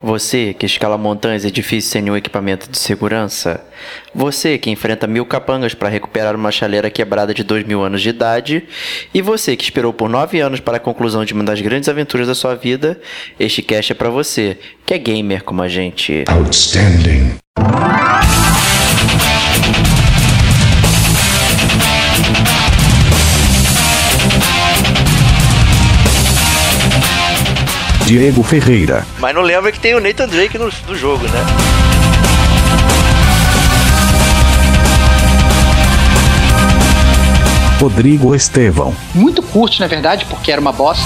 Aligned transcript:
Você 0.00 0.54
que 0.54 0.64
escala 0.64 0.96
montanhas 0.96 1.42
e 1.42 1.48
edifícios 1.48 1.90
sem 1.90 2.00
nenhum 2.00 2.16
equipamento 2.16 2.70
de 2.70 2.78
segurança. 2.78 3.64
Você 4.14 4.56
que 4.56 4.70
enfrenta 4.70 5.08
mil 5.08 5.26
capangas 5.26 5.74
para 5.74 5.88
recuperar 5.88 6.36
uma 6.36 6.52
chaleira 6.52 6.88
quebrada 6.88 7.34
de 7.34 7.42
dois 7.42 7.66
mil 7.66 7.82
anos 7.82 8.00
de 8.00 8.10
idade. 8.10 8.62
E 9.12 9.20
você 9.20 9.56
que 9.56 9.64
esperou 9.64 9.92
por 9.92 10.08
nove 10.08 10.38
anos 10.38 10.60
para 10.60 10.76
a 10.76 10.80
conclusão 10.80 11.24
de 11.24 11.34
uma 11.34 11.42
das 11.42 11.60
grandes 11.60 11.88
aventuras 11.88 12.28
da 12.28 12.34
sua 12.36 12.54
vida. 12.54 13.00
Este 13.40 13.60
cast 13.60 13.90
é 13.90 13.94
para 13.96 14.08
você, 14.08 14.56
que 14.86 14.94
é 14.94 14.98
gamer 14.98 15.42
como 15.42 15.62
a 15.62 15.68
gente. 15.68 16.22
Outstanding. 16.28 17.36
Diego 28.08 28.42
Ferreira. 28.42 29.06
Mas 29.18 29.34
não 29.34 29.42
lembra 29.42 29.70
que 29.70 29.78
tem 29.78 29.94
o 29.94 30.00
Nathan 30.00 30.26
Drake 30.28 30.56
no, 30.56 30.72
no 30.86 30.96
jogo, 30.96 31.24
né? 31.28 31.44
Rodrigo 37.78 38.34
Estevão. 38.34 38.94
Muito 39.14 39.42
curto, 39.42 39.78
na 39.80 39.86
verdade, 39.86 40.24
porque 40.24 40.50
era 40.50 40.58
uma 40.58 40.72
bosta. 40.72 41.04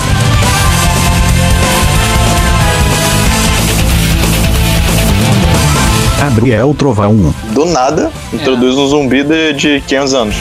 Gabriel 6.21 6.73
Trovão. 6.73 7.34
Do 7.51 7.65
nada, 7.65 8.12
introduz 8.32 8.77
um 8.77 8.87
zumbi 8.87 9.24
de, 9.24 9.52
de 9.55 9.80
500 9.80 10.15
anos. 10.15 10.37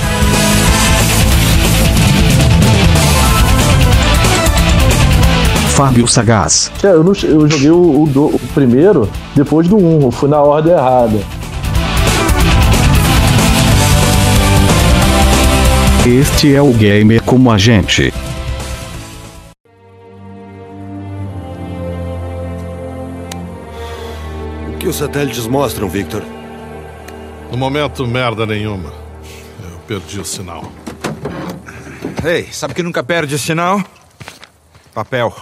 Fábio 5.76 6.08
Sagaz. 6.08 6.72
É, 6.84 6.88
eu, 6.88 7.04
não- 7.04 7.14
eu 7.24 7.48
joguei 7.50 7.72
o, 7.72 8.04
o 8.04 8.08
do- 8.08 8.36
o 8.36 8.40
primeiro 8.54 9.10
depois 9.36 9.68
do 9.68 9.78
1, 9.78 10.02
eu 10.04 10.12
fui 10.12 10.30
na 10.30 10.40
ordem 10.42 10.74
errada. 10.74 11.20
Este 16.06 16.54
é 16.56 16.62
o 16.62 16.72
Gamer 16.74 17.22
como 17.24 17.52
a 17.52 17.58
gente. 17.58 18.12
O 24.74 24.78
que 24.78 24.88
os 24.88 24.96
satélites 24.96 25.48
mostram, 25.48 25.88
Victor? 25.88 26.24
No 27.52 27.58
momento, 27.58 28.06
merda 28.08 28.46
nenhuma. 28.46 28.92
Eu 29.64 29.78
perdi 29.88 30.20
o 30.20 30.26
sinal. 30.26 30.72
Ei, 32.24 32.48
sabe 32.52 32.74
que 32.74 32.84
nunca 32.84 33.04
perde 33.04 33.38
sinal? 33.38 33.82
Papel. 34.94 35.34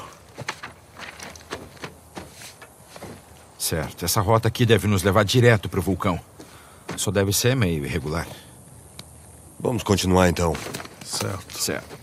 Certo, 3.69 4.03
essa 4.03 4.19
rota 4.19 4.47
aqui 4.47 4.65
deve 4.65 4.87
nos 4.87 5.03
levar 5.03 5.23
direto 5.23 5.69
pro 5.69 5.79
vulcão. 5.79 6.19
Só 6.97 7.11
deve 7.11 7.31
ser 7.31 7.55
meio 7.55 7.85
irregular. 7.85 8.27
Vamos 9.59 9.83
continuar 9.83 10.27
então. 10.27 10.55
Certo. 11.05 11.55
Certo. 11.55 11.99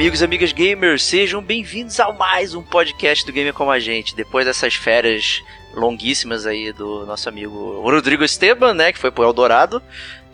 Amigos 0.00 0.22
e 0.22 0.24
amigas 0.24 0.50
gamers, 0.50 1.02
sejam 1.02 1.42
bem-vindos 1.42 2.00
a 2.00 2.10
mais 2.10 2.54
um 2.54 2.62
podcast 2.62 3.22
do 3.26 3.32
Gamer 3.32 3.52
Como 3.52 3.70
a 3.70 3.78
Gente. 3.78 4.16
Depois 4.16 4.46
dessas 4.46 4.74
férias 4.74 5.42
longuíssimas 5.74 6.46
aí 6.46 6.72
do 6.72 7.04
nosso 7.04 7.28
amigo 7.28 7.82
Rodrigo 7.82 8.24
Esteban, 8.24 8.72
né, 8.72 8.94
que 8.94 8.98
foi 8.98 9.10
pro 9.10 9.24
Eldorado. 9.24 9.82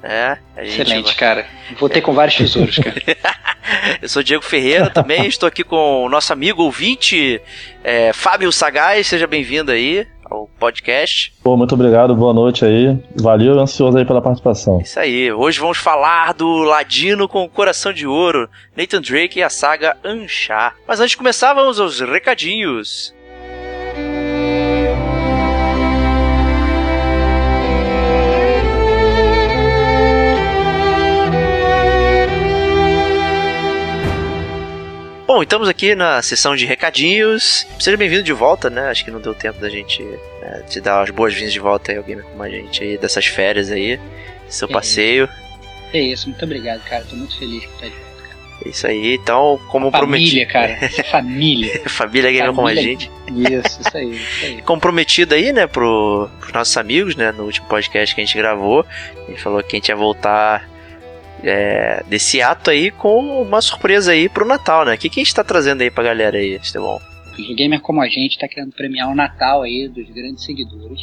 É, 0.04 0.38
a 0.56 0.62
gente 0.62 0.82
Excelente, 0.82 1.16
cara. 1.16 1.48
Voltei 1.80 2.00
com 2.00 2.14
vários 2.14 2.36
tesouros, 2.36 2.78
cara. 2.78 2.94
Eu 4.00 4.08
sou 4.08 4.22
Diego 4.22 4.44
Ferreira 4.44 4.88
também, 4.88 5.26
estou 5.26 5.48
aqui 5.48 5.64
com 5.64 6.04
o 6.04 6.08
nosso 6.08 6.32
amigo 6.32 6.62
ouvinte, 6.62 7.40
é, 7.82 8.12
Fábio 8.12 8.52
Sagaz, 8.52 9.08
seja 9.08 9.26
bem-vindo 9.26 9.72
aí 9.72 10.06
ao 10.30 10.48
podcast. 10.58 11.32
Pô, 11.42 11.56
muito 11.56 11.74
obrigado, 11.74 12.14
boa 12.14 12.32
noite 12.32 12.64
aí. 12.64 12.98
Valeu, 13.14 13.58
ansioso 13.58 13.96
aí 13.96 14.04
pela 14.04 14.22
participação. 14.22 14.80
Isso 14.80 14.98
aí, 14.98 15.32
hoje 15.32 15.60
vamos 15.60 15.78
falar 15.78 16.34
do 16.34 16.62
Ladino 16.62 17.28
com 17.28 17.44
o 17.44 17.48
Coração 17.48 17.92
de 17.92 18.06
Ouro, 18.06 18.48
Nathan 18.76 19.00
Drake 19.00 19.38
e 19.38 19.42
a 19.42 19.50
saga 19.50 19.96
Anchar. 20.04 20.74
Mas 20.86 21.00
antes 21.00 21.10
de 21.12 21.16
começar, 21.16 21.54
vamos 21.54 21.80
aos 21.80 22.00
recadinhos. 22.00 23.14
Bom, 35.36 35.42
estamos 35.42 35.68
aqui 35.68 35.94
na 35.94 36.22
sessão 36.22 36.56
de 36.56 36.64
recadinhos. 36.64 37.66
Seja 37.78 37.94
bem-vindo 37.94 38.22
de 38.22 38.32
volta, 38.32 38.70
né? 38.70 38.88
Acho 38.88 39.04
que 39.04 39.10
não 39.10 39.20
deu 39.20 39.34
tempo 39.34 39.60
da 39.60 39.68
gente 39.68 40.02
é, 40.40 40.62
te 40.62 40.80
dar 40.80 41.02
as 41.02 41.10
boas-vindas 41.10 41.52
de 41.52 41.60
volta 41.60 41.92
aí, 41.92 41.98
alguém 41.98 42.18
como 42.22 42.42
a 42.42 42.48
gente 42.48 42.82
aí, 42.82 42.96
dessas 42.96 43.26
férias 43.26 43.70
aí, 43.70 44.00
seu 44.48 44.66
É 44.66 44.72
passeio. 44.72 45.28
É 45.92 46.00
isso, 46.00 46.30
muito 46.30 46.42
obrigado, 46.42 46.82
cara. 46.84 47.04
Tô 47.04 47.16
muito 47.16 47.38
feliz 47.38 47.66
por 47.66 47.74
estar 47.74 47.86
de 47.88 47.96
volta, 47.96 48.22
cara. 48.22 48.36
É 48.64 48.68
isso 48.70 48.86
aí, 48.86 49.14
então, 49.16 49.60
como 49.68 49.90
prometido. 49.90 50.30
Família, 50.30 50.46
cara. 50.46 50.86
Isso 50.86 51.04
família. 51.12 51.82
Família 51.86 52.32
Gamer 52.32 52.54
como 52.54 52.68
a 52.68 52.70
Família. 52.70 52.82
gente. 52.82 53.10
Isso, 53.28 53.80
isso 53.82 53.94
aí, 53.94 54.10
isso 54.12 54.46
aí. 54.46 54.62
Comprometido 54.64 55.34
aí, 55.34 55.52
né, 55.52 55.66
pro, 55.66 56.30
pros 56.40 56.52
nossos 56.54 56.74
amigos, 56.78 57.14
né, 57.14 57.30
no 57.30 57.44
último 57.44 57.68
podcast 57.68 58.14
que 58.14 58.22
a 58.22 58.24
gente 58.24 58.38
gravou. 58.38 58.86
A 59.26 59.30
gente 59.30 59.42
falou 59.42 59.62
que 59.62 59.76
a 59.76 59.78
gente 59.78 59.90
ia 59.90 59.96
voltar 59.96 60.66
é, 61.42 62.02
desse 62.08 62.40
ato 62.42 62.70
aí 62.70 62.90
com 62.90 63.42
uma 63.42 63.60
surpresa 63.60 64.12
aí 64.12 64.28
pro 64.28 64.46
Natal, 64.46 64.84
né? 64.84 64.94
O 64.94 64.98
que, 64.98 65.08
que 65.08 65.20
a 65.20 65.24
gente 65.24 65.34
tá 65.34 65.44
trazendo 65.44 65.82
aí 65.82 65.90
pra 65.90 66.04
galera 66.04 66.36
aí, 66.38 66.54
Estevão? 66.56 67.00
O 67.38 67.54
Gamer 67.54 67.80
Como 67.80 68.00
a 68.00 68.08
Gente 68.08 68.38
tá 68.38 68.48
querendo 68.48 68.72
premiar 68.72 69.10
o 69.10 69.14
Natal 69.14 69.62
aí 69.62 69.88
dos 69.88 70.08
grandes 70.10 70.44
seguidores. 70.44 71.00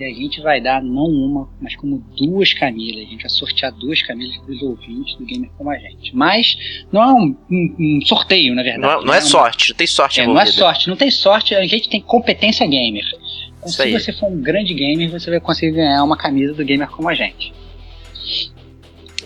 E 0.00 0.04
a 0.04 0.08
gente 0.08 0.40
vai 0.40 0.60
dar 0.60 0.82
não 0.82 1.04
uma, 1.04 1.48
mas 1.60 1.76
como 1.76 1.98
duas 2.16 2.52
camisas. 2.52 3.02
A 3.02 3.04
gente 3.10 3.20
vai 3.22 3.30
sortear 3.30 3.70
duas 3.72 4.02
camisas 4.02 4.36
pros 4.38 4.60
ouvintes 4.62 5.14
do 5.16 5.24
Gamer 5.24 5.48
Como 5.56 5.70
a 5.70 5.78
Gente. 5.78 6.14
Mas 6.14 6.56
não 6.92 7.02
é 7.02 7.12
um, 7.12 7.36
um- 7.50 7.76
um 7.78 8.00
sorteio, 8.06 8.54
na 8.54 8.62
verdade. 8.62 8.82
Não, 8.82 8.90
é- 9.00 9.04
não 9.04 9.14
é 9.14 9.18
uma- 9.18 9.20
sorte, 9.22 9.70
não 9.70 9.76
tem 9.76 9.86
sorte 9.86 10.20
É, 10.20 10.26
não 10.26 10.40
é 10.40 10.46
sorte, 10.46 10.88
não 10.88 10.96
tem 10.96 11.10
sorte, 11.10 11.54
a 11.54 11.64
gente 11.66 11.88
tem 11.88 12.00
competência 12.00 12.66
gamer. 12.66 13.04
Então, 13.06 13.68
Isso 13.68 13.76
se 13.76 13.82
aí. 13.82 13.92
você 13.92 14.12
for 14.12 14.26
um 14.26 14.40
grande 14.40 14.74
gamer, 14.74 15.08
você 15.10 15.30
vai 15.30 15.38
conseguir 15.40 15.76
ganhar 15.76 16.02
uma 16.02 16.16
camisa 16.16 16.52
do 16.52 16.64
gamer 16.64 16.88
como 16.90 17.08
a 17.08 17.14
gente. 17.14 17.52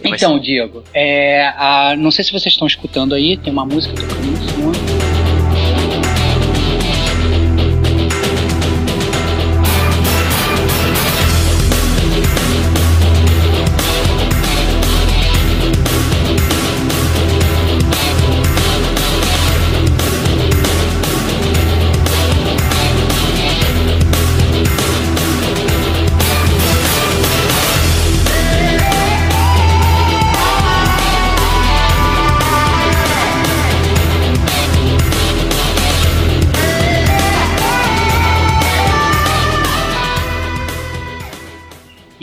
Então, 0.05 0.39
Diego, 0.39 0.83
é, 0.95 1.49
a- 1.57 1.95
não 1.97 2.11
sei 2.11 2.25
se 2.25 2.33
vocês 2.33 2.53
estão 2.55 2.67
escutando 2.67 3.15
aí, 3.15 3.37
tem 3.37 3.53
uma 3.53 3.65
música 3.65 3.95
tocando 3.95 4.27
no 4.31 4.49
fundo. 4.49 4.86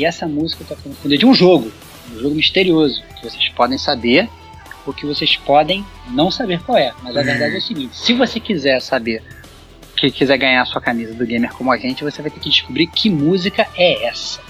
E 0.03 0.05
essa 0.05 0.27
música 0.27 0.65
fundo 0.75 1.13
é 1.13 1.17
de 1.17 1.25
um 1.25 1.33
jogo, 1.33 1.71
um 2.13 2.19
jogo 2.19 2.35
misterioso, 2.35 3.01
que 3.15 3.23
vocês 3.23 3.47
podem 3.55 3.77
saber 3.77 4.27
ou 4.85 4.94
que 4.94 5.05
vocês 5.05 5.38
podem 5.38 5.85
não 6.09 6.29
saber 6.29 6.61
qual 6.61 6.77
é. 6.77 6.91
Mas 7.01 7.15
a 7.15 7.23
verdade 7.23 7.55
é 7.55 7.57
o 7.57 7.61
seguinte: 7.61 7.95
se 7.95 8.13
você 8.13 8.38
quiser 8.38 8.81
saber, 8.81 9.23
que 9.95 10.11
quiser 10.11 10.38
ganhar 10.38 10.61
a 10.61 10.65
sua 10.65 10.81
camisa 10.81 11.13
do 11.13 11.25
gamer 11.25 11.53
como 11.53 11.71
a 11.71 11.77
gente, 11.77 12.03
você 12.03 12.21
vai 12.21 12.29
ter 12.29 12.41
que 12.41 12.50
descobrir 12.50 12.88
que 12.88 13.09
música 13.09 13.65
é 13.77 14.05
essa. 14.05 14.41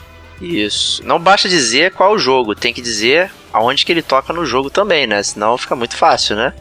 Isso. 0.42 1.06
Não 1.06 1.20
basta 1.20 1.48
dizer 1.48 1.92
qual 1.92 2.14
o 2.14 2.18
jogo, 2.18 2.56
tem 2.56 2.74
que 2.74 2.82
dizer 2.82 3.30
aonde 3.54 3.86
que 3.86 3.92
ele 3.92 4.02
toca 4.02 4.34
no 4.34 4.48
jogo 4.48 4.72
também, 4.72 5.06
né? 5.06 5.22
Senão 5.22 5.56
fica 5.56 5.76
muito 5.76 5.96
fácil, 5.96 6.36
né? 6.36 6.52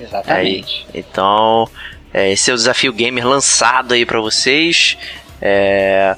Exatamente. 0.00 0.84
Então, 0.92 1.68
é, 2.12 2.32
esse 2.32 2.50
é 2.50 2.54
o 2.54 2.56
desafio 2.56 2.92
gamer 2.92 3.24
lançado 3.24 3.94
aí 3.94 4.04
pra 4.04 4.20
vocês. 4.20 4.98
É, 5.40 6.16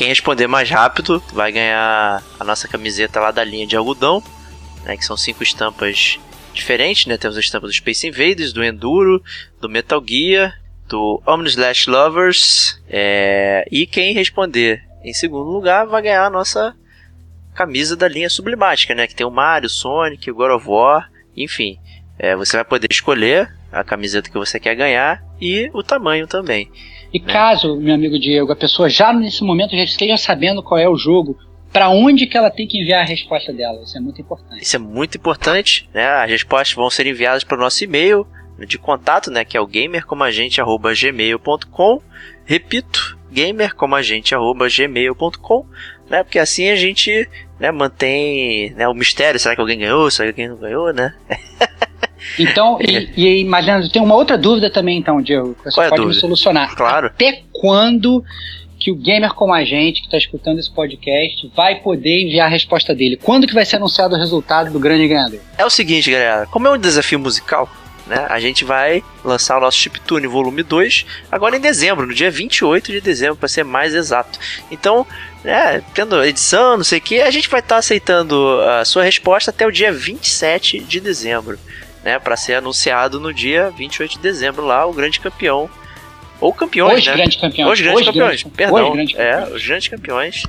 quem 0.00 0.08
responder 0.08 0.46
mais 0.46 0.70
rápido 0.70 1.22
vai 1.30 1.52
ganhar 1.52 2.22
a 2.38 2.42
nossa 2.42 2.66
camiseta 2.66 3.20
lá 3.20 3.30
da 3.30 3.44
linha 3.44 3.66
de 3.66 3.76
algodão, 3.76 4.24
né, 4.82 4.96
que 4.96 5.04
são 5.04 5.14
cinco 5.14 5.42
estampas 5.42 6.18
diferentes, 6.54 7.04
né? 7.04 7.18
Temos 7.18 7.36
a 7.36 7.40
estampa 7.40 7.66
do 7.66 7.72
Space 7.72 8.06
Invaders, 8.08 8.50
do 8.54 8.64
Enduro, 8.64 9.22
do 9.60 9.68
Metal 9.68 10.02
Gear, 10.02 10.58
do 10.88 11.22
Omnislash 11.26 11.86
Lovers. 11.86 12.82
É... 12.88 13.68
E 13.70 13.86
quem 13.86 14.14
responder 14.14 14.82
em 15.04 15.12
segundo 15.12 15.50
lugar 15.50 15.86
vai 15.86 16.00
ganhar 16.00 16.24
a 16.24 16.30
nossa 16.30 16.74
camisa 17.54 17.94
da 17.94 18.08
linha 18.08 18.30
sublimática, 18.30 18.94
né? 18.94 19.06
Que 19.06 19.14
tem 19.14 19.26
o 19.26 19.30
Mario, 19.30 19.68
Sonic, 19.68 20.30
o 20.30 20.34
God 20.34 20.52
of 20.52 20.66
War, 20.66 21.10
enfim. 21.36 21.78
É, 22.18 22.34
você 22.34 22.56
vai 22.56 22.64
poder 22.64 22.88
escolher 22.90 23.54
a 23.70 23.84
camiseta 23.84 24.30
que 24.30 24.38
você 24.38 24.58
quer 24.58 24.74
ganhar 24.76 25.22
e 25.38 25.70
o 25.74 25.82
tamanho 25.82 26.26
também. 26.26 26.72
E 27.12 27.18
caso, 27.18 27.76
meu 27.76 27.94
amigo 27.94 28.18
Diego, 28.18 28.52
a 28.52 28.56
pessoa 28.56 28.88
já 28.88 29.12
nesse 29.12 29.42
momento 29.42 29.76
já 29.76 29.82
esteja 29.82 30.16
sabendo 30.16 30.62
qual 30.62 30.78
é 30.78 30.88
o 30.88 30.96
jogo, 30.96 31.36
para 31.72 31.88
onde 31.88 32.26
que 32.26 32.36
ela 32.36 32.50
tem 32.50 32.66
que 32.66 32.80
enviar 32.80 33.02
a 33.02 33.06
resposta 33.06 33.52
dela? 33.52 33.82
Isso 33.82 33.96
é 33.96 34.00
muito 34.00 34.20
importante. 34.20 34.62
Isso 34.62 34.76
é 34.76 34.78
muito 34.78 35.16
importante, 35.16 35.88
né? 35.92 36.06
As 36.06 36.30
respostas 36.30 36.74
vão 36.74 36.90
ser 36.90 37.06
enviadas 37.06 37.44
para 37.44 37.56
o 37.56 37.60
nosso 37.60 37.82
e-mail 37.84 38.26
de 38.66 38.78
contato, 38.78 39.30
né, 39.30 39.44
que 39.44 39.56
é 39.56 39.60
o 39.60 39.66
gamercomagente@gmail.com. 39.66 42.02
Repito, 42.44 43.18
gamercomagente@gmail.com, 43.30 45.66
né? 46.08 46.22
Porque 46.22 46.38
assim 46.38 46.68
a 46.68 46.76
gente, 46.76 47.28
né, 47.58 47.70
mantém, 47.70 48.70
né, 48.74 48.86
o 48.88 48.94
mistério, 48.94 49.40
será 49.40 49.54
que 49.54 49.60
alguém 49.60 49.78
ganhou, 49.78 50.10
será 50.10 50.32
que 50.32 50.42
alguém 50.42 50.54
não 50.54 50.60
ganhou, 50.60 50.92
né? 50.92 51.14
Então, 52.38 52.78
e, 52.82 53.40
e 53.40 53.44
mas 53.44 53.64
Leandro, 53.64 53.88
tem 53.88 54.02
uma 54.02 54.14
outra 54.14 54.36
dúvida 54.36 54.70
também, 54.70 54.98
então, 54.98 55.20
Diego, 55.20 55.54
que 55.54 55.64
você 55.64 55.74
Qual 55.74 55.86
é 55.86 55.90
pode 55.90 56.06
me 56.06 56.14
solucionar. 56.14 56.74
Claro. 56.74 57.06
Até 57.08 57.42
quando 57.52 58.24
que 58.80 58.90
o 58.90 58.96
gamer 58.96 59.34
como 59.34 59.52
a 59.52 59.62
gente, 59.62 60.00
que 60.00 60.06
está 60.06 60.16
escutando 60.16 60.58
esse 60.58 60.72
podcast, 60.72 61.52
vai 61.54 61.76
poder 61.76 62.22
enviar 62.22 62.46
a 62.46 62.50
resposta 62.50 62.94
dele? 62.94 63.18
Quando 63.22 63.46
que 63.46 63.52
vai 63.52 63.66
ser 63.66 63.76
anunciado 63.76 64.14
o 64.14 64.18
resultado 64.18 64.72
do 64.72 64.80
grande 64.80 65.06
ganhador? 65.06 65.38
É 65.58 65.64
o 65.64 65.70
seguinte, 65.70 66.10
galera, 66.10 66.46
como 66.46 66.66
é 66.66 66.70
um 66.70 66.78
desafio 66.78 67.18
musical, 67.18 67.68
né, 68.06 68.26
a 68.28 68.40
gente 68.40 68.64
vai 68.64 69.04
lançar 69.22 69.58
o 69.58 69.60
nosso 69.60 69.76
Chiptune 69.76 70.26
volume 70.26 70.62
2 70.62 71.06
agora 71.30 71.56
em 71.56 71.60
dezembro, 71.60 72.06
no 72.06 72.14
dia 72.14 72.30
28 72.30 72.90
de 72.90 73.00
dezembro, 73.00 73.36
para 73.36 73.48
ser 73.48 73.64
mais 73.64 73.94
exato. 73.94 74.38
Então, 74.70 75.06
é, 75.44 75.82
tendo 75.94 76.24
edição, 76.24 76.78
não 76.78 76.84
sei 76.84 76.98
o 76.98 77.02
que, 77.02 77.20
a 77.20 77.30
gente 77.30 77.48
vai 77.48 77.60
estar 77.60 77.76
tá 77.76 77.78
aceitando 77.78 78.60
a 78.62 78.84
sua 78.84 79.04
resposta 79.04 79.50
até 79.50 79.66
o 79.66 79.70
dia 79.70 79.92
27 79.92 80.80
de 80.80 81.00
dezembro 81.00 81.58
né, 82.02 82.18
para 82.18 82.36
ser 82.36 82.54
anunciado 82.54 83.20
no 83.20 83.32
dia 83.32 83.70
28 83.70 84.12
de 84.12 84.18
dezembro 84.18 84.64
lá 84.64 84.86
o 84.86 84.92
grande 84.92 85.20
campeão 85.20 85.68
ou 86.40 86.52
campeões, 86.52 87.00
os 87.00 87.06
né? 87.06 87.14
Grandes 87.14 87.40
campeões. 87.40 87.78
Os 87.78 87.80
grandes 87.80 88.06
campeões, 88.06 88.42
perdão. 88.44 88.88
Os 88.88 88.94
grandes 88.94 89.18
é, 89.18 89.30
campeões. 89.30 89.54
os 89.54 89.66
grandes 89.66 89.88
campeões 89.88 90.42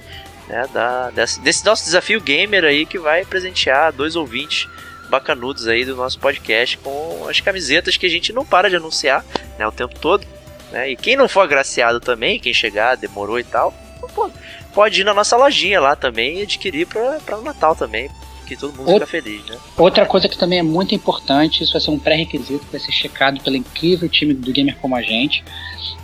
né, 0.48 0.65
da, 0.74 1.09
desse, 1.12 1.39
desse 1.42 1.65
nosso 1.65 1.83
desafio 1.83 2.21
gamer 2.21 2.63
aí 2.63 2.86
que 2.86 2.98
vai 2.98 3.25
presentear 3.25 3.92
dois 3.92 4.15
ouvintes 4.15 4.69
bacanudos 5.09 5.68
aí 5.68 5.83
do 5.83 5.95
nosso 5.95 6.18
podcast 6.19 6.77
com 6.77 7.27
as 7.30 7.42
camisetas 7.42 7.97
que 7.97 8.06
a 8.06 8.09
gente 8.09 8.31
não 8.31 8.45
para 8.45 8.69
de 8.69 8.77
anunciar 8.77 9.25
né, 9.59 9.68
o 9.68 9.71
tempo 9.71 10.00
todo. 10.00 10.25
Né? 10.71 10.92
E 10.92 10.95
quem 10.95 11.18
não 11.18 11.27
for 11.27 11.42
agraciado 11.42 12.00
também, 12.00 12.39
quem 12.39 12.54
chegar, 12.54 12.95
demorou 12.95 13.38
e 13.38 13.44
tal, 13.44 13.74
pô, 14.15 14.31
pode 14.74 15.01
ir 15.01 15.04
na 15.04 15.13
nossa 15.13 15.36
lojinha 15.36 15.81
lá 15.81 15.95
também 15.95 16.39
e 16.39 16.44
adquirir 16.44 16.88
para 16.88 17.38
o 17.38 17.42
Natal 17.42 17.75
também, 17.75 18.09
que 18.56 18.59
todo 18.59 18.71
mundo 18.75 18.89
Outra- 18.92 19.06
fica 19.07 19.21
feliz, 19.24 19.45
né? 19.45 19.57
Outra 19.77 20.06
coisa 20.06 20.27
que 20.27 20.38
também 20.38 20.59
é 20.59 20.63
muito 20.63 20.94
importante, 20.94 21.63
isso 21.63 21.71
vai 21.74 21.81
ser 21.81 21.92
um 21.92 22.00
pré-requisito 22.00 22.65
que 22.65 22.71
vai 22.71 22.80
ser 22.80 22.92
checado 22.92 23.39
pelo 23.42 23.56
incrível 23.56 24.07
time 24.09 24.33
do 24.33 24.51
Gamer 24.51 24.75
Como 24.77 24.95
a 24.95 25.01
Gente, 25.01 25.44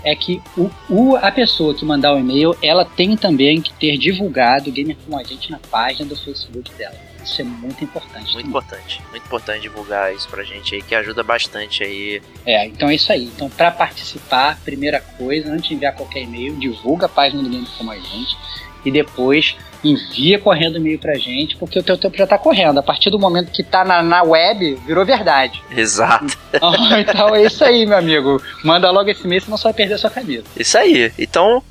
é 0.04 0.16
que 0.16 0.42
o, 0.58 0.70
o- 0.90 1.16
a 1.18 1.32
pessoa 1.32 1.74
que 1.74 1.84
mandar 1.84 2.14
o 2.16 2.20
e-mail, 2.20 2.56
ela 2.62 2.86
tem 2.86 3.16
também 3.18 3.62
que 3.62 3.74
ter 3.74 3.98
divulgado 3.98 4.70
o 4.70 4.74
Gamer 4.74 4.96
Como 5.06 5.20
a 5.20 5.24
Gente 5.24 5.52
na 5.52 5.60
página 5.70 6.08
do 6.08 6.16
Facebook 6.16 6.72
dela. 6.78 6.96
Isso 7.24 7.42
é 7.42 7.44
muito 7.44 7.84
importante. 7.84 8.14
Muito 8.34 8.34
também. 8.36 8.48
importante, 8.48 9.02
muito 9.12 9.26
importante 9.26 9.62
divulgar 9.64 10.16
isso 10.16 10.30
pra 10.30 10.44
gente 10.46 10.76
aí, 10.76 10.82
que 10.82 10.96
ajuda 10.96 11.24
bastante 11.24 11.84
aí. 11.84 12.22
É, 12.46 12.66
então 12.68 12.88
é 12.90 12.96
isso 12.96 13.12
aí. 13.12 13.26
Então, 13.26 13.50
para 13.50 13.70
participar, 13.70 14.58
primeira 14.64 15.02
coisa, 15.02 15.52
antes 15.52 15.68
de 15.68 15.74
enviar 15.76 15.94
qualquer 15.94 16.22
e-mail, 16.22 16.56
divulga 16.56 17.08
a 17.08 17.10
página 17.10 17.44
do 17.44 17.50
Gamer 17.50 17.68
Como 17.78 17.92
a 17.92 17.96
Gente 18.00 18.38
e 18.86 18.92
depois 18.92 19.58
envia 19.84 20.40
correndo 20.40 20.78
e-mail 20.78 21.00
pra 21.00 21.16
gente, 21.16 21.56
porque 21.58 21.80
o 21.80 21.84
teu 21.84 21.98
tempo 21.98 22.18
já 22.18 22.26
tá 22.28 22.38
correndo. 22.38 22.80
A 22.80 22.84
partir 22.84 23.10
do 23.10 23.20
momento 23.20 23.52
que 23.52 23.64
tá 23.64 23.84
na, 23.86 24.02
na 24.02 24.24
web, 24.24 24.76
virou 24.86 25.06
verdade. 25.06 25.62
Exato. 25.76 26.38
Ah, 26.62 27.00
então 27.02 27.36
é 27.36 27.44
isso 27.46 27.64
aí, 27.64 27.86
meu 27.86 27.98
amigo. 27.98 28.42
Manda 28.64 28.90
logo 28.92 29.10
esse 29.10 29.26
e-mail, 29.26 29.42
senão 29.42 29.58
você 29.58 29.64
vai 29.66 29.74
perder 29.74 29.94
a 29.96 29.98
sua 29.98 30.10
camisa. 30.10 30.44
Isso 30.58 30.78
aí. 30.78 31.12
Então, 31.18 31.62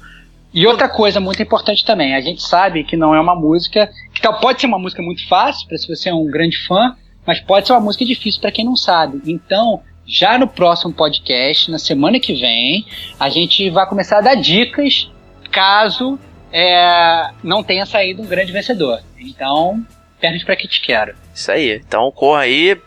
E 0.54 0.66
outra 0.66 0.88
coisa 0.88 1.20
muito 1.20 1.42
importante 1.42 1.84
também, 1.84 2.14
a 2.14 2.20
gente 2.20 2.42
sabe 2.42 2.84
que 2.84 2.96
não 2.96 3.14
é 3.14 3.20
uma 3.20 3.34
música, 3.34 3.90
que 4.14 4.20
tal- 4.22 4.40
pode 4.40 4.60
ser 4.60 4.66
uma 4.66 4.78
música 4.78 5.02
muito 5.02 5.26
fácil 5.28 5.66
para 5.68 5.76
se 5.76 5.86
você 5.88 6.08
é 6.08 6.14
um 6.14 6.26
grande 6.26 6.56
fã, 6.66 6.94
mas 7.26 7.40
pode 7.40 7.66
ser 7.66 7.72
uma 7.74 7.80
música 7.80 8.04
difícil 8.04 8.40
para 8.40 8.52
quem 8.52 8.64
não 8.64 8.76
sabe. 8.76 9.20
Então, 9.26 9.82
já 10.06 10.38
no 10.38 10.46
próximo 10.46 10.92
podcast, 10.94 11.70
na 11.70 11.78
semana 11.78 12.20
que 12.20 12.32
vem, 12.34 12.86
a 13.18 13.28
gente 13.28 13.68
vai 13.70 13.84
começar 13.88 14.18
a 14.18 14.20
dar 14.20 14.36
dicas 14.36 15.10
caso 15.50 16.18
é, 16.52 17.30
não 17.42 17.62
tenha 17.62 17.86
saído 17.86 18.22
um 18.22 18.26
grande 18.26 18.52
vencedor. 18.52 19.00
Então, 19.18 19.84
pernas 20.20 20.44
para 20.44 20.56
que 20.56 20.68
te 20.68 20.80
quero. 20.80 21.14
isso 21.34 21.50
aí. 21.50 21.82
Então 21.86 22.10
corra 22.10 22.40
aí, 22.40 22.80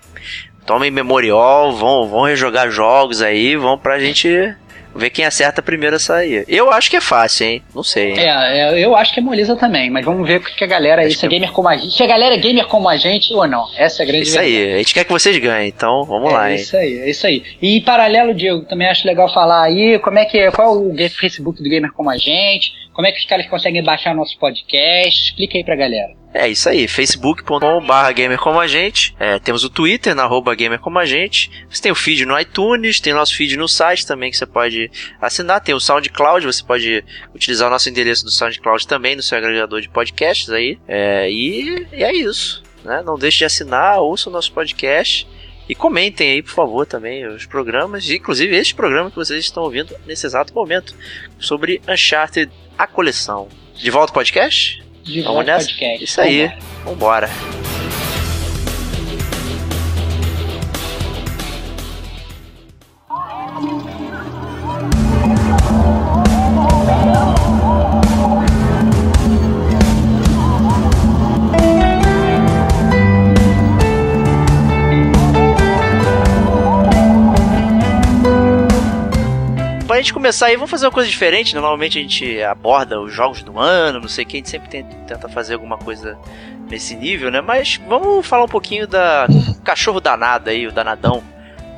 tomem 0.65 0.91
memorial, 0.91 1.71
vão, 1.73 2.07
vão 2.07 2.23
rejogar 2.23 2.69
jogos 2.69 3.21
aí, 3.21 3.55
vão 3.55 3.77
pra 3.77 3.99
gente 3.99 4.55
ver 4.95 5.09
quem 5.09 5.25
acerta 5.25 5.61
primeiro 5.61 5.95
a 5.95 5.99
sair. 5.99 6.45
Eu 6.47 6.71
acho 6.71 6.89
que 6.89 6.97
é 6.97 7.01
fácil, 7.01 7.45
hein? 7.47 7.63
Não 7.73 7.83
sei. 7.83 8.11
hein? 8.11 8.19
É, 8.19 8.59
é, 8.59 8.79
eu 8.85 8.95
acho 8.95 9.13
que 9.13 9.19
é 9.19 9.23
moleza 9.23 9.55
também, 9.55 9.89
mas 9.89 10.03
vamos 10.05 10.27
ver 10.27 10.37
o 10.37 10.41
que 10.43 10.63
a 10.63 10.67
galera 10.67 11.01
aí, 11.01 11.11
se 11.11 11.25
é 11.25 11.27
é- 11.27 11.31
gamer 11.31 11.51
como 11.51 11.67
a 11.69 11.77
gente, 11.77 11.93
se 11.95 12.03
a 12.03 12.07
galera 12.07 12.35
é 12.35 12.37
gamer 12.37 12.65
como 12.67 12.89
a 12.89 12.97
gente 12.97 13.33
ou 13.33 13.47
não. 13.47 13.65
Essa 13.77 14.01
é 14.01 14.05
a 14.05 14.07
grande 14.07 14.27
Isso 14.27 14.39
aí. 14.39 14.73
A 14.73 14.77
gente 14.77 14.93
quer 14.93 15.03
que 15.03 15.11
vocês 15.11 15.37
ganhem, 15.37 15.67
então 15.69 16.03
vamos 16.05 16.31
é 16.31 16.35
lá, 16.35 16.49
hein? 16.51 16.55
isso 16.57 16.75
aí, 16.75 16.99
é 16.99 17.09
isso 17.09 17.25
aí. 17.27 17.43
E 17.61 17.77
em 17.77 17.81
paralelo, 17.81 18.33
Diego, 18.33 18.65
também 18.65 18.87
acho 18.87 19.07
legal 19.07 19.31
falar 19.33 19.63
aí 19.63 19.99
como 19.99 20.19
é 20.19 20.25
que 20.25 20.37
é, 20.37 20.51
qual 20.51 20.73
é 20.73 21.05
o 21.05 21.09
Facebook 21.09 21.61
do 21.61 21.69
Gamer 21.69 21.91
Como 21.93 22.09
a 22.09 22.17
Gente, 22.17 22.71
como 22.93 23.07
é 23.07 23.11
que 23.11 23.19
os 23.19 23.25
caras 23.25 23.45
conseguem 23.47 23.83
baixar 23.83 24.13
nosso 24.13 24.37
podcast, 24.37 25.23
explica 25.23 25.57
aí 25.57 25.63
pra 25.63 25.75
galera. 25.75 26.18
É 26.31 26.47
isso 26.47 26.69
aí, 26.69 26.87
facebook.com.br 26.87 28.13
gamer 28.13 28.37
como 28.37 28.59
a 28.59 28.67
gente. 28.67 29.15
É, 29.19 29.39
temos 29.39 29.63
o 29.63 29.69
Twitter, 29.69 30.13
na 30.13 30.23
arroba 30.23 30.53
gamer 30.53 30.79
como 30.79 30.99
a 30.99 31.05
gente. 31.05 31.49
Você 31.67 31.81
tem 31.81 31.91
o 31.91 31.95
feed 31.95 32.23
no 32.23 32.39
iTunes, 32.39 32.99
tem 32.99 33.13
nosso 33.13 33.35
feed 33.35 33.57
no 33.57 33.67
site 33.67 34.05
também 34.05 34.29
que 34.29 34.37
você 34.37 34.45
pode 34.45 34.91
assinar. 35.19 35.59
Tem 35.59 35.73
o 35.73 35.79
SoundCloud, 35.79 36.45
você 36.45 36.63
pode 36.63 37.03
utilizar 37.33 37.67
o 37.67 37.71
nosso 37.71 37.89
endereço 37.89 38.23
do 38.23 38.29
SoundCloud 38.29 38.87
também 38.87 39.15
no 39.15 39.23
seu 39.23 39.39
agregador 39.39 39.81
de 39.81 39.89
podcasts 39.89 40.51
aí. 40.51 40.77
É, 40.87 41.31
e, 41.31 41.87
e 41.91 42.03
é 42.03 42.13
isso. 42.13 42.63
Né? 42.83 43.01
Não 43.03 43.17
deixe 43.17 43.39
de 43.39 43.45
assinar, 43.45 43.99
ouça 43.99 44.29
o 44.29 44.33
nosso 44.33 44.51
podcast. 44.53 45.27
E 45.67 45.73
comentem 45.73 46.31
aí, 46.31 46.43
por 46.43 46.51
favor, 46.51 46.85
também 46.85 47.27
os 47.27 47.45
programas, 47.45 48.07
inclusive 48.09 48.55
este 48.55 48.75
programa 48.75 49.09
que 49.09 49.15
vocês 49.15 49.43
estão 49.43 49.63
ouvindo 49.63 49.95
nesse 50.05 50.25
exato 50.25 50.53
momento, 50.53 50.95
sobre 51.39 51.81
Uncharted, 51.87 52.51
a 52.77 52.85
coleção. 52.85 53.47
De 53.75 53.89
volta 53.91 54.11
ao 54.11 54.15
podcast? 54.15 54.88
De 55.03 55.21
Vamos 55.21 55.45
nessa? 55.45 55.67
podcast. 55.67 56.03
Isso 56.03 56.21
aí. 56.21 56.51
Vambora. 56.85 57.27
Vambora. 57.27 57.29
Gente 79.99 80.13
começar 80.13 80.47
aí, 80.47 80.55
vamos 80.55 80.71
fazer 80.71 80.85
uma 80.85 80.91
coisa 80.91 81.09
diferente, 81.09 81.53
né? 81.53 81.61
Normalmente 81.61 81.97
a 81.97 82.01
gente 82.01 82.41
aborda 82.43 82.99
os 82.99 83.13
jogos 83.13 83.43
do 83.43 83.59
ano, 83.59 84.01
não 84.01 84.07
sei 84.07 84.23
o 84.23 84.27
que, 84.27 84.37
a 84.37 84.39
gente 84.39 84.49
sempre 84.49 84.69
tenta 84.69 85.29
fazer 85.29 85.53
alguma 85.53 85.77
coisa 85.77 86.17
nesse 86.69 86.95
nível, 86.95 87.31
né? 87.31 87.41
Mas 87.41 87.79
vamos 87.87 88.25
falar 88.25 88.45
um 88.45 88.49
pouquinho 88.49 88.87
da 88.87 89.27
cachorro 89.63 89.99
danado 89.99 90.49
aí, 90.49 90.67
o 90.67 90.71
danadão. 90.71 91.23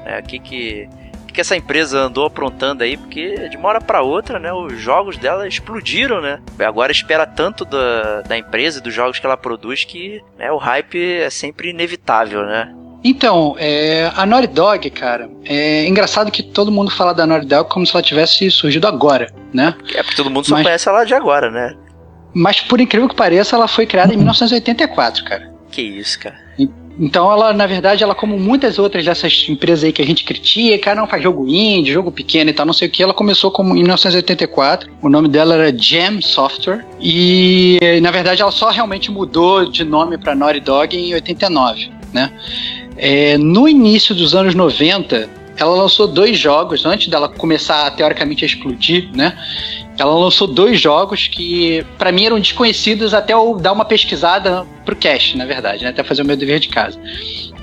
É, 0.06 0.20
o 0.20 0.24
que 0.24 0.40
que, 0.40 0.90
que 1.34 1.42
essa 1.42 1.56
empresa 1.56 2.00
andou 2.00 2.26
aprontando 2.26 2.84
aí, 2.84 2.98
porque 2.98 3.50
de 3.50 3.58
uma 3.58 3.70
hora 3.70 3.82
pra 3.82 4.02
outra, 4.02 4.40
né? 4.40 4.52
Os 4.52 4.80
jogos 4.80 5.18
dela 5.18 5.48
explodiram, 5.48 6.22
né? 6.22 6.42
Agora 6.60 6.92
espera 6.92 7.26
tanto 7.26 7.64
da, 7.64 8.22
da 8.22 8.38
empresa 8.38 8.80
e 8.80 8.82
dos 8.82 8.94
jogos 8.94 9.20
que 9.20 9.26
ela 9.26 9.38
produz 9.38 9.84
que 9.84 10.22
né, 10.38 10.52
o 10.52 10.58
hype 10.58 11.22
é 11.22 11.30
sempre 11.30 11.70
inevitável, 11.70 12.46
né? 12.46 12.76
Então, 13.04 13.56
é, 13.58 14.12
a 14.16 14.26
Naughty 14.26 14.48
Dog, 14.48 14.90
cara, 14.92 15.30
é 15.44 15.88
engraçado 15.88 16.30
que 16.32 16.44
todo 16.44 16.72
mundo 16.72 16.92
fala 16.92 17.14
da 17.14 17.26
Naughty 17.26 17.48
Dog 17.48 17.70
como 17.70 17.86
se 17.86 17.96
ela 17.96 18.04
tivesse 18.04 18.50
surgido 18.52 18.88
agora, 18.88 19.28
né? 19.54 19.74
É 19.96 20.04
porque 20.04 20.16
todo 20.16 20.30
mundo 20.30 20.46
só 20.46 20.56
Mas- 20.56 20.64
conhece 20.64 20.88
ela 20.88 21.04
de 21.04 21.14
agora, 21.14 21.50
né? 21.50 21.76
Mas 22.34 22.62
por 22.62 22.80
incrível 22.80 23.10
que 23.10 23.16
pareça, 23.16 23.56
ela 23.56 23.68
foi 23.68 23.86
criada 23.86 24.14
em 24.14 24.18
1984, 24.18 25.24
cara. 25.26 25.52
Que 25.72 25.82
isso, 25.82 26.20
cara. 26.20 26.36
Então 27.00 27.32
ela, 27.32 27.52
na 27.54 27.66
verdade, 27.66 28.04
ela 28.04 28.14
como 28.14 28.38
muitas 28.38 28.78
outras 28.78 29.04
dessas 29.04 29.46
empresas 29.50 29.84
aí 29.86 29.92
que 29.94 30.02
a 30.02 30.06
gente 30.06 30.24
critica, 30.24 30.94
não 30.94 31.08
faz 31.08 31.24
jogo 31.24 31.48
indie, 31.48 31.92
jogo 31.94 32.12
pequeno 32.12 32.50
e 32.50 32.54
tal, 32.54 32.66
não 32.66 32.74
sei 32.74 32.88
o 32.88 32.92
que, 32.92 33.02
ela 33.02 33.14
começou 33.14 33.50
como 33.50 33.72
em 33.76 33.80
1984. 33.80 34.92
O 35.02 35.10
nome 35.10 35.28
dela 35.28 35.56
era 35.56 35.76
Jam 35.76 36.22
Software 36.22 36.86
e 37.00 37.80
na 38.02 38.12
verdade 38.12 38.42
ela 38.42 38.52
só 38.52 38.70
realmente 38.70 39.10
mudou 39.10 39.66
de 39.66 39.84
nome 39.84 40.18
para 40.18 40.36
Naughty 40.36 40.60
Dog 40.60 40.96
em 40.96 41.14
89, 41.14 41.90
né? 42.14 42.32
É, 43.02 43.36
no 43.36 43.68
início 43.68 44.14
dos 44.14 44.36
anos 44.36 44.54
90, 44.54 45.28
ela 45.58 45.76
lançou 45.76 46.08
dois 46.08 46.38
jogos, 46.38 46.86
antes 46.86 47.08
dela 47.08 47.28
começar 47.28 47.90
teoricamente 47.92 48.46
a 48.46 48.48
explodir, 48.48 49.10
né? 49.16 49.36
Ela 49.98 50.14
lançou 50.14 50.48
dois 50.48 50.80
jogos 50.80 51.28
que, 51.28 51.84
para 51.98 52.12
mim, 52.12 52.26
eram 52.26 52.40
desconhecidos 52.40 53.14
até 53.14 53.34
eu 53.34 53.58
dar 53.60 53.74
uma 53.74 53.86
pesquisada 53.86 54.66
pro 54.86 54.96
cast, 54.96 55.36
na 55.36 55.46
verdade, 55.46 55.84
né? 55.84 55.90
Até 55.90 56.04
fazer 56.04 56.22
o 56.22 56.26
meu 56.26 56.38
dever 56.38 56.60
de 56.60 56.70
casa. 56.70 56.98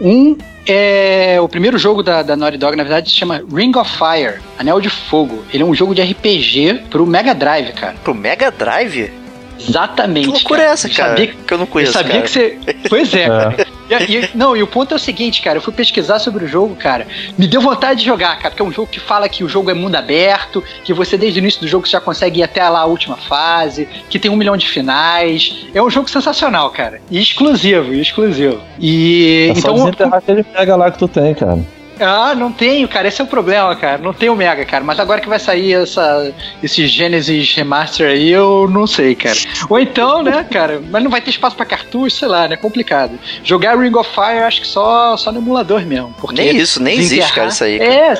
Um 0.00 0.37
é. 0.66 1.40
O 1.40 1.49
primeiro 1.49 1.78
jogo 1.78 2.02
da, 2.02 2.23
da 2.23 2.37
Naughty 2.37 2.59
Dog, 2.59 2.76
na 2.76 2.83
verdade, 2.83 3.09
se 3.09 3.16
chama 3.16 3.42
Ring 3.52 3.76
of 3.76 3.90
Fire 3.90 4.40
Anel 4.59 4.80
de 4.80 4.90
Fogo. 4.90 5.45
Ele 5.52 5.62
é 5.62 5.66
um 5.66 5.75
jogo 5.75 5.95
de 5.95 6.02
RPG 6.02 6.83
pro 6.90 7.07
Mega 7.07 7.35
Drive, 7.35 7.73
cara. 7.73 7.95
Pro 8.02 8.14
Mega 8.14 8.50
Drive? 8.50 9.11
Exatamente. 9.59 10.26
Que 10.26 10.33
loucura 10.33 10.61
cara. 10.61 10.71
é 10.71 10.73
essa, 10.73 10.88
cara? 10.88 11.11
Sabia, 11.11 11.26
que 11.47 11.54
eu 11.54 11.59
não 11.59 11.66
conheço. 11.66 11.90
Eu 11.90 11.95
sabia 11.95 12.12
cara. 12.14 12.23
que 12.23 12.30
você. 12.30 12.59
Pois 12.88 13.14
é, 13.14 13.26
cara. 13.26 13.77
E, 13.88 14.16
e, 14.16 14.30
não, 14.35 14.57
e 14.57 14.62
o 14.62 14.66
ponto 14.66 14.92
é 14.92 14.97
o 14.97 14.99
seguinte, 14.99 15.40
cara, 15.42 15.59
eu 15.59 15.62
fui 15.62 15.73
pesquisar 15.73 16.18
sobre 16.18 16.45
o 16.45 16.49
jogo, 16.49 16.75
cara, 16.76 17.07
me 17.37 17.47
deu 17.47 17.61
vontade 17.61 18.00
de 18.00 18.07
jogar, 18.07 18.37
cara, 18.37 18.50
porque 18.50 18.62
é 18.62 18.64
um 18.64 18.73
jogo 18.73 18.88
que 18.90 19.00
fala 19.00 19.28
que 19.28 19.42
o 19.42 19.49
jogo 19.49 19.71
é 19.71 19.75
mundo 19.75 19.97
aberto, 19.97 20.62
que 20.85 20.92
você 20.92 21.16
desde 21.16 21.38
o 21.38 21.40
início 21.40 21.61
do 21.61 21.68
jogo 21.68 21.87
já 21.87 22.00
consegue 22.00 22.40
ir 22.40 22.42
até 22.42 22.68
lá 22.68 22.80
a 22.80 22.85
última 22.85 23.16
fase, 23.16 23.88
que 24.11 24.18
tem 24.18 24.30
um 24.30 24.37
milhão 24.37 24.57
de 24.57 24.68
finais. 24.68 25.66
É 25.75 25.83
um 25.83 25.90
jogo 25.90 26.09
sensacional, 26.09 26.71
cara. 26.71 27.00
E 27.11 27.21
exclusivo, 27.21 27.95
exclusivo. 27.95 28.61
E. 28.78 29.49
É 29.50 29.54
só 29.54 29.71
então. 29.71 29.75
desenterrar 29.75 30.18
aquele 30.18 30.42
pega 30.42 30.76
lá 30.76 30.90
que 30.90 30.99
tu 30.99 31.09
tem, 31.09 31.35
cara. 31.35 31.59
Ah, 32.00 32.34
não 32.34 32.52
tenho, 32.52 32.88
cara. 32.88 33.08
Esse 33.08 33.20
é 33.20 33.24
o 33.24 33.26
problema, 33.26 33.74
cara. 33.76 33.98
Não 33.98 34.12
tenho 34.12 34.36
Mega, 34.36 34.64
cara. 34.64 34.84
Mas 34.84 35.00
agora 35.00 35.20
que 35.20 35.28
vai 35.28 35.38
sair 35.38 35.74
essa, 35.74 36.32
esse 36.62 36.86
Genesis 36.86 37.54
Remaster 37.54 38.08
aí, 38.08 38.30
eu 38.30 38.68
não 38.70 38.86
sei, 38.86 39.14
cara. 39.14 39.36
Ou 39.68 39.78
então, 39.78 40.22
né, 40.22 40.44
cara? 40.50 40.80
Mas 40.90 41.02
não 41.02 41.10
vai 41.10 41.20
ter 41.20 41.30
espaço 41.30 41.56
pra 41.56 41.66
cartucho, 41.66 42.16
sei 42.16 42.28
lá, 42.28 42.46
né? 42.46 42.56
Complicado. 42.56 43.18
Jogar 43.42 43.78
Ring 43.78 43.94
of 43.96 44.08
Fire, 44.14 44.44
acho 44.44 44.60
que 44.60 44.66
só, 44.66 45.16
só 45.16 45.32
no 45.32 45.38
emulador 45.38 45.84
mesmo. 45.84 46.14
Porque 46.20 46.42
nem 46.42 46.56
isso, 46.56 46.82
nem 46.82 46.98
existe, 46.98 47.32
cara, 47.32 47.48
isso 47.48 47.64
aí. 47.64 47.78
Cara. 47.78 47.90
É, 47.92 48.14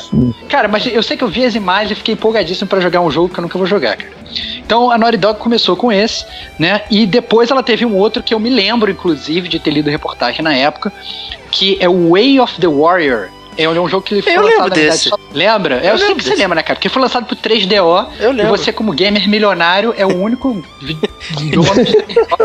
cara, 0.49 0.69
mas 0.69 0.87
eu 0.87 1.03
sei 1.03 1.17
que 1.17 1.25
eu 1.25 1.29
vi 1.29 1.45
as 1.45 1.55
imagens 1.55 1.93
e 1.93 1.95
fiquei 1.95 2.15
empolgadíssimo 2.15 2.69
para 2.69 2.81
jogar 2.81 3.01
um 3.01 3.11
jogo 3.11 3.33
que 3.33 3.39
eu 3.39 3.43
nunca 3.43 3.59
vou 3.59 3.67
jogar, 3.67 3.97
cara. 3.97 4.19
Então 4.59 4.91
a 4.91 4.99
Naughty 4.99 5.17
Dog 5.17 5.39
começou 5.39 5.77
com 5.77 5.91
esse, 5.91 6.25
né? 6.59 6.83
E 6.91 7.07
depois 7.07 7.51
ela 7.51 7.63
teve 7.63 7.85
um 7.87 7.97
outro 7.97 8.23
que 8.23 8.35
eu 8.35 8.39
me 8.39 8.51
lembro, 8.51 8.91
inclusive, 8.91 9.49
de 9.49 9.59
ter 9.59 9.71
lido 9.71 9.89
reportagem 9.89 10.43
na 10.43 10.55
época, 10.55 10.93
que 11.51 11.79
é 11.81 11.89
o 11.89 12.11
Way 12.11 12.41
of 12.41 12.61
the 12.61 12.69
Warrior. 12.69 13.31
É 13.59 13.69
um 13.69 13.89
jogo 13.89 14.03
que 14.03 14.23
foi 14.23 14.37
eu 14.37 14.43
lançado 14.43 14.57
lembro 14.57 14.71
desse. 14.71 15.11
Verdade, 15.11 15.23
só... 15.31 15.37
Lembra? 15.37 15.77
Eu, 15.79 15.91
eu 15.91 15.99
sei 15.99 16.09
que 16.09 16.15
desse. 16.15 16.29
você 16.29 16.37
lembra, 16.37 16.55
né, 16.55 16.63
cara? 16.63 16.77
Porque 16.77 16.89
foi 16.89 17.03
lançado 17.03 17.27
pro 17.27 17.35
3DO 17.35 18.07
eu 18.21 18.31
lembro. 18.31 18.47
e 18.55 18.57
você, 18.57 18.73
como 18.73 18.93
gamer 18.93 19.29
milionário, 19.29 19.93
é 19.97 20.07
o 20.07 20.17
único 20.17 20.63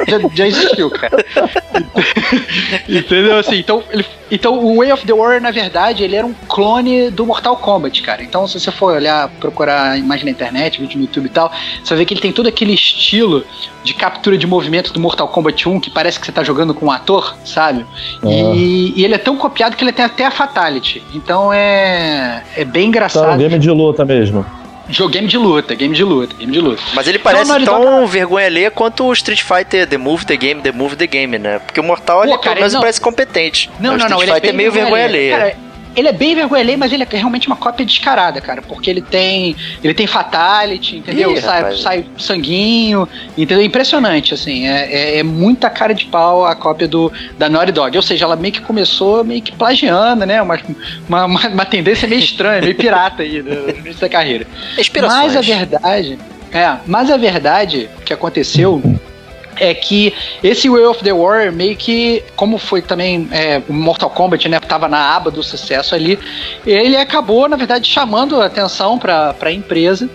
já, 0.07 0.29
já 0.33 0.47
existiu, 0.47 0.89
cara. 0.89 1.23
Entendeu? 2.87 3.37
Assim, 3.37 3.57
então, 3.57 3.83
ele, 3.91 4.05
então 4.31 4.57
o 4.57 4.77
Way 4.77 4.91
of 4.91 5.05
the 5.05 5.13
Warrior, 5.13 5.41
na 5.41 5.51
verdade, 5.51 6.03
ele 6.03 6.15
era 6.15 6.25
um 6.25 6.33
clone 6.47 7.09
do 7.09 7.25
Mortal 7.25 7.55
Kombat, 7.57 8.01
cara. 8.01 8.23
Então, 8.23 8.47
se 8.47 8.59
você 8.59 8.71
for 8.71 8.95
olhar, 8.95 9.29
procurar 9.39 9.97
imagem 9.97 10.25
na 10.25 10.31
internet, 10.31 10.79
vídeo 10.79 10.97
no 10.97 11.03
YouTube 11.03 11.25
e 11.25 11.29
tal, 11.29 11.51
você 11.83 11.89
vai 11.89 11.99
ver 11.99 12.05
que 12.05 12.13
ele 12.13 12.21
tem 12.21 12.31
todo 12.31 12.47
aquele 12.47 12.73
estilo 12.73 13.45
de 13.83 13.93
captura 13.93 14.37
de 14.37 14.47
movimento 14.47 14.93
do 14.93 14.99
Mortal 14.99 15.27
Kombat 15.27 15.67
1, 15.67 15.79
que 15.79 15.89
parece 15.89 16.19
que 16.19 16.25
você 16.25 16.31
tá 16.31 16.43
jogando 16.43 16.73
com 16.73 16.87
um 16.87 16.91
ator, 16.91 17.35
sabe? 17.43 17.85
Ah. 18.23 18.27
E, 18.27 18.93
e, 18.95 19.03
ele 19.03 19.13
é 19.13 19.17
tão 19.17 19.37
copiado 19.37 19.75
que 19.75 19.83
ele 19.83 19.91
tem 19.91 20.05
até 20.05 20.25
a 20.25 20.31
Fatality. 20.31 21.03
Então 21.13 21.51
é, 21.51 22.43
é 22.55 22.65
bem 22.65 22.87
engraçado. 22.87 23.27
Tá, 23.27 23.33
um 23.33 23.37
game 23.37 23.59
de 23.59 23.69
luta 23.69 24.05
mesmo. 24.05 24.45
Jogo 24.89 25.11
game 25.11 25.27
de 25.27 25.37
luta, 25.37 25.73
game 25.75 25.95
de 25.95 26.03
luta, 26.03 26.35
game 26.37 26.51
de 26.51 26.59
luta. 26.59 26.81
Mas 26.93 27.07
ele 27.07 27.17
parece 27.17 27.51
então, 27.51 27.81
tão 27.81 28.01
Dog... 28.01 28.11
vergonha 28.11 28.45
alheia 28.45 28.69
quanto 28.69 29.05
o 29.05 29.13
Street 29.13 29.41
Fighter 29.41 29.87
The 29.87 29.97
Move 29.97 30.25
the 30.25 30.35
Game, 30.35 30.61
The 30.61 30.71
Move 30.71 30.95
the 30.95 31.07
Game, 31.07 31.39
né? 31.39 31.59
Porque 31.59 31.79
o 31.79 31.83
Mortal, 31.83 32.19
Pô, 32.19 32.23
ele 32.25 32.33
cara, 32.33 32.55
pelo 32.55 32.59
menos 32.59 32.75
parece 32.75 32.99
competente. 32.99 33.69
Não, 33.79 33.95
o 33.95 33.97
não, 33.97 34.05
Street 34.05 34.11
não. 34.11 34.19
Fighter 34.19 34.37
Ele 34.37 34.47
é, 34.47 34.49
é 34.49 34.53
meio 34.53 34.71
vergonha 34.71 35.05
alheia. 35.05 35.37
Cara, 35.37 35.57
ele 35.95 36.07
é 36.07 36.11
bem 36.11 36.35
vergonha 36.35 36.61
alheia, 36.61 36.77
mas 36.77 36.91
ele 36.91 37.03
é 37.03 37.07
realmente 37.11 37.47
uma 37.47 37.55
cópia 37.55 37.85
descarada, 37.85 38.41
cara. 38.41 38.61
Porque 38.61 38.89
ele 38.89 39.01
tem. 39.01 39.55
Ele 39.83 39.93
tem 39.93 40.07
fatality, 40.07 40.97
entendeu? 40.97 41.31
Ih, 41.31 41.41
sai, 41.41 41.77
sai, 41.77 42.05
sanguinho, 42.17 43.07
entendeu? 43.37 43.63
Impressionante, 43.63 44.33
assim. 44.33 44.67
É, 44.67 44.91
é, 44.91 45.17
é, 45.19 45.23
muita 45.23 45.69
cara 45.69 45.93
de 45.93 46.05
pau 46.05 46.45
a 46.45 46.55
cópia 46.55 46.87
do, 46.87 47.11
da 47.37 47.49
Naughty 47.49 47.71
Dog. 47.71 47.95
Ou 47.95 48.03
seja, 48.03 48.25
ela 48.25 48.35
meio 48.35 48.53
que 48.53 48.61
começou 48.61 49.23
meio 49.23 49.41
que 49.41 49.51
plagiando, 49.51 50.25
né? 50.25 50.41
Uma, 50.41 50.59
uma, 51.07 51.25
uma, 51.25 51.47
uma 51.47 51.65
tendência 51.65 52.07
meio 52.07 52.19
estranha, 52.19 52.61
meio 52.61 52.75
pirata 52.75 53.23
aí 53.23 53.41
no 53.41 53.69
início 53.69 54.01
da 54.01 54.09
carreira. 54.09 54.47
Mas 55.01 55.35
a 55.35 55.41
verdade. 55.41 56.17
É, 56.51 56.77
mas 56.85 57.09
a 57.09 57.17
verdade 57.17 57.89
que 58.05 58.13
aconteceu 58.13 58.81
é 59.57 59.73
que 59.73 60.13
esse 60.43 60.69
Way 60.69 60.85
of 60.85 61.03
the 61.03 61.13
Warrior 61.13 61.51
meio 61.51 61.75
que, 61.75 62.23
como 62.35 62.57
foi 62.57 62.81
também 62.81 63.27
é, 63.31 63.61
o 63.67 63.73
Mortal 63.73 64.09
Kombat, 64.09 64.47
né, 64.49 64.59
tava 64.59 64.87
na 64.87 65.15
aba 65.15 65.31
do 65.31 65.43
sucesso 65.43 65.95
ali, 65.95 66.19
ele 66.65 66.95
acabou, 66.95 67.47
na 67.47 67.55
verdade, 67.55 67.89
chamando 67.89 68.41
a 68.41 68.45
atenção 68.45 68.97
para 68.97 69.35
a 69.39 69.51
empresa. 69.51 70.09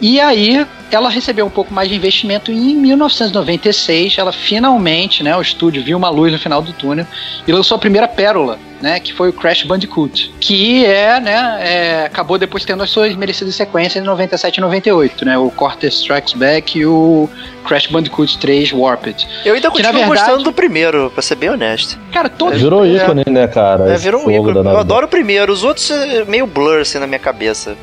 E 0.00 0.18
aí 0.18 0.66
ela 0.90 1.10
recebeu 1.10 1.44
um 1.44 1.50
pouco 1.50 1.74
mais 1.74 1.88
de 1.88 1.94
investimento 1.94 2.50
e 2.50 2.72
em 2.72 2.74
1996 2.74 4.16
ela 4.16 4.32
finalmente, 4.32 5.22
né, 5.22 5.36
o 5.36 5.42
estúdio 5.42 5.84
viu 5.84 5.98
uma 5.98 6.08
luz 6.08 6.32
no 6.32 6.38
final 6.38 6.62
do 6.62 6.72
túnel 6.72 7.06
e 7.46 7.52
lançou 7.52 7.76
a 7.76 7.78
primeira 7.78 8.08
pérola, 8.08 8.58
né, 8.80 8.98
que 9.00 9.12
foi 9.12 9.28
o 9.28 9.32
Crash 9.32 9.64
Bandicoot, 9.64 10.32
que 10.40 10.84
é, 10.84 11.20
né, 11.20 11.58
é, 11.60 12.04
acabou 12.06 12.38
depois 12.38 12.64
tendo 12.64 12.82
as 12.82 12.90
suas 12.90 13.14
merecidas 13.14 13.54
sequências 13.54 14.02
em 14.02 14.06
97 14.06 14.56
e 14.56 14.60
98, 14.60 15.24
né, 15.24 15.38
o 15.38 15.50
Cortex 15.50 15.96
Strikes 15.96 16.34
Back 16.34 16.78
e 16.78 16.86
o 16.86 17.28
Crash 17.64 17.86
Bandicoot 17.86 18.38
3 18.38 18.72
Warped. 18.72 19.28
Eu 19.44 19.54
ainda 19.54 19.70
que, 19.70 19.76
continuo 19.76 19.92
na 19.92 19.98
verdade, 19.98 20.20
gostando 20.20 20.44
do 20.44 20.52
primeiro, 20.52 21.10
pra 21.10 21.22
ser 21.22 21.36
bem 21.36 21.50
honesto. 21.50 21.98
Cara, 22.12 22.28
todo 22.28 22.56
Virou 22.56 22.86
ícone, 22.86 23.24
né, 23.26 23.46
cara? 23.46 23.92
É, 23.92 23.96
virou 23.96 24.26
um 24.26 24.30
ícone. 24.30 24.58
Eu 24.58 24.78
adoro 24.78 25.06
o 25.06 25.08
primeiro, 25.08 25.52
os 25.52 25.62
outros 25.62 25.90
é 25.90 26.24
meio 26.24 26.46
blur 26.46 26.80
assim 26.80 26.98
na 26.98 27.06
minha 27.06 27.18
cabeça. 27.18 27.76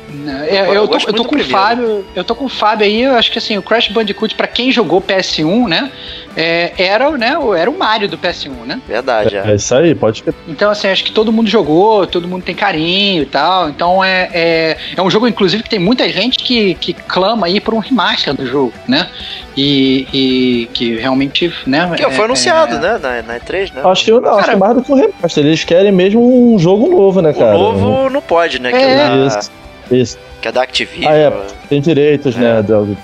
É, 0.48 0.68
eu, 0.68 0.74
eu, 0.74 0.88
tô, 0.88 0.98
eu 0.98 1.12
tô 1.12 1.24
com 1.24 1.36
o 1.36 1.44
Fábio, 1.44 2.04
eu 2.14 2.24
tô 2.24 2.34
com 2.34 2.44
o 2.44 2.48
Fábio 2.48 2.86
aí, 2.86 3.02
eu 3.02 3.14
acho 3.14 3.30
que 3.30 3.38
assim, 3.38 3.56
o 3.56 3.62
Crash 3.62 3.88
Bandicoot, 3.88 4.34
pra 4.34 4.46
quem 4.46 4.72
jogou 4.72 5.00
PS1, 5.00 5.68
né? 5.68 5.90
É, 6.36 6.72
era, 6.78 7.10
né, 7.12 7.36
era 7.56 7.70
o 7.70 7.76
Mario 7.76 8.08
do 8.08 8.16
PS1, 8.16 8.64
né? 8.64 8.80
Verdade, 8.86 9.36
é. 9.36 9.50
é 9.50 9.54
isso 9.54 9.74
aí, 9.74 9.94
pode 9.94 10.22
Então, 10.46 10.70
assim, 10.70 10.87
acho 10.92 11.04
que 11.04 11.12
todo 11.12 11.32
mundo 11.32 11.48
jogou, 11.48 12.06
todo 12.06 12.28
mundo 12.28 12.42
tem 12.42 12.54
carinho 12.54 13.22
e 13.22 13.26
tal. 13.26 13.68
Então 13.68 14.02
é, 14.02 14.28
é, 14.32 14.76
é 14.96 15.02
um 15.02 15.10
jogo, 15.10 15.28
inclusive, 15.28 15.62
que 15.62 15.70
tem 15.70 15.78
muita 15.78 16.08
gente 16.08 16.38
que, 16.38 16.74
que 16.74 16.92
clama 16.92 17.46
aí 17.46 17.60
por 17.60 17.74
um 17.74 17.78
remaster 17.78 18.34
do 18.34 18.46
jogo, 18.46 18.72
né? 18.86 19.08
E, 19.56 20.06
e 20.12 20.66
que 20.72 20.96
realmente, 20.96 21.52
né? 21.66 21.90
Que 21.96 22.10
foi 22.10 22.24
anunciado, 22.24 22.76
é, 22.76 22.78
né? 22.78 22.98
Na, 22.98 23.22
na 23.22 23.40
E3, 23.40 23.72
né? 23.74 23.82
Acho 23.84 24.04
que, 24.04 24.10
não, 24.12 24.22
cara, 24.22 24.36
acho 24.36 24.50
que 24.50 24.56
mais 24.56 24.74
do 24.74 24.82
que 24.82 24.92
um 24.92 24.96
remaster. 24.96 25.44
Eles 25.44 25.64
querem 25.64 25.92
mesmo 25.92 26.54
um 26.54 26.58
jogo 26.58 26.88
novo, 26.88 27.20
né, 27.20 27.32
cara? 27.32 27.56
O 27.56 27.72
novo 27.72 28.10
não 28.10 28.20
pode, 28.20 28.60
né? 28.60 28.70
Que 28.70 28.76
é, 28.76 28.96
da, 28.96 29.26
isso, 29.26 29.50
isso. 29.90 30.18
Que 30.40 30.48
é 30.48 30.52
da 30.52 30.62
Activision. 30.62 31.10
Ah, 31.10 31.16
é, 31.16 31.32
tem 31.68 31.80
direitos, 31.80 32.36
né? 32.36 32.62
Do, 32.62 32.96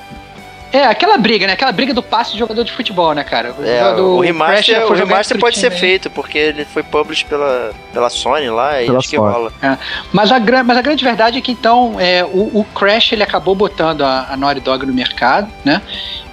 é, 0.75 0.87
aquela 0.87 1.17
briga, 1.17 1.47
né? 1.47 1.53
Aquela 1.53 1.71
briga 1.71 1.95
do 1.95 2.03
passe 2.03 2.33
de 2.33 2.39
jogador 2.41 2.65
de 2.65 2.73
futebol, 2.73 3.15
né, 3.15 3.23
cara? 3.23 3.55
O, 3.57 3.65
é, 3.65 3.95
o 3.95 4.19
remaster, 4.19 4.85
o 4.91 4.93
remaster 4.93 5.39
pode 5.39 5.57
ser 5.57 5.71
feito, 5.71 6.11
porque 6.11 6.37
ele 6.37 6.65
foi 6.65 6.83
published 6.83 7.27
pela, 7.29 7.71
pela 7.93 8.11
Sony 8.11 8.51
lá 8.51 8.83
e 8.83 8.87
pela 8.87 8.99
acho 8.99 9.09
que 9.09 9.17
rola. 9.17 9.53
É. 9.63 9.79
Mas, 10.13 10.33
a, 10.33 10.41
mas 10.65 10.77
a 10.77 10.83
grande 10.83 11.05
verdade 11.05 11.39
é 11.39 11.41
que, 11.41 11.53
então, 11.53 11.95
é, 12.01 12.25
o, 12.25 12.51
o 12.53 12.67
Crash 12.75 13.13
ele 13.13 13.23
acabou 13.23 13.55
botando 13.55 14.03
a, 14.03 14.27
a 14.31 14.37
Naughty 14.37 14.59
Dog 14.59 14.85
no 14.85 14.93
mercado, 14.93 15.49
né? 15.65 15.81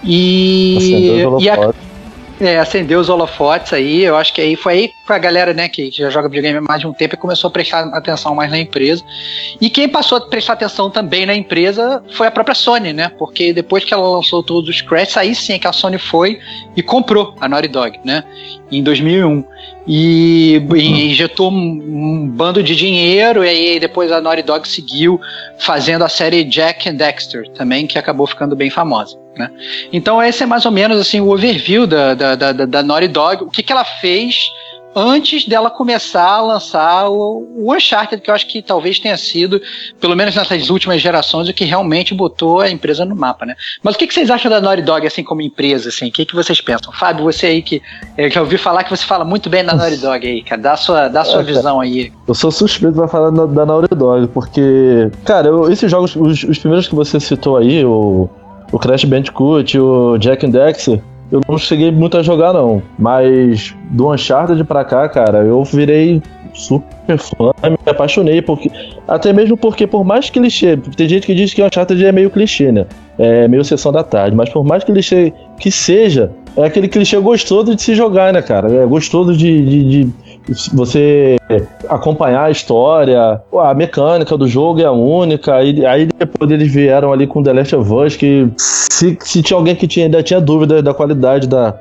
E, 0.04 1.24
e 1.40 1.48
a, 1.48 1.72
é, 2.42 2.58
acendeu 2.58 3.00
os 3.00 3.08
holofotes 3.08 3.72
aí, 3.72 4.04
eu 4.04 4.18
acho 4.18 4.34
que 4.34 4.42
aí 4.42 4.56
foi 4.56 4.74
aí 4.74 4.92
com 5.06 5.14
a 5.14 5.18
galera, 5.20 5.54
né, 5.54 5.70
que 5.70 5.92
já 5.92 6.10
joga 6.10 6.28
videogame 6.28 6.58
há 6.58 6.62
mais 6.62 6.82
de 6.82 6.88
um 6.88 6.94
tempo 6.94 7.14
e 7.14 7.18
começou 7.18 7.50
a 7.50 7.52
prestar 7.52 7.84
atenção 7.94 8.34
mais 8.34 8.50
na 8.50 8.58
empresa. 8.58 9.04
E 9.60 9.70
quem 9.70 9.88
passou 9.88 10.18
a 10.18 10.22
prestar 10.22 10.54
atenção 10.54 10.90
também 10.90 11.26
na 11.26 11.36
empresa 11.36 12.04
foi 12.14 12.26
a 12.26 12.32
própria 12.32 12.56
Sony, 12.56 12.94
né, 12.94 13.12
porque 13.20 13.54
depois 13.54 13.86
que 13.86 13.94
ela 13.94 14.08
lançou 14.08 14.42
todos 14.42 14.70
os 14.70 14.82
Crash, 14.82 15.18
aí 15.18 15.36
sim 15.36 15.54
é 15.54 15.60
que 15.60 15.68
a 15.68 15.74
Sony 15.74 16.00
foi 16.00 16.40
e 16.76 16.82
comprou 16.82 17.36
a 17.40 17.48
Naughty 17.48 17.68
Dog, 17.68 18.00
né, 18.04 18.24
em 18.72 18.82
2001. 18.82 19.44
E, 19.88 20.62
e 20.76 21.12
injetou 21.12 21.52
um, 21.52 21.56
um, 21.56 22.28
bando 22.28 22.64
de 22.64 22.76
dinheiro, 22.76 23.44
e 23.44 23.50
aí 23.50 23.80
depois 23.80 24.12
a 24.12 24.20
Naughty 24.20 24.44
Dog 24.44 24.68
seguiu 24.68 25.22
fazendo 25.60 26.04
a 26.04 26.10
série 26.10 26.44
Jack 26.44 26.90
and 26.90 26.96
Dexter 26.96 27.48
também, 27.50 27.86
que 27.86 28.00
acabou 28.00 28.26
ficando 28.26 28.56
bem 28.56 28.70
famosa. 28.70 29.21
Né? 29.38 29.50
Então 29.94 30.22
esse 30.22 30.44
é 30.44 30.46
mais 30.46 30.66
ou 30.66 30.72
menos 30.72 31.00
assim 31.00 31.22
o 31.22 31.30
overview 31.32 31.88
da, 31.88 32.14
da, 32.14 32.36
da, 32.36 32.52
da 32.52 32.84
Naughty 32.84 33.08
Dog, 33.08 33.44
o 33.44 33.50
que, 33.50 33.64
que 33.64 33.72
ela 33.72 33.86
fez 33.86 34.52
antes 34.96 35.46
dela 35.46 35.70
começar 35.70 36.28
a 36.28 36.42
lançar 36.42 37.10
o, 37.10 37.48
o 37.56 37.74
Uncharted, 37.74 38.22
que 38.22 38.30
eu 38.30 38.36
acho 38.36 38.48
que 38.48 38.62
talvez 38.62 39.00
tenha 39.00 39.18
sido, 39.18 39.62
pelo 40.00 40.16
menos 40.16 40.36
nessas 40.36 40.70
últimas 40.70 41.02
gerações, 41.02 41.48
o 41.48 41.54
que 41.54 41.64
realmente 41.64 42.14
botou 42.14 42.60
a 42.60 42.70
empresa 42.70 43.06
no 43.06 43.16
mapa, 43.16 43.46
né? 43.46 43.56
Mas 43.82 43.96
o 43.96 43.98
que, 43.98 44.08
que 44.08 44.14
vocês 44.14 44.30
acham 44.30 44.52
da 44.52 44.60
Naughty 44.60 44.82
Dog, 44.82 45.06
assim, 45.08 45.24
como 45.24 45.42
empresa, 45.42 45.90
assim? 45.90 46.10
O 46.10 46.12
que, 46.12 46.26
que 46.26 46.36
vocês 46.36 46.60
pensam? 46.60 46.92
Fábio, 46.92 47.24
você 47.24 47.48
aí 47.48 47.62
que 47.62 47.82
eu 48.18 48.30
já 48.30 48.42
ouvi 48.42 48.58
falar 48.58 48.84
que 48.84 48.90
você 48.90 49.06
fala 49.06 49.24
muito 49.24 49.50
bem 49.50 49.64
da 49.64 49.74
Naughty 49.74 49.98
Dog 49.98 50.28
aí, 50.28 50.44
cara. 50.44 50.62
Dá 50.62 50.74
a 50.74 50.78
sua, 50.78 51.08
dá 51.08 51.22
a 51.22 51.26
sua 51.26 51.42
é, 51.42 51.44
visão 51.44 51.80
aí. 51.80 52.12
Eu 52.28 52.36
sou 52.36 52.52
suspeito 52.52 52.96
pra 52.96 53.08
falar 53.08 53.30
da, 53.32 53.46
da 53.46 53.66
Naughty 53.66 53.96
Dog, 53.96 54.28
porque, 54.28 55.10
cara, 55.24 55.48
eu, 55.48 55.72
esses 55.72 55.90
jogos, 55.90 56.16
os, 56.16 56.44
os 56.44 56.60
primeiros 56.60 56.88
que 56.88 56.96
você 56.96 57.20
citou 57.20 57.58
aí, 57.58 57.86
o 57.86 58.30
o 58.72 58.80
Crash 58.80 59.04
Bandicoot, 59.06 59.78
o 59.80 60.18
Jack 60.18 60.46
and 60.46 60.50
Dexter, 60.50 61.02
eu 61.32 61.42
não 61.48 61.58
cheguei 61.58 61.92
muito 61.92 62.18
a 62.18 62.24
jogar 62.24 62.54
não, 62.54 62.82
mas 63.00 63.74
do 63.92 64.12
Uncharted 64.12 64.64
pra 64.64 64.84
cá, 64.84 65.08
cara, 65.08 65.40
eu 65.40 65.64
virei 65.64 66.22
super 66.54 67.18
fã, 67.18 67.52
me 67.64 67.78
apaixonei, 67.86 68.42
porque 68.42 68.70
até 69.08 69.32
mesmo 69.32 69.56
porque 69.56 69.88
por 69.88 70.04
mais 70.04 70.30
clichê, 70.30 70.78
tem 70.98 71.08
gente 71.08 71.26
que 71.26 71.34
diz 71.34 71.54
que 71.54 71.62
o 71.62 71.66
Uncharted 71.66 72.04
é 72.06 72.12
meio 72.12 72.30
clichê, 72.30 72.72
né? 72.72 72.86
É 73.18 73.48
meio 73.48 73.64
sessão 73.64 73.92
da 73.92 74.04
tarde, 74.04 74.36
mas 74.36 74.50
por 74.50 74.64
mais 74.66 74.84
clichê 74.84 75.32
que 75.58 75.72
seja, 75.72 76.32
é 76.58 76.66
aquele 76.66 76.88
clichê 76.90 77.18
gostoso 77.18 77.74
de 77.76 77.82
se 77.82 77.96
jogar, 77.96 78.34
né, 78.34 78.42
cara? 78.42 78.70
É 78.70 78.86
gostoso 78.86 79.36
de, 79.36 79.66
de, 79.66 80.04
de 80.04 80.14
você 80.74 81.38
acompanhar 81.90 82.44
a 82.46 82.52
história, 82.52 83.42
a 83.60 83.74
mecânica 83.74 84.38
do 84.38 84.48
jogo 84.48 84.82
é 84.82 84.86
a 84.86 84.92
única. 84.92 85.56
Aí, 85.56 85.86
aí 85.86 86.06
depois 86.18 86.50
eles 86.52 86.72
vieram 86.72 87.12
ali 87.12 87.28
com 87.28 87.42
The 87.44 87.54
Last 87.54 87.76
of 87.76 87.94
Us, 87.94 88.16
que 88.16 88.48
se, 88.58 89.18
se 89.22 89.42
tinha 89.42 89.58
alguém 89.58 89.76
que 89.76 89.88
tinha, 89.88 90.06
ainda 90.06 90.22
tinha 90.24 90.40
dúvida 90.42 90.82
da 90.82 90.94
qualidade 90.94 91.48
da, 91.48 91.76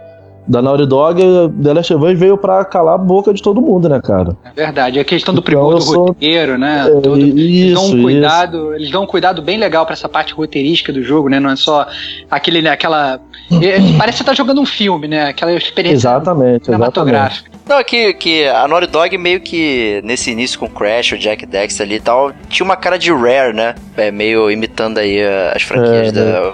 da 0.47 0.61
Naughty 0.63 0.87
Dog, 0.87 1.21
The 1.63 1.73
Last 1.73 1.95
of 1.95 2.05
Us 2.05 2.19
veio 2.19 2.37
pra 2.37 2.65
calar 2.65 2.95
a 2.95 2.99
boca 2.99 3.33
de 3.33 3.43
todo 3.43 3.61
mundo, 3.61 3.89
né, 3.89 4.01
cara? 4.03 4.37
É 4.45 4.51
verdade. 4.53 4.99
A 4.99 5.05
questão 5.05 5.33
do 5.35 5.41
Então, 5.41 5.45
primor 5.53 5.73
eu 5.73 5.79
do 5.79 5.83
sou- 5.85 6.07
roteiro, 6.09 6.59
né? 6.59 6.87
É, 6.89 7.01
Todo- 7.01 7.17
eles 7.19 7.75
dão 7.75 7.85
um 7.85 7.87
isso, 7.89 8.03
cuidado, 8.03 8.75
eles 8.75 8.91
dão 8.91 9.03
um 9.05 9.07
cuidado 9.07 9.43
bem 9.43 9.59
legal 9.59 9.85
pra 9.85 9.93
essa 9.93 10.09
parte 10.09 10.33
roteirística 10.33 10.93
do 10.93 11.03
jogo, 11.03 11.29
né? 11.29 11.39
Não 11.39 11.51
é 11.51 11.57
só 11.57 11.87
aquele, 12.31 12.63
né, 12.63 12.71
aquela. 12.71 13.21
é, 13.63 13.79
parece 13.99 14.19
que 14.19 14.19
você 14.19 14.25
tá 14.25 14.35
jogando 14.35 14.61
um 14.61 14.67
filme, 14.67 15.07
né? 15.09 15.29
Aquela 15.29 15.53
experiência 15.53 15.97
exatamente. 16.09 16.65
cinematográfica. 16.67 17.50
Não, 17.71 17.79
é 17.79 17.85
que, 17.85 18.13
que 18.15 18.45
a 18.49 18.67
Naughty 18.67 18.89
Dog 18.89 19.17
meio 19.17 19.41
que 19.41 20.01
nesse 20.03 20.33
início 20.33 20.59
com 20.59 20.67
o 20.67 20.69
Crash, 20.69 21.13
o 21.13 21.17
Jack 21.19 21.47
Dexter 21.47 21.87
ali 21.87 21.95
e 21.95 22.01
tal, 22.01 22.33
tinha 22.49 22.65
uma 22.65 22.75
cara 22.75 22.99
de 22.99 23.13
Rare, 23.13 23.55
né? 23.55 23.77
É 23.97 24.11
meio 24.11 24.51
imitando 24.51 24.99
aí 24.99 25.23
uh, 25.23 25.55
as 25.55 25.63
franquias 25.63 26.09
É, 26.09 26.13
da. 26.13 26.53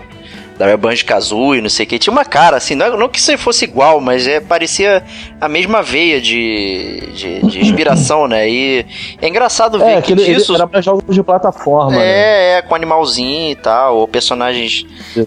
Da 0.58 0.64
Rare 0.64 0.78
Banjo-Kazooie, 0.78 1.60
não 1.60 1.68
sei 1.68 1.84
o 1.84 1.88
que. 1.88 1.98
Tinha 1.98 2.12
uma 2.12 2.24
cara, 2.24 2.56
assim, 2.56 2.74
não, 2.74 2.96
não 2.96 3.10
que 3.10 3.18
isso 3.18 3.36
fosse 3.36 3.66
igual, 3.66 4.00
mas 4.00 4.26
é, 4.26 4.40
parecia 4.40 5.02
a 5.38 5.50
mesma 5.50 5.82
veia 5.82 6.18
de, 6.18 7.10
de, 7.14 7.46
de 7.46 7.60
inspiração, 7.60 8.26
né? 8.26 8.48
E 8.48 8.86
é 9.20 9.28
engraçado 9.28 9.78
ver 9.78 9.84
É, 9.84 9.92
que 9.92 9.98
aquele 10.14 10.22
ele 10.22 10.34
disso... 10.36 10.54
era 10.54 10.66
pra 10.66 10.80
jogos 10.80 11.14
de 11.14 11.22
plataforma, 11.22 11.98
né? 11.98 12.06
É, 12.06 12.52
é, 12.56 12.62
com 12.62 12.74
animalzinho 12.74 13.52
e 13.52 13.54
tal, 13.56 13.98
ou 13.98 14.08
personagens 14.08 14.86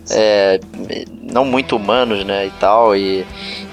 é, 0.10 0.60
não 1.22 1.46
muito 1.46 1.76
humanos, 1.76 2.26
né, 2.26 2.48
e 2.48 2.52
tal, 2.60 2.96
e, 2.96 3.24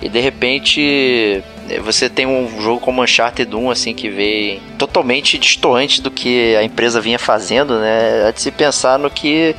e 0.03 0.11
de 0.11 0.21
repente 0.21 1.43
é, 1.43 1.56
você 1.83 2.09
tem 2.09 2.27
um 2.27 2.61
jogo 2.61 2.81
como 2.81 3.03
Uncharted 3.03 3.55
1, 3.55 3.71
assim, 3.71 3.95
que 3.95 4.09
vem 4.09 4.61
totalmente 4.79 5.39
distoante 5.39 6.01
do 6.01 6.11
que 6.11 6.55
a 6.57 6.63
empresa 6.63 7.01
vinha 7.01 7.19
fazendo, 7.19 7.79
né, 7.79 8.29
é 8.29 8.33
de 8.33 8.41
se 8.41 8.51
pensar 8.51 8.99
no 8.99 9.11
que, 9.11 9.55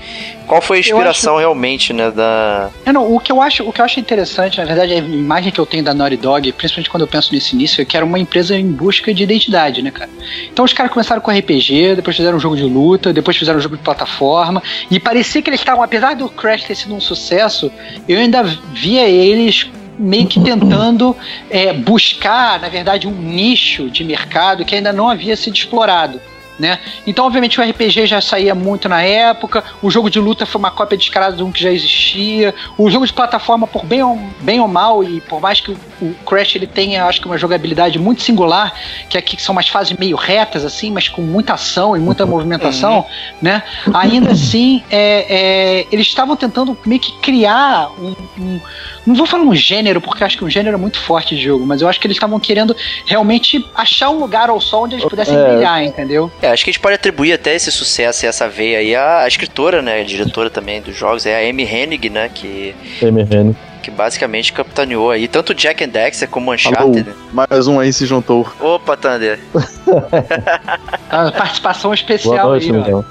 qual 0.46 0.62
foi 0.62 0.78
a 0.78 0.80
inspiração 0.80 1.38
realmente, 1.38 1.92
né, 1.92 2.10
da... 2.10 2.70
É, 2.86 2.94
não, 2.94 3.14
o 3.14 3.20
que 3.20 3.32
eu 3.32 3.42
acho, 3.42 3.68
o 3.68 3.74
que 3.74 3.82
eu 3.82 3.86
acho 3.86 4.00
interessante, 4.00 4.58
na 4.58 4.66
verdade, 4.66 4.94
a 4.94 4.98
imagem 4.98 5.52
que 5.52 5.60
eu 5.60 5.66
tenho 5.66 5.84
da 5.84 5.94
Naughty 5.94 6.18
Dog, 6.18 6.52
principalmente 6.54 6.90
quando 6.90 7.02
eu 7.02 7.08
penso 7.08 7.34
nesse 7.34 7.56
início, 7.56 7.82
é 7.82 7.86
que 7.86 7.98
era 7.98 8.06
uma 8.06 8.18
empresa 8.18 8.58
em 8.58 8.72
busca 8.72 9.14
de 9.14 9.24
identidade, 9.24 9.82
né, 9.82 9.92
cara? 9.92 10.10
Então 10.52 10.64
os 10.64 10.74
caras 10.74 10.92
começaram 10.92 11.22
com 11.22 11.32
RPG, 11.32 11.96
depois 11.96 12.16
fizeram 12.16 12.38
um 12.38 12.40
jogo 12.40 12.56
de 12.56 12.64
luta, 12.64 13.12
depois 13.12 13.36
fizeram 13.36 13.60
um 13.60 13.62
jogo 13.62 13.76
de 13.76 13.84
plataforma, 13.84 14.64
e 14.90 15.00
parecia 15.00 15.42
que 15.42 15.50
eles 15.50 15.60
estavam, 15.60 15.84
apesar 15.84 16.16
do 16.16 16.30
Crash 16.30 16.64
ter 16.64 16.76
sido 16.76 16.96
um 16.96 17.02
sucesso, 17.02 17.72
eu 18.08 18.18
ainda 18.18 18.44
via 18.44 19.08
eles 19.08 19.70
meio 19.98 20.28
que 20.28 20.40
tentando 20.40 21.16
é, 21.50 21.74
buscar, 21.74 22.60
na 22.60 22.70
verdade, 22.70 23.08
um 23.08 23.12
nicho 23.12 23.90
de 23.90 24.04
mercado 24.04 24.64
que 24.64 24.76
ainda 24.76 24.94
não 24.94 25.10
havia 25.10 25.36
sido 25.36 25.56
explorado. 25.56 26.20
Né? 26.60 26.80
Então, 27.06 27.26
obviamente, 27.26 27.60
o 27.60 27.64
RPG 27.64 28.08
já 28.08 28.20
saía 28.20 28.56
muito 28.56 28.90
na 28.90 29.04
época, 29.04 29.64
o 29.82 29.92
jogo 29.92 30.10
de 30.10 30.20
luta 30.20 30.46
foi 30.46 30.58
uma 30.58 30.72
cópia 30.72 30.98
descarada 30.98 31.36
de 31.38 31.44
um 31.44 31.52
que 31.52 31.62
já 31.62 31.72
existia, 31.72 32.54
o 32.78 32.90
jogo 32.90 33.06
de 33.06 33.14
plataforma, 33.14 33.68
por 33.68 33.86
bem 33.86 34.02
ou, 34.02 34.20
bem 34.42 34.60
ou 34.60 34.68
mal, 34.68 35.04
e 35.04 35.22
por 35.22 35.40
mais 35.40 35.62
que 35.62 35.78
o, 36.02 36.14
Crash 36.26 36.56
ele 36.56 36.68
tenha, 36.68 37.06
acho 37.06 37.20
que, 37.22 37.28
uma 37.28 37.38
jogabilidade 37.38 37.98
muito 38.00 38.22
singular, 38.22 38.74
que 39.10 39.18
aqui 39.18 39.42
são 39.42 39.54
umas 39.54 39.68
fases 39.68 39.98
meio 39.98 40.16
retas, 40.16 40.64
assim, 40.66 40.92
mas 40.92 41.08
com 41.08 41.22
muita 41.22 41.54
ação 41.54 41.96
e 41.96 42.00
muita 42.00 42.26
movimentação, 42.26 43.06
né? 43.42 43.64
Ainda 43.94 44.32
assim, 44.32 44.84
é, 44.90 45.26
é, 45.30 45.88
eles 45.92 46.08
estavam 46.08 46.36
tentando 46.36 46.78
meio 46.86 47.02
que 47.02 47.12
criar 47.20 47.90
um, 48.00 48.16
um- 48.40 48.60
Não 49.06 49.16
vou 49.16 49.26
falar 49.26 49.44
um 49.44 49.56
gênero, 49.56 50.02
porque 50.02 50.24
acho 50.24 50.38
que 50.38 50.44
um 50.44 50.50
gênero 50.50 50.76
é 50.76 50.80
muito 50.80 51.00
forte 51.00 51.36
de 51.36 51.42
jogo, 51.42 51.66
mas 51.66 51.82
eu 51.82 51.88
acho 51.88 52.00
que 52.00 52.06
eles 52.08 52.18
estavam 52.18 52.40
querendo 52.40 52.76
realmente 53.06 53.66
achar 53.74 54.10
um 54.10 54.20
lugar 54.20 54.50
ao 54.50 54.60
sol 54.60 54.84
onde 54.84 54.96
eles 54.96 55.06
pudessem 55.06 55.36
É. 55.36 55.48
brilhar, 55.50 55.84
entendeu? 55.84 56.30
É, 56.42 56.50
acho 56.50 56.64
que 56.64 56.70
a 56.70 56.74
gente 56.74 56.82
pode 56.82 56.96
atribuir 56.96 57.32
até 57.34 57.56
esse 57.56 57.72
sucesso 57.72 58.26
e 58.26 58.28
essa 58.28 58.50
veia 58.50 58.80
aí 58.80 58.96
à, 58.96 59.20
à 59.24 59.28
escritora, 59.28 59.82
né, 59.82 60.02
a 60.02 60.04
diretora 60.04 60.50
também 60.50 60.82
dos 60.82 60.96
jogos, 60.96 61.26
é 61.26 61.36
a 61.46 61.50
Amy 61.50 61.64
Hennig, 61.64 62.10
né, 62.10 62.30
que, 62.34 62.76
MRN. 63.02 63.56
Que 63.88 63.92
basicamente 63.92 64.52
capitaneou 64.52 65.10
aí 65.12 65.30
tanto 65.30 65.54
Jack 65.54 65.82
and 65.82 65.88
Dexter 65.88 66.28
como 66.28 66.48
Alô, 66.52 66.56
Uncharted. 66.56 67.04
né? 67.08 67.14
mais 67.32 67.68
um 67.68 67.80
aí 67.80 67.94
se 67.94 68.06
juntou. 68.06 68.46
Opa, 68.60 68.98
Thunder. 68.98 69.40
A 71.10 71.32
participação 71.32 71.90
Boa 71.92 71.96
especial 71.96 72.50
noite, 72.50 72.70
aí, 72.70 72.78
ó. 72.78 72.82
então. 72.82 73.06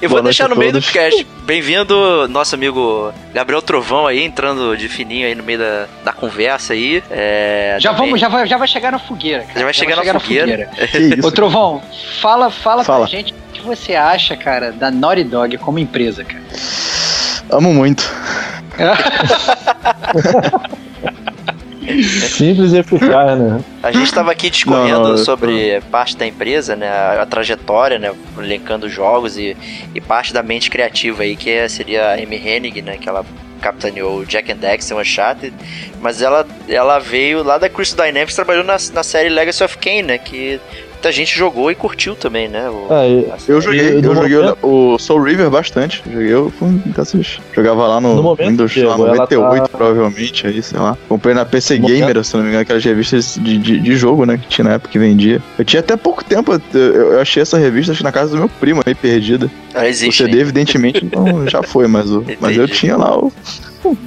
Eu 0.00 0.08
vou 0.08 0.18
Boa 0.18 0.22
deixar 0.22 0.48
no 0.48 0.56
meio 0.56 0.72
do 0.72 0.80
todos. 0.80 0.90
cast. 0.90 1.26
Bem-vindo, 1.44 2.26
nosso 2.28 2.54
amigo 2.54 3.12
Gabriel 3.34 3.60
Trovão 3.60 4.06
aí, 4.06 4.22
entrando 4.24 4.74
de 4.78 4.88
fininho 4.88 5.26
aí 5.26 5.34
no 5.34 5.42
meio 5.44 5.58
da, 5.58 5.86
da 6.04 6.12
conversa 6.14 6.72
aí. 6.72 7.02
É, 7.10 7.76
Já 7.80 7.90
também- 7.90 8.06
vamos, 8.06 8.20
já 8.20 8.28
vai, 8.28 8.46
já 8.46 8.56
vai 8.56 8.66
chegar 8.66 8.90
na 8.92 8.98
fogueira, 8.98 9.42
cara. 9.44 9.58
Já 9.58 9.64
vai 9.64 9.74
chegar 9.74 9.96
na 9.96 10.18
fogueira. 10.20 10.70
Que 10.90 10.98
isso? 10.98 11.26
Ô, 11.28 11.30
Trovão, 11.30 11.82
fala, 12.22 12.50
fala, 12.50 12.82
Fala. 12.82 13.06
pra 13.06 13.08
gente 13.14 13.32
o 13.34 13.52
que 13.52 13.60
você 13.60 13.94
acha, 13.94 14.34
cara, 14.38 14.72
da 14.72 14.90
Naughty 14.90 15.24
Dog 15.24 15.58
como 15.58 15.78
empresa, 15.78 16.24
cara. 16.24 16.42
Amo 17.50 17.72
muito. 17.72 18.02
Simples 22.28 22.72
e 22.72 22.78
eficaz, 22.78 23.38
né? 23.38 23.60
A 23.82 23.90
gente 23.90 24.04
estava 24.04 24.30
aqui 24.30 24.50
discorrendo 24.50 25.00
Não, 25.00 25.10
não, 25.10 25.18
sobre 25.18 25.80
parte 25.90 26.16
da 26.16 26.26
empresa, 26.26 26.76
né? 26.76 26.86
A, 26.88 27.22
a 27.22 27.26
trajetória, 27.26 27.98
né? 27.98 28.12
Elencando 28.36 28.88
jogos 28.88 29.38
e, 29.38 29.56
e 29.94 30.00
parte 30.00 30.32
da 30.32 30.42
mente 30.42 30.70
criativa 30.70 31.22
aí, 31.22 31.34
que 31.34 31.48
é- 31.50 31.68
seria 31.68 32.08
a 32.10 32.14
Amy 32.14 32.36
Hennig, 32.36 32.82
né? 32.82 32.98
Que 32.98 33.08
ela 33.08 33.24
capitaneou 33.62 34.18
o 34.18 34.26
Jack 34.26 34.52
and 34.52 34.56
Dexter, 34.56 34.96
o 34.96 35.00
Uncharted. 35.00 35.54
Mas 36.00 36.20
ela, 36.20 36.46
ela 36.68 36.98
veio 36.98 37.42
lá 37.42 37.56
da 37.56 37.68
Crystal 37.70 38.04
Dynamics, 38.06 38.34
trabalhou 38.34 38.64
na, 38.64 38.76
na 38.92 39.02
série 39.02 39.30
Legacy 39.30 39.64
of 39.64 39.78
Kain, 39.78 40.02
né? 40.02 40.18
Que 40.18 40.60
muita 40.98 41.12
gente 41.12 41.36
jogou 41.38 41.70
e 41.70 41.74
curtiu 41.76 42.16
também, 42.16 42.48
né? 42.48 42.68
O, 42.68 42.92
É, 42.92 43.08
e-. 43.08 43.28
Eu 43.46 43.60
joguei, 43.60 43.80
E 43.80 43.94
eu 43.94 44.02
no 44.02 44.14
joguei 44.16 44.36
momento- 44.38 44.58
o 44.66 44.98
Soul 44.98 45.22
River 45.22 45.48
bastante. 45.48 46.02
Joguei 46.04 46.32
eu 46.32 46.52
fui 46.58 46.68
dessas. 46.86 47.38
Jogava 47.54 47.86
lá 47.86 48.00
no, 48.00 48.16
No 48.16 48.22
momento, 48.22 48.48
Windows 48.50 48.70
lá, 48.76 48.82
Diego, 48.82 48.90
ela 49.06 49.16
98, 49.16 49.62
tá- 49.70 49.78
provavelmente, 49.78 50.46
aí, 50.46 50.62
sei 50.62 50.78
lá. 50.78 50.98
Comprei 51.08 51.34
na 51.34 51.44
PC 51.44 51.78
No 51.78 51.86
Gamer, 51.86 52.24
se 52.24 52.34
não 52.34 52.42
me 52.42 52.48
engano, 52.48 52.62
aquelas 52.62 52.84
revistas 52.84 53.38
de, 53.40 53.58
de, 53.58 53.78
de 53.80 53.96
jogo, 53.96 54.26
né? 54.26 54.36
Que 54.38 54.48
tinha 54.48 54.64
na 54.64 54.72
época 54.74 54.90
que 54.90 54.98
vendia. 54.98 55.40
Eu 55.58 55.64
tinha 55.64 55.80
até 55.80 55.96
pouco 55.96 56.24
tempo, 56.24 56.52
eu, 56.74 56.80
eu 57.12 57.20
achei 57.20 57.42
essa 57.42 57.56
revista 57.58 57.92
acho, 57.92 58.02
na 58.02 58.10
casa 58.12 58.32
do 58.32 58.38
meu 58.38 58.48
primo 58.48 58.82
aí, 58.84 58.94
perdida. 58.94 59.48
O 59.74 59.78
existe. 59.82 60.24
CD, 60.24 60.40
evidentemente, 60.40 61.08
não, 61.14 61.46
já 61.46 61.62
foi, 61.62 61.86
mas, 61.86 62.10
o, 62.10 62.24
mas 62.40 62.56
eu 62.56 62.66
tinha 62.66 62.96
lá 62.96 63.16
o. 63.16 63.32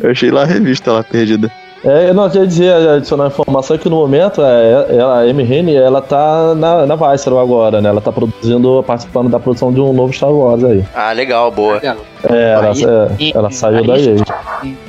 Eu 0.02 0.12
achei 0.12 0.30
lá 0.30 0.42
a 0.44 0.46
revista 0.46 0.92
lá 0.92 1.02
perdida. 1.04 1.50
É, 1.84 2.10
eu 2.10 2.14
não 2.14 2.30
queria 2.30 2.46
dizer, 2.46 2.72
adicionar 2.90 3.26
informação 3.28 3.76
que 3.76 3.90
no 3.90 3.96
momento 3.96 4.40
é, 4.44 4.86
ela, 4.96 5.16
a 5.20 5.22
Amy 5.22 5.42
Hennig, 5.44 5.76
ela 5.76 6.00
tá 6.00 6.54
na, 6.54 6.86
na 6.86 6.96
Visceral 6.96 7.40
agora, 7.40 7.82
né? 7.82 7.90
Ela 7.90 8.00
tá 8.00 8.12
produzindo, 8.12 8.84
participando 8.86 9.30
da 9.30 9.40
produção 9.40 9.74
de 9.74 9.82
um 9.82 9.92
novo 9.92 10.14
Star 10.14 10.30
Wars 10.32 10.64
aí. 10.64 10.86
Ah, 10.94 11.12
legal, 11.12 11.50
boa. 11.50 11.82
É, 11.84 12.52
ela, 12.52 12.68
Aí- 12.72 12.86
é, 12.86 13.32
ela 13.36 13.50
saiu 13.50 13.80
aí- 13.80 13.88
da 13.88 13.98
EA. 13.98 14.16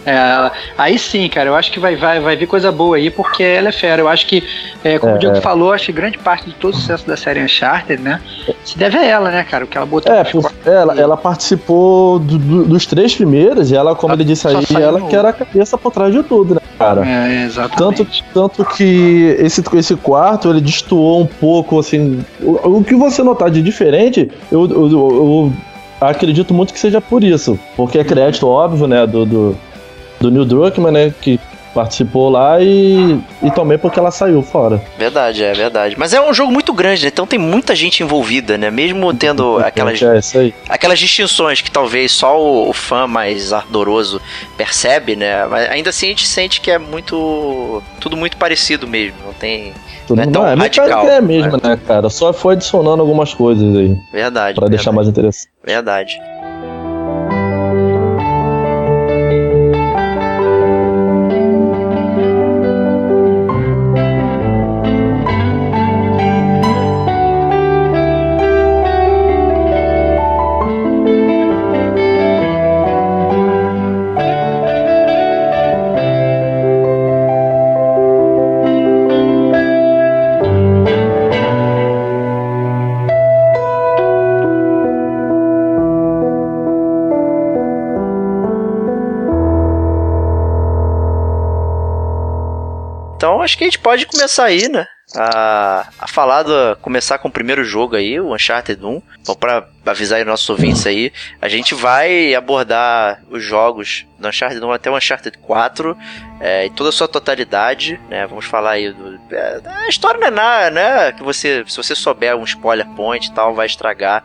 É, 0.05 0.11
ela- 0.14 0.52
aí 0.76 0.98
sim, 0.98 1.26
cara, 1.31 1.48
eu 1.48 1.55
acho 1.55 1.72
que 1.72 1.81
vai, 1.81 1.96
vai, 1.96 2.20
vai 2.20 2.37
vir 2.37 2.46
coisa 2.46 2.70
boa 2.70 2.96
aí, 2.96 3.09
porque 3.11 3.42
ela 3.42 3.70
é 3.70 3.72
fera. 3.72 4.02
Eu 4.02 4.09
acho 4.09 4.26
que, 4.26 4.44
é, 4.85 4.98
como 4.98 5.12
É, 5.12 5.16
o 5.16 5.18
Diego 5.18 5.37
é. 5.38 5.40
falou, 5.40 5.72
acho 5.72 5.87
que 5.87 5.92
grande 5.92 6.18
parte 6.18 6.44
de 6.50 6.55
todo 6.57 6.74
o 6.74 6.76
sucesso 6.76 7.07
da 7.07 7.16
série 7.16 7.42
Uncharted, 7.42 8.02
né? 8.02 8.20
Se 8.64 8.76
deve 8.76 8.98
a 8.98 9.05
ela, 9.07 9.31
né, 9.31 9.42
cara? 9.44 9.64
O 9.64 9.66
que 9.66 9.78
ela 9.78 9.87
botou 9.87 10.12
É, 10.12 10.24
por- 10.24 10.52
ela, 10.66 11.00
ela 11.00 11.16
participou 11.16 12.18
do- 12.18 12.37
do- 12.38 12.64
dos 12.64 12.85
três 12.85 13.14
primeiros 13.14 13.70
e 13.70 13.76
ela, 13.76 13.94
como 13.94 14.12
Só- 14.12 14.16
ele 14.16 14.24
disse 14.24 14.46
aí, 14.46 14.57
ela 14.78 14.98
no 14.98 15.09
que 15.09 15.16
era 15.16 15.31
a 15.31 15.33
cabeça 15.33 15.78
por 15.78 15.90
trás 15.90 16.12
de 16.12 16.22
tudo, 16.22 16.55
né, 16.57 16.61
cara? 16.83 17.07
É, 17.09 17.45
exatamente. 17.45 17.77
Tanto, 18.05 18.07
tanto 18.35 18.64
que 18.77 19.37
esse, 19.38 19.62
esse 19.75 19.97
quarto 19.97 20.49
ele 20.51 20.61
destoou 20.61 21.21
um 21.23 21.27
pouco, 21.27 21.79
assim. 21.79 22.25
O, 22.40 22.79
o 22.79 22.85
que 22.85 22.95
você 22.95 23.23
notar 23.23 23.51
de 23.51 23.62
diferente, 23.62 24.31
eu, 24.51 24.64
eu, 24.71 24.90
eu- 24.90 24.90
eu 24.90 25.53
acredito 26.01 26.53
muito 26.53 26.73
que 26.73 26.79
seja 26.81 27.01
por 27.01 27.23
isso. 27.23 27.59
Porque 27.77 27.99
é 27.99 28.05
crédito 28.05 28.47
óbvio, 28.47 28.87
né? 28.87 29.07
Do, 29.07 29.25
do, 29.25 29.57
do 30.21 30.31
Neil 30.31 30.45
Druckmann, 30.45 30.92
né? 30.92 31.14
Que 31.21 31.38
participou 31.72 32.30
lá 32.30 32.61
e, 32.61 33.18
e 33.42 33.50
também 33.50 33.78
porque 33.78 33.98
ela 33.98 34.11
saiu 34.11 34.42
fora. 34.42 34.82
Verdade, 34.98 35.42
é 35.42 35.52
verdade. 35.52 35.96
Mas 35.98 36.12
é 36.12 36.20
um 36.20 36.32
jogo 36.32 36.52
muito 36.52 36.72
grande, 36.72 37.02
né? 37.02 37.11
Então 37.12 37.26
tem 37.26 37.38
muita 37.38 37.74
gente 37.74 38.02
envolvida, 38.02 38.56
né? 38.58 38.70
Mesmo 38.70 39.12
tendo 39.14 39.58
aquelas 39.58 40.00
É 40.02 40.52
aquelas 40.68 40.98
distinções 40.98 41.61
que 41.61 41.70
talvez 41.70 42.12
só 42.12 42.40
o, 42.40 42.68
o 42.68 42.72
fã 42.72 43.06
mais 43.06 43.52
ardoroso 43.52 44.20
percebe, 44.56 45.16
né? 45.16 45.46
Mas 45.46 45.68
ainda 45.70 45.90
assim 45.90 46.06
a 46.06 46.11
gente 46.11 46.26
sente 46.26 46.61
que 46.61 46.70
é 46.70 46.78
muito. 46.78 47.82
tudo 48.00 48.16
muito 48.16 48.37
parecido 48.37 48.87
mesmo. 48.87 49.16
Não 49.24 49.32
tem. 49.32 49.72
Tudo 50.06 50.16
Não 50.16 50.24
é 50.24 50.26
tão 50.32 50.42
não, 50.42 50.56
mecânica 50.56 50.82
radical, 50.82 51.08
é 51.08 51.16
a 51.16 51.22
mesma, 51.22 51.61
né, 51.62 51.78
cara? 51.87 52.11
Só 52.11 52.32
foi 52.32 52.54
adicionando 52.54 53.00
algumas 53.00 53.32
coisas 53.32 53.76
aí 53.76 53.96
Verdade. 54.12 54.58
pra 54.58 54.68
deixar 54.68 54.90
verdade, 54.90 54.96
mais 54.96 55.08
interessante. 55.08 55.48
Verdade. 55.64 56.20
Então 93.42 93.44
acho 93.44 93.59
que 93.59 93.64
a 93.64 93.66
gente 93.66 93.78
pode 93.78 94.07
começar 94.07 94.44
aí, 94.44 94.68
né? 94.68 94.87
A, 95.16 95.88
a 95.98 96.07
falar 96.07 96.44
do, 96.44 96.76
começar 96.81 97.18
com 97.18 97.28
o 97.28 97.33
primeiro 97.33 97.64
jogo 97.64 97.96
aí, 97.96 98.18
o 98.20 98.33
Uncharted 98.33 98.83
1. 98.83 99.02
Então, 99.20 99.35
para 99.35 99.68
avisar 99.85 100.18
aí 100.18 100.24
nossos 100.24 100.48
ouvintes 100.48 100.87
aí, 100.87 101.12
a 101.40 101.48
gente 101.48 101.74
vai 101.74 102.35
abordar 102.35 103.20
os 103.28 103.42
jogos 103.42 104.07
do 104.18 104.28
Uncharted 104.28 104.64
1 104.64 104.72
até 104.72 104.90
o 104.90 104.96
Uncharted 104.96 105.37
4 105.38 105.96
é, 106.40 106.66
em 106.66 106.70
toda 106.70 106.90
a 106.90 106.92
sua 106.92 107.09
totalidade, 107.09 108.00
né? 108.09 108.26
Vamos 108.26 108.46
falar 108.46 108.72
aí 108.72 108.92
do. 108.92 109.20
É, 109.31 109.61
a 109.64 109.88
história 109.88 110.20
não 110.20 110.28
é 110.28 110.31
nada, 110.31 110.70
né? 110.70 111.12
Que 111.12 111.22
você, 111.22 111.64
se 111.66 111.76
você 111.76 111.94
souber 111.94 112.37
um 112.37 112.44
spoiler 112.44 112.87
point 112.90 113.26
e 113.26 113.33
tal, 113.33 113.55
vai 113.55 113.66
estragar 113.66 114.24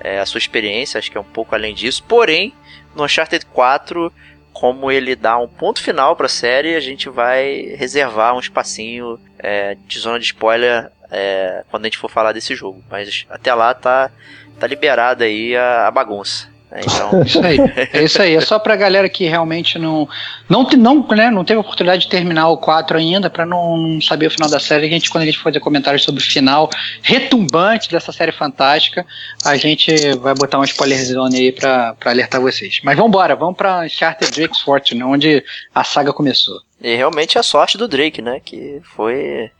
é, 0.00 0.18
a 0.18 0.26
sua 0.26 0.38
experiência. 0.38 0.98
Acho 0.98 1.10
que 1.10 1.18
é 1.18 1.20
um 1.20 1.24
pouco 1.24 1.54
além 1.54 1.74
disso. 1.74 2.02
Porém, 2.02 2.54
no 2.96 3.04
Uncharted 3.04 3.44
4 3.46 4.12
como 4.54 4.90
ele 4.90 5.16
dá 5.16 5.36
um 5.36 5.48
ponto 5.48 5.82
final 5.82 6.14
para 6.14 6.26
a 6.26 6.28
série, 6.28 6.76
a 6.76 6.80
gente 6.80 7.10
vai 7.10 7.74
reservar 7.76 8.34
um 8.34 8.38
espacinho 8.38 9.18
é, 9.36 9.76
de 9.86 9.98
zona 9.98 10.18
de 10.18 10.26
spoiler 10.26 10.90
é, 11.10 11.64
quando 11.70 11.84
a 11.84 11.86
gente 11.88 11.98
for 11.98 12.08
falar 12.08 12.32
desse 12.32 12.54
jogo. 12.54 12.82
Mas 12.88 13.26
até 13.28 13.52
lá 13.52 13.74
tá, 13.74 14.10
tá 14.58 14.66
liberada 14.68 15.24
aí 15.24 15.56
a, 15.56 15.88
a 15.88 15.90
bagunça. 15.90 16.48
Né? 16.74 16.80
Então... 16.82 17.22
isso 17.22 17.40
aí, 17.40 17.58
é 17.92 18.02
isso 18.02 18.20
aí. 18.20 18.34
É 18.34 18.40
só 18.40 18.58
pra 18.58 18.74
galera 18.74 19.08
que 19.08 19.24
realmente 19.24 19.78
não 19.78 20.08
não, 20.48 20.64
não, 20.76 21.06
né, 21.08 21.30
não 21.30 21.44
teve 21.44 21.60
oportunidade 21.60 22.02
de 22.02 22.08
terminar 22.08 22.48
o 22.48 22.58
4 22.58 22.98
ainda, 22.98 23.30
para 23.30 23.46
não, 23.46 23.76
não, 23.76 24.00
saber 24.00 24.26
o 24.26 24.30
final 24.30 24.50
da 24.50 24.58
série. 24.58 24.86
A 24.86 24.90
gente, 24.90 25.08
quando 25.08 25.22
a 25.22 25.26
gente 25.26 25.38
for 25.38 25.44
fazer 25.44 25.60
comentários 25.60 26.02
sobre 26.02 26.20
o 26.20 26.24
final 26.24 26.68
retumbante 27.02 27.88
dessa 27.88 28.12
série 28.12 28.32
fantástica, 28.32 29.06
a 29.44 29.56
gente 29.56 30.16
vai 30.16 30.34
botar 30.34 30.58
uma 30.58 30.64
spoiler 30.64 31.02
zone 31.04 31.36
aí 31.36 31.52
pra, 31.52 31.94
pra 31.94 32.10
alertar 32.10 32.40
vocês. 32.40 32.80
Mas 32.82 32.96
vamos 32.96 33.10
embora, 33.10 33.36
vamos 33.36 33.56
pra 33.56 33.80
Uncharted 33.84 34.32
Drake's 34.32 34.60
Fortune, 34.60 35.02
onde 35.04 35.44
a 35.74 35.84
saga 35.84 36.12
começou. 36.12 36.60
E 36.82 36.96
realmente 36.96 37.38
a 37.38 37.42
sorte 37.42 37.78
do 37.78 37.88
Drake, 37.88 38.20
né? 38.20 38.40
Que 38.44 38.80
foi. 38.96 39.50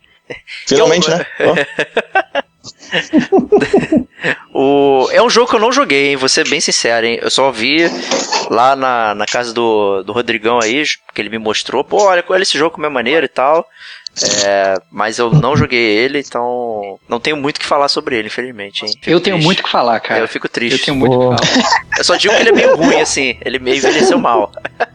Finalmente, 0.66 1.08
né? 1.10 1.24
o, 4.52 5.08
é 5.10 5.22
um 5.22 5.28
jogo 5.28 5.50
que 5.50 5.56
eu 5.56 5.60
não 5.60 5.72
joguei, 5.72 6.08
hein? 6.08 6.16
Vou 6.16 6.28
ser 6.28 6.48
bem 6.48 6.60
sincero, 6.60 7.06
hein? 7.06 7.18
Eu 7.20 7.30
só 7.30 7.50
vi 7.50 7.84
lá 8.50 8.74
na, 8.74 9.14
na 9.14 9.26
casa 9.26 9.52
do, 9.52 10.02
do 10.02 10.12
Rodrigão 10.12 10.58
aí, 10.60 10.82
que 11.14 11.20
ele 11.20 11.28
me 11.28 11.38
mostrou. 11.38 11.84
Pô, 11.84 12.04
olha, 12.04 12.24
olha 12.28 12.42
esse 12.42 12.56
jogo 12.56 12.74
como 12.74 12.86
é 12.86 12.88
maneiro 12.88 13.26
e 13.26 13.28
tal. 13.28 13.66
É, 14.22 14.74
mas 14.90 15.18
eu 15.18 15.30
não 15.30 15.56
joguei 15.56 15.80
ele, 15.80 16.20
então 16.20 16.98
não 17.08 17.18
tenho 17.18 17.36
muito 17.36 17.56
o 17.56 17.60
que 17.60 17.66
falar 17.66 17.88
sobre 17.88 18.16
ele, 18.16 18.28
infelizmente. 18.28 18.84
Hein? 18.84 18.92
eu 19.06 19.20
tenho 19.20 19.38
muito 19.38 19.60
o 19.60 19.62
que 19.64 19.70
falar, 19.70 19.98
cara. 20.00 20.20
Eu 20.20 20.28
fico 20.28 20.48
triste. 20.48 20.78
Eu 20.78 20.84
tenho 20.84 20.96
muito 20.96 21.14
o 21.14 21.36
que 21.36 21.46
falar. 21.46 21.84
Eu 21.98 22.04
só 22.04 22.16
digo 22.16 22.34
que 22.34 22.40
ele 22.40 22.50
é 22.50 22.52
meio 22.52 22.76
ruim, 22.76 23.00
assim. 23.00 23.36
Ele 23.44 23.58
meio 23.58 23.76
envelheceu 23.76 24.18
mal. 24.18 24.52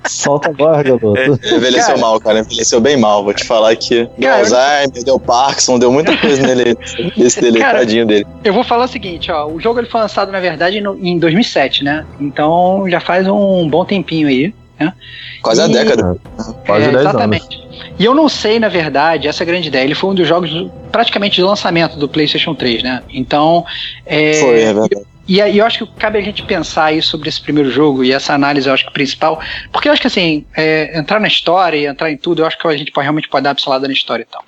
Solta 0.07 0.49
agora, 0.49 0.83
garoto. 0.83 1.13
Envelheceu 1.45 1.95
cara, 1.95 1.97
mal, 1.97 2.19
cara. 2.19 2.39
Envelheceu 2.39 2.79
bem 2.79 2.97
mal. 2.97 3.23
Vou 3.23 3.33
te 3.33 3.43
falar 3.43 3.75
que 3.75 4.07
deu 4.17 4.33
Alzheimer, 4.33 5.03
deu 5.03 5.19
Parkinson, 5.19 5.79
deu 5.79 5.91
muita 5.91 6.15
coisa 6.17 6.41
nele, 6.41 6.75
desse 7.15 7.41
dele, 7.41 7.59
cara, 7.59 7.79
tadinho 7.79 8.05
dele. 8.05 8.25
Eu 8.43 8.53
vou 8.53 8.63
falar 8.63 8.85
o 8.85 8.87
seguinte, 8.87 9.31
ó. 9.31 9.47
O 9.47 9.59
jogo 9.59 9.79
ele 9.79 9.87
foi 9.87 10.01
lançado, 10.01 10.31
na 10.31 10.39
verdade, 10.39 10.81
no, 10.81 10.97
em 10.97 11.19
2007, 11.19 11.83
né? 11.83 12.05
Então 12.19 12.85
já 12.89 12.99
faz 12.99 13.27
um 13.27 13.67
bom 13.69 13.85
tempinho 13.85 14.27
aí. 14.27 14.53
Né? 14.79 14.93
Quase 15.41 15.61
e, 15.61 15.63
a 15.63 15.67
década. 15.67 16.17
Quase 16.65 16.85
é, 16.85 16.91
10 16.91 16.95
exatamente. 16.95 17.55
anos. 17.55 17.69
E 17.97 18.05
eu 18.05 18.13
não 18.13 18.29
sei, 18.29 18.59
na 18.59 18.69
verdade, 18.69 19.27
essa 19.27 19.43
é 19.43 19.45
a 19.45 19.47
grande 19.47 19.67
ideia. 19.67 19.83
Ele 19.83 19.95
foi 19.95 20.09
um 20.09 20.15
dos 20.15 20.27
jogos 20.27 20.49
praticamente 20.91 21.35
de 21.35 21.43
lançamento 21.43 21.97
do 21.97 22.07
PlayStation 22.07 22.55
3, 22.55 22.83
né? 22.83 23.03
Então. 23.09 23.65
É, 24.05 24.33
foi, 24.33 24.61
é 24.61 24.73
verdade. 24.73 25.05
E, 25.27 25.39
e 25.39 25.57
eu 25.59 25.65
acho 25.65 25.85
que 25.85 25.93
cabe 25.99 26.17
a 26.17 26.21
gente 26.21 26.41
pensar 26.43 26.85
aí 26.85 27.01
sobre 27.01 27.29
esse 27.29 27.39
primeiro 27.39 27.69
jogo 27.69 28.03
e 28.03 28.11
essa 28.11 28.33
análise, 28.33 28.67
eu 28.67 28.73
acho 28.73 28.85
que 28.85 28.93
principal. 28.93 29.39
Porque 29.71 29.87
eu 29.87 29.91
acho 29.91 30.01
que 30.01 30.07
assim, 30.07 30.45
é, 30.55 30.97
entrar 30.97 31.19
na 31.19 31.27
história 31.27 31.77
e 31.77 31.85
entrar 31.85 32.11
em 32.11 32.17
tudo, 32.17 32.41
eu 32.41 32.47
acho 32.47 32.57
que 32.57 32.67
a 32.67 32.75
gente 32.75 32.91
pode, 32.91 33.05
realmente 33.05 33.29
pode 33.29 33.43
dar 33.43 33.49
uma 33.49 33.55
pincelada 33.55 33.87
na 33.87 33.93
história 33.93 34.23
e 34.23 34.25
tal 34.25 34.43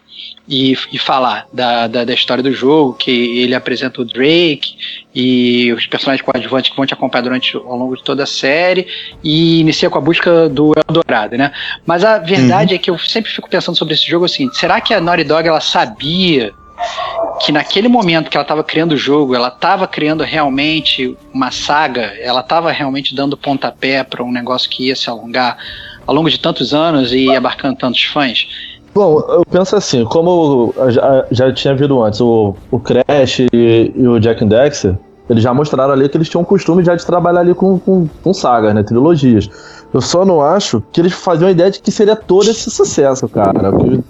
e, 0.47 0.75
e 0.91 0.97
falar 0.97 1.47
da, 1.53 1.87
da, 1.87 2.03
da, 2.03 2.13
história 2.13 2.43
do 2.43 2.51
jogo, 2.51 2.93
que 2.93 3.39
ele 3.39 3.55
apresenta 3.55 4.01
o 4.01 4.05
Drake 4.05 4.75
e 5.13 5.71
os 5.73 5.85
personagens 5.85 6.25
coadjuvantes 6.25 6.71
que 6.71 6.75
vão 6.75 6.85
te 6.85 6.93
acompanhar 6.93 7.23
durante 7.23 7.55
ao 7.55 7.77
longo 7.77 7.95
de 7.95 8.03
toda 8.03 8.23
a 8.23 8.27
série 8.27 8.87
e 9.23 9.59
inicia 9.59 9.89
com 9.89 9.97
a 9.97 10.01
busca 10.01 10.49
do 10.49 10.73
Eldorado, 10.87 11.37
né? 11.37 11.51
Mas 11.85 12.03
a 12.03 12.17
verdade 12.17 12.73
uhum. 12.73 12.75
é 12.75 12.79
que 12.79 12.89
eu 12.89 12.97
sempre 12.97 13.31
fico 13.31 13.49
pensando 13.49 13.77
sobre 13.77 13.93
esse 13.93 14.05
jogo 14.05 14.25
assim, 14.25 14.51
será 14.53 14.81
que 14.81 14.93
a 14.93 14.99
Naughty 14.99 15.23
Dog 15.23 15.47
ela 15.47 15.61
sabia 15.61 16.51
que 17.39 17.51
naquele 17.51 17.87
momento 17.87 18.29
que 18.29 18.37
ela 18.37 18.43
estava 18.43 18.63
criando 18.63 18.93
o 18.93 18.97
jogo, 18.97 19.35
ela 19.35 19.47
estava 19.47 19.87
criando 19.87 20.23
realmente 20.23 21.15
uma 21.33 21.51
saga, 21.51 22.13
ela 22.19 22.41
estava 22.41 22.71
realmente 22.71 23.15
dando 23.15 23.37
pontapé 23.37 24.03
para 24.03 24.23
um 24.23 24.31
negócio 24.31 24.69
que 24.69 24.87
ia 24.87 24.95
se 24.95 25.09
alongar 25.09 25.57
ao 26.05 26.13
longo 26.13 26.29
de 26.29 26.39
tantos 26.39 26.73
anos 26.73 27.13
e 27.13 27.33
abarcando 27.35 27.77
tantos 27.77 28.03
fãs. 28.03 28.47
Bom, 28.93 29.19
eu 29.19 29.45
penso 29.49 29.75
assim, 29.75 30.03
como 30.03 30.73
já, 30.89 31.25
já 31.31 31.53
tinha 31.53 31.73
visto 31.75 32.03
antes, 32.03 32.19
o, 32.19 32.53
o 32.69 32.79
Crash 32.79 33.39
e, 33.53 33.91
e 33.95 34.07
o 34.07 34.19
Jack 34.19 34.43
Dexter, 34.43 34.97
eles 35.29 35.43
já 35.43 35.53
mostraram 35.53 35.93
ali 35.93 36.09
que 36.09 36.17
eles 36.17 36.27
tinham 36.27 36.41
o 36.41 36.45
costume 36.45 36.83
já 36.83 36.93
de 36.93 37.05
trabalhar 37.05 37.39
ali 37.39 37.53
com, 37.53 37.79
com, 37.79 38.07
com 38.21 38.33
sagas, 38.33 38.75
né? 38.75 38.83
Trilogias. 38.83 39.49
Eu 39.93 40.01
só 40.01 40.25
não 40.25 40.41
acho 40.41 40.83
que 40.91 40.99
eles 40.99 41.13
faziam 41.13 41.47
a 41.47 41.51
ideia 41.51 41.71
de 41.71 41.81
que 41.81 41.91
seria 41.91 42.15
todo 42.15 42.49
esse 42.49 42.69
sucesso, 42.69 43.29
cara. 43.29 43.71
Que, 43.71 44.03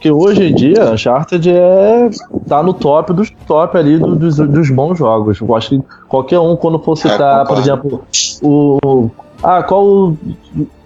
que 0.00 0.10
hoje 0.10 0.44
em 0.44 0.54
dia, 0.54 0.90
Uncharted 0.90 1.50
é. 1.50 2.10
tá 2.46 2.62
no 2.62 2.74
top 2.74 3.12
dos 3.14 3.30
top 3.46 3.78
ali 3.78 3.98
do, 3.98 4.14
dos, 4.14 4.36
dos 4.36 4.70
bons 4.70 4.98
jogos. 4.98 5.40
Eu 5.40 5.54
acho 5.54 5.70
que 5.70 5.82
qualquer 6.08 6.38
um, 6.38 6.56
quando 6.56 6.78
for 6.78 6.96
citar, 6.96 7.42
é, 7.42 7.44
por 7.46 7.58
exemplo, 7.58 8.04
o. 8.42 9.10
Ah, 9.42 9.62
qual 9.62 10.14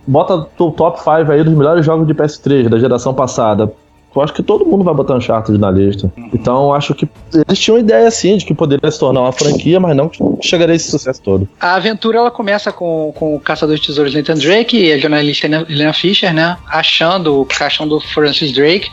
bota 0.08 0.46
o 0.58 0.72
top 0.72 0.98
5 0.98 1.30
aí 1.30 1.44
dos 1.44 1.54
melhores 1.54 1.84
jogos 1.84 2.06
de 2.06 2.14
PS3 2.14 2.68
da 2.68 2.78
geração 2.78 3.12
passada. 3.12 3.70
Eu 4.18 4.24
acho 4.24 4.32
que 4.32 4.42
todo 4.42 4.64
mundo 4.64 4.84
vai 4.84 4.94
botar 4.94 5.14
Uncharted 5.14 5.58
na 5.58 5.70
lista. 5.70 6.10
Uhum. 6.16 6.30
Então 6.32 6.74
acho 6.74 6.94
que 6.94 7.08
eles 7.32 7.58
tinham 7.58 7.78
ideia 7.78 8.08
assim 8.08 8.36
de 8.36 8.44
que 8.44 8.54
poderia 8.54 8.90
se 8.90 8.98
tornar 8.98 9.20
uma 9.20 9.32
franquia, 9.32 9.78
mas 9.78 9.96
não 9.96 10.08
que 10.08 10.22
chegaria 10.42 10.72
a 10.72 10.76
esse 10.76 10.90
sucesso 10.90 11.22
todo. 11.22 11.48
A 11.60 11.74
aventura 11.74 12.18
ela 12.18 12.30
começa 12.30 12.72
com, 12.72 13.12
com 13.14 13.36
o 13.36 13.40
caçador 13.40 13.76
de 13.76 13.86
tesouros 13.86 14.14
Nathan 14.14 14.34
Drake 14.34 14.76
e 14.76 14.92
a 14.92 14.98
jornalista 14.98 15.46
Helena 15.46 15.92
Fisher, 15.92 16.32
né? 16.32 16.56
Achando 16.68 17.40
o 17.40 17.46
caixão 17.46 17.86
do 17.86 18.00
Francis 18.00 18.52
Drake, 18.52 18.90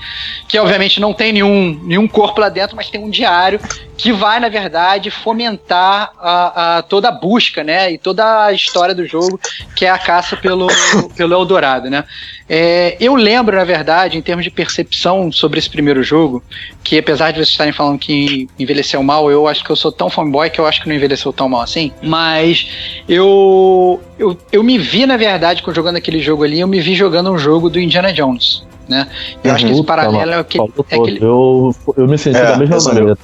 que 0.48 0.60
obviamente 0.60 1.00
não 1.00 1.14
tem 1.14 1.34
nenhum, 1.34 1.80
nenhum 1.84 2.08
corpo 2.08 2.40
lá 2.40 2.50
dentro, 2.50 2.76
mas 2.76 2.90
tem 2.90 3.04
um 3.04 3.10
diário 3.10 3.60
que 3.98 4.12
vai, 4.12 4.40
na 4.40 4.50
verdade, 4.50 5.10
fomentar 5.10 6.12
a, 6.20 6.78
a, 6.78 6.82
toda 6.82 7.10
a 7.10 7.12
busca, 7.12 7.64
né? 7.64 7.92
E 7.94 7.98
toda 7.98 8.46
a 8.46 8.54
história 8.54 8.94
do 8.94 9.06
jogo, 9.06 9.40
que 9.76 9.86
é 9.86 9.90
a 9.90 9.98
caça 9.98 10.36
pelo, 10.36 10.68
pelo 11.16 11.34
Eldorado, 11.34 11.90
né? 11.90 12.04
É, 12.48 12.96
eu 13.00 13.16
lembro, 13.16 13.56
na 13.56 13.64
verdade, 13.64 14.18
em 14.18 14.22
termos 14.22 14.44
de 14.44 14.52
percepção 14.52 15.15
sobre 15.32 15.60
esse 15.60 15.70
primeiro 15.70 16.04
jogo, 16.04 16.44
que 16.84 16.98
apesar 16.98 17.32
de 17.32 17.38
vocês 17.38 17.50
estarem 17.50 17.74
falando 17.74 18.00
que 18.00 18.48
envelheceu 18.58 19.02
mal, 19.04 19.30
eu 19.32 19.48
acho 19.48 19.64
que 19.64 19.70
eu 19.70 19.76
sou 19.76 19.92
tão 19.92 20.10
fanboy 20.10 20.50
que 20.50 20.60
eu 20.60 20.66
acho 20.66 20.82
que 20.82 20.88
não 20.88 20.96
envelheceu 20.96 21.32
tão 21.34 21.50
mal 21.50 21.62
assim. 21.62 21.92
Mas 22.02 22.70
eu, 23.08 24.00
eu, 24.18 24.38
eu 24.52 24.64
me 24.64 24.78
vi, 24.78 25.06
na 25.06 25.18
verdade, 25.18 25.64
jogando 25.74 25.98
aquele 25.98 26.20
jogo 26.20 26.44
ali, 26.44 26.60
eu 26.60 26.68
me 26.68 26.80
vi 26.80 26.96
jogando 26.96 27.32
um 27.32 27.38
jogo 27.38 27.70
do 27.70 27.80
Indiana 27.80 28.14
Jones. 28.14 28.64
Né? 28.88 29.08
Eu 29.44 29.50
uhum, 29.50 29.56
acho 29.56 29.66
que 29.66 29.72
esse 29.72 29.84
paralelo 29.84 30.32
é, 30.34 30.44
que, 30.44 30.60
é 30.60 30.96
aquele. 30.96 31.24
Eu, 31.24 31.76
eu 31.98 32.08
me 32.08 32.18
senti 32.18 32.38
é, 32.38 32.46
da 32.46 32.58
mesma 32.58 32.78
maneira. 32.80 33.18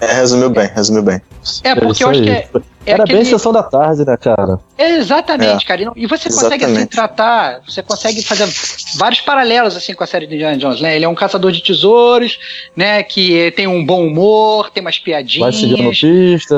É, 0.00 0.12
resumiu 0.12 0.50
bem, 0.50 0.70
resumiu 0.74 1.02
bem. 1.02 1.20
É, 1.64 1.74
porque 1.74 2.02
é 2.02 2.06
eu 2.06 2.10
acho 2.10 2.22
que 2.22 2.30
é, 2.30 2.48
é 2.86 2.92
Era 2.92 3.02
aquele... 3.02 3.18
bem 3.18 3.24
sessão 3.24 3.52
da 3.52 3.62
tarde, 3.62 4.04
né, 4.04 4.16
cara? 4.16 4.60
exatamente, 4.78 5.64
é. 5.64 5.66
cara. 5.66 5.92
E 5.96 6.06
você 6.06 6.28
consegue 6.28 6.64
assim 6.64 6.86
tratar, 6.86 7.60
você 7.66 7.82
consegue 7.82 8.22
fazer 8.22 8.48
vários 8.96 9.20
paralelos 9.20 9.76
assim 9.76 9.94
com 9.94 10.04
a 10.04 10.06
série 10.06 10.26
de 10.26 10.36
Indiana 10.36 10.56
Jones, 10.56 10.80
né? 10.80 10.94
Ele 10.94 11.04
é 11.04 11.08
um 11.08 11.14
caçador 11.14 11.50
de 11.50 11.62
tesouros, 11.62 12.38
né, 12.76 13.02
que 13.02 13.50
tem 13.52 13.66
um 13.66 13.84
bom 13.84 14.06
humor, 14.06 14.70
tem 14.70 14.80
umas 14.80 14.98
piadinhas. 14.98 15.54
Vai 15.54 15.60
seguindo 15.60 15.90
pista. 15.90 16.56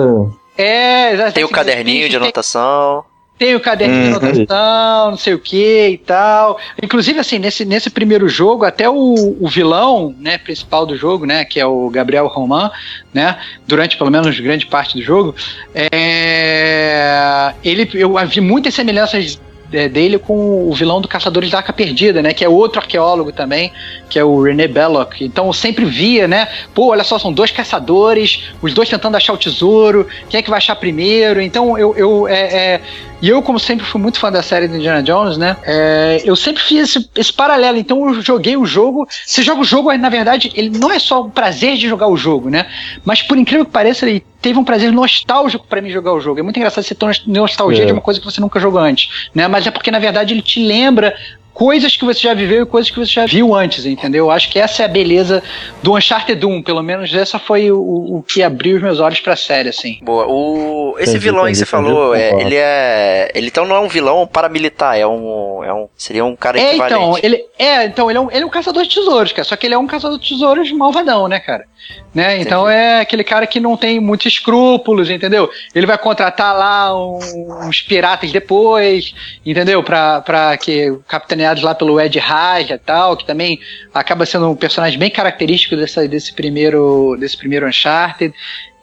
É, 0.59 1.13
exatamente. 1.13 1.35
Tem 1.35 1.45
o 1.45 1.49
caderninho 1.49 2.09
de 2.09 2.17
anotação 2.17 3.05
tem 3.41 3.55
o 3.55 3.61
caderno 3.61 3.95
de 3.95 4.01
uhum. 4.01 4.17
anotação, 4.17 5.11
não 5.13 5.17
sei 5.17 5.33
o 5.33 5.39
que 5.39 5.89
e 5.89 5.97
tal. 5.97 6.61
Inclusive, 6.83 7.19
assim, 7.21 7.39
nesse, 7.39 7.65
nesse 7.65 7.89
primeiro 7.89 8.29
jogo, 8.29 8.67
até 8.67 8.87
o, 8.87 9.35
o 9.41 9.49
vilão, 9.49 10.15
né, 10.21 10.37
principal 10.37 10.85
do 10.85 10.95
jogo, 10.95 11.25
né, 11.25 11.43
que 11.47 11.59
é 11.59 11.65
o 11.65 11.89
Gabriel 11.89 12.27
Roman, 12.27 12.71
né, 13.15 13.39
durante 13.67 13.97
pelo 13.97 14.11
menos 14.11 14.39
grande 14.39 14.67
parte 14.67 14.99
do 14.99 15.03
jogo, 15.03 15.35
é, 15.75 17.55
ele, 17.65 17.89
eu 17.95 18.15
vi 18.29 18.43
muitas 18.43 18.75
semelhanças 18.75 19.41
é, 19.73 19.89
dele 19.89 20.19
com 20.19 20.69
o 20.69 20.75
vilão 20.75 21.01
do 21.01 21.09
Caçadores 21.09 21.51
da 21.51 21.59
Arca 21.59 21.73
Perdida, 21.73 22.21
né? 22.21 22.35
Que 22.35 22.45
é 22.45 22.49
outro 22.49 22.81
arqueólogo 22.81 23.31
também, 23.31 23.73
que 24.09 24.19
é 24.19 24.25
o 24.25 24.43
René 24.43 24.67
Belloc. 24.67 25.21
Então 25.21 25.47
eu 25.47 25.53
sempre 25.53 25.85
via, 25.85 26.27
né? 26.27 26.49
Pô, 26.75 26.89
olha 26.89 27.05
só, 27.05 27.19
são 27.19 27.33
dois 27.33 27.53
caçadores, 27.53 28.51
os 28.61 28.75
dois 28.75 28.89
tentando 28.89 29.17
achar 29.17 29.33
o 29.33 29.39
tesouro, 29.39 30.09
quem 30.29 30.39
é 30.39 30.43
que 30.43 30.51
vai 30.51 30.59
achar 30.59 30.75
primeiro? 30.77 31.41
Então 31.41 31.79
eu, 31.79 31.95
eu 31.97 32.29
é, 32.29 32.41
é, 32.41 32.81
e 33.23 33.29
eu, 33.29 33.43
como 33.43 33.59
sempre 33.59 33.85
fui 33.85 34.01
muito 34.01 34.19
fã 34.19 34.33
da 34.33 34.43
série 34.43 34.67
do 34.67 34.77
Indiana 34.77 35.03
Jones, 35.03 35.37
né? 35.37 35.57
É, 35.65 36.23
eu 36.25 36.35
sempre 36.35 36.63
fiz 36.63 36.89
esse, 36.89 37.11
esse, 37.17 37.33
paralelo. 37.33 37.77
Então 37.77 38.09
eu 38.09 38.23
joguei 38.23 38.57
o 38.57 38.65
jogo. 38.65 39.07
Você 39.27 39.43
joga 39.43 39.61
o 39.61 39.65
jogo, 39.65 39.93
na 39.97 40.09
verdade, 40.09 40.51
ele 40.55 40.71
não 40.79 40.91
é 40.91 40.99
só 40.99 41.21
o 41.21 41.31
prazer 41.31 41.77
de 41.77 41.89
jogar 41.89 42.09
o 42.09 42.17
jogo, 42.17 42.49
né? 42.49 42.67
Mas 43.05 43.23
por 43.23 43.37
incrível 43.37 43.65
que 43.67 43.73
pareça, 43.73 44.09
ele 44.09 44.25
teve 44.41 44.59
um 44.59 44.65
prazer 44.65 44.91
nostálgico 44.91 45.67
para 45.67 45.83
mim 45.83 45.91
jogar 45.91 46.15
o 46.15 46.21
jogo. 46.21 46.41
É 46.41 46.43
muito 46.43 46.57
engraçado 46.57 46.85
você 46.85 46.95
ter 46.95 47.07
nostalgia 47.27 47.83
é. 47.83 47.87
de 47.87 47.93
uma 47.93 48.01
coisa 48.01 48.19
que 48.19 48.25
você 48.25 48.41
nunca 48.41 48.59
jogou 48.59 48.81
antes, 48.81 49.29
né? 49.35 49.47
Mas 49.47 49.67
é 49.67 49.71
porque 49.71 49.91
na 49.91 49.99
verdade 49.99 50.33
ele 50.33 50.43
te 50.43 50.65
lembra 50.65 51.15
coisas 51.61 51.95
que 51.95 52.07
você 52.07 52.21
já 52.21 52.33
viveu 52.33 52.63
e 52.63 52.67
coisas 52.67 52.91
que 52.91 52.99
você 52.99 53.13
já 53.13 53.27
viu 53.27 53.55
antes, 53.55 53.85
entendeu? 53.85 54.25
Eu 54.25 54.31
acho 54.31 54.49
que 54.51 54.59
essa 54.59 54.81
é 54.81 54.87
a 54.87 54.89
beleza 54.89 55.43
do 55.83 55.95
Uncharted 55.95 56.43
1, 56.43 56.63
pelo 56.63 56.83
menos 56.83 57.15
essa 57.15 57.39
foi 57.39 57.71
o, 57.71 57.79
o 57.79 58.25
que 58.27 58.43
abriu 58.43 58.77
os 58.77 58.83
meus 58.83 58.99
olhos 58.99 59.21
pra 59.21 59.37
série, 59.37 59.69
assim. 59.69 59.99
Boa, 60.01 60.25
o... 60.27 60.95
esse 60.97 61.11
entendi, 61.11 61.19
vilão 61.19 61.45
aí 61.45 61.53
que 61.53 61.59
você 61.59 61.67
falou, 61.67 62.15
é, 62.15 62.31
ele 62.41 62.57
é... 62.57 63.31
Ele 63.35 63.49
então 63.49 63.67
não 63.67 63.77
é 63.77 63.81
um 63.81 63.89
vilão 63.89 64.27
paramilitar, 64.27 64.97
é 64.97 65.07
um... 65.07 65.63
É 65.63 65.75
um 65.75 65.87
seria 65.95 66.25
um 66.25 66.35
cara 66.35 66.59
é, 66.59 66.77
Então, 66.77 67.19
ele, 67.23 67.45
é, 67.59 67.85
então, 67.85 68.11
ele 68.11 68.17
é, 68.17 68.23
um, 68.23 68.31
ele 68.31 68.43
é 68.43 68.47
um 68.47 68.51
caçador 68.51 68.83
de 68.83 68.95
tesouros, 68.95 69.33
cara, 69.33 69.45
só 69.45 69.55
que 69.55 69.67
ele 69.67 69.75
é 69.75 69.79
um 69.79 69.87
caçador 69.87 70.19
de 70.19 70.31
tesouros 70.31 70.73
malvadão, 70.73 71.29
né, 71.29 71.41
cara? 71.41 71.67
Né? 72.15 72.41
Então 72.41 72.69
é 72.69 73.01
aquele 73.01 73.23
cara 73.23 73.47
que 73.47 73.61
não 73.61 73.77
tem 73.77 74.01
muitos 74.01 74.27
escrúpulos, 74.33 75.09
entendeu? 75.09 75.49
Ele 75.75 75.87
vai 75.87 75.97
contratar 75.97 76.57
lá 76.57 76.93
uns 76.95 77.83
piratas 77.83 78.33
depois, 78.33 79.15
entendeu? 79.47 79.83
Pra, 79.83 80.21
pra 80.21 80.57
que 80.57 80.99
capitaneados 81.07 81.63
lá 81.63 81.75
pelo 81.75 82.01
Ed 82.01 82.19
Raja 82.19 82.75
e 82.75 82.79
tal, 82.79 83.17
que 83.17 83.25
também 83.25 83.61
acaba 83.95 84.27
sendo 84.27 84.51
um 84.51 84.57
personagem 84.57 84.99
bem 84.99 85.11
característico 85.11 85.77
dessa, 85.77 86.07
desse 86.09 86.33
primeiro 86.33 87.17
desse 87.19 87.37
primeiro 87.37 87.69
Uncharted 87.69 88.35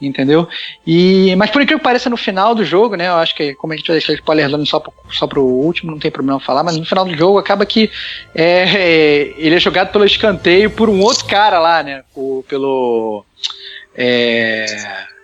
entendeu? 0.01 0.47
E, 0.85 1.35
mas 1.35 1.49
por 1.49 1.61
incrível 1.61 1.79
que 1.79 1.83
pareça, 1.83 2.09
no 2.09 2.17
final 2.17 2.53
do 2.53 2.63
jogo, 2.63 2.95
né? 2.95 3.07
Eu 3.07 3.15
acho 3.15 3.35
que, 3.35 3.53
como 3.55 3.73
a 3.73 3.75
gente 3.75 3.87
vai 3.87 3.97
deixar 3.97 4.13
spoiler 4.13 4.49
dando 4.49 4.65
só 4.65 4.79
pro, 4.79 4.93
só 5.11 5.27
pro 5.27 5.43
último, 5.43 5.91
não 5.91 5.99
tem 5.99 6.11
problema 6.11 6.39
falar, 6.39 6.63
mas 6.63 6.77
no 6.77 6.85
final 6.85 7.05
do 7.05 7.15
jogo 7.15 7.37
acaba 7.37 7.65
que 7.65 7.89
é, 8.33 9.33
ele 9.37 9.55
é 9.55 9.59
jogado 9.59 9.91
pelo 9.91 10.05
escanteio 10.05 10.69
por 10.71 10.89
um 10.89 11.01
outro 11.01 11.25
cara 11.25 11.59
lá, 11.59 11.83
né? 11.83 12.03
O, 12.15 12.43
pelo. 12.47 13.25
É, 13.95 14.65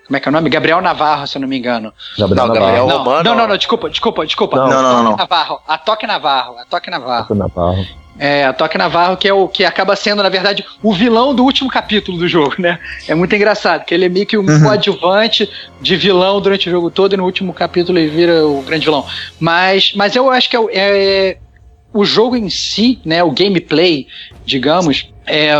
como 0.07 0.17
é 0.17 0.19
que 0.19 0.27
é 0.27 0.29
o 0.29 0.33
nome? 0.33 0.49
Gabriel 0.49 0.81
Navarro, 0.81 1.27
se 1.27 1.37
eu 1.37 1.41
não 1.41 1.47
me 1.47 1.57
engano. 1.57 1.93
Gabriel 2.17 2.47
não, 2.47 2.53
Navarro. 2.53 2.87
Não, 2.87 2.97
Romano. 2.97 3.23
não, 3.23 3.35
não, 3.35 3.47
não, 3.47 3.57
desculpa, 3.57 3.89
desculpa, 3.89 4.25
desculpa. 4.25 4.57
Não, 4.57 4.67
não, 4.67 4.81
não. 4.81 5.03
não. 5.03 5.15
Navarro, 5.15 5.59
a 5.67 5.77
Toque 5.77 6.05
Navarro, 6.05 6.57
a 6.57 6.65
Toque 6.65 6.89
Navarro. 6.89 7.27
Toque 7.27 7.39
Navarro. 7.39 8.02
É, 8.17 8.45
a 8.45 8.53
Toque 8.53 8.77
Navarro, 8.77 9.17
que 9.17 9.27
é 9.27 9.33
o 9.33 9.47
que 9.47 9.65
acaba 9.65 9.95
sendo, 9.95 10.21
na 10.21 10.29
verdade, 10.29 10.63
o 10.83 10.93
vilão 10.93 11.33
do 11.33 11.43
último 11.43 11.69
capítulo 11.69 12.17
do 12.17 12.27
jogo, 12.27 12.55
né? 12.59 12.79
É 13.07 13.15
muito 13.15 13.35
engraçado, 13.35 13.85
que 13.85 13.93
ele 13.93 14.05
é 14.05 14.09
meio 14.09 14.25
que 14.25 14.37
um 14.37 14.47
uhum. 14.47 14.61
coadjuvante 14.61 15.49
de 15.81 15.95
vilão 15.95 16.39
durante 16.39 16.67
o 16.69 16.71
jogo 16.71 16.91
todo, 16.91 17.13
e 17.13 17.17
no 17.17 17.25
último 17.25 17.53
capítulo 17.53 17.97
ele 17.97 18.09
vira 18.09 18.45
o 18.45 18.61
grande 18.61 18.85
vilão. 18.85 19.05
Mas, 19.39 19.93
mas 19.95 20.15
eu 20.15 20.29
acho 20.29 20.47
que 20.47 20.55
é, 20.55 20.61
é 20.71 21.37
o 21.93 22.03
jogo 22.03 22.35
em 22.35 22.49
si, 22.49 22.99
né, 23.05 23.23
o 23.23 23.31
gameplay, 23.31 24.07
digamos, 24.45 25.09
é, 25.25 25.53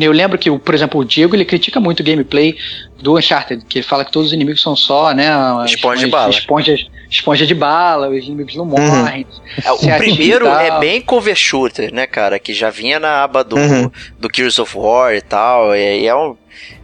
eu 0.00 0.12
lembro 0.12 0.38
que, 0.38 0.50
por 0.58 0.74
exemplo, 0.74 1.00
o 1.00 1.04
Diego 1.04 1.34
ele 1.36 1.44
critica 1.44 1.80
muito 1.80 2.00
o 2.00 2.04
gameplay 2.04 2.56
do 3.00 3.18
Uncharted, 3.18 3.64
que 3.66 3.78
ele 3.78 3.86
fala 3.86 4.04
que 4.04 4.12
todos 4.12 4.28
os 4.28 4.32
inimigos 4.32 4.62
são 4.62 4.74
só, 4.74 5.12
né, 5.12 5.28
esponja 5.66 6.04
de 6.04 6.10
bala. 6.10 6.30
Esponjas, 6.30 6.86
esponja 7.12 7.46
de 7.46 7.54
bala, 7.54 8.08
os 8.08 8.24
inimigos 8.24 8.56
não 8.56 8.64
morrem. 8.64 9.26
Uhum. 9.64 9.74
o 9.74 9.98
primeiro 9.98 10.46
é 10.48 10.78
bem 10.78 11.00
cover 11.00 11.36
shooter, 11.36 11.92
né, 11.92 12.06
cara, 12.06 12.38
que 12.38 12.52
já 12.52 12.70
vinha 12.70 12.98
na 12.98 13.22
aba 13.22 13.44
do, 13.44 13.56
uhum. 13.56 13.90
do 14.18 14.28
Gears 14.34 14.58
of 14.58 14.76
War 14.76 15.14
e 15.14 15.20
tal, 15.20 15.76
e 15.76 16.06
é 16.06 16.14
um 16.14 16.36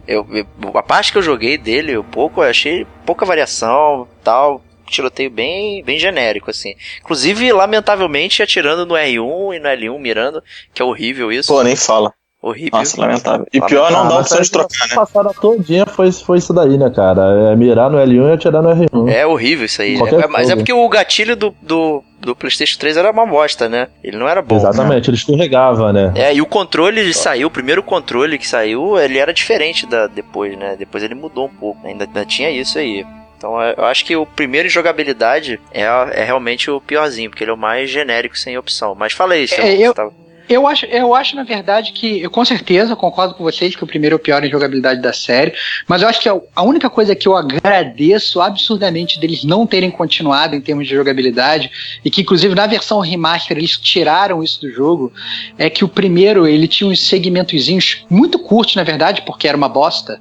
eu, 0.07 0.25
a 0.73 0.81
parte 0.81 1.11
que 1.11 1.19
eu 1.19 1.21
joguei 1.21 1.55
dele, 1.55 1.95
um 1.95 2.03
pouco, 2.03 2.41
eu 2.41 2.49
achei 2.49 2.85
pouca 3.05 3.27
variação, 3.27 4.07
tal, 4.23 4.63
tiroteio 4.87 5.29
bem, 5.29 5.83
bem 5.83 5.99
genérico, 5.99 6.49
assim. 6.49 6.73
Inclusive, 6.99 7.51
lamentavelmente, 7.53 8.41
atirando 8.41 8.87
no 8.87 8.95
R1 8.95 9.55
e 9.55 9.59
no 9.59 9.69
L1, 9.69 9.99
mirando, 9.99 10.43
que 10.73 10.81
é 10.81 10.85
horrível 10.85 11.31
isso. 11.31 11.53
Pô, 11.53 11.61
nem 11.61 11.75
fala. 11.75 12.11
Horrível. 12.41 12.79
Nossa, 12.79 13.01
lamentável. 13.01 13.45
E 13.51 13.59
pior, 13.59 13.91
não 13.91 14.07
dá 14.07 14.15
a 14.15 14.19
opção 14.19 14.39
de 14.39 14.49
trocar, 14.49 14.87
né? 14.87 14.95
passada 14.95 15.33
todinha 15.33 15.85
foi, 15.85 16.09
foi 16.11 16.37
isso 16.37 16.53
daí, 16.53 16.77
né, 16.77 16.89
cara? 16.89 17.51
É 17.51 17.55
mirar 17.55 17.89
no 17.89 17.97
L1 17.97 18.29
e 18.29 18.33
atirar 18.33 18.61
no 18.61 18.69
R1. 18.69 19.11
É 19.11 19.27
horrível 19.27 19.65
isso 19.65 19.81
aí. 19.81 19.95
É, 19.95 20.27
mas 20.27 20.49
é 20.49 20.55
porque 20.55 20.71
o 20.71 20.87
gatilho 20.87 21.35
do, 21.35 21.53
do, 21.61 22.01
do 22.21 22.33
PlayStation 22.33 22.79
3 22.79 22.95
era 22.95 23.11
uma 23.11 23.25
bosta, 23.25 23.67
né? 23.67 23.89
Ele 24.01 24.15
não 24.15 24.27
era 24.27 24.41
bom. 24.41 24.55
Exatamente, 24.55 25.07
né? 25.07 25.09
ele 25.09 25.17
escorregava, 25.17 25.91
né? 25.91 26.13
É, 26.15 26.33
e 26.33 26.41
o 26.41 26.45
controle 26.45 27.13
saiu, 27.13 27.49
o 27.49 27.51
primeiro 27.51 27.83
controle 27.83 28.37
que 28.37 28.47
saiu, 28.47 28.97
ele 28.97 29.17
era 29.17 29.33
diferente 29.33 29.85
da 29.85 30.07
depois, 30.07 30.57
né? 30.57 30.77
Depois 30.79 31.03
ele 31.03 31.15
mudou 31.15 31.47
um 31.47 31.53
pouco. 31.53 31.85
Ainda, 31.85 32.05
ainda 32.05 32.25
tinha 32.25 32.49
isso 32.49 32.79
aí. 32.79 33.05
Então 33.37 33.61
eu 33.61 33.85
acho 33.85 34.03
que 34.03 34.15
o 34.17 34.25
primeiro 34.25 34.67
em 34.67 34.71
jogabilidade 34.71 35.59
é, 35.73 35.83
é 35.83 36.23
realmente 36.25 36.69
o 36.69 36.81
piorzinho, 36.81 37.29
porque 37.29 37.43
ele 37.43 37.51
é 37.51 37.53
o 37.53 37.57
mais 37.57 37.89
genérico 37.89 38.37
sem 38.37 38.57
opção. 38.57 38.93
Mas 38.93 39.13
fala 39.13 39.33
aí, 39.33 39.45
é, 39.57 39.75
eu, 39.77 39.93
tava... 39.93 40.13
Eu 40.49 40.67
acho, 40.67 40.85
eu 40.87 41.13
acho, 41.13 41.35
na 41.35 41.43
verdade, 41.43 41.91
que 41.91 42.21
eu 42.21 42.29
com 42.31 42.43
certeza 42.43 42.95
concordo 42.95 43.35
com 43.35 43.43
vocês 43.43 43.75
que 43.75 43.83
o 43.83 43.87
primeiro 43.87 44.15
é 44.15 44.17
o 44.17 44.19
pior 44.19 44.43
em 44.43 44.49
jogabilidade 44.49 44.99
da 44.99 45.13
série, 45.13 45.53
mas 45.87 46.01
eu 46.01 46.07
acho 46.07 46.19
que 46.19 46.27
a 46.27 46.63
única 46.63 46.89
coisa 46.89 47.15
que 47.15 47.27
eu 47.27 47.37
agradeço 47.37 48.41
absurdamente 48.41 49.19
deles 49.19 49.43
não 49.43 49.67
terem 49.67 49.91
continuado 49.91 50.55
em 50.55 50.61
termos 50.61 50.87
de 50.87 50.95
jogabilidade, 50.95 51.69
e 52.03 52.09
que 52.09 52.21
inclusive 52.21 52.55
na 52.55 52.65
versão 52.65 52.99
remaster 52.99 53.57
eles 53.57 53.77
tiraram 53.77 54.43
isso 54.43 54.59
do 54.61 54.71
jogo, 54.71 55.13
é 55.55 55.69
que 55.69 55.85
o 55.85 55.87
primeiro 55.87 56.47
ele 56.47 56.67
tinha 56.67 56.89
uns 56.89 56.99
segmentozinhos 57.07 58.03
muito 58.09 58.39
curtos, 58.39 58.75
na 58.75 58.83
verdade, 58.83 59.21
porque 59.21 59.47
era 59.47 59.55
uma 59.55 59.69
bosta, 59.69 60.19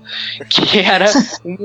que 0.50 0.78
era, 0.78 1.06
um, 1.42 1.56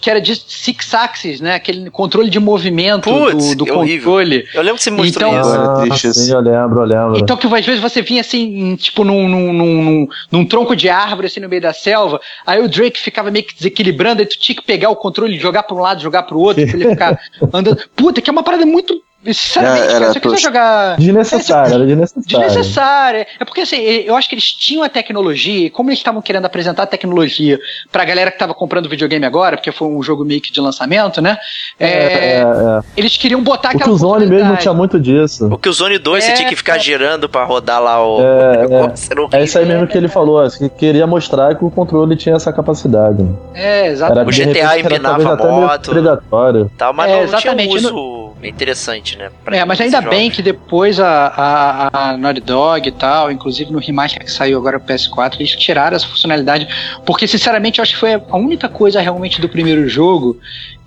que 0.00 0.08
era 0.08 0.20
de 0.20 0.36
six 0.36 0.94
axis, 0.94 1.40
né? 1.40 1.56
Aquele 1.56 1.90
controle 1.90 2.30
de 2.30 2.38
movimento 2.38 3.10
Puts, 3.10 3.56
do, 3.56 3.64
do 3.64 3.70
é 3.70 3.74
controle. 3.74 4.48
Eu 4.54 4.62
lembro 4.62 4.76
que 4.76 4.84
você 4.84 4.90
mostrou 4.90 5.32
então, 5.32 5.86
isso. 5.86 6.08
Ah, 6.08 6.12
sim, 6.12 6.32
eu 6.32 6.40
lembro, 6.40 6.80
eu 6.82 6.84
lembro. 6.84 7.18
Então 7.18 7.36
que 7.36 7.46
às 7.46 7.66
vezes 7.66 7.80
você 7.80 8.02
assim, 8.20 8.76
tipo, 8.76 9.04
num, 9.04 9.28
num, 9.28 9.52
num, 9.52 10.08
num, 10.30 10.44
tronco 10.44 10.74
de 10.74 10.88
árvore, 10.88 11.26
assim, 11.26 11.40
no 11.40 11.48
meio 11.48 11.62
da 11.62 11.72
selva. 11.72 12.20
Aí 12.46 12.60
o 12.60 12.68
Drake 12.68 12.98
ficava 12.98 13.30
meio 13.30 13.44
que 13.44 13.54
desequilibrando, 13.54 14.22
e 14.22 14.26
tu 14.26 14.38
tinha 14.38 14.56
que 14.56 14.64
pegar 14.64 14.90
o 14.90 14.96
controle, 14.96 15.38
jogar 15.38 15.62
pra 15.62 15.76
um 15.76 15.80
lado, 15.80 16.02
jogar 16.02 16.24
pro 16.24 16.38
outro, 16.38 16.66
pra 16.66 16.76
ele 16.76 16.90
ficar 16.90 17.18
andando. 17.52 17.78
Puta, 17.94 18.20
que 18.20 18.30
é 18.30 18.32
uma 18.32 18.42
parada 18.42 18.66
muito 18.66 19.02
Sinceramente, 19.24 19.84
era, 19.84 19.92
era 19.92 20.12
se 20.12 20.20
quiser 20.20 20.38
jogar. 20.38 20.96
Desnecessário, 20.96 21.74
era 21.74 21.86
desnecessário. 21.86 22.46
Desnecessário. 22.46 23.26
É 23.38 23.44
porque 23.44 23.60
assim, 23.60 23.76
eu 23.76 24.16
acho 24.16 24.28
que 24.28 24.34
eles 24.34 24.52
tinham 24.52 24.82
a 24.82 24.88
tecnologia, 24.88 25.66
e 25.66 25.70
como 25.70 25.90
eles 25.90 26.00
estavam 26.00 26.20
querendo 26.20 26.44
apresentar 26.44 26.82
a 26.82 26.86
tecnologia 26.86 27.58
pra 27.90 28.04
galera 28.04 28.30
que 28.30 28.38
tava 28.38 28.52
comprando 28.52 28.88
videogame 28.88 29.24
agora, 29.24 29.56
porque 29.56 29.70
foi 29.70 29.88
um 29.88 30.02
jogo 30.02 30.24
meio 30.24 30.40
que 30.40 30.52
de 30.52 30.60
lançamento, 30.60 31.20
né? 31.20 31.38
É, 31.78 31.88
é, 31.88 32.40
é. 32.40 32.80
eles 32.96 33.16
queriam 33.16 33.42
botar 33.42 33.70
aquela. 33.70 33.84
O 33.84 33.96
Killzone 33.96 34.26
mesmo 34.26 34.56
tinha 34.56 34.74
muito 34.74 34.98
disso. 34.98 35.46
O 35.46 35.58
Killzone 35.58 35.98
2 35.98 36.24
você 36.24 36.32
tinha 36.32 36.48
que 36.48 36.56
ficar 36.56 36.78
girando 36.78 37.28
pra 37.28 37.44
rodar 37.44 37.80
lá 37.80 38.04
o. 38.04 38.20
É, 38.20 39.38
é 39.38 39.44
isso 39.44 39.58
aí 39.58 39.64
mesmo 39.64 39.86
que 39.86 39.96
ele 39.96 40.08
falou, 40.08 40.40
assim, 40.40 40.68
que 40.68 40.92
queria 40.92 41.06
mostrar 41.06 41.54
que 41.54 41.64
o 41.64 41.70
controle 41.70 42.16
tinha 42.16 42.34
essa 42.34 42.52
capacidade. 42.52 43.24
É, 43.54 43.86
exatamente. 43.86 44.42
o 44.42 44.46
GTA 44.46 44.78
empinava 44.80 45.32
a 45.32 45.36
moto. 45.36 45.90
Predatório. 45.90 46.70
Tal, 46.76 46.92
mas 46.92 47.10
não, 47.10 47.26
não 47.26 47.38
tinha 47.38 47.52
um 47.52 48.21
uso 48.42 48.48
interessante, 48.48 49.16
né? 49.16 49.30
É, 49.46 49.64
mas 49.64 49.80
ainda 49.80 50.00
bem 50.00 50.30
que 50.30 50.42
depois 50.42 50.98
a, 50.98 51.28
a, 51.28 52.10
a 52.10 52.16
Naughty 52.16 52.40
Dog 52.40 52.88
e 52.88 52.92
tal, 52.92 53.30
inclusive 53.30 53.72
no 53.72 53.78
remaster 53.78 54.24
que 54.24 54.30
saiu 54.30 54.58
agora 54.58 54.78
pro 54.80 54.94
PS4, 54.94 55.36
eles 55.38 55.50
tiraram 55.50 55.96
essa 55.96 56.06
funcionalidade, 56.06 56.68
porque 57.06 57.26
sinceramente 57.26 57.78
eu 57.78 57.82
acho 57.82 57.94
que 57.94 58.00
foi 58.00 58.14
a 58.14 58.36
única 58.36 58.68
coisa 58.68 59.00
realmente 59.00 59.40
do 59.40 59.48
primeiro 59.48 59.88
jogo 59.88 60.38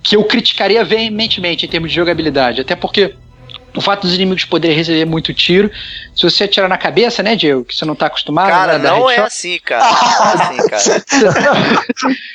que 0.02 0.16
eu 0.16 0.24
criticaria 0.24 0.84
veementemente 0.84 1.66
em 1.66 1.68
termos 1.68 1.90
de 1.90 1.96
jogabilidade, 1.96 2.60
até 2.60 2.76
porque 2.76 3.14
o 3.76 3.80
fato 3.80 4.02
dos 4.02 4.14
inimigos 4.14 4.44
poderem 4.44 4.76
receber 4.76 5.04
muito 5.04 5.32
tiro. 5.34 5.70
Se 6.14 6.22
você 6.22 6.44
atirar 6.44 6.68
na 6.68 6.78
cabeça, 6.78 7.22
né, 7.22 7.36
Diego? 7.36 7.64
Que 7.64 7.76
você 7.76 7.84
não 7.84 7.94
tá 7.94 8.06
acostumado. 8.06 8.48
Cara, 8.48 8.78
né, 8.78 8.90
não 8.90 9.10
é 9.10 9.18
assim, 9.18 9.58
cara. 9.62 9.84
Não 9.84 9.90
é 9.90 10.34
assim, 10.34 10.68
cara. 10.68 11.84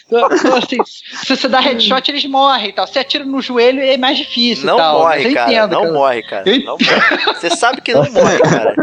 então, 0.07 0.55
assim, 0.55 0.77
se 0.85 1.35
você 1.35 1.47
dá 1.47 1.59
headshot, 1.59 2.09
eles 2.09 2.25
morrem 2.25 2.69
e 2.69 2.73
tal. 2.73 2.85
Se 2.85 2.99
atira 2.99 3.25
no 3.25 3.41
joelho, 3.41 3.81
é 3.81 3.97
mais 3.97 4.17
difícil. 4.17 4.65
Não 4.65 4.77
tal. 4.77 4.99
morre, 4.99 5.33
cara. 5.33 5.51
Entendo, 5.51 5.71
não 5.71 5.81
cara. 5.81 5.93
morre, 5.93 6.23
cara. 6.23 6.43
Não 6.45 6.77
morre. 6.77 6.85
Você 7.35 7.49
sabe 7.49 7.81
que 7.81 7.93
não 7.93 8.09
morre, 8.11 8.39
cara. 8.39 8.75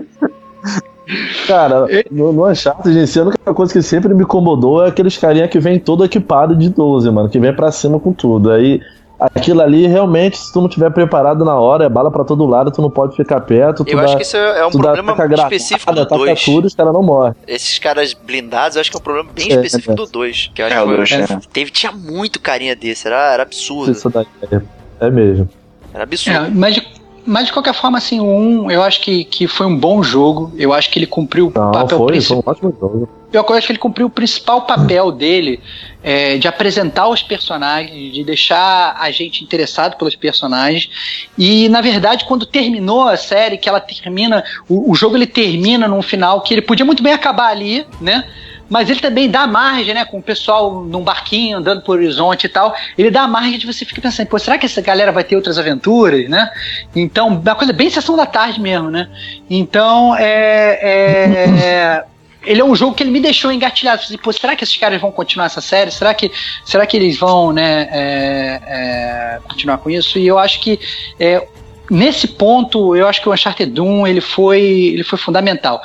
Cara, 1.47 1.87
no, 2.11 2.33
no 2.33 2.47
Uncharted, 2.47 2.93
gente, 2.93 3.19
a 3.19 3.23
única 3.23 3.55
coisa 3.55 3.73
que 3.73 3.81
sempre 3.81 4.13
me 4.13 4.25
incomodou 4.25 4.85
é 4.85 4.89
aqueles 4.89 5.17
carinha 5.17 5.49
que 5.49 5.59
vem 5.59 5.79
todo 5.79 6.05
equipado 6.05 6.55
de 6.55 6.69
12, 6.69 7.11
mano, 7.11 7.31
que 7.31 7.39
vem 7.39 7.55
pra 7.55 7.73
cima 7.73 7.99
com 7.99 8.13
tudo. 8.13 8.51
Aí 8.51 8.83
aquilo 9.19 9.61
ali 9.61 9.87
realmente, 9.87 10.39
se 10.39 10.53
tu 10.53 10.61
não 10.61 10.69
tiver 10.69 10.91
preparado 10.91 11.45
na 11.45 11.57
hora, 11.59 11.85
é 11.85 11.89
bala 11.89 12.11
para 12.11 12.25
todo 12.25 12.47
lado, 12.47 12.71
tu 12.71 12.81
não 12.81 12.91
pode 12.91 13.17
ficar 13.17 13.41
perto. 13.41 13.85
eu 13.87 13.97
dá, 13.97 14.05
acho 14.05 14.17
que 14.17 14.23
isso 14.23 14.37
é 14.37 14.65
um 14.65 14.71
problema 14.71 15.17
específico 15.35 15.93
do 15.93 16.05
2. 16.05 16.45
Tudo, 16.45 16.67
os 16.67 16.75
caras 16.75 16.93
não 16.93 17.03
morrem. 17.03 17.35
Esses 17.47 17.79
caras 17.79 18.15
blindados, 18.15 18.77
eu 18.77 18.81
acho 18.81 18.91
que 18.91 18.97
é 18.97 19.01
um 19.01 19.03
problema 19.03 19.29
bem 19.35 19.51
é, 19.51 19.55
específico 19.55 19.93
é. 19.93 19.97
do 19.97 20.07
2. 20.07 20.51
Que 20.55 20.63
eu 20.63 20.67
acho 20.67 20.77
é, 20.77 20.81
que 20.81 20.97
dois, 20.97 21.13
é. 21.13 21.41
teve, 21.53 21.71
tinha 21.71 21.93
muito 21.93 22.41
carinha 22.41 22.77
desse, 22.77 23.07
era, 23.07 23.33
era 23.33 23.43
absurdo. 23.43 23.93
Isso 23.93 24.09
daí, 24.09 24.27
é, 24.51 24.61
é 25.01 25.11
mesmo. 25.11 25.49
Era 25.93 26.05
absurdo. 26.05 26.47
É, 26.47 26.51
mas 26.51 26.81
mas 27.27 27.49
de 27.49 27.53
qualquer 27.53 27.75
forma, 27.75 27.99
assim, 27.99 28.21
o 28.21 28.25
1 28.25 28.71
eu 28.71 28.83
acho 28.83 29.03
que, 29.03 29.23
que 29.23 29.47
foi 29.47 29.67
um 29.67 29.77
bom 29.77 30.03
jogo. 30.03 30.51
Eu 30.57 30.73
acho 30.73 30.91
que 30.91 30.99
ele 30.99 31.07
cumpriu 31.07 31.53
Não, 31.55 31.69
o 31.69 31.73
papel 31.73 31.99
foi, 31.99 32.07
principal. 32.07 32.43
Foi 32.43 32.47
um 32.47 32.71
ótimo 32.71 32.77
jogo. 32.81 33.09
Eu 33.33 33.45
acho 33.55 33.67
que 33.67 33.73
ele 33.73 33.79
cumpriu 33.79 34.07
o 34.07 34.11
principal 34.11 34.63
papel 34.63 35.13
dele 35.13 35.61
é, 36.03 36.39
de 36.39 36.49
apresentar 36.49 37.09
os 37.09 37.23
personagens, 37.23 38.15
de 38.15 38.25
deixar 38.25 38.97
a 38.99 39.11
gente 39.11 39.45
interessado 39.45 39.97
pelos 39.97 40.17
personagens. 40.17 40.89
E, 41.37 41.69
na 41.69 41.83
verdade, 41.83 42.25
quando 42.25 42.47
terminou 42.47 43.07
a 43.07 43.17
série, 43.17 43.59
que 43.59 43.69
ela 43.69 43.81
termina. 43.81 44.43
O, 44.69 44.93
o 44.93 44.95
jogo 44.95 45.17
ele 45.17 45.27
termina 45.27 45.87
num 45.87 46.01
final 46.01 46.41
que 46.41 46.55
ele 46.55 46.63
podia 46.63 46.87
muito 46.87 47.03
bem 47.03 47.13
acabar 47.13 47.49
ali, 47.49 47.87
né? 48.01 48.25
mas 48.69 48.91
ele 48.91 49.01
também 49.01 49.31
dá 49.31 49.47
margem, 49.47 49.95
né? 49.95 50.05
Com 50.05 50.19
o 50.19 50.23
pessoal 50.23 50.83
num 50.85 51.03
barquinho 51.03 51.59
andando 51.59 51.83
por 51.83 51.97
horizonte 51.97 52.45
e 52.45 52.49
tal. 52.49 52.75
Ele 52.97 53.11
dá 53.11 53.27
margem 53.27 53.59
de 53.59 53.67
você 53.67 53.85
ficar 53.85 54.03
pensando, 54.03 54.27
pô, 54.27 54.39
será 54.39 54.59
que 54.59 54.67
essa 54.67 54.83
galera 54.83 55.11
vai 55.11 55.25
ter 55.25 55.37
outras 55.37 55.59
aventuras, 55.59 56.29
né? 56.29 56.51
Então, 56.95 57.29
uma 57.29 57.55
coisa 57.55 57.73
bem 57.73 57.89
sessão 57.89 58.15
da 58.15 58.27
tarde 58.27 58.61
mesmo, 58.61 58.91
né? 58.91 59.09
Então, 59.49 60.15
é, 60.17 60.79
é 60.83 62.05
ele 62.45 62.61
é 62.61 62.65
um 62.65 62.75
jogo 62.75 62.95
que 62.95 63.03
ele 63.03 63.11
me 63.11 63.21
deixou 63.21 63.53
engatilhado. 63.53 64.03
Falei, 64.03 64.19
pô, 64.19 64.33
será 64.33 64.57
que 64.57 64.65
esses 64.65 64.77
caras 64.77 65.01
vão 65.01 65.11
continuar 65.11 65.47
essa 65.47 65.61
série? 65.61 65.91
Será 65.91 66.15
que, 66.15 66.31
será 66.65 66.87
que 66.87 66.97
eles 66.97 67.19
vão 67.19 67.53
né, 67.53 67.89
é, 67.91 68.63
é, 68.67 69.41
continuar 69.49 69.79
com 69.79 69.91
isso? 69.91 70.19
E 70.19 70.27
eu 70.27 70.39
acho 70.39 70.61
que 70.61 70.79
é, 71.19 71.47
nesse 71.91 72.29
ponto, 72.29 72.97
eu 72.97 73.07
acho 73.07 73.21
que 73.21 73.29
o 73.29 73.33
Uncharted 73.33 73.71
Doom 73.73 74.07
ele 74.07 74.21
foi, 74.21 74.61
ele 74.63 75.05
foi 75.05 75.19
fundamental. 75.19 75.81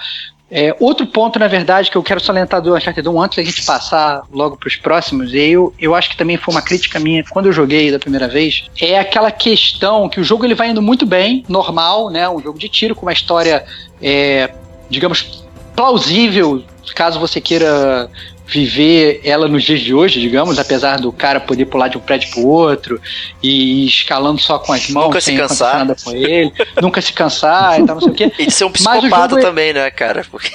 É, 0.55 0.75
outro 0.79 1.07
ponto, 1.07 1.39
na 1.39 1.47
verdade, 1.47 1.89
que 1.89 1.97
eu 1.97 2.03
quero 2.03 2.19
salientar 2.19 2.61
do 2.61 2.75
Uncharted 2.75 3.09
1 3.09 3.21
antes 3.21 3.37
da 3.37 3.43
gente 3.43 3.65
passar 3.65 4.21
logo 4.31 4.55
para 4.55 4.67
os 4.67 4.75
próximos, 4.75 5.33
eu, 5.33 5.73
eu 5.79 5.95
acho 5.95 6.11
que 6.11 6.15
também 6.15 6.37
foi 6.37 6.53
uma 6.53 6.61
crítica 6.61 6.99
minha 6.99 7.23
quando 7.27 7.47
eu 7.47 7.51
joguei 7.51 7.91
da 7.91 7.97
primeira 7.97 8.27
vez, 8.27 8.65
é 8.79 8.99
aquela 8.99 9.31
questão 9.31 10.07
que 10.07 10.19
o 10.19 10.23
jogo 10.23 10.45
ele 10.45 10.53
vai 10.53 10.69
indo 10.69 10.79
muito 10.79 11.07
bem, 11.07 11.43
normal, 11.49 12.11
né? 12.11 12.29
Um 12.29 12.39
jogo 12.39 12.59
de 12.59 12.69
tiro 12.69 12.93
com 12.93 13.01
uma 13.01 13.13
história, 13.13 13.65
é, 13.99 14.53
digamos, 14.91 15.42
plausível, 15.75 16.63
caso 16.95 17.19
você 17.19 17.41
queira 17.41 18.09
viver 18.45 19.21
ela 19.23 19.47
nos 19.47 19.63
dias 19.63 19.79
de 19.79 19.93
hoje, 19.93 20.19
digamos, 20.19 20.59
apesar 20.59 20.99
do 20.99 21.11
cara 21.11 21.39
poder 21.39 21.65
pular 21.65 21.87
de 21.87 21.97
um 21.97 22.01
prédio 22.01 22.29
pro 22.31 22.45
outro 22.45 22.99
e 23.41 23.85
escalando 23.85 24.39
só 24.41 24.59
com 24.59 24.73
as 24.73 24.89
mãos, 24.89 25.05
nunca 25.05 25.21
sem 25.21 25.35
se 25.35 25.41
cansar. 25.41 25.77
nada 25.79 25.95
com 26.03 26.11
ele, 26.11 26.51
nunca 26.81 27.01
se 27.01 27.13
cansar 27.13 27.79
e 27.79 27.85
tal, 27.85 27.95
não 27.95 28.01
sei 28.01 28.11
o 28.11 28.13
quê. 28.13 28.31
E 28.39 28.45
de 28.47 28.51
ser 28.53 28.65
um 28.65 28.71
psicopata 28.71 29.39
é- 29.39 29.41
também, 29.41 29.73
né, 29.73 29.89
cara? 29.91 30.25
Porque... 30.29 30.49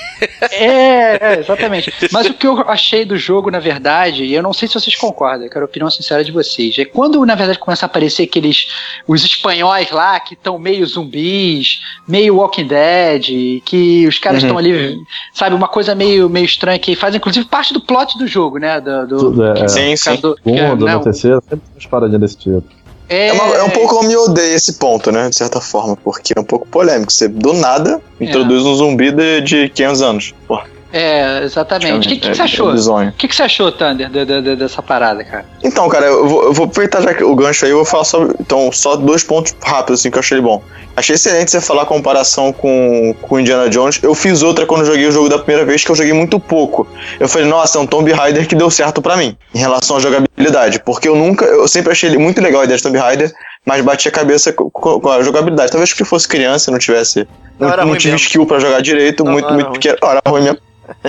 É, 0.52 1.34
é, 1.34 1.38
exatamente. 1.40 1.92
Mas 2.12 2.26
o 2.26 2.34
que 2.34 2.46
eu 2.46 2.60
achei 2.68 3.04
do 3.04 3.16
jogo, 3.16 3.50
na 3.50 3.58
verdade, 3.60 4.24
e 4.24 4.34
eu 4.34 4.42
não 4.42 4.52
sei 4.52 4.68
se 4.68 4.74
vocês 4.74 4.94
concordam, 4.96 5.46
eu 5.46 5.50
quero 5.50 5.64
a 5.64 5.68
opinião 5.68 5.90
sincera 5.90 6.22
de 6.24 6.30
vocês, 6.32 6.78
é 6.78 6.84
quando, 6.84 7.24
na 7.24 7.34
verdade, 7.34 7.58
começa 7.58 7.84
a 7.84 7.88
aparecer 7.88 8.24
aqueles, 8.24 8.68
os 9.06 9.24
espanhóis 9.24 9.90
lá, 9.90 10.18
que 10.20 10.34
estão 10.34 10.58
meio 10.58 10.84
zumbis, 10.86 11.80
meio 12.06 12.36
Walking 12.36 12.66
Dead, 12.66 13.62
que 13.64 14.06
os 14.06 14.18
caras 14.18 14.42
estão 14.42 14.56
Uhum. 14.56 14.58
ali, 14.58 14.96
sabe, 15.32 15.54
uma 15.54 15.68
coisa 15.68 15.94
meio, 15.94 16.28
meio 16.28 16.44
estranha, 16.46 16.78
que 16.78 16.94
faz, 16.96 17.14
inclusive, 17.14 17.46
parte 17.46 17.72
do 17.72 17.77
plot 17.80 18.16
do 18.18 18.26
jogo, 18.26 18.58
né, 18.58 18.80
do... 18.80 19.06
do 19.06 19.18
Tudo, 19.18 19.44
é, 19.44 19.62
é. 19.64 19.68
Sim, 19.68 19.96
sim. 19.96 20.16
do- 20.20 20.36
Segundo, 20.44 20.84
né, 20.86 20.94
no 20.94 21.00
terceiro, 21.02 21.42
sempre 21.48 21.64
tem 21.66 21.74
umas 21.74 21.86
paradinhas 21.86 22.20
desse 22.20 22.36
tipo. 22.36 22.62
é, 23.08 23.28
É, 23.28 23.32
uma- 23.32 23.54
é 23.56 23.62
um 23.62 23.70
pouco 23.70 23.96
eu 23.96 24.02
me 24.08 24.16
odeio 24.16 24.54
esse 24.54 24.74
ponto, 24.74 25.10
né? 25.10 25.28
De 25.30 25.36
certa 25.36 25.60
forma, 25.60 25.96
porque 25.96 26.32
é 26.36 26.40
um 26.40 26.44
pouco 26.44 26.66
polêmico. 26.68 27.10
Você 27.12 27.26
do 27.28 27.52
nada 27.54 28.00
introduz 28.20 28.64
um 28.64 28.74
zumbi 28.74 29.10
de, 29.12 29.40
de 29.40 29.68
500 29.70 30.02
anos. 30.02 30.34
Pô, 30.46 30.60
É, 30.92 31.42
exatamente. 31.44 32.06
O 32.08 32.10
que, 32.10 32.16
que, 32.16 32.28
é- 32.28 32.34
você 32.34 32.42
achou? 32.42 32.70
É 32.70 32.72
bizonho. 32.72 33.08
O 33.10 33.12
que, 33.12 33.28
que 33.28 33.34
você 33.36 33.42
achou, 33.42 33.70
Thunder, 33.70 34.08
de- 34.08 34.24
de- 34.24 34.42
de- 34.42 34.56
dessa 34.56 34.82
parada, 34.82 35.22
cara? 35.22 35.44
Então, 35.62 35.88
cara, 35.88 36.06
eu 36.06 36.26
vou, 36.26 36.44
eu 36.44 36.52
vou 36.52 36.66
aproveitar 36.66 37.02
já 37.02 37.12
que 37.12 37.22
o 37.22 37.34
gancho 37.34 37.64
aí, 37.66 37.70
eu 37.70 37.76
vou 37.76 37.84
falar 37.84 38.04
só, 38.04 38.24
então, 38.40 38.70
só 38.72 38.96
dois 38.96 39.22
pontos 39.22 39.54
rápidos, 39.62 40.00
assim, 40.00 40.10
que 40.10 40.16
eu 40.16 40.20
achei 40.20 40.40
bom. 40.40 40.62
Achei 40.96 41.14
excelente 41.14 41.50
você 41.50 41.60
falar 41.60 41.82
a 41.82 41.86
comparação 41.86 42.52
com, 42.52 43.14
com 43.20 43.38
Indiana 43.38 43.68
Jones. 43.68 44.00
Eu 44.02 44.14
fiz 44.14 44.42
outra 44.42 44.66
quando 44.66 44.80
eu 44.80 44.86
joguei 44.86 45.06
o 45.06 45.12
jogo 45.12 45.28
da 45.28 45.38
primeira 45.38 45.64
vez, 45.64 45.84
que 45.84 45.90
eu 45.90 45.94
joguei 45.94 46.12
muito 46.12 46.40
pouco. 46.40 46.88
Eu 47.20 47.28
falei, 47.28 47.46
nossa, 47.46 47.78
é 47.78 47.80
um 47.80 47.86
Tomb 47.86 48.10
Raider 48.10 48.48
que 48.48 48.54
deu 48.56 48.70
certo 48.70 49.00
pra 49.02 49.16
mim, 49.16 49.36
em 49.54 49.58
relação 49.58 49.98
à 49.98 50.00
jogabilidade. 50.00 50.80
Porque 50.80 51.08
eu 51.08 51.14
nunca, 51.14 51.44
eu 51.44 51.68
sempre 51.68 51.92
achei 51.92 52.08
ele 52.08 52.18
muito 52.18 52.40
legal 52.40 52.62
a 52.62 52.64
ideia 52.64 52.76
de 52.78 52.82
Tomb 52.82 52.98
Raider, 52.98 53.30
mas 53.64 53.84
bati 53.84 54.08
a 54.08 54.10
cabeça 54.10 54.52
com, 54.52 55.08
a 55.08 55.22
jogabilidade. 55.22 55.70
Talvez 55.70 55.90
porque 55.90 56.04
fosse 56.04 56.26
criança, 56.26 56.70
não 56.72 56.78
tivesse. 56.78 57.28
Não, 57.60 57.66
Não, 57.68 57.72
era 57.74 57.82
não 57.82 57.90
ruim 57.90 57.98
tive 57.98 58.12
mesmo. 58.14 58.26
skill 58.26 58.46
pra 58.46 58.58
jogar 58.58 58.80
direito, 58.80 59.22
Não, 59.22 59.32
muito, 59.32 59.52
muito 59.52 59.70
pequeno. 59.72 59.98
Não, 60.02 60.10
era 60.10 60.20
ruim 60.26 60.42
mesmo. 60.42 60.58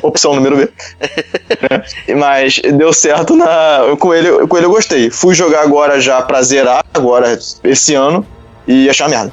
Opção 0.02 0.36
número 0.36 0.58
B. 0.58 0.70
Mas 2.18 2.60
deu 2.60 2.92
certo 2.94 3.36
na. 3.36 3.96
Com 4.00 4.13
ele, 4.13 4.48
com 4.48 4.58
ele 4.58 4.65
eu 4.65 4.72
gostei. 4.72 5.10
Fui 5.10 5.34
jogar 5.34 5.62
agora 5.62 6.00
já 6.00 6.22
pra 6.22 6.42
zerar, 6.42 6.84
agora 6.94 7.38
esse 7.63 7.94
ano, 7.96 8.26
e 8.68 8.89
achar 8.89 9.10
merda. 9.10 9.32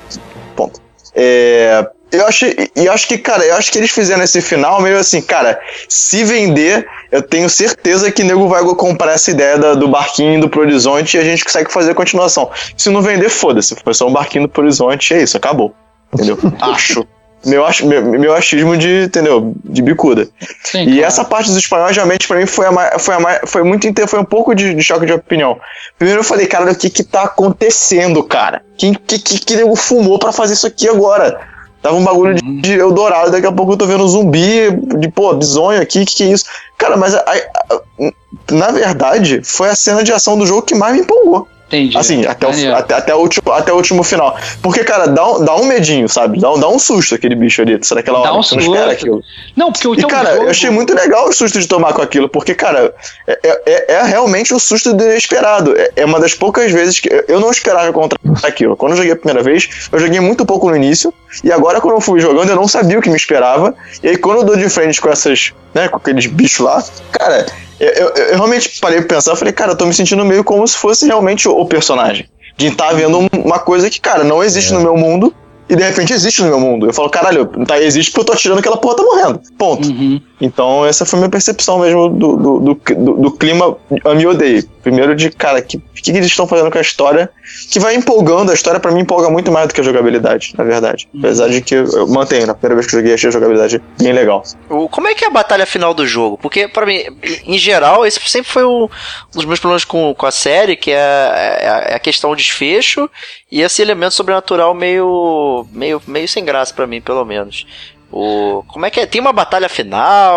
Ponto. 0.55 0.81
É, 1.15 1.87
eu 2.13 2.27
achei. 2.27 2.71
E 2.77 2.89
acho 2.89 3.09
que, 3.09 3.19
cara, 3.19 3.45
eu 3.45 3.57
acho 3.57 3.71
que 3.73 3.79
eles 3.79 3.91
fizeram 3.91 4.23
esse 4.23 4.41
final 4.41 4.81
meio 4.81 4.99
assim, 4.99 5.21
cara, 5.21 5.59
se 5.89 6.25
vender, 6.25 6.87
eu 7.11 7.23
tenho 7.23 7.49
certeza 7.49 8.11
que 8.11 8.23
nego 8.23 8.49
vai 8.49 8.63
comprar 8.75 9.13
essa 9.13 9.31
ideia 9.31 9.59
da- 9.59 9.75
do 9.75 9.89
barquinho 9.89 10.35
indo 10.35 10.49
pro 10.49 10.61
horizonte 10.61 11.17
e 11.17 11.21
a 11.21 11.25
gente 11.25 11.45
consegue 11.45 11.73
fazer 11.73 11.91
a 11.93 11.95
continuação. 11.95 12.51
Se 12.77 12.91
não 12.91 13.03
vender, 13.03 13.29
foda-se. 13.29 13.77
Foi 13.83 13.95
só 13.95 14.07
um 14.07 14.13
barquinho 14.13 14.49
pro 14.49 14.63
horizonte, 14.63 15.15
é 15.15 15.23
isso, 15.23 15.37
acabou. 15.37 15.75
Entendeu? 16.13 16.39
Acho. 16.61 17.07
Meu, 17.47 17.65
ach- 17.65 17.83
meu, 17.83 18.03
meu 18.03 18.35
achismo 18.35 18.77
de, 18.77 19.05
entendeu? 19.05 19.55
De 19.65 19.81
bicuda. 19.81 20.29
Sim, 20.65 20.83
E 20.83 20.85
claro. 20.87 21.03
essa 21.05 21.25
parte 21.25 21.49
dos 21.49 21.57
espanhóis 21.59 21.95
realmente 21.95 22.27
pra 22.27 22.37
mim 22.39 22.47
foi, 22.47 22.67
a 22.67 22.99
foi, 22.99 23.15
a 23.15 23.41
foi 23.47 23.63
muito 23.63 23.87
foi 24.09 24.19
um 24.21 24.25
pouco 24.25 24.55
de, 24.55 24.75
de 24.75 24.83
choque 24.83 25.07
de 25.07 25.13
opinião. 25.13 25.59
Primeiro 25.99 26.21
eu 26.21 26.25
falei, 26.25 26.47
cara, 26.47 26.71
o 26.73 26.75
que 26.75 26.91
que 26.91 27.05
tá 27.05 27.23
acontecendo, 27.23 28.23
cara? 28.25 28.63
Quem 28.77 28.93
que, 28.95 29.19
que, 29.19 29.39
que 29.39 29.57
nego 29.57 29.77
fumou 29.77 30.19
pra 30.19 30.33
fazer 30.33 30.55
isso 30.55 30.67
aqui 30.67 30.89
agora? 30.89 31.41
Tava 31.83 31.95
um 31.97 32.03
bagulho 32.05 32.35
de, 32.35 32.61
de 32.63 32.73
Eldorado, 32.79 33.31
daqui 33.31 33.47
a 33.47 33.53
pouco 33.53 33.73
eu 33.73 33.77
tô 33.77 33.87
vendo 33.87 34.09
zumbi, 34.09 34.71
de 34.99 35.09
pô, 35.09 35.33
bisonho 35.35 35.81
aqui, 35.81 36.05
que 36.05 36.17
que 36.17 36.23
é 36.25 36.27
isso? 36.33 36.45
Cara, 36.77 36.97
mas 36.97 37.15
a- 37.15 37.25
a- 37.25 38.11
na 38.51 38.73
verdade, 38.73 39.41
foi 39.45 39.69
a 39.69 39.77
cena 39.77 40.03
de 40.03 40.13
ação 40.13 40.37
do 40.37 40.45
jogo 40.47 40.63
que 40.63 40.75
mais 40.75 40.95
me 40.95 41.03
empolgou. 41.03 41.47
Entendi. 41.67 41.99
Assim, 41.99 42.25
até 42.25 42.47
o, 42.47 42.75
até, 42.77 42.95
até, 42.95 43.15
o 43.15 43.19
último, 43.19 43.51
até 43.51 43.73
o 43.73 43.77
último 43.77 44.03
final. 44.05 44.37
Porque, 44.63 44.85
cara, 44.85 45.07
dá 45.09 45.29
um, 45.29 45.45
dá 45.45 45.57
um 45.57 45.65
medinho, 45.65 46.09
sabe? 46.09 46.39
Dá 46.39 46.53
um, 46.53 46.61
dá 46.61 46.69
um 46.69 46.79
susto 46.79 47.17
aquele 47.17 47.35
bicho 47.35 47.61
ali. 47.61 47.79
Sabe 47.83 48.03
daquela 48.03 48.23
Dá 48.23 48.31
hora 48.31 48.39
um 48.39 48.43
que 48.43 48.49
você 48.49 48.55
não 48.55 48.63
espera 48.63 48.91
susto. 48.91 49.01
aquilo. 49.01 49.23
Não, 49.57 49.73
porque 49.73 49.89
o 49.89 49.95
E, 49.95 50.05
cara, 50.05 50.31
jogo... 50.31 50.45
eu 50.45 50.51
achei 50.51 50.71
muito 50.71 50.95
legal 50.95 51.29
o 51.29 51.33
susto 51.33 51.59
de 51.59 51.67
tomar 51.67 51.93
com 51.93 52.03
aquilo, 52.03 52.29
porque, 52.29 52.55
cara, 52.55 52.95
é, 53.27 53.61
é, 53.67 53.93
é 53.95 54.03
realmente 54.05 54.55
o 54.55 54.61
susto 54.61 54.95
do 54.95 55.03
inesperado. 55.03 55.75
É, 55.77 55.91
é 55.97 56.05
uma 56.05 56.21
das 56.21 56.35
poucas 56.35 56.71
vezes 56.71 57.01
que 57.01 57.09
eu 57.27 57.41
não 57.41 57.51
esperava 57.51 57.89
encontrar 57.89 58.19
aquilo. 58.45 58.77
Quando 58.77 58.93
eu 58.93 58.99
joguei 58.99 59.13
a 59.13 59.17
primeira 59.17 59.43
vez, 59.43 59.89
eu 59.91 59.99
joguei 59.99 60.21
muito 60.21 60.47
pouco 60.47 60.71
no 60.71 60.77
início, 60.77 61.13
e 61.43 61.51
agora, 61.51 61.81
quando 61.81 61.95
eu 61.95 62.01
fui 62.01 62.21
jogando, 62.21 62.49
eu 62.51 62.57
não 62.57 62.69
sabia 62.69 62.99
o 62.99 63.03
que 63.03 63.11
me 63.11 63.17
esperava. 63.17 63.75
E 64.03 64.09
aí, 64.09 64.17
quando 64.17 64.39
eu 64.39 64.45
dou 64.45 64.57
de 64.57 64.69
frente 64.69 65.01
com 65.01 65.11
essas, 65.11 65.53
né, 65.77 65.89
com 65.89 65.97
aqueles 65.99 66.27
bichos 66.27 66.61
lá, 66.65 66.83
cara, 67.13 67.47
eu, 67.79 67.89
eu- 67.91 68.09
eu 68.15 68.35
realmente 68.37 68.81
parei 68.81 68.99
pra 69.03 69.17
pensar, 69.17 69.33
eu 69.33 69.37
falei, 69.37 69.53
cara, 69.53 69.73
eu 69.73 69.77
tô 69.77 69.85
me 69.87 69.93
sentindo 69.95 70.25
meio 70.25 70.43
como 70.43 70.67
se 70.67 70.77
fosse 70.77 71.05
realmente 71.07 71.47
o, 71.49 71.53
o 71.53 71.67
personagem. 71.67 72.27
De 72.57 72.69
estar 72.69 72.93
vendo 72.95 73.19
um- 73.19 73.29
uma 73.45 73.59
coisa 73.59 73.91
que, 73.91 74.01
cara, 74.01 74.25
não 74.25 74.43
existe 74.43 74.73
no 74.73 74.81
meu 74.81 74.97
mundo. 74.97 75.33
E 75.69 75.75
de 75.75 75.83
repente 75.83 76.13
existe 76.13 76.43
no 76.43 76.49
meu 76.49 76.61
mundo. 76.61 76.87
Eu 76.87 76.93
falo, 76.95 77.11
caralho, 77.11 77.45
tá, 77.67 77.77
existe 77.83 78.13
porque 78.13 78.21
eu 78.21 78.25
tô 78.27 78.33
atirando 78.35 78.61
aquela 78.61 78.77
porra 78.77 78.95
tá 78.97 79.03
morrendo. 79.03 79.41
Ponto. 79.59 79.89
Uhum. 79.89 80.21
Então, 80.41 80.87
essa 80.87 81.05
foi 81.05 81.19
a 81.19 81.21
minha 81.23 81.29
percepção 81.31 81.81
mesmo 81.81 82.09
do, 82.09 82.37
do, 82.37 82.59
do, 82.61 82.75
do- 82.95 83.15
do 83.15 83.31
clima 83.33 83.77
ame 84.05 84.23
e 84.23 84.27
odeio. 84.29 84.63
Primeiro 84.87 85.17
de, 85.17 85.31
cara, 85.31 85.61
que- 85.61 85.79
o 85.79 85.83
que, 85.95 86.13
que 86.13 86.17
eles 86.19 86.27
estão 86.29 86.47
fazendo 86.47 86.71
com 86.71 86.79
a 86.79 86.81
história? 86.81 87.29
Que 87.73 87.81
vai 87.81 87.97
empolgando, 87.97 88.53
a 88.53 88.55
história 88.55 88.79
pra 88.79 88.93
mim 88.93 89.01
empolga 89.01 89.29
muito 89.29 89.51
mais 89.51 89.67
do 89.67 89.75
que 89.75 89.81
a 89.81 89.85
jogabilidade, 89.85 90.55
na 90.57 90.63
verdade. 90.63 91.09
Apesar 91.19 91.49
de 91.49 91.61
que 91.61 91.75
eu, 91.75 92.07
mantenho, 92.07 92.47
na 92.47 92.55
primeira 92.55 92.77
vez 92.77 92.87
que 92.87 92.95
eu 92.95 93.01
joguei, 93.01 93.15
achei 93.15 93.29
a 93.29 93.33
jogabilidade 93.33 93.83
bem 94.01 94.13
legal. 94.13 94.45
O- 94.71 94.89
Como 94.89 95.09
é 95.09 95.15
que 95.17 95.25
é 95.25 95.27
a 95.27 95.31
batalha 95.31 95.67
final 95.67 95.93
do 95.93 96.07
jogo? 96.07 96.39
Porque, 96.39 96.69
pra 96.69 96.87
mim, 96.87 97.03
em 97.45 97.59
geral, 97.59 98.07
esse 98.07 98.21
sempre 98.31 98.49
foi 98.49 98.65
um 98.65 98.89
dos 99.35 99.45
meus 99.45 99.59
problemas 99.59 99.85
com, 99.85 100.15
com 100.15 100.25
a 100.27 100.31
série, 100.31 100.77
que 100.77 100.93
é, 100.93 100.95
é- 100.95 101.87
é 101.91 101.95
a 101.97 101.99
questão 101.99 102.31
do 102.31 102.37
desfecho 102.37 103.11
e 103.51 103.61
esse 103.63 103.83
elemento 103.83 104.15
sobrenatural 104.15 104.73
meio, 104.73 105.67
meio, 105.73 106.01
meio 106.07 106.29
sem 106.29 106.45
graça 106.45 106.73
pra 106.73 106.87
mim, 106.87 107.01
pelo 107.01 107.25
menos. 107.25 107.67
O, 108.11 108.63
como 108.69 108.87
é 108.87 108.91
que 108.91 109.01
é? 109.01 109.07
Tem 109.07 109.21
uma 109.21 109.33
batalha 109.33 109.69
final? 109.69 110.35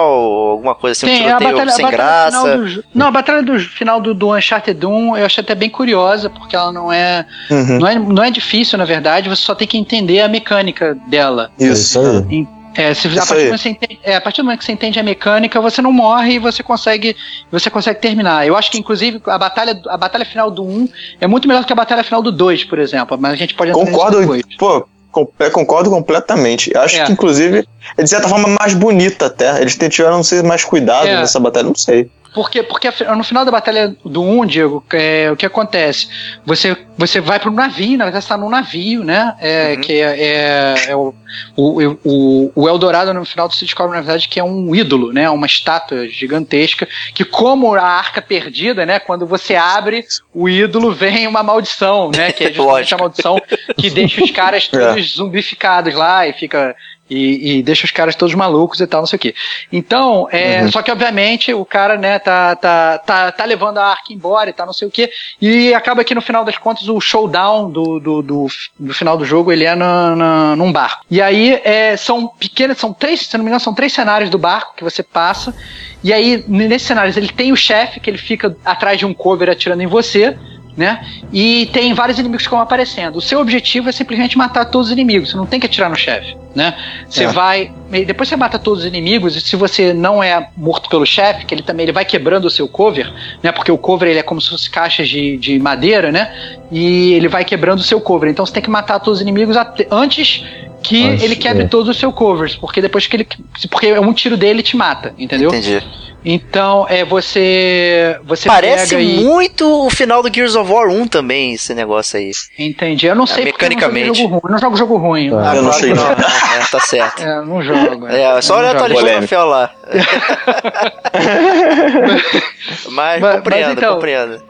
Alguma 0.51 0.73
coisa 0.75 0.97
assim, 0.97 1.05
um 1.05 1.09
Tem, 1.09 1.31
a 1.31 1.37
tiroteio 1.37 1.51
batalha, 1.51 1.71
a 1.71 1.75
sem 1.75 1.85
batalha 1.85 2.31
final 2.31 2.43
graça? 2.45 2.57
do, 2.57 2.83
Não, 2.93 3.07
a 3.07 3.11
batalha 3.11 3.43
do 3.43 3.59
final 3.59 4.01
do, 4.01 4.13
do 4.13 4.35
Uncharted 4.35 4.85
1 4.85 5.17
eu 5.17 5.25
achei 5.25 5.43
até 5.43 5.53
bem 5.53 5.69
curiosa, 5.69 6.29
porque 6.29 6.55
ela 6.55 6.71
não 6.71 6.91
é, 6.91 7.25
Uhum. 7.49 7.79
não 7.79 7.87
é. 7.87 7.99
Não 7.99 8.23
é 8.23 8.31
difícil, 8.31 8.77
na 8.77 8.85
verdade, 8.85 9.29
você 9.29 9.41
só 9.43 9.53
tem 9.53 9.67
que 9.67 9.77
entender 9.77 10.19
a 10.19 10.27
mecânica 10.27 10.97
dela. 11.07 11.51
Isso. 11.59 11.99
aí. 12.29 12.47
É, 12.75 12.93
se, 12.93 13.07
a, 13.07 13.11
partir 13.11 13.33
aí. 13.33 13.39
do 13.39 13.45
momento 13.45 13.51
que 13.51 13.57
você 13.57 13.69
entende, 13.69 13.99
é, 14.03 14.15
a 14.15 14.21
partir 14.21 14.41
do 14.41 14.45
momento 14.45 14.59
que 14.59 14.65
você 14.65 14.71
entende 14.71 14.99
a 14.99 15.03
mecânica, 15.03 15.59
você 15.59 15.81
não 15.81 15.91
morre 15.91 16.33
e 16.33 16.39
você 16.39 16.61
consegue, 16.63 17.15
você 17.51 17.69
consegue 17.69 17.99
terminar. 17.99 18.47
Eu 18.47 18.55
acho 18.55 18.69
que, 18.71 18.77
inclusive, 18.77 19.21
a 19.25 19.37
batalha, 19.37 19.81
a 19.87 19.97
batalha 19.97 20.23
final 20.23 20.51
do 20.51 20.63
1 20.63 20.87
é 21.19 21.27
muito 21.27 21.47
melhor 21.47 21.61
do 21.61 21.67
que 21.67 21.73
a 21.73 21.75
batalha 21.75 22.03
final 22.03 22.21
do 22.21 22.31
2, 22.31 22.65
por 22.65 22.79
exemplo. 22.79 23.17
Mas 23.19 23.33
a 23.33 23.35
gente 23.35 23.53
pode 23.53 23.71
entrar 23.71 23.83
nisso 23.83 23.97
Concordo, 23.97 24.45
pô, 24.57 24.87
concordo 25.11 25.89
completamente. 25.89 26.75
Acho 26.77 26.97
É. 26.97 27.05
que, 27.05 27.11
inclusive, 27.11 27.67
é 27.97 28.03
de 28.03 28.09
certa 28.09 28.27
forma 28.27 28.47
mais 28.59 28.73
bonita 28.73 29.25
até. 29.27 29.61
Eles 29.61 29.75
tiveram, 29.75 30.17
não 30.17 30.23
sei, 30.23 30.41
mais 30.43 30.63
cuidado 30.63 31.07
É. 31.07 31.15
nessa 31.19 31.39
batalha, 31.39 31.67
não 31.67 31.75
sei. 31.75 32.09
Porque, 32.33 32.61
porque 32.63 32.89
no 33.15 33.23
final 33.23 33.43
da 33.43 33.51
batalha 33.51 33.95
do 34.05 34.21
1, 34.21 34.45
Diego, 34.45 34.83
é, 34.93 35.31
o 35.31 35.35
que 35.35 35.45
acontece? 35.45 36.07
Você, 36.45 36.77
você 36.97 37.19
vai 37.19 37.39
para 37.39 37.49
um 37.49 37.53
navio, 37.53 37.97
na 37.97 38.05
verdade 38.05 38.23
você 38.23 38.27
está 38.27 38.37
num 38.37 38.49
navio, 38.49 39.03
né? 39.03 39.35
É, 39.39 39.73
Uhum. 39.73 39.81
Que 39.81 39.93
é, 39.93 40.23
é- 40.23 40.75
é 40.89 40.95
o, 40.95 41.13
o, 41.55 41.97
o, 42.03 42.51
o 42.55 42.69
Eldorado, 42.69 43.13
no 43.13 43.25
final, 43.25 43.49
você 43.49 43.65
descobre, 43.65 43.95
na 43.95 44.01
verdade, 44.01 44.27
que 44.27 44.39
é 44.39 44.43
um 44.43 44.75
ídolo, 44.75 45.11
né? 45.11 45.29
Uma 45.29 45.47
estátua 45.47 46.07
gigantesca, 46.07 46.87
que 47.13 47.25
como 47.25 47.73
a 47.75 47.81
arca 47.83 48.21
perdida, 48.21 48.85
né? 48.85 48.99
Quando 48.99 49.25
você 49.25 49.55
abre 49.55 50.05
o 50.33 50.47
ídolo, 50.47 50.91
vem 50.93 51.27
uma 51.27 51.41
maldição, 51.43 52.11
né? 52.15 52.31
Que 52.31 52.45
é 52.45 52.53
justamente 52.53 52.93
a 52.93 52.97
maldição 52.97 53.37
que 53.77 53.89
deixa 53.89 54.23
os 54.23 54.31
caras 54.31 54.67
todos 54.69 55.15
zumbificados 55.15 55.93
lá 55.93 56.27
e 56.27 56.33
fica 56.33 56.75
E, 57.09 57.57
e 57.57 57.63
deixa 57.63 57.85
os 57.85 57.91
caras 57.91 58.15
todos 58.15 58.35
malucos 58.35 58.79
e 58.79 58.87
tal, 58.87 59.01
não 59.01 59.07
sei 59.07 59.17
o 59.17 59.19
quê. 59.19 59.35
Então, 59.71 60.27
é, 60.31 60.61
Uhum. 60.61 60.71
só 60.71 60.81
que 60.81 60.91
obviamente 60.91 61.53
o 61.53 61.65
cara, 61.65 61.97
né, 61.97 62.19
tá, 62.19 62.55
tá, 62.55 62.97
tá, 62.99 63.31
tá 63.31 63.45
levando 63.45 63.77
a 63.79 63.85
arca 63.87 64.11
embora 64.13 64.49
e 64.49 64.53
tal, 64.53 64.65
não 64.65 64.73
sei 64.73 64.87
o 64.87 64.91
quê. 64.91 65.09
E 65.41 65.73
acaba 65.73 66.03
que 66.03 66.13
no 66.13 66.21
final 66.21 66.45
das 66.45 66.57
contas 66.57 66.87
o 66.87 66.99
showdown 66.99 67.69
do, 67.71 67.99
do, 67.99 68.21
do, 68.21 68.47
do 68.79 68.93
final 68.93 69.17
do 69.17 69.25
jogo 69.25 69.51
ele 69.51 69.65
é 69.65 69.75
na, 69.75 70.15
na, 70.15 70.55
num 70.55 70.71
barco. 70.71 71.03
E 71.09 71.21
aí 71.21 71.59
é, 71.63 71.97
são 71.97 72.27
pequenas, 72.27 72.77
são 72.77 72.93
três, 72.93 73.21
se 73.27 73.37
não 73.37 73.43
me 73.43 73.49
engano, 73.49 73.59
são 73.59 73.73
três 73.73 73.91
cenários 73.93 74.29
do 74.29 74.37
barco 74.37 74.73
que 74.75 74.83
você 74.83 75.01
passa. 75.01 75.55
E 76.03 76.13
aí, 76.13 76.43
nesses 76.47 76.87
cenários, 76.87 77.17
ele 77.17 77.27
tem 77.27 77.51
o 77.51 77.57
chefe, 77.57 77.99
que 77.99 78.09
ele 78.09 78.17
fica 78.17 78.55
atrás 78.63 78.97
de 78.97 79.05
um 79.05 79.13
cover 79.13 79.49
atirando 79.49 79.81
em 79.83 79.87
você, 79.87 80.37
né? 80.75 81.05
E 81.31 81.67
tem 81.73 81.93
vários 81.93 82.17
inimigos 82.19 82.45
que 82.45 82.51
vão 82.51 82.61
aparecendo. 82.61 83.17
O 83.17 83.21
seu 83.21 83.39
objetivo 83.39 83.89
é 83.89 83.91
simplesmente 83.91 84.37
matar 84.37 84.65
todos 84.65 84.87
os 84.87 84.93
inimigos. 84.93 85.31
Você 85.31 85.37
não 85.37 85.45
tem 85.45 85.59
que 85.59 85.65
atirar 85.65 85.89
no 85.89 85.95
chefe, 85.95 86.35
né? 86.55 86.75
Você 87.07 87.25
É. 87.25 87.27
vai. 87.27 87.71
Depois 88.05 88.29
você 88.29 88.35
mata 88.35 88.57
todos 88.59 88.81
os 88.83 88.85
inimigos, 88.85 89.35
e 89.35 89.41
se 89.41 89.55
você 89.55 89.93
não 89.93 90.23
é 90.23 90.47
morto 90.55 90.89
pelo 90.89 91.05
chefe, 91.05 91.45
que 91.45 91.53
ele 91.53 91.63
também 91.63 91.83
ele 91.83 91.91
vai 91.91 92.05
quebrando 92.05 92.45
o 92.45 92.49
seu 92.49 92.67
cover, 92.67 93.11
né? 93.43 93.51
Porque 93.51 93.71
o 93.71 93.77
cover 93.77 94.07
ele 94.09 94.19
é 94.19 94.23
como 94.23 94.39
se 94.39 94.49
fosse 94.49 94.69
caixas 94.69 95.09
de, 95.09 95.37
de 95.37 95.59
madeira, 95.59 96.11
né? 96.11 96.31
E 96.71 97.13
ele 97.13 97.27
vai 97.27 97.43
quebrando 97.43 97.79
o 97.79 97.83
seu 97.83 97.99
cover. 97.99 98.29
Então 98.29 98.45
você 98.45 98.53
tem 98.53 98.63
que 98.63 98.69
matar 98.69 98.99
todos 98.99 99.19
os 99.19 99.21
inimigos 99.21 99.55
antes 99.91 100.43
que 100.81 101.03
ele 101.23 101.35
quebre 101.35 101.63
é. 101.63 101.67
todos 101.67 101.89
os 101.89 101.97
seus 101.99 102.13
covers. 102.13 102.55
Porque 102.55 102.81
depois 102.81 103.05
que 103.07 103.15
ele. 103.15 103.27
Porque 103.69 103.91
um 103.99 104.13
tiro 104.13 104.37
dele 104.37 104.63
te 104.63 104.75
mata, 104.77 105.13
entendeu? 105.17 105.49
Entendi. 105.49 105.83
Então, 106.23 106.85
é 106.89 107.05
você. 107.05 108.19
Você 108.25 108.47
Parece 108.49 108.89
pega 108.95 109.01
e. 109.01 109.23
muito 109.23 109.85
o 109.85 109.89
final 109.89 110.21
do 110.21 110.33
Gears 110.33 110.53
of 110.53 110.69
War 110.69 110.89
1 110.89 111.07
também, 111.07 111.53
esse 111.53 111.73
negócio 111.73 112.19
aí. 112.19 112.31
Entendi. 112.57 113.05
Eu 113.05 113.15
não 113.15 113.25
sei 113.25 113.45
porque 113.45 113.63
eu 113.65 113.69
não 113.69 113.79
jogo 113.79 113.93
mecanicamente. 113.93 114.19
jogo 114.23 114.33
ruim. 114.33 114.41
Eu 114.43 114.51
não 114.51 114.59
jogo 114.59 114.75
jogo 114.77 114.97
ruim. 114.97 115.29
Ah, 115.33 115.55
Eu 115.55 115.63
não 115.63 115.71
sei 115.71 115.93
não. 115.93 116.03
não. 116.03 116.11
É, 116.59 116.65
tá 116.69 116.79
certo. 116.81 117.23
É, 117.23 117.41
não 117.41 117.61
jogo. 117.63 118.05
É, 118.07 118.41
só 118.41 118.55
Eu 118.55 118.59
olha 118.67 118.73
não 118.73 118.83
a 118.83 118.87
lista 118.89 119.05
do 119.05 119.11
troféu 119.17 119.45
lá. 119.45 119.71
mas, 122.91 123.21
Mas- 123.21 123.35
compreendo, 123.37 123.67
mas 123.67 123.77
então- 123.77 123.93
compreendo. 123.95 124.43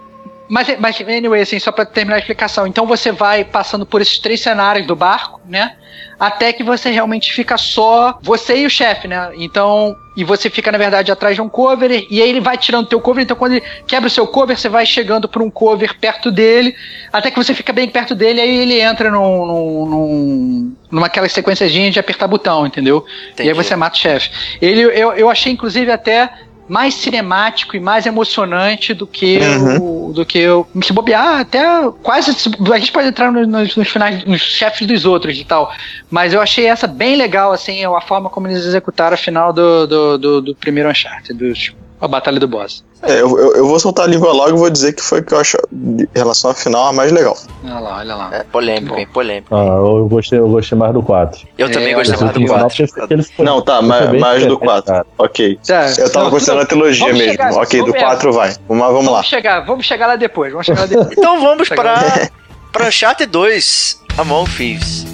Mas, 0.49 0.79
mas, 0.79 0.99
anyway, 1.01 1.41
assim, 1.41 1.59
só 1.59 1.71
pra 1.71 1.85
terminar 1.85 2.15
a 2.15 2.19
explicação. 2.19 2.65
Então 2.65 2.87
você 2.87 3.11
vai 3.11 3.43
passando 3.43 3.85
por 3.85 4.01
esses 4.01 4.17
três 4.17 4.41
cenários 4.41 4.87
do 4.87 4.95
barco, 4.95 5.39
né? 5.47 5.75
Até 6.19 6.51
que 6.51 6.63
você 6.63 6.89
realmente 6.89 7.31
fica 7.31 7.57
só 7.57 8.17
você 8.21 8.57
e 8.57 8.65
o 8.65 8.69
chefe, 8.69 9.07
né? 9.07 9.29
Então. 9.35 9.95
E 10.17 10.23
você 10.23 10.49
fica, 10.49 10.69
na 10.69 10.77
verdade, 10.77 11.09
atrás 11.13 11.35
de 11.35 11.41
um 11.41 11.47
cover, 11.47 12.05
e 12.09 12.21
aí 12.21 12.29
ele 12.29 12.41
vai 12.41 12.57
tirando 12.57 12.83
o 12.83 12.89
teu 12.89 12.99
cover. 12.99 13.23
Então, 13.23 13.37
quando 13.37 13.53
ele 13.53 13.63
quebra 13.87 14.07
o 14.07 14.09
seu 14.09 14.27
cover, 14.27 14.57
você 14.57 14.67
vai 14.67 14.85
chegando 14.85 15.29
por 15.29 15.41
um 15.41 15.49
cover 15.49 15.97
perto 15.97 16.29
dele, 16.29 16.75
até 17.13 17.31
que 17.31 17.37
você 17.37 17.53
fica 17.53 17.71
bem 17.71 17.87
perto 17.87 18.13
dele, 18.13 18.41
aí 18.41 18.53
ele 18.57 18.81
entra 18.81 19.09
num, 19.09 19.45
num, 19.45 19.85
num, 19.85 20.75
numa 20.91 21.07
aquela 21.07 21.29
sequenciazinha 21.29 21.89
de 21.89 21.99
apertar 21.99 22.27
botão, 22.27 22.67
entendeu? 22.67 23.05
E 23.07 23.43
aí 23.43 23.47
Entendi. 23.47 23.53
você 23.53 23.77
mata 23.77 23.95
o 23.95 23.99
chefe. 23.99 24.29
Ele, 24.61 24.81
eu, 24.81 25.13
eu 25.13 25.29
achei, 25.29 25.53
inclusive, 25.53 25.89
até 25.89 26.29
mais 26.69 26.93
cinemático 26.93 27.75
e 27.75 27.79
mais 27.79 28.05
emocionante 28.05 28.93
do 28.93 29.07
que 29.07 29.39
o, 29.81 30.13
do 30.13 30.25
que 30.25 30.47
o, 30.47 30.65
se 30.83 30.93
bobear 30.93 31.39
até 31.39 31.61
quase 32.03 32.29
a 32.31 32.77
gente 32.77 32.91
pode 32.91 33.07
entrar 33.07 33.31
no- 33.31 33.45
nos, 33.45 33.75
nos 33.75 33.87
finais 33.89 34.23
nos 34.23 34.41
chefes 34.41 34.85
dos 34.87 35.03
outros 35.03 35.37
e 35.37 35.43
tal. 35.43 35.71
Mas 36.09 36.31
eu 36.33 36.39
achei 36.39 36.67
essa 36.67 36.85
bem 36.87 37.15
legal 37.15 37.51
assim 37.51 37.83
a 37.83 38.01
forma 38.01 38.29
como 38.29 38.47
eles 38.47 38.63
executaram 38.65 39.15
a 39.15 39.17
final 39.17 39.51
do, 39.51 39.87
do, 39.87 40.17
do, 40.17 40.41
do 40.41 40.55
primeiro 40.55 40.89
Uncharted 40.89 41.33
dos, 41.33 41.73
a 42.01 42.07
batalha 42.07 42.39
do 42.39 42.47
boss 42.47 42.83
É, 43.03 43.13
eu, 43.21 43.37
eu, 43.37 43.55
eu 43.57 43.67
vou 43.67 43.79
soltar 43.79 44.05
a 44.05 44.07
língua 44.07 44.31
logo 44.33 44.49
e 44.55 44.59
vou 44.59 44.69
dizer 44.69 44.93
que 44.93 45.01
foi 45.01 45.21
que 45.21 45.33
eu 45.33 45.39
acho, 45.39 45.57
em 45.73 46.07
relação 46.15 46.51
à 46.51 46.53
final, 46.53 46.87
a 46.87 46.93
mais 46.93 47.11
legal. 47.11 47.37
olha 47.63 47.79
lá 47.79 47.97
olha 47.97 48.15
lá 48.15 48.29
É 48.33 48.43
polêmico, 48.43 48.95
hein? 48.97 49.07
Polêmico. 49.13 49.53
Ah, 49.55 49.65
eu 49.65 50.07
gostei, 50.09 50.39
eu 50.39 50.47
gostei 50.49 50.77
mais 50.77 50.93
do 50.93 51.01
4. 51.01 51.47
Eu 51.57 51.67
É, 51.67 51.69
também 51.69 51.93
gostei 51.95 52.17
mais 52.17 52.19
do 52.19 52.25
último 52.27 52.47
final 52.47 52.59
4. 52.69 52.87
foi- 52.87 53.07
ele 53.09 53.23
foi- 53.23 53.45
Não, 53.45 53.61
tá, 53.61 53.81
mas 53.81 54.09
bem 54.09 54.19
mais 54.19 54.43
do 54.45 54.49
diferente, 54.55 54.65
4. 54.65 54.93
cara. 54.93 55.05
Ok. 55.17 55.59
Tá, 55.65 55.89
Eu 55.97 56.09
tava 56.11 56.23
não, 56.25 56.31
considerando 56.31 56.61
a 56.61 56.65
tudo- 56.65 56.79
trilogia 56.79 57.13
mesmo. 57.13 57.31
chegar- 57.31 57.53
ok, 57.53 57.79
do 57.79 57.85
vamos- 57.87 58.01
4 58.01 58.33
vai. 58.33 58.55
Vamos, 58.67 58.83
vamos 58.87 59.05
lá. 59.05 59.11
vamos 59.11 59.27
chegar 59.27 59.59
vamos 59.65 59.85
chegar 59.85 60.07
lá 60.07 60.15
depois 60.15 60.51
vamos 60.51 60.65
chegar 60.65 60.81
lá 60.81 60.85
depois 60.87 61.11
Então 61.11 61.41
vamos 61.41 61.69
pra, 61.69 62.29
pra 62.71 62.87
Uncharted 62.87 63.31
2, 63.31 63.99
Among 64.17 64.49
Thieves. 64.49 65.05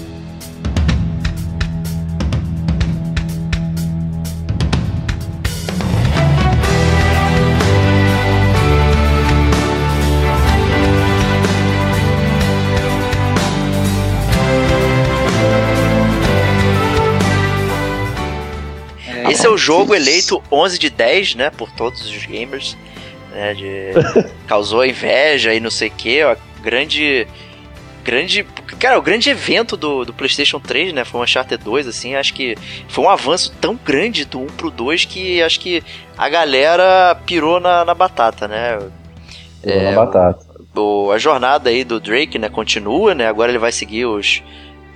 Esse 19.30 19.46
é 19.46 19.50
o 19.50 19.56
jogo 19.58 19.94
eleito 19.94 20.42
11 20.50 20.78
de 20.78 20.90
10, 20.90 21.34
né, 21.34 21.50
por 21.50 21.70
todos 21.72 22.00
os 22.08 22.26
gamers, 22.26 22.76
né, 23.32 23.54
de 23.54 23.90
causou 24.46 24.84
inveja 24.84 25.52
e 25.54 25.60
não 25.60 25.70
sei 25.70 25.88
o 25.88 25.92
que, 25.92 26.20
grande 26.62 27.26
grande, 28.04 28.44
cara, 28.78 28.96
o 28.96 29.02
grande 29.02 29.28
evento 29.30 29.76
do, 29.76 30.04
do 30.04 30.12
PlayStation 30.14 30.60
3, 30.60 30.92
né, 30.92 31.04
foi 31.04 31.20
o 31.20 31.24
Uncharted 31.24 31.62
2, 31.64 31.88
assim, 31.88 32.14
acho 32.14 32.32
que 32.34 32.56
foi 32.88 33.04
um 33.04 33.10
avanço 33.10 33.52
tão 33.60 33.74
grande 33.74 34.24
do 34.24 34.40
1 34.42 34.46
pro 34.46 34.70
2 34.70 35.04
que 35.06 35.42
acho 35.42 35.58
que 35.58 35.82
a 36.16 36.28
galera 36.28 37.16
pirou 37.26 37.58
na, 37.58 37.84
na 37.84 37.94
batata, 37.94 38.46
né? 38.46 38.78
Pegou 39.60 39.82
É, 39.82 39.90
na 39.90 40.04
batata. 40.04 40.46
o- 40.76 41.10
a 41.10 41.18
jornada 41.18 41.68
aí 41.68 41.82
do 41.82 41.98
Drake, 41.98 42.38
né, 42.38 42.48
continua, 42.48 43.12
né? 43.12 43.26
Agora 43.26 43.50
ele 43.50 43.58
vai 43.58 43.72
seguir 43.72 44.04
os, 44.06 44.40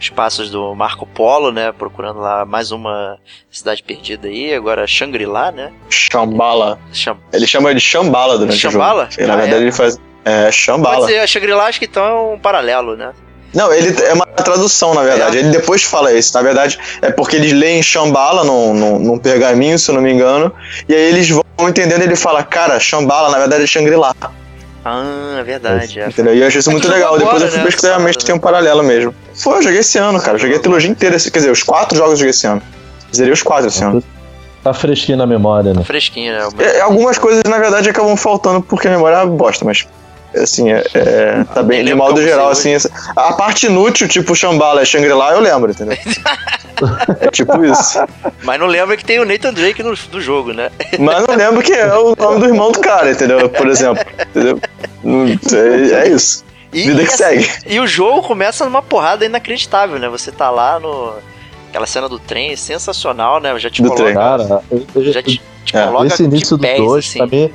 os 0.01 0.09
passos 0.09 0.51
do 0.51 0.75
Marco 0.75 1.07
Polo, 1.07 1.53
né? 1.53 1.73
Procurando 1.73 2.21
lá 2.21 2.45
mais 2.45 2.73
uma 2.73 3.19
cidade 3.51 3.83
perdida 3.83 4.29
aí. 4.29 4.55
Agora 4.55 4.87
Shangri-La, 4.87 5.53
né? 5.53 5.73
Shambhala. 5.91 6.79
Cham... 6.93 7.19
Ele 7.33 7.47
chama 7.47 7.75
de 7.75 7.81
Shambhala 7.81 8.39
durante 8.39 8.57
Shambhala? 8.59 9.09
o 9.09 9.11
jogo. 9.13 9.23
E, 9.23 9.27
na 9.27 9.35
Ah, 9.35 9.37
verdade 9.37 9.63
é? 9.63 9.65
ele 9.67 9.73
faz. 9.73 9.99
É, 10.25 10.45
Pode 10.45 10.57
Shambhala. 10.57 11.07
ser, 11.07 11.19
a 11.19 11.27
Shangri-La 11.27 11.65
acho 11.67 11.79
que 11.79 11.85
então 11.87 12.05
é 12.05 12.35
um 12.35 12.39
paralelo, 12.39 12.97
né? 12.97 13.13
Não, 13.53 13.73
ele 13.73 14.01
é 14.03 14.13
uma 14.13 14.27
tradução, 14.27 14.95
na 14.95 15.03
verdade. 15.03 15.37
É? 15.37 15.41
Ele 15.41 15.51
depois 15.51 15.83
fala 15.83 16.13
isso. 16.13 16.33
Na 16.35 16.43
verdade, 16.43 16.79
é 17.03 17.11
porque 17.11 17.37
eles 17.37 17.53
leem 17.53 17.83
Shambhala 17.83 18.45
num, 18.45 18.73
num, 18.75 18.99
num 18.99 19.19
pergaminho, 19.19 19.77
se 19.79 19.91
eu 19.91 19.97
não 19.97 20.03
me 20.03 20.13
engano. 20.13 20.53
E 20.89 20.95
aí 20.95 21.01
eles 21.09 21.29
vão 21.29 21.43
entendendo 21.69 22.03
ele 22.03 22.15
fala, 22.17 22.45
cara, 22.45 22.79
Shambhala, 22.79 23.29
na 23.31 23.39
verdade, 23.39 23.65
é 23.65 23.67
Shangri-La. 23.67 24.15
Ah, 24.85 25.37
é 25.39 25.43
verdade. 25.43 26.01
É. 26.01 26.09
Entendeu? 26.09 26.35
E 26.35 26.41
eu 26.41 26.47
achei 26.47 26.61
isso 26.61 26.71
Mas 26.71 26.81
muito 26.81 26.93
legal. 26.93 27.13
jogou 27.13 27.19
Depois 27.19 27.37
agora, 27.37 27.47
eu 27.47 27.51
fui 27.51 27.59
né, 27.59 27.65
pesquisar, 27.65 27.89
realmente 27.89 28.25
tem 28.25 28.35
um 28.35 28.39
paralelo 28.39 28.83
mesmo. 28.83 29.15
Foi, 29.35 29.59
eu 29.59 29.63
joguei 29.63 29.81
esse 29.81 29.99
ano, 29.99 30.21
cara. 30.21 30.35
Eu 30.35 30.39
joguei 30.39 30.57
a 30.57 30.61
trilogia 30.61 30.91
inteira. 30.91 31.17
Quer 31.19 31.39
dizer, 31.39 31.51
os 31.51 31.63
quatro 31.63 31.97
jogos 31.97 32.13
eu 32.13 32.19
joguei 32.19 32.31
esse 32.31 32.47
ano. 32.47 32.63
Zerei 33.15 33.33
os 33.33 33.43
quatro 33.43 33.69
esse 33.69 33.83
ano. 33.83 34.03
Tá 34.63 34.75
fresquinho 34.75 35.17
na 35.17 35.27
memória, 35.27 35.73
né? 35.73 35.83
Fresquinho, 35.85 36.33
né? 36.33 36.49
É, 36.59 36.81
algumas 36.81 37.19
coisas, 37.19 37.43
na 37.49 37.59
verdade, 37.59 37.89
acabam 37.89 38.17
faltando 38.17 38.61
porque 38.63 38.89
a 38.89 38.91
memória 38.91 39.17
é 39.17 39.27
bosta, 39.27 39.65
mas. 39.65 39.87
Assim, 40.35 40.71
é, 40.71 40.85
é, 40.95 41.45
tá 41.53 41.63
bem, 41.63 41.79
de 41.79 41.85
lembro 41.91 42.05
modo 42.05 42.23
geral, 42.23 42.51
assim. 42.51 42.73
essa- 42.73 42.91
A 43.17 43.33
parte 43.33 43.67
inútil, 43.67 44.07
tipo 44.07 44.35
Shambhala 44.35 44.83
e 44.83 44.87
Shangri-La, 44.87 45.33
eu 45.33 45.41
lembro, 45.41 45.71
entendeu? 45.73 45.97
é 47.21 47.31
tipo 47.31 47.65
isso. 47.65 47.99
Mas 48.43 48.59
não 48.61 48.67
lembra 48.67 48.97
que 48.97 49.05
tem 49.05 49.19
o 49.19 49.25
Nathan 49.25 49.53
Drake 49.53 49.83
no, 49.83 49.91
no 50.13 50.21
jogo, 50.21 50.53
né? 50.53 50.71
Mas 50.99 51.27
não 51.27 51.35
lembro 51.35 51.63
que 51.63 51.73
é 51.73 51.93
o 51.97 52.15
nome 52.17 52.41
do 52.41 52.47
irmão 52.47 52.71
do 52.73 52.81
cara, 52.81 53.11
entendeu? 53.11 53.49
Por 53.49 53.67
exemplo. 53.69 54.05
Entendeu? 54.31 54.61
Não- 55.03 55.27
É, 55.27 56.05
é 56.05 56.09
isso. 56.11 56.45
E, 56.73 56.83
Vida 56.83 57.01
que 57.05 57.09
assim, 57.09 57.17
segue. 57.17 57.49
E 57.67 57.81
o 57.81 57.87
jogo 57.87 58.23
começa 58.23 58.65
numa 58.65 58.81
porrada 58.81 59.25
inacreditável, 59.25 59.99
né? 59.99 60.09
Você 60.09 60.31
tá 60.31 60.49
lá 60.51 60.79
no. 60.79 61.13
Aquela 61.69 61.87
cena 61.87 62.09
do 62.09 62.19
trem 62.19 62.53
é 62.53 62.57
sensacional, 62.57 63.41
né? 63.41 63.57
Já 63.59 63.69
te 63.71 63.83
Do 63.83 63.89
coloca. 63.89 64.05
trem. 64.05 64.15
Cara, 64.15 64.63
eu- 64.71 64.87
eu- 64.95 65.13
Já 65.13 65.23
te, 65.23 65.41
te 65.65 65.77
É, 65.77 65.85
coloca 65.87 66.07
esse 66.07 66.23
início 66.23 66.57
do 66.57 66.63
pés, 66.63 66.79
2 66.79 67.07
assim. 67.09 67.19
também 67.19 67.53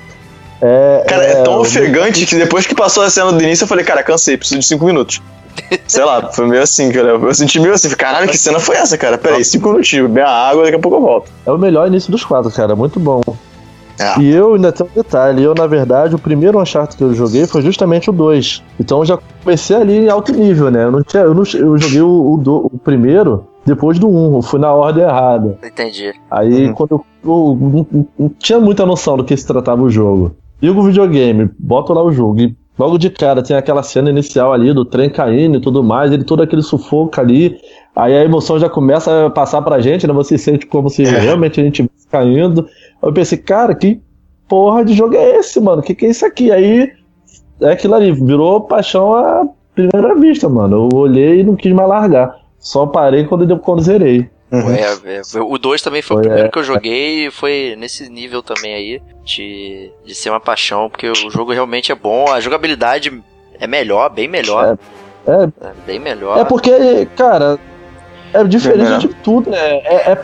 é. 0.61 1.03
Cara, 1.07 1.23
é 1.25 1.43
tão 1.43 1.57
o- 1.57 1.61
ofegante 1.61 2.25
que 2.25 2.35
depois 2.35 2.65
que 2.65 2.75
passou 2.75 3.03
a 3.03 3.09
cena 3.09 3.31
do 3.31 3.41
início, 3.43 3.63
eu 3.63 3.67
falei, 3.67 3.83
cara, 3.85 4.03
cansei, 4.03 4.37
preciso 4.37 4.59
de 4.59 4.65
cinco 4.65 4.85
minutos. 4.85 5.21
Sei 5.87 6.03
lá, 6.03 6.31
foi 6.33 6.47
meio 6.47 6.61
assim, 6.61 6.91
cara. 6.91 7.09
Eu 7.09 7.33
senti 7.33 7.59
meio 7.59 7.73
assim, 7.73 7.89
caralho, 7.89 8.27
que 8.27 8.37
cena 8.37 8.59
foi 8.59 8.75
essa, 8.75 8.97
cara? 8.97 9.17
Peraí, 9.17 9.43
cinco 9.45 9.69
minutinhos, 9.69 10.07
beber 10.07 10.25
a 10.25 10.29
água, 10.49 10.63
daqui 10.63 10.75
a 10.75 10.79
pouco 10.79 10.97
eu 10.97 11.01
volto. 11.01 11.31
É 11.45 11.51
o 11.51 11.57
melhor 11.57 11.87
início 11.87 12.11
dos 12.11 12.23
quatro, 12.25 12.51
cara. 12.51 12.75
Muito 12.75 12.99
bom. 12.99 13.21
É. 13.97 14.19
E 14.19 14.29
eu 14.29 14.55
ainda 14.55 14.73
tenho 14.73 14.89
um 14.89 14.93
detalhe. 15.01 15.41
Eu, 15.41 15.55
na 15.55 15.65
verdade, 15.67 16.13
o 16.15 16.19
primeiro 16.19 16.59
Uncharted 16.59 16.97
que 16.97 17.03
eu 17.03 17.13
joguei 17.13 17.47
foi 17.47 17.61
justamente 17.61 18.09
o 18.09 18.13
2. 18.13 18.61
Então 18.77 18.99
eu 18.99 19.05
já 19.05 19.17
comecei 19.41 19.77
ali 19.77 19.99
em 20.05 20.09
alto 20.09 20.33
nível, 20.33 20.69
né? 20.69 20.83
Eu, 20.83 20.91
não 20.91 21.01
tinha, 21.01 21.23
eu, 21.23 21.33
não, 21.33 21.43
eu 21.53 21.77
joguei 21.77 22.01
o, 22.01 22.33
o, 22.33 22.37
do- 22.37 22.69
o 22.73 22.77
primeiro 22.77 23.47
depois 23.65 23.97
do 23.97 24.09
1. 24.09 24.35
Eu 24.35 24.41
fui 24.41 24.59
na 24.59 24.73
ordem 24.73 25.01
errada. 25.05 25.57
Entendi. 25.63 26.13
Aí 26.29 26.67
Uhum. 26.67 26.73
quando 26.73 26.91
eu, 26.91 27.05
eu 27.23 28.05
não 28.19 28.29
tinha 28.37 28.59
muita 28.59 28.85
noção 28.85 29.15
do 29.15 29.23
que 29.23 29.37
se 29.37 29.47
tratava 29.47 29.81
o 29.81 29.89
jogo. 29.89 30.35
Ligo 30.61 30.79
o 30.79 30.83
videogame, 30.83 31.49
boto 31.59 31.93
lá 31.93 32.03
o 32.03 32.11
jogo 32.11 32.39
e 32.39 32.55
logo 32.77 32.97
de 32.97 33.09
cara 33.09 33.43
tem 33.43 33.55
aquela 33.55 33.83
cena 33.83 34.09
inicial 34.09 34.53
ali 34.53 34.73
do 34.73 34.85
trem 34.85 35.09
caindo 35.09 35.57
e 35.57 35.61
tudo 35.61 35.83
mais, 35.83 36.11
ele 36.11 36.23
todo 36.23 36.41
aquele 36.43 36.61
sufoco 36.61 37.19
ali. 37.19 37.57
Aí 37.95 38.17
a 38.17 38.23
emoção 38.23 38.59
já 38.59 38.69
começa 38.69 39.27
a 39.27 39.29
passar 39.29 39.61
pra 39.61 39.79
gente, 39.79 40.05
né? 40.07 40.13
Você 40.13 40.37
sente 40.37 40.65
como 40.65 40.89
se 40.89 41.03
É. 41.03 41.19
realmente 41.19 41.59
a 41.59 41.63
gente 41.63 41.81
estivesse 41.81 42.07
caindo. 42.07 42.67
Eu 43.01 43.13
pensei, 43.13 43.37
cara, 43.37 43.73
que 43.75 44.01
porra 44.47 44.83
de 44.83 44.93
jogo 44.93 45.15
é 45.15 45.37
esse, 45.37 45.59
mano? 45.61 45.81
Que 45.81 45.95
que 45.95 46.05
é 46.05 46.09
isso 46.09 46.25
aqui? 46.25 46.51
Aí 46.51 46.91
é 47.61 47.71
aquilo 47.71 47.95
ali, 47.95 48.11
virou 48.11 48.61
paixão 48.61 49.13
à 49.13 49.47
primeira 49.73 50.15
vista, 50.15 50.49
mano. 50.49 50.89
Eu 50.91 50.97
olhei 50.97 51.39
e 51.39 51.43
não 51.43 51.55
quis 51.55 51.71
mais 51.73 51.87
largar. 51.87 52.35
Só 52.59 52.85
parei 52.85 53.23
quando, 53.25 53.57
quando 53.59 53.81
zerei. 53.81 54.29
Uhum. 54.51 54.71
É, 54.71 55.17
é, 55.17 55.41
o 55.41 55.57
2 55.57 55.81
também 55.81 56.01
foi, 56.01 56.15
Foi, 56.15 56.17
o 56.17 56.21
primeiro 56.21 56.47
é. 56.47 56.51
que 56.51 56.59
eu 56.59 56.63
joguei 56.63 57.27
e 57.27 57.31
foi 57.31 57.75
nesse 57.77 58.09
nível 58.09 58.43
também 58.43 58.73
aí 58.73 59.01
de, 59.23 59.91
de 60.05 60.13
ser 60.15 60.29
uma 60.29 60.39
paixão, 60.39 60.89
porque 60.89 61.09
o 61.09 61.29
jogo 61.31 61.51
realmente 61.51 61.91
é 61.91 61.95
bom, 61.95 62.31
a 62.31 62.39
jogabilidade 62.39 63.11
é 63.59 63.65
melhor, 63.67 64.09
bem 64.09 64.27
melhor. 64.27 64.77
É, 65.27 65.31
É, 65.31 65.49
bem 65.87 65.99
melhor. 65.99 66.37
É 66.39 66.43
porque, 66.45 67.07
cara, 67.15 67.57
é 68.33 68.43
diferente 68.43 69.07
de 69.07 69.13
tudo, 69.15 69.49
né? 69.49 69.57
É, 69.57 70.11
é 70.11 70.21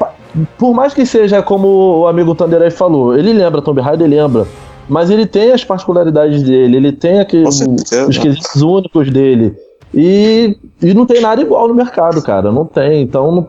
por 0.58 0.74
mais 0.74 0.94
que 0.94 1.06
seja 1.06 1.42
como 1.42 2.02
o 2.02 2.08
amigo 2.08 2.36
Tanderai 2.36 2.70
falou, 2.70 3.18
ele 3.18 3.34
lembra 3.34 3.62
Tomb 3.62 3.82
Raider, 3.82 4.06
ele 4.08 4.16
lembra. 4.22 4.46
Mas 4.88 5.10
ele 5.10 5.26
tem 5.26 5.52
as 5.52 5.64
particularidades 5.64 6.44
dele, 6.44 6.78
ele 6.78 6.92
tem 6.92 7.20
aquele, 7.20 7.46
Com 7.46 7.52
certeza. 7.52 8.08
os 8.08 8.18
quesitos 8.18 8.62
únicos 8.62 9.10
dele. 9.10 9.56
E, 9.94 10.58
e 10.82 10.94
não 10.94 11.06
tem 11.06 11.22
nada 11.22 11.42
igual 11.42 11.68
no 11.68 11.74
mercado, 11.74 12.22
cara. 12.22 12.52
Não 12.52 12.66
tem. 12.66 13.02
Então, 13.02 13.32
não- 13.32 13.48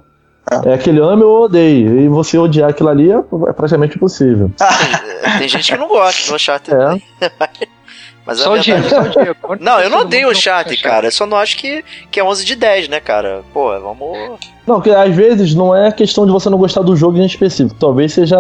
é 0.65 0.75
aquele 0.75 1.01
ame 1.01 1.23
ou 1.23 1.45
odeio. 1.45 2.01
E 2.01 2.09
você 2.09 2.37
odiar 2.39 2.71
aquilo 2.71 2.89
ali 2.89 3.11
é, 3.11 3.53
praticamente 3.53 3.97
impossível. 3.97 4.51
Tem, 4.59 5.39
tem 5.39 5.49
gente 5.49 5.73
que 5.73 5.79
não 5.79 5.89
gosta 5.89 6.29
do 6.29 6.37
Uncharted. 6.37 6.77
É. 7.21 7.69
Mas 8.25 8.39
Só 8.39 8.51
a 8.55 8.59
o 8.59 8.59
Diego, 8.61 8.81
verdade... 8.83 9.13
só 9.13 9.21
o 9.21 9.23
Diego. 9.25 9.57
Não, 9.61 9.81
eu 9.81 9.91
não 9.91 10.01
odeio 10.03 10.29
o 10.29 10.31
Uncharted, 10.31 10.77
gosta. 10.77 10.89
cara. 10.89 11.07
Eu 11.09 11.11
só 11.13 11.27
não 11.27 11.37
acho 11.37 11.57
que, 11.57 11.85
que 12.11 12.21
é 12.21 12.25
11 12.25 12.45
de 12.45 12.55
10, 12.55 12.89
né, 12.89 13.01
cara? 13.01 13.43
Pô, 13.53 13.69
vamos... 13.81 14.39
Não, 14.67 14.77
porque 14.77 14.91
às 14.91 15.13
vezes 15.15 15.55
não 15.57 15.75
é 15.75 15.91
questão 15.91 16.25
de 16.25 16.31
você 16.31 16.49
não 16.49 16.57
gostar 16.57 16.83
do 16.83 16.95
jogo 16.95 17.19
em 17.19 17.27
específico. 17.27 17.75
Talvez 17.81 18.13
seja 18.13 18.37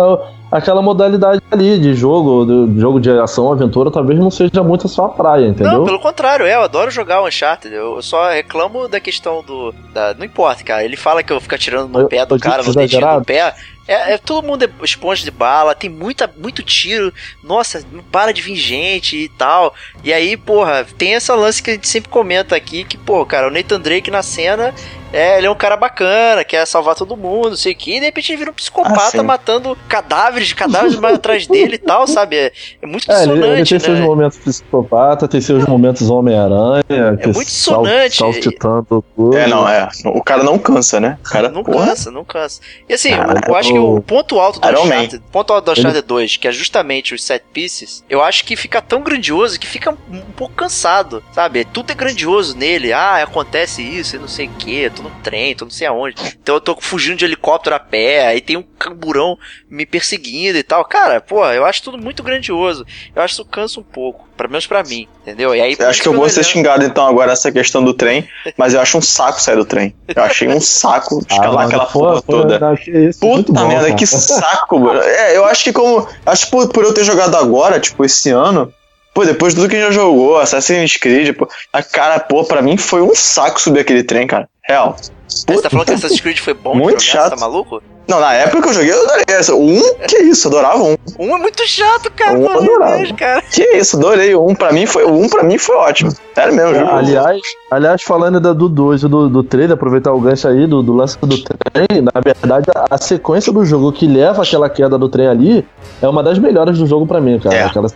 aquela 0.53 0.81
modalidade 0.81 1.41
ali 1.51 1.79
de 1.81 1.95
jogo, 1.95 2.45
de 2.47 2.81
jogo 2.81 3.01
de 3.01 3.11
ação, 3.11 3.51
aventura, 3.51 3.91
talvez 3.91 4.21
não 4.21 4.31
seja 4.31 4.63
muito 4.63 4.87
a 4.87 4.89
sua 4.89 5.09
praia, 5.09 5.47
entendeu? 5.47 5.79
Não, 5.79 5.85
pelo 5.85 5.99
contrário, 5.99 6.47
é, 6.47 6.55
eu 6.55 6.63
adoro 6.63 6.91
jogar 6.93 7.21
o 7.23 7.27
Uncharted. 7.27 7.75
Eu 7.75 8.01
só 8.03 8.29
reclamo 8.31 8.87
da 8.87 9.01
questão 9.01 9.43
do. 9.43 9.75
Da, 9.93 10.15
não 10.15 10.25
importa, 10.25 10.63
cara. 10.63 10.85
Ele 10.85 10.97
fala 10.97 11.25
que 11.25 11.33
eu 11.33 11.41
fico 11.41 11.57
atirando 11.57 11.89
no 11.89 12.01
Eu- 12.03 12.09
pé 12.09 12.25
do 12.25 12.39
cara, 12.39 12.63
no 12.63 12.73
dedinho 12.73 13.19
do 13.19 13.25
pé. 13.25 13.53
É, 13.93 14.15
é- 14.15 14.19
todo 14.19 14.47
mundo 14.47 14.65
é 14.65 14.71
esponja 14.85 15.23
de 15.25 15.31
bala, 15.31 15.75
tem 15.75 15.91
muita, 15.91 16.33
muito 16.37 16.63
tiro. 16.63 17.13
Nossa, 17.43 17.85
para 18.11 18.33
de 18.33 18.41
vir 18.41 18.57
gente 18.57 19.17
e 19.17 19.29
tal. 19.29 19.75
E 20.03 20.13
aí, 20.13 20.37
porra, 20.37 20.87
tem 20.97 21.15
essa 21.15 21.35
lance 21.35 21.63
que 21.63 21.71
a 21.71 21.75
gente 21.75 21.89
sempre 21.89 22.11
comenta 22.11 22.57
aqui: 22.57 22.85
que, 22.85 22.97
pô, 22.97 23.25
cara, 23.27 23.49
o 23.49 23.51
Nathan 23.51 23.81
Drake 23.81 24.11
na 24.11 24.23
cena. 24.23 24.75
É, 25.13 25.39
ele 25.39 25.47
é 25.47 25.51
um 25.51 25.55
cara 25.55 25.77
bacana, 25.77 26.43
quer 26.45 26.67
salvar 26.67 26.95
todo 26.95 27.17
mundo, 27.17 27.51
não 27.51 27.57
sei 27.57 27.73
o 27.73 27.77
que, 27.77 27.97
e 27.97 28.01
de 28.01 28.07
repente 28.07 28.31
ele 28.33 28.39
vira 28.39 28.51
um 28.51 28.55
Ah, 28.55 28.57
psicopata 28.57 29.11
sim. 29.19 29.23
matando 29.23 29.77
cadáveres, 29.89 30.53
cadáveres 30.53 30.97
mais 30.99 31.17
atrás 31.17 31.47
dele 31.47 31.75
e 31.75 31.79
tal, 31.79 32.07
sabe? 32.07 32.37
É, 32.37 32.53
é 32.81 32.87
muito 32.87 33.11
É, 33.11 33.23
ele, 33.25 33.33
ele 33.33 33.41
dissonante, 33.41 33.71
tem 33.71 33.79
seus 33.81 33.99
né? 33.99 34.05
momentos 34.07 34.39
psicopata, 34.39 35.29
tem 35.29 35.41
seus 35.41 35.65
momentos 35.67 36.09
Homem-Aranha, 36.11 36.83
que 37.21 37.27
muito 37.29 37.45
dissonante. 37.45 38.17
saltitando 38.17 39.05
tudo. 39.15 39.37
É, 39.37 39.47
não, 39.47 39.69
é. 39.69 39.89
O 40.07 40.23
cara 40.23 40.43
não 40.43 40.59
cansa, 40.59 40.99
né? 41.01 41.19
O 41.25 41.29
cara, 41.29 41.49
Não 41.49 41.63
porra. 41.63 41.89
cansa, 41.89 42.11
não 42.11 42.25
cansa. 42.25 42.61
E 42.89 42.95
assim, 42.95 43.11
Cara, 43.11 43.41
eu 43.47 43.55
acho 43.57 43.73
que 43.73 43.79
o 43.79 44.01
ponto 44.01 44.39
alto 44.41 44.61
do 44.61 44.69
Uncharted, 44.69 45.23
ponto 45.31 45.53
alto 45.53 45.65
do 45.67 45.73
Uncharted 45.73 46.07
2, 46.07 46.37
que 46.39 46.49
é 46.49 46.53
justamente 46.53 47.15
os 47.15 47.23
set 47.23 47.43
pieces, 47.53 48.05
eu 48.09 48.23
acho 48.23 48.45
que 48.45 48.57
fica 48.57 48.81
tão 48.81 49.03
grandioso 49.03 49.59
que 49.59 49.67
fica 49.67 49.91
um 50.11 50.21
pouco 50.37 50.55
cansado, 50.55 51.23
sabe? 51.33 51.65
Tudo 51.65 51.91
é 51.91 51.95
grandioso 51.95 52.57
nele. 52.57 52.93
Ah, 52.93 53.23
acontece 53.23 53.83
isso 53.83 54.17
e 54.17 54.19
não 54.19 54.29
sei 54.29 54.47
o 54.47 54.51
que, 54.51 54.91
tô 55.03 55.09
no 55.09 55.23
trem, 55.23 55.55
tô 55.55 55.65
não 55.65 55.73
sei 55.73 55.87
aonde. 55.87 56.17
Então 56.43 56.55
eu 56.55 56.61
tô 56.61 56.77
fugindo 56.81 57.17
de 57.17 57.25
helicóptero 57.25 57.77
a 57.77 57.81
pé, 57.81 58.27
aí 58.27 58.41
tem 58.41 58.57
um 58.57 58.63
camburão 58.63 59.39
me 59.69 59.85
perseguindo 59.85 60.59
e 60.59 60.63
tal. 60.63 60.85
Cara, 60.85 61.21
pô, 61.21 61.45
eu 61.47 61.65
acho 61.65 61.83
tudo 61.83 61.99
muito 61.99 62.23
grandioso. 62.23 62.85
Eu 63.15 63.23
acho 63.23 63.35
que 63.35 63.43
isso 63.43 63.51
cansa 63.51 63.81
um 63.81 63.83
pouco, 63.83 64.29
pelo 64.37 64.51
menos 64.51 64.67
pra 64.67 64.83
mim, 64.83 65.09
entendeu? 65.23 65.55
E 65.55 65.61
aí, 65.61 65.77
Eu 65.79 65.89
acho 65.89 66.03
que 66.03 66.09
eu 66.09 66.15
vou 66.15 66.29
ser 66.29 66.45
xingado 66.45 66.85
então 66.85 67.07
agora 67.07 67.29
nessa 67.31 67.51
questão 67.51 67.83
do 67.85 67.95
trem, 67.95 68.29
mas 68.57 68.75
eu 68.75 68.81
acho 68.81 68.99
um 68.99 69.03
saco 69.03 69.41
sair 69.41 69.57
do 69.57 69.65
trem. 69.65 69.95
Eu 70.15 70.23
achei 70.23 70.49
um 70.49 70.61
saco 70.61 71.21
escalar 71.29 71.55
mas 71.55 71.67
aquela 71.69 71.87
porra 71.87 72.23
toda. 72.23 72.75
isso, 72.87 73.21
Puta 73.21 73.53
bom, 73.53 73.69
merda, 73.69 73.87
cara. 73.87 73.97
que 73.97 74.07
saco, 74.07 74.79
mano. 74.79 75.01
É, 75.01 75.37
eu 75.37 75.45
acho 75.45 75.65
que 75.65 75.73
como. 75.73 76.07
Acho 76.25 76.47
que 76.47 76.51
por, 76.51 76.69
por 76.69 76.85
eu 76.85 76.95
ter 76.95 77.05
jogado 77.05 77.37
agora, 77.37 77.81
tipo, 77.81 78.05
esse 78.05 78.31
ano. 78.31 78.73
Pô, 79.15 79.27
depois 79.27 79.53
de 79.55 79.61
tudo 79.61 79.71
que 79.71 79.79
já 79.79 79.91
jogou, 79.91 80.39
Assassin's 80.39 80.97
Creed, 80.97 81.37
pô. 81.37 81.47
A 81.71 81.83
cara, 81.83 82.19
pô, 82.19 82.45
pra 82.45 82.63
mim 82.63 82.79
foi 82.79 83.03
um 83.03 83.15
saco 83.15 83.61
subir 83.61 83.81
aquele 83.81 84.03
trem, 84.03 84.27
cara. 84.27 84.49
Real. 84.67 84.97
Você 85.27 85.61
tá 85.61 85.69
falando 85.71 85.87
que 85.87 85.93
Assassin's 85.95 86.21
Creed 86.21 86.39
foi 86.39 86.55
bom 86.55 86.75
Muito 86.75 86.99
de 86.99 87.07
jogar, 87.07 87.25
chato. 87.25 87.31
Você 87.31 87.37
tá 87.37 87.49
maluco? 87.49 87.83
Não, 88.07 88.21
na 88.21 88.33
época 88.35 88.63
que 88.63 88.69
eu 88.69 88.73
joguei, 88.75 88.93
eu 88.93 89.03
adorei 89.05 89.25
essa. 89.29 89.55
O 89.55 89.65
um, 89.65 89.81
que 90.07 90.19
isso, 90.19 90.49
adorava 90.49 90.83
um. 90.83 90.97
Um 91.19 91.37
é 91.37 91.39
muito 91.39 91.67
chato, 91.67 92.11
cara. 92.13 92.39
Um 92.39 92.49
adorava. 92.51 92.97
Deus, 92.99 93.13
cara. 93.13 93.43
Que 93.43 93.63
isso, 93.77 93.97
adorei. 93.97 94.35
O 94.35 94.47
um 94.47 94.55
pra 94.55 94.73
mim 94.73 94.87
foi. 94.87 95.05
Um 95.05 95.29
pra 95.29 95.43
mim 95.43 95.57
foi 95.59 95.75
ótimo. 95.77 96.13
Sério 96.35 96.55
mesmo, 96.55 96.75
juro. 96.75 96.91
Aliás, 96.91 97.41
aliás, 97.71 98.03
falando 98.03 98.41
da, 98.41 98.53
do 98.53 98.69
2 98.69 99.05
e 99.05 99.09
do, 99.09 99.29
do 99.29 99.43
trailer, 99.43 99.73
aproveitar 99.75 100.13
o 100.13 100.21
gancho 100.21 100.47
aí 100.49 100.67
do, 100.67 100.83
do 100.83 100.93
lance 100.93 101.17
do 101.19 101.39
trem, 101.43 102.03
na 102.03 102.21
verdade, 102.21 102.67
a, 102.75 102.87
a 102.95 102.99
sequência 102.99 103.53
do 103.53 103.65
jogo 103.65 103.93
que 103.93 104.07
leva 104.07 104.43
aquela 104.43 104.69
queda 104.69 104.99
do 104.99 105.09
trem 105.09 105.27
ali 105.29 105.67
é 106.01 106.09
uma 106.09 106.23
das 106.23 106.39
melhores 106.39 106.79
do 106.79 106.87
jogo 106.87 107.07
pra 107.07 107.21
mim, 107.21 107.39
cara. 107.39 107.55
É. 107.55 107.63
Aquela, 107.65 107.89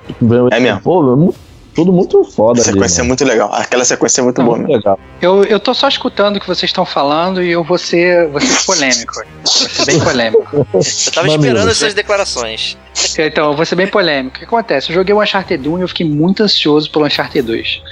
É 0.50 0.60
mesmo. 0.60 0.80
Pô, 0.82 1.12
é 1.12 1.16
mu- 1.16 1.34
tudo 1.76 1.92
muito 1.92 2.24
foda 2.24 2.60
A 2.60 2.64
sequência 2.64 2.98
é 2.98 3.02
ali. 3.02 3.08
muito 3.08 3.24
legal. 3.24 3.52
Aquela 3.52 3.84
sequência 3.84 4.20
é 4.20 4.24
muito 4.24 4.42
boa 4.42 4.58
mesmo. 4.58 4.72
legal. 4.72 4.98
Eu, 5.22 5.44
eu 5.44 5.60
tô 5.60 5.72
só 5.74 5.86
escutando 5.88 6.36
o 6.36 6.40
que 6.40 6.46
vocês 6.46 6.68
estão 6.70 6.84
falando 6.84 7.42
e 7.42 7.50
eu 7.52 7.62
vou 7.62 7.78
ser, 7.78 8.26
vou 8.28 8.40
ser 8.40 8.64
polêmico. 8.66 9.14
Vou 9.14 9.46
ser 9.46 9.84
bem 9.84 10.00
polêmico. 10.00 10.48
Eu 10.52 10.64
tava 11.12 11.26
Mamilos. 11.28 11.44
esperando 11.46 11.70
essas 11.70 11.94
declarações. 11.94 12.76
Então, 13.18 13.50
eu 13.50 13.56
vou 13.56 13.64
ser 13.66 13.76
bem 13.76 13.86
polêmico. 13.86 14.36
O 14.36 14.38
que 14.40 14.44
acontece? 14.46 14.90
Eu 14.90 14.94
joguei 14.94 15.14
o 15.14 15.22
Uncharted 15.22 15.68
1 15.68 15.78
e 15.78 15.82
eu 15.82 15.88
fiquei 15.88 16.06
muito 16.08 16.42
ansioso 16.42 16.90
pelo 16.90 17.06
Uncharted 17.06 17.42
2. 17.46 17.82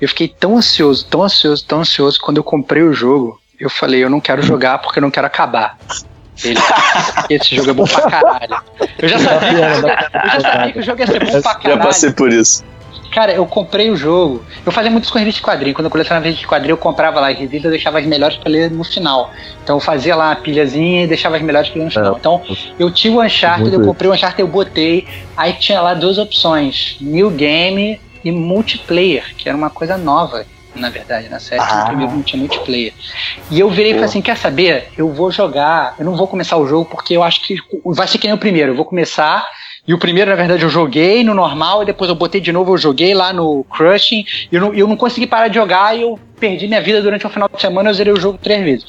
Eu 0.00 0.08
fiquei 0.08 0.26
tão 0.28 0.56
ansioso, 0.56 1.04
tão 1.06 1.22
ansioso, 1.22 1.64
tão 1.66 1.80
ansioso, 1.80 2.18
que 2.18 2.24
quando 2.24 2.38
eu 2.38 2.44
comprei 2.44 2.82
o 2.82 2.92
jogo, 2.92 3.38
eu 3.60 3.68
falei, 3.70 4.02
eu 4.02 4.10
não 4.10 4.20
quero 4.20 4.42
jogar 4.42 4.78
porque 4.78 4.98
eu 4.98 5.02
não 5.02 5.10
quero 5.10 5.26
acabar. 5.26 5.78
Ele, 6.44 6.58
esse 7.30 7.54
jogo 7.54 7.70
é 7.70 7.72
bom 7.72 7.84
pra 7.84 8.10
caralho. 8.10 8.56
Eu 8.98 9.08
já 9.08 9.18
sabia, 9.20 9.68
eu 9.68 10.30
já 10.30 10.40
sabia 10.40 10.72
que 10.72 10.78
o 10.80 10.82
jogo 10.82 11.00
ia 11.00 11.06
ser 11.06 11.20
bom 11.24 11.30
pra 11.30 11.40
Já 11.52 11.54
caralho. 11.54 11.80
passei 11.82 12.10
por 12.12 12.32
isso. 12.32 12.64
Cara, 13.14 13.32
eu 13.32 13.46
comprei 13.46 13.90
o 13.90 13.96
jogo. 13.96 14.44
Eu 14.66 14.72
fazia 14.72 14.90
muitos 14.90 15.08
com 15.08 15.18
revista 15.18 15.38
de 15.40 15.46
quadrinho. 15.46 15.72
Quando 15.72 15.84
eu 15.84 15.90
colecionava 15.90 16.24
revista 16.24 16.40
de 16.44 16.48
quadrinho, 16.48 16.72
eu 16.72 16.76
comprava 16.78 17.20
lá 17.20 17.30
as 17.30 17.38
revistas 17.38 17.66
eu 17.66 17.70
deixava 17.70 18.00
as 18.00 18.04
melhores 18.06 18.36
pra 18.36 18.50
ler 18.50 18.70
no 18.72 18.82
final. 18.82 19.30
Então 19.62 19.76
eu 19.76 19.80
fazia 19.80 20.16
lá 20.16 20.32
a 20.32 20.36
pilhazinha 20.36 21.04
e 21.04 21.06
deixava 21.06 21.36
as 21.36 21.42
melhores 21.42 21.68
pra 21.70 21.78
ler 21.78 21.84
no 21.84 21.90
final. 21.92 22.16
Então 22.18 22.42
eu 22.76 22.90
tinha 22.90 23.14
o 23.14 23.22
Uncharted, 23.22 23.72
eu 23.72 23.84
comprei 23.84 24.10
o 24.10 24.12
Uncharted, 24.14 24.40
eu 24.40 24.48
botei. 24.48 25.06
Aí 25.36 25.52
tinha 25.52 25.80
lá 25.80 25.94
duas 25.94 26.18
opções: 26.18 26.96
New 27.00 27.30
Game 27.30 28.00
e 28.24 28.32
Multiplayer, 28.32 29.32
que 29.36 29.48
era 29.48 29.56
uma 29.56 29.70
coisa 29.70 29.96
nova. 29.96 30.44
Na 30.74 30.90
verdade, 30.90 31.28
na 31.28 31.38
série, 31.38 31.62
Ah. 31.62 31.82
no 31.82 31.86
primeiro 31.86 32.12
não 32.12 32.22
tinha 32.24 32.40
multiplayer. 32.40 32.92
E 33.48 33.60
eu 33.60 33.70
virei 33.70 33.92
e 33.92 33.94
falei 33.94 34.08
assim: 34.08 34.20
quer 34.20 34.36
saber? 34.36 34.88
Eu 34.98 35.12
vou 35.12 35.30
jogar, 35.30 35.94
eu 36.00 36.04
não 36.04 36.16
vou 36.16 36.26
começar 36.26 36.56
o 36.56 36.66
jogo 36.66 36.86
porque 36.90 37.16
eu 37.16 37.22
acho 37.22 37.42
que 37.42 37.58
vai 37.84 38.08
ser 38.08 38.18
que 38.18 38.26
nem 38.26 38.34
o 38.34 38.38
primeiro. 38.38 38.72
Eu 38.72 38.76
vou 38.76 38.84
começar 38.84 39.46
e 39.86 39.92
o 39.92 39.98
primeiro, 39.98 40.30
na 40.30 40.36
verdade, 40.36 40.62
eu 40.62 40.68
joguei 40.70 41.22
no 41.22 41.34
normal 41.34 41.82
e 41.82 41.86
depois 41.86 42.08
eu 42.08 42.16
botei 42.16 42.40
de 42.40 42.50
novo, 42.50 42.72
eu 42.72 42.78
joguei 42.78 43.12
lá 43.12 43.32
no 43.32 43.64
Crushing 43.64 44.24
e 44.50 44.54
eu 44.54 44.60
não, 44.60 44.74
eu 44.74 44.88
não 44.88 44.96
consegui 44.96 45.26
parar 45.26 45.48
de 45.48 45.56
jogar 45.56 45.96
e 45.96 46.02
eu 46.02 46.18
perdi 46.40 46.66
minha 46.66 46.80
vida 46.80 47.02
durante 47.02 47.26
um 47.26 47.30
final 47.30 47.48
de 47.54 47.60
semana, 47.60 47.90
eu 47.90 47.94
zerei 47.94 48.12
o 48.12 48.20
jogo 48.20 48.38
três 48.42 48.64
vezes. 48.64 48.86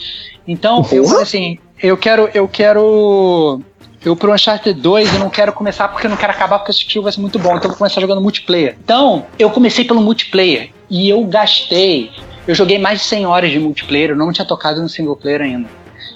Então, 0.47 0.85
eu 0.91 1.03
falei 1.03 1.23
assim, 1.23 1.59
eu 1.81 1.97
quero, 1.97 2.29
eu 2.33 2.47
quero. 2.47 3.61
Eu 4.03 4.15
pro 4.15 4.31
Uncharted 4.31 4.79
2 4.79 5.13
eu 5.15 5.19
não 5.19 5.31
quero 5.31 5.51
começar 5.51 5.87
porque 5.87 6.05
eu 6.05 6.11
não 6.11 6.17
quero 6.17 6.31
acabar 6.31 6.59
porque 6.59 6.71
esse 6.71 6.85
jogo 6.87 7.05
vai 7.05 7.11
ser 7.11 7.21
muito 7.21 7.39
bom. 7.39 7.55
Então 7.55 7.63
eu 7.63 7.69
vou 7.69 7.77
começar 7.77 7.99
jogando 7.99 8.21
multiplayer. 8.21 8.77
Então, 8.83 9.25
eu 9.39 9.49
comecei 9.49 9.83
pelo 9.83 9.99
multiplayer 9.99 10.69
e 10.89 11.09
eu 11.09 11.23
gastei. 11.25 12.11
Eu 12.47 12.53
joguei 12.53 12.77
mais 12.77 12.99
de 12.99 13.05
100 13.07 13.25
horas 13.25 13.51
de 13.51 13.59
multiplayer, 13.59 14.11
eu 14.11 14.15
não 14.15 14.31
tinha 14.31 14.45
tocado 14.45 14.79
no 14.79 14.87
single 14.87 15.15
player 15.15 15.41
ainda. 15.41 15.67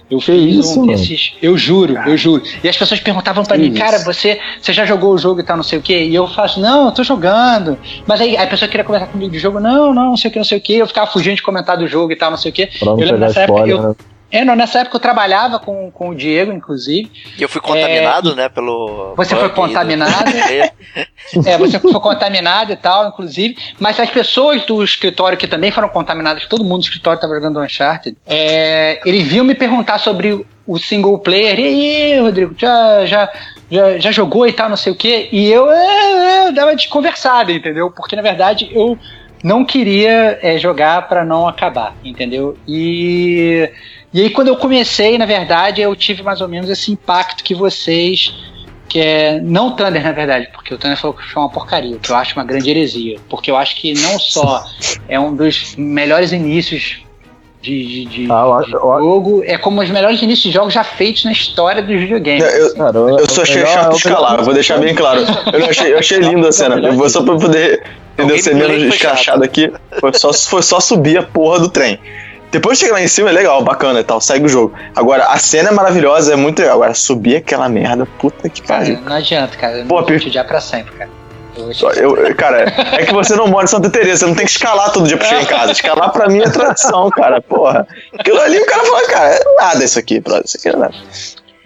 Eu 0.09 0.17
Que 0.17 0.25
fiz 0.25 0.65
isso, 0.65 0.79
um 0.79 0.85
mano? 0.85 0.97
desses. 0.97 1.33
Eu 1.41 1.55
juro, 1.57 1.95
eu 2.05 2.17
juro. 2.17 2.41
E 2.63 2.67
as 2.67 2.75
pessoas 2.75 2.99
perguntavam 2.99 3.43
pra 3.45 3.57
mim, 3.57 3.67
isso. 3.69 3.77
cara, 3.77 3.99
você, 3.99 4.39
você 4.59 4.73
já 4.73 4.83
jogou 4.85 5.13
o 5.13 5.17
jogo 5.17 5.39
e 5.39 5.43
tal, 5.43 5.55
não 5.55 5.63
sei 5.63 5.77
o 5.77 5.81
quê? 5.81 6.03
E 6.05 6.15
eu 6.15 6.27
faço, 6.27 6.59
não, 6.59 6.85
eu 6.87 6.91
tô 6.91 7.03
jogando. 7.03 7.77
Mas 8.07 8.19
aí 8.19 8.35
a 8.35 8.47
pessoa 8.47 8.67
queria 8.67 8.83
conversar 8.83 9.07
comigo 9.07 9.31
de 9.31 9.37
jogo, 9.37 9.59
não, 9.59 9.93
não, 9.93 10.05
não 10.05 10.17
sei 10.17 10.29
o 10.29 10.31
que, 10.31 10.39
não 10.39 10.45
sei 10.45 10.57
o 10.57 10.61
quê. 10.61 10.73
Eu 10.73 10.87
ficava 10.87 11.05
fugindo 11.11 11.35
de 11.35 11.43
comentar 11.43 11.77
do 11.77 11.87
jogo 11.87 12.11
e 12.11 12.15
tal, 12.15 12.31
não 12.31 12.37
sei 12.37 12.49
o 12.49 12.53
quê. 12.53 12.69
Pra 12.79 12.87
não 12.87 12.93
Eu 12.99 13.05
lembro 13.05 13.19
nessa 13.19 13.41
época, 13.41 13.59
spoiler, 13.59 13.77
eu- 13.83 13.89
né? 13.89 13.95
É, 14.31 14.45
não, 14.45 14.55
nessa 14.55 14.79
época 14.79 14.97
eu 14.97 15.01
trabalhava 15.01 15.59
com, 15.59 15.89
com 15.91 16.09
o 16.09 16.15
Diego, 16.15 16.51
inclusive. 16.51 17.11
E 17.37 17.41
eu 17.41 17.49
fui 17.49 17.59
contaminado, 17.59 18.35
né, 18.35 18.47
pelo. 18.47 19.13
Você 19.15 19.35
foi 19.35 19.49
do- 19.49 19.55
contaminado? 19.55 20.31
É, 21.45 21.57
você 21.57 21.79
foi 21.79 21.93
contaminado 21.93 22.71
e 22.71 22.75
tal, 22.75 23.07
inclusive. 23.07 23.55
Mas 23.79 23.99
as 23.99 24.09
pessoas 24.09 24.65
do 24.65 24.83
escritório 24.83 25.37
que 25.37 25.47
também 25.47 25.69
foram 25.69 25.87
contaminadas, 25.87 26.47
todo 26.47 26.63
mundo 26.63 26.79
do 26.79 26.85
escritório 26.85 27.17
estava 27.17 27.35
jogando 27.35 27.59
Uncharted, 27.61 28.17
é, 28.25 28.99
eles 29.05 29.27
vinham 29.27 29.45
me 29.45 29.53
perguntar 29.53 29.99
sobre 29.99 30.43
o 30.65 30.77
single 30.79 31.19
player. 31.19 31.59
E 31.59 31.65
aí, 31.65 32.19
Rodrigo, 32.19 32.55
já, 32.57 33.05
já, 33.05 33.29
já, 33.69 33.99
já 33.99 34.11
jogou 34.11 34.47
e 34.47 34.53
tal, 34.53 34.69
não 34.69 34.77
sei 34.77 34.91
o 34.91 34.95
quê? 34.95 35.29
E 35.31 35.51
eu, 35.51 35.69
é, 35.69 36.47
é, 36.47 36.51
dava 36.51 36.75
de 36.75 36.87
conversada, 36.87 37.51
entendeu? 37.51 37.91
Porque 37.91 38.15
na 38.15 38.21
verdade 38.23 38.69
eu 38.71 38.97
não 39.43 39.63
queria 39.63 40.39
é, 40.41 40.57
jogar 40.57 41.07
para 41.07 41.23
não 41.23 41.47
acabar, 41.47 41.95
entendeu? 42.03 42.57
E, 42.67 43.69
e 44.13 44.21
aí 44.21 44.29
quando 44.29 44.47
eu 44.49 44.55
comecei, 44.57 45.17
na 45.17 45.25
verdade, 45.25 45.81
eu 45.81 45.95
tive 45.95 46.23
mais 46.23 46.41
ou 46.41 46.47
menos 46.47 46.69
esse 46.69 46.91
impacto 46.91 47.43
que 47.43 47.53
vocês 47.55 48.33
que 48.87 48.99
é 48.99 49.39
não 49.39 49.67
o 49.67 49.71
Thunder, 49.71 50.03
na 50.03 50.11
verdade, 50.11 50.49
porque 50.51 50.73
o 50.73 50.77
Thunder 50.77 50.97
falou 50.97 51.15
que 51.15 51.23
foi 51.23 51.43
uma 51.43 51.49
porcaria, 51.49 51.97
que 51.99 52.09
eu 52.11 52.15
acho 52.15 52.35
uma 52.35 52.43
grande 52.43 52.71
heresia, 52.71 53.19
porque 53.29 53.51
eu 53.51 53.55
acho 53.55 53.75
que 53.75 53.93
não 53.93 54.17
só 54.17 54.63
é 55.07 55.19
um 55.19 55.35
dos 55.35 55.75
melhores 55.77 56.31
inícios 56.31 56.97
de, 57.61 57.85
de, 57.85 58.05
de, 58.05 58.31
Ah, 58.31 58.41
eu 58.45 58.53
acho- 58.53 58.67
de 58.67 58.73
eu 58.73 58.79
jogo. 58.81 59.43
É 59.45 59.57
como 59.59 59.79
os 59.81 59.89
melhores 59.91 60.19
inícios 60.23 60.45
de 60.45 60.51
jogos 60.51 60.73
já 60.73 60.83
feitos 60.83 61.23
na 61.25 61.31
história 61.31 61.83
dos 61.83 61.99
videogames. 61.99 62.43
Eu, 62.43 62.73
Cara, 62.73 62.97
eu 62.97 63.29
só 63.29 63.43
achei 63.43 63.57
melhor- 63.57 63.73
chato 63.73 63.93
é 63.93 63.95
escalar, 63.97 64.43
vou 64.43 64.53
deixar 64.55 64.79
bem 64.79 64.95
claro. 64.95 65.21
Eu, 65.53 65.65
achei, 65.69 65.93
eu 65.93 65.99
achei 65.99 66.17
lindo 66.19 66.47
a 66.47 66.51
cena. 66.51 66.75
Eu 66.79 66.93
vou 66.93 67.07
só 67.09 67.21
pra 67.21 67.35
poder 67.35 67.83
entendeu, 68.13 68.39
ser 68.39 68.51
gameplay 68.55 68.77
menos 68.79 68.95
escrachado 68.95 69.43
aqui. 69.43 69.71
Foi 69.99 70.11
só, 70.13 70.33
foi 70.33 70.63
só 70.63 70.79
subir 70.79 71.17
a 71.19 71.23
porra 71.23 71.59
do 71.59 71.69
trem. 71.69 71.99
Depois 72.51 72.77
de 72.77 72.85
chegar 72.85 72.95
lá 72.97 73.01
em 73.01 73.07
cima 73.07 73.29
é 73.29 73.33
legal, 73.33 73.63
bacana 73.63 73.99
e 73.99 74.03
tal, 74.03 74.19
segue 74.19 74.45
o 74.45 74.49
jogo. 74.49 74.73
Agora, 74.95 75.25
a 75.25 75.37
cena 75.37 75.69
é 75.69 75.71
maravilhosa, 75.71 76.33
é 76.33 76.35
muito 76.35 76.59
legal. 76.59 76.75
Agora, 76.75 76.93
subir 76.95 77.35
aquela 77.37 77.69
merda, 77.69 78.07
puta 78.17 78.49
que 78.49 78.61
Cara, 78.61 78.79
pariu. 78.81 79.01
não 79.01 79.15
adianta, 79.15 79.55
cara. 79.57 79.77
Eu 79.79 79.85
Pô, 79.85 80.01
não 80.01 80.07
vou 80.07 80.19
te 80.19 80.27
odiar 80.27 80.47
pra 80.47 80.59
sempre, 80.59 80.93
cara. 80.95 81.09
Eu, 81.97 82.35
cara, 82.35 82.73
é 82.93 83.05
que 83.05 83.13
você 83.13 83.35
não 83.35 83.47
mora 83.47 83.65
em 83.65 83.67
Santa 83.67 83.89
Teresa, 83.89 84.19
você 84.19 84.25
não 84.27 84.35
tem 84.35 84.45
que 84.45 84.51
escalar 84.51 84.91
todo 84.93 85.07
dia 85.07 85.17
pra 85.17 85.27
chegar 85.27 85.41
em 85.41 85.45
casa. 85.45 85.71
Escalar 85.73 86.11
pra 86.11 86.29
mim 86.29 86.39
é 86.39 86.49
tradição, 86.49 87.09
cara, 87.09 87.41
porra. 87.41 87.85
Aquilo 88.17 88.39
ali 88.39 88.57
o 88.59 88.65
cara 88.65 88.85
fala, 88.85 89.07
cara, 89.07 89.29
é 89.35 89.55
nada 89.57 89.83
isso 89.83 89.99
aqui, 89.99 90.19
brother, 90.21 90.45
isso 90.45 90.57
aqui 90.57 90.69
é 90.69 90.75
nada. 90.75 90.93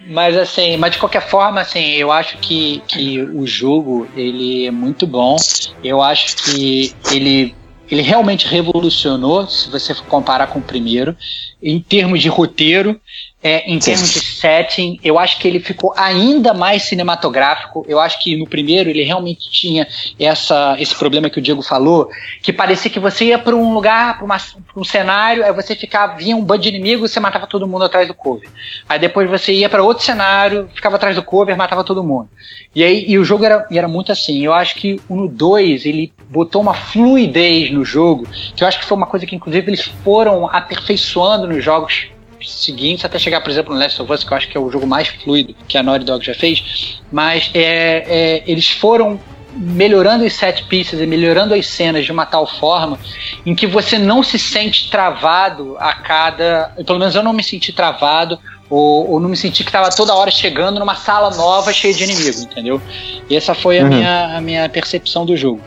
Mas 0.06 0.36
assim, 0.36 0.76
mas 0.76 0.92
de 0.92 0.98
qualquer 0.98 1.22
forma, 1.28 1.60
assim, 1.60 1.92
eu 1.92 2.10
acho 2.10 2.36
que, 2.38 2.82
que 2.88 3.22
o 3.22 3.46
jogo 3.46 4.06
ele 4.16 4.66
é 4.66 4.70
muito 4.70 5.06
bom. 5.06 5.36
Eu 5.82 6.02
acho 6.02 6.36
que 6.36 6.92
ele 7.12 7.54
ele 7.90 8.02
realmente 8.02 8.46
revolucionou, 8.46 9.46
se 9.46 9.68
você 9.70 9.94
comparar 9.94 10.48
com 10.48 10.58
o 10.58 10.62
primeiro, 10.62 11.16
em 11.62 11.80
termos 11.80 12.20
de 12.20 12.28
roteiro, 12.28 13.00
é, 13.44 13.70
em 13.70 13.78
termos 13.78 14.10
de 14.10 14.20
setting, 14.20 14.98
eu 15.04 15.18
acho 15.18 15.38
que 15.38 15.46
ele 15.46 15.60
ficou 15.60 15.92
ainda 15.94 16.54
mais 16.54 16.84
cinematográfico. 16.84 17.84
Eu 17.86 18.00
acho 18.00 18.18
que 18.22 18.34
no 18.38 18.46
primeiro 18.46 18.88
ele 18.88 19.02
realmente 19.02 19.50
tinha 19.50 19.86
essa, 20.18 20.74
esse 20.78 20.94
problema 20.94 21.28
que 21.28 21.38
o 21.38 21.42
Diego 21.42 21.60
falou, 21.60 22.08
que 22.40 22.54
parecia 22.54 22.90
que 22.90 22.98
você 22.98 23.26
ia 23.26 23.38
para 23.38 23.54
um 23.54 23.74
lugar, 23.74 24.18
para 24.18 24.38
um 24.74 24.82
cenário, 24.82 25.44
aí 25.44 25.52
você 25.52 25.74
ficava, 25.74 26.16
vinha 26.16 26.34
um 26.34 26.42
bando 26.42 26.62
de 26.62 26.70
inimigo, 26.70 27.06
você 27.06 27.20
matava 27.20 27.46
todo 27.46 27.68
mundo 27.68 27.84
atrás 27.84 28.08
do 28.08 28.14
cover. 28.14 28.48
Aí 28.88 28.98
depois 28.98 29.28
você 29.28 29.52
ia 29.52 29.68
para 29.68 29.82
outro 29.82 30.02
cenário, 30.02 30.70
ficava 30.74 30.96
atrás 30.96 31.14
do 31.14 31.22
cover, 31.22 31.54
matava 31.54 31.84
todo 31.84 32.02
mundo. 32.02 32.30
E 32.74 32.82
aí 32.82 33.04
e 33.06 33.18
o 33.18 33.24
jogo 33.24 33.44
era, 33.44 33.66
era 33.70 33.86
muito 33.86 34.10
assim. 34.10 34.42
Eu 34.42 34.54
acho 34.54 34.74
que 34.76 34.98
no 35.06 35.28
2 35.28 35.84
ele 35.84 36.14
botou 36.30 36.62
uma 36.62 36.72
fluidez 36.72 37.70
no 37.70 37.84
jogo, 37.84 38.26
que 38.56 38.64
eu 38.64 38.68
acho 38.68 38.78
que 38.78 38.86
foi 38.86 38.96
uma 38.96 39.06
coisa 39.06 39.26
que 39.26 39.36
inclusive 39.36 39.68
eles 39.68 39.82
foram 40.02 40.48
aperfeiçoando 40.48 41.46
nos 41.46 41.62
jogos 41.62 42.13
seguintes, 42.46 43.04
até 43.04 43.18
chegar, 43.18 43.40
por 43.40 43.50
exemplo, 43.50 43.74
no 43.74 43.80
Last 43.80 44.00
of 44.00 44.12
Us, 44.12 44.24
que 44.24 44.32
eu 44.32 44.36
acho 44.36 44.48
que 44.48 44.56
é 44.56 44.60
o 44.60 44.70
jogo 44.70 44.86
mais 44.86 45.08
fluido 45.08 45.54
que 45.68 45.76
a 45.78 45.82
Naughty 45.82 46.04
Dog 46.04 46.24
já 46.24 46.34
fez, 46.34 47.00
mas 47.10 47.50
é, 47.54 47.62
é, 48.06 48.42
eles 48.46 48.68
foram 48.70 49.20
melhorando 49.56 50.24
os 50.24 50.32
set 50.32 50.64
pieces 50.64 51.00
e 51.00 51.06
melhorando 51.06 51.54
as 51.54 51.66
cenas 51.66 52.04
de 52.04 52.10
uma 52.10 52.26
tal 52.26 52.46
forma 52.46 52.98
em 53.46 53.54
que 53.54 53.66
você 53.66 53.98
não 53.98 54.22
se 54.22 54.38
sente 54.38 54.90
travado 54.90 55.76
a 55.78 55.92
cada. 55.92 56.72
Pelo 56.84 56.98
menos 56.98 57.14
eu 57.14 57.22
não 57.22 57.32
me 57.32 57.42
senti 57.42 57.72
travado 57.72 58.38
ou, 58.68 59.12
ou 59.12 59.20
não 59.20 59.28
me 59.28 59.36
senti 59.36 59.62
que 59.62 59.68
estava 59.68 59.90
toda 59.90 60.14
hora 60.14 60.30
chegando 60.30 60.80
numa 60.80 60.96
sala 60.96 61.30
nova 61.36 61.72
cheia 61.72 61.94
de 61.94 62.02
inimigo, 62.04 62.40
entendeu? 62.40 62.82
E 63.30 63.36
essa 63.36 63.54
foi 63.54 63.78
a, 63.78 63.82
Uhum. 63.82 63.88
minha, 63.88 64.36
a 64.36 64.40
minha 64.40 64.68
percepção 64.68 65.24
do 65.24 65.36
jogo. 65.36 65.60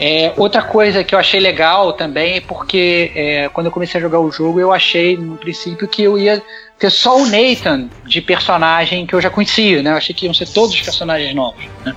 É, 0.00 0.32
outra 0.36 0.62
coisa 0.62 1.02
que 1.02 1.14
eu 1.14 1.18
achei 1.18 1.40
legal 1.40 1.92
também 1.92 2.36
é 2.36 2.40
porque 2.40 3.10
é, 3.14 3.48
quando 3.52 3.66
eu 3.66 3.72
comecei 3.72 3.98
a 3.98 4.02
jogar 4.02 4.20
o 4.20 4.30
jogo, 4.30 4.60
eu 4.60 4.72
achei 4.72 5.16
no 5.16 5.36
princípio 5.36 5.88
que 5.88 6.02
eu 6.02 6.16
ia 6.16 6.40
ter 6.78 6.90
só 6.90 7.16
o 7.18 7.26
Nathan 7.26 7.88
de 8.06 8.20
personagem 8.20 9.04
que 9.06 9.14
eu 9.14 9.20
já 9.20 9.28
conhecia, 9.28 9.82
né? 9.82 9.90
Eu 9.90 9.96
achei 9.96 10.14
que 10.14 10.26
iam 10.26 10.34
ser 10.34 10.46
todos 10.46 10.72
os 10.74 10.80
personagens 10.82 11.34
novos, 11.34 11.64
né? 11.84 11.94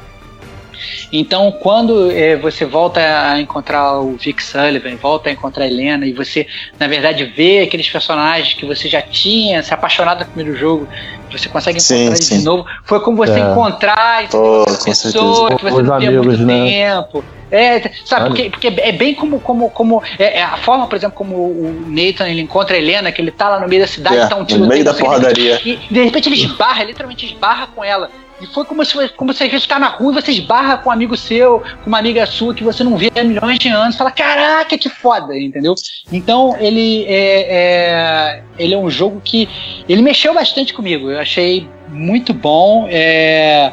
Então, 1.14 1.52
quando 1.52 2.10
é, 2.12 2.36
você 2.38 2.66
volta 2.66 3.00
a 3.02 3.40
encontrar 3.40 4.00
o 4.00 4.16
Vic 4.16 4.42
Sullivan, 4.42 4.96
volta 4.96 5.30
a 5.30 5.32
encontrar 5.32 5.66
a 5.66 5.68
Helena, 5.68 6.06
e 6.08 6.14
você, 6.14 6.48
na 6.80 6.88
verdade, 6.88 7.26
vê 7.26 7.60
aqueles 7.60 7.88
personagens 7.90 8.54
que 8.56 8.66
você 8.66 8.88
já 8.90 9.02
tinha 9.02 9.62
se 9.62 9.74
apaixonado 9.74 10.22
no 10.22 10.26
primeiro 10.26 10.58
jogo, 10.58 10.88
você 11.32 11.48
consegue 11.50 11.80
Sim, 11.80 11.96
encontrar 11.96 12.16
eles 12.16 12.26
sim. 12.26 12.40
de 12.40 12.46
novo. 12.46 12.66
Foi 12.84 13.00
como 13.02 13.18
você 13.18 13.40
É. 13.40 13.40
encontrar 13.40 14.28
com 14.30 14.64
pessoa 14.84 14.96
certeza. 14.96 15.56
que 15.58 15.64
você 15.64 15.82
Os 15.82 15.88
não 15.88 15.94
amigos, 15.96 16.26
muito 16.40 16.46
né? 16.46 16.70
tempo. 16.70 17.24
É, 17.52 17.92
sabe, 18.06 18.28
porque, 18.28 18.50
porque 18.50 18.68
é 18.68 18.92
bem 18.94 19.14
como, 19.14 19.40
como, 19.40 19.70
como 19.72 20.02
é, 20.18 20.40
é 20.40 20.44
a 20.44 20.56
forma, 20.58 20.88
por 20.88 20.96
exemplo, 20.96 21.16
como 21.18 21.36
o 21.36 21.86
Nathan 21.88 22.30
ele 22.30 22.42
encontra 22.42 22.76
a 22.76 22.80
Helena, 22.80 23.12
que 23.12 23.22
ele 23.22 23.32
tá 23.32 23.50
lá 23.50 23.60
no 23.60 23.68
meio 23.68 23.82
da 23.82 23.88
cidade, 23.88 24.18
É, 24.18 24.28
tá 24.28 24.36
um 24.38 24.40
no 24.40 24.46
tiroteio, 24.46 24.70
meio 24.70 24.86
da 24.86 24.94
que, 24.94 25.00
porradaria. 25.02 25.60
E 25.66 25.76
de 25.90 26.04
repente 26.04 26.30
ele 26.30 26.36
esbarra, 26.38 26.84
literalmente 26.84 27.26
esbarra 27.26 27.68
com 27.68 27.84
ela. 27.84 28.10
E 28.42 28.48
foi 28.48 28.66
como 28.66 28.84
se, 28.84 29.08
como 29.10 29.32
se 29.34 29.44
às 29.44 29.52
vezes 29.52 29.68
tá 29.68 29.78
na 29.78 29.88
rua 29.90 30.14
e 30.14 30.16
você 30.16 30.32
esbarra 30.32 30.78
com 30.78 30.90
um 30.90 30.92
amigo 30.92 31.16
seu, 31.16 31.62
com 31.84 31.88
uma 31.88 32.00
amiga 32.00 32.26
sua 32.26 32.56
que 32.56 32.64
você 32.64 32.84
não 32.84 32.98
vê 32.98 33.12
há 33.16 33.24
milhões 33.24 33.60
de 33.60 33.68
anos, 33.68 33.96
fala, 33.96 34.10
caraca, 34.10 34.76
que 34.80 34.90
foda, 34.90 35.38
entendeu? 35.38 35.76
Então 36.12 36.56
ele 36.60 37.06
é, 37.08 37.42
é- 37.52 38.44
ele 38.58 38.74
é 38.74 38.78
um 38.78 38.90
jogo 38.90 39.22
que 39.24 39.48
ele 39.88 40.02
mexeu 40.02 40.34
bastante 40.34 40.74
comigo. 40.74 41.12
Eu 41.12 41.20
achei 41.20 41.68
muito 41.90 42.34
bom. 42.34 42.88
é, 42.90 43.72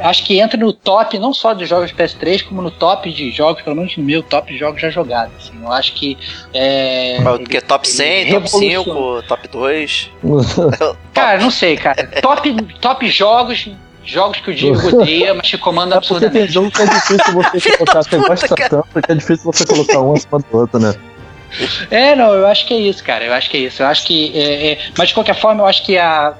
acho 0.00 0.24
que 0.24 0.38
entra 0.38 0.58
no 0.58 0.72
top 0.72 1.18
não 1.18 1.32
só 1.32 1.54
dos 1.54 1.68
jogos 1.68 1.92
PS3, 1.92 2.42
como 2.44 2.60
no 2.62 2.70
top 2.70 3.10
de 3.12 3.30
jogos, 3.30 3.62
pelo 3.62 3.76
menos 3.76 3.96
no 3.96 4.02
meu 4.04 4.22
top 4.22 4.52
de 4.52 4.58
jogos 4.58 4.80
já 4.80 4.90
jogados. 4.90 5.34
assim. 5.38 5.52
Eu 5.62 5.72
acho 5.72 5.92
que 5.94 6.16
é, 6.52 7.18
Porque 7.22 7.60
top 7.60 7.88
100, 7.88 8.32
top 8.32 8.50
5, 8.50 8.60
revolucionou. 8.64 9.22
top 9.22 9.48
2. 9.48 10.10
Cara, 11.14 11.38
não 11.40 11.50
sei, 11.50 11.76
cara. 11.76 12.06
Top, 12.20 12.52
top 12.80 13.08
jogos, 13.08 13.68
jogos 14.04 14.40
que 14.40 14.50
o 14.50 14.54
Diego 14.54 14.88
odeia, 15.00 15.32
mas 15.34 15.48
que 15.50 15.56
comanda 15.58 15.96
É 15.96 16.00
tem 16.00 16.08
absurdamente. 16.08 16.52
jogo 16.52 16.70
que 16.70 16.82
é 16.82 16.86
difícil 16.86 17.32
você 17.32 17.76
colocar, 17.76 18.02
você 18.02 18.16
gosta 18.18 18.54
tanto 18.68 19.02
que 19.02 19.12
é 19.12 19.14
difícil 19.14 19.44
você 19.52 19.64
colocar 19.66 20.00
um 20.00 20.12
acima 20.14 20.38
do 20.40 20.56
outro, 20.58 20.78
né? 20.80 20.94
É, 21.88 22.16
não, 22.16 22.34
eu 22.34 22.46
acho 22.48 22.66
que 22.66 22.74
é 22.74 22.78
isso, 22.78 23.04
cara. 23.04 23.24
Eu 23.24 23.32
acho 23.32 23.48
que 23.48 23.56
é 23.56 23.60
isso. 23.60 23.80
Eu 23.82 23.86
acho 23.86 24.04
que. 24.04 24.36
é, 24.36 24.72
é, 24.72 24.78
mas 24.98 25.08
de 25.08 25.14
qualquer 25.14 25.36
forma, 25.36 25.62
eu 25.62 25.66
acho 25.66 25.84
que 25.84 25.96
a. 25.96 26.34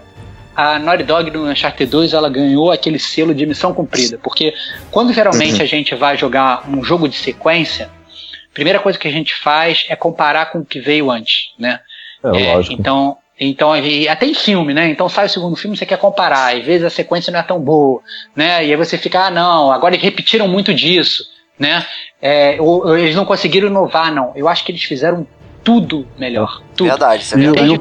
A 0.57 0.79
Naughty 0.79 1.03
Dog 1.03 1.31
no 1.31 1.47
Uncharted 1.47 1.91
2 1.91 2.13
ela 2.13 2.29
ganhou 2.29 2.71
aquele 2.71 2.99
selo 2.99 3.35
de 3.35 3.45
missão 3.45 3.75
cumprida. 3.75 4.19
Porque 4.23 4.55
quando 4.91 5.13
geralmente 5.13 5.61
a 5.63 5.67
gente 5.67 5.95
vai 5.95 6.17
jogar 6.17 6.69
um 6.69 6.83
jogo 6.83 7.09
de 7.09 7.17
sequência, 7.17 7.87
a 7.87 8.55
primeira 8.55 8.79
coisa 8.79 8.99
que 8.99 9.09
a 9.09 9.11
gente 9.11 9.35
faz 9.35 9.85
é 9.89 9.97
comparar 9.97 10.53
com 10.53 10.61
o 10.61 10.65
que 10.65 10.79
veio 10.81 11.11
antes, 11.11 11.51
né? 11.59 11.81
É, 12.23 12.29
É, 12.29 12.55
lógico. 12.55 12.75
Então, 12.75 13.17
então 13.39 13.73
até 14.09 14.27
em 14.27 14.35
filme, 14.35 14.73
né? 14.73 14.89
Então 14.89 15.09
sai 15.09 15.27
o 15.27 15.31
segundo 15.31 15.57
filme, 15.57 15.77
você 15.77 15.85
quer 15.85 15.99
comparar, 15.99 16.57
às 16.57 16.65
vezes 16.65 16.87
a 16.87 16.91
sequência 16.91 17.33
não 17.33 17.41
é 17.41 17.43
tão 17.43 17.61
boa, 17.61 18.01
né? 18.37 18.65
E 18.65 18.71
aí 18.71 18.77
você 18.77 18.97
fica, 18.97 19.27
ah, 19.27 19.31
não, 19.31 19.73
agora 19.73 19.95
eles 19.95 20.05
repetiram 20.05 20.47
muito 20.47 20.73
disso, 20.73 21.25
né? 21.59 21.85
É, 22.23 22.57
ou, 22.61 22.87
ou 22.87 22.97
eles 22.97 23.17
não 23.17 23.25
conseguiram 23.25 23.69
inovar, 23.69 24.13
não. 24.15 24.33
Eu 24.37 24.49
acho 24.49 24.65
que 24.65 24.71
eles 24.71 24.85
fizeram 24.85 25.27
tudo 25.65 26.07
melhor. 26.19 26.61
Tudo. 26.77 26.89
Verdade, 26.89 27.23
isso 27.23 27.35
é 27.35 27.39
E- 27.39 27.41
verdade 27.43 27.67
e 27.67 27.73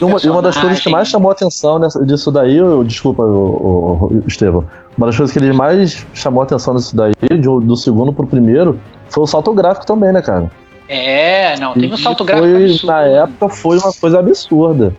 E 0.00 0.04
uma, 0.04 0.18
e 0.22 0.28
uma 0.28 0.42
das 0.42 0.56
coisas 0.58 0.80
que 0.80 0.90
mais 0.90 1.08
chamou 1.08 1.30
a 1.30 1.32
atenção 1.32 1.78
nessa, 1.78 2.04
disso 2.04 2.30
daí, 2.30 2.56
eu- 2.56 2.84
desculpa, 2.84 3.22
o, 3.22 4.22
Estevão, 4.26 4.64
uma 4.96 5.06
das 5.06 5.16
coisas 5.16 5.32
que 5.32 5.38
ele 5.42 5.52
mais 5.52 6.04
chamou 6.12 6.42
a 6.42 6.44
atenção 6.44 6.74
nisso 6.74 6.94
daí, 6.94 7.12
de- 7.30 7.38
do 7.38 7.76
segundo 7.76 8.12
pro 8.12 8.26
primeiro, 8.26 8.78
foi 9.08 9.24
o 9.24 9.26
salto 9.26 9.52
gráfico 9.52 9.86
também, 9.86 10.12
né, 10.12 10.20
cara? 10.22 10.50
É, 10.88 11.58
não, 11.58 11.74
teve 11.74 11.92
um 11.92 11.96
salto 11.98 12.24
foi, 12.24 12.26
gráfico 12.26 12.56
absurdo. 12.56 12.86
Na 12.86 13.00
época 13.02 13.48
foi 13.50 13.78
uma 13.78 13.92
coisa 13.92 14.18
absurda. 14.20 14.94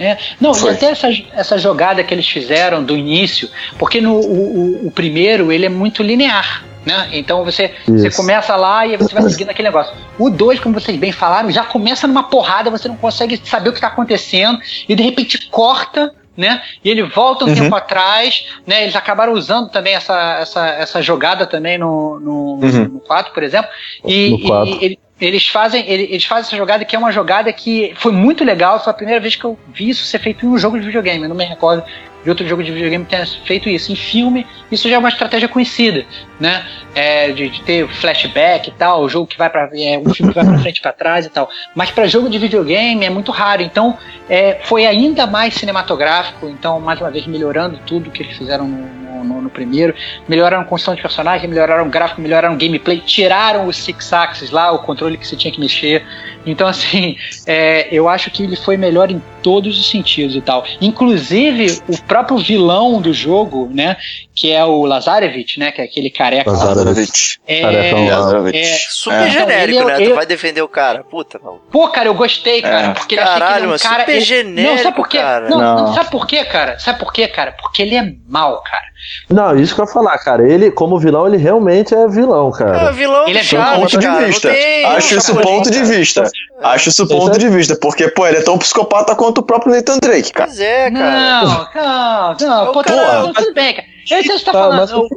É, 0.00 0.16
não, 0.40 0.54
Foi. 0.54 0.70
e 0.72 0.74
até 0.74 0.86
essa, 0.86 1.08
essa 1.34 1.58
jogada 1.58 2.02
que 2.02 2.14
eles 2.14 2.26
fizeram 2.26 2.82
do 2.82 2.96
início, 2.96 3.50
porque 3.78 4.00
no, 4.00 4.14
o, 4.14 4.84
o- 4.84 4.86
o 4.86 4.90
primeiro 4.90 5.52
ele 5.52 5.66
é 5.66 5.68
muito 5.68 6.02
linear. 6.02 6.64
Né? 6.86 7.10
Então 7.12 7.44
você, 7.44 7.74
você 7.86 8.10
começa 8.10 8.56
lá 8.56 8.86
e 8.86 8.96
você 8.96 9.12
vai 9.12 9.22
seguindo 9.28 9.50
aquele 9.50 9.68
negócio. 9.68 9.94
O 10.18 10.30
2, 10.30 10.58
como 10.60 10.80
vocês 10.80 10.96
bem 10.96 11.12
falaram, 11.12 11.50
já 11.50 11.62
começa 11.62 12.06
numa 12.06 12.22
porrada, 12.22 12.70
você 12.70 12.88
não 12.88 12.96
consegue 12.96 13.38
saber 13.44 13.68
o 13.68 13.72
que 13.72 13.76
está 13.78 13.88
acontecendo, 13.88 14.58
e 14.88 14.94
de 14.94 15.02
repente 15.02 15.46
corta, 15.50 16.10
né? 16.34 16.62
E 16.82 16.88
ele 16.88 17.02
volta 17.02 17.44
um 17.44 17.48
Uhum. 17.48 17.54
tempo 17.54 17.74
atrás, 17.76 18.46
né? 18.66 18.84
Eles 18.84 18.96
acabaram 18.96 19.34
usando 19.34 19.68
também 19.68 19.94
essa, 19.94 20.38
essa, 20.40 20.66
essa 20.68 21.02
jogada 21.02 21.44
também 21.46 21.76
no, 21.76 22.18
no, 22.18 22.34
Uhum. 22.54 22.84
no 22.94 23.00
4, 23.00 23.34
por 23.34 23.42
exemplo. 23.42 23.68
E, 24.06 24.30
No 24.30 24.64
e 24.64 24.78
ele- 24.82 24.98
eles 25.20 25.48
fazem 25.48 25.84
ele- 25.88 26.08
eles 26.10 26.24
fazem 26.24 26.42
essa 26.48 26.56
jogada 26.56 26.84
que 26.84 26.96
é 26.96 26.98
uma 26.98 27.12
jogada 27.12 27.52
que 27.52 27.92
foi 27.96 28.12
muito 28.12 28.44
legal. 28.44 28.82
Foi 28.82 28.90
a 28.90 28.94
primeira 28.94 29.20
vez 29.20 29.36
que 29.36 29.44
eu 29.44 29.58
vi 29.68 29.90
isso 29.90 30.04
ser 30.04 30.18
feito 30.18 30.46
em 30.46 30.48
um 30.48 30.58
jogo 30.58 30.78
de 30.78 30.86
videogame. 30.86 31.22
Eu 31.22 31.28
não 31.28 31.36
me 31.36 31.44
recordo 31.44 31.84
de 32.22 32.28
outro 32.30 32.46
jogo 32.46 32.62
de 32.62 32.70
videogame 32.70 33.04
tenha 33.04 33.26
feito 33.26 33.68
isso. 33.68 33.90
Em 33.92 33.96
filme, 33.96 34.46
isso 34.70 34.88
já 34.88 34.96
é 34.96 34.98
uma 34.98 35.08
estratégia 35.08 35.48
conhecida, 35.48 36.04
né? 36.38 36.64
É, 36.94 37.30
de, 37.32 37.48
de 37.48 37.62
ter 37.62 37.88
flashback 37.88 38.68
e 38.68 38.72
tal, 38.72 39.02
o 39.02 39.08
jogo 39.08 39.26
que 39.26 39.38
vai 39.38 39.48
para 39.48 39.70
é, 39.74 39.96
um 39.98 40.12
filme 40.12 40.32
que 40.32 40.38
vai 40.40 40.44
para 40.48 40.58
frente 40.58 40.80
para 40.80 40.92
trás 40.92 41.24
e 41.26 41.30
tal. 41.30 41.48
Mas 41.74 41.90
para 41.90 42.06
jogo 42.06 42.28
de 42.28 42.38
videogame 42.38 43.04
é 43.04 43.10
muito 43.10 43.30
raro. 43.32 43.62
Então 43.62 43.96
é, 44.28 44.58
foi 44.64 44.86
ainda 44.86 45.26
mais 45.26 45.54
cinematográfico. 45.54 46.48
Então 46.48 46.80
mais 46.80 47.00
uma 47.00 47.10
vez 47.10 47.26
melhorando 47.26 47.78
tudo 47.86 48.10
que 48.10 48.22
eles 48.22 48.36
fizeram 48.36 48.66
no, 48.66 48.76
no- 48.78 49.24
no- 49.24 49.42
no 49.42 49.50
primeiro. 49.50 49.94
Melhoraram 50.28 50.62
a 50.62 50.64
construção 50.64 50.94
de 50.94 51.02
personagem, 51.02 51.48
melhoraram 51.48 51.86
o 51.86 51.90
gráfico, 51.90 52.20
melhoraram 52.20 52.54
o 52.54 52.56
gameplay, 52.58 52.98
tiraram 53.00 53.66
os 53.66 53.76
six 53.76 54.12
axis 54.12 54.50
lá, 54.50 54.72
o 54.72 54.78
controle 54.80 55.16
que 55.18 55.26
você 55.26 55.36
tinha 55.36 55.52
que 55.52 55.60
mexer. 55.60 56.04
Então, 56.46 56.66
assim, 56.66 57.16
é, 57.46 57.86
eu 57.92 58.08
acho 58.08 58.30
que 58.30 58.42
ele 58.42 58.56
foi 58.56 58.76
melhor 58.78 59.10
em 59.10 59.22
todos 59.42 59.78
os 59.78 59.90
sentidos 59.90 60.34
e 60.34 60.40
tal. 60.40 60.64
Inclusive, 60.80 61.80
o 61.88 62.02
próprio 62.10 62.38
vilão 62.38 63.00
do 63.00 63.12
jogo, 63.12 63.70
né? 63.72 63.96
Que 64.34 64.50
é 64.52 64.64
o 64.64 64.84
Lazarevich, 64.84 65.58
né? 65.60 65.70
Que 65.70 65.80
é 65.80 65.84
aquele 65.84 66.10
careca. 66.10 66.50
Lazarevich. 66.50 67.38
É, 67.46 67.60
Carecão 67.62 68.06
lá. 68.08 68.18
Lazarevich. 68.18 68.58
é, 68.58 68.64
Super 68.90 69.26
É. 69.26 69.30
genérico, 69.30 69.78
Então, 69.78 69.86
né? 69.86 69.94
ele- 69.94 70.04
Tu 70.04 70.08
ele- 70.08 70.14
vai 70.14 70.26
defender 70.26 70.62
o 70.62 70.68
cara. 70.68 71.04
Puta, 71.04 71.40
não. 71.42 71.60
Pô, 71.70 71.88
cara, 71.88 72.08
eu 72.08 72.14
gostei, 72.14 72.60
cara, 72.60 72.88
É. 72.88 72.92
porque 72.92 73.14
ele 73.14 73.22
achei 73.22 73.34
que 73.34 73.38
Caralho, 73.40 73.56
ele 73.58 73.64
é 73.64 73.68
um 73.68 73.70
mas 73.70 73.82
cara. 73.82 74.00
super 74.00 74.12
ele- 74.16 74.20
genérico, 74.20 74.74
Não, 74.76 74.82
sabe 74.82 74.96
por 74.96 75.08
quê? 75.08 75.18
cara. 75.18 75.48
Não, 75.48 75.58
Não. 75.58 75.76
não, 75.86 75.94
sabe 75.94 76.10
por 76.10 76.26
quê, 76.26 76.44
cara? 76.44 76.78
Sabe 76.80 76.98
por 76.98 77.12
quê, 77.12 77.28
cara? 77.28 77.52
Porque 77.52 77.82
ele 77.82 77.94
é 77.94 78.12
mau, 78.28 78.60
cara. 78.62 78.89
Não, 79.28 79.56
isso 79.56 79.74
que 79.74 79.80
eu 79.80 79.84
ia 79.84 79.90
falar, 79.92 80.18
cara. 80.18 80.46
Ele, 80.46 80.70
como 80.70 80.98
vilão, 80.98 81.26
ele 81.26 81.36
realmente 81.36 81.94
é 81.94 82.06
vilão, 82.08 82.48
É, 82.54 82.58
cara. 82.58 82.92
vilão 82.92 83.28
Ele 83.28 83.38
é 83.38 83.42
Chaves, 83.42 83.78
ponto 83.80 83.98
de 83.98 84.06
cara. 84.06 84.26
vista. 84.26 84.48
Não 84.48 84.54
tem... 84.54 84.84
Acho 84.86 85.16
isso 85.16 85.34
cara. 85.34 85.46
ponto 85.46 85.70
de 85.70 85.82
vista. 85.84 86.30
Acho 86.62 86.88
isso 86.88 87.06
ponto 87.08 87.38
de 87.38 87.48
vista. 87.48 87.76
Porque, 87.76 88.08
pô, 88.08 88.26
ele 88.26 88.38
é 88.38 88.42
tão 88.42 88.58
psicopata 88.58 89.14
quanto 89.14 89.38
o 89.38 89.42
próprio 89.42 89.72
Nathan 89.74 89.98
Drake, 89.98 90.32
cara. 90.32 90.48
Pois 90.48 90.60
é, 90.60 90.90
cara. 90.90 91.42
Não, 91.44 92.38
não, 92.48 92.64
não. 92.66 92.72
Pô, 92.72 92.82
cara, 92.82 93.22
não, 93.22 93.32
tudo 93.32 93.54
bem, 93.54 93.74
cara. 93.74 93.86
Esse 94.10 94.28
você 94.28 94.44
tá 94.44 94.52
Tá, 94.52 94.58
falando. 94.58 94.78
mas- 94.80 94.92
O 94.92 95.08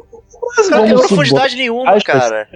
cara 0.70 0.78
não 0.82 0.86
tem 0.86 0.96
profundidade 0.96 1.56
nenhuma, 1.56 1.92
Acho 1.92 2.06
que- 2.06 2.12
cara. 2.12 2.48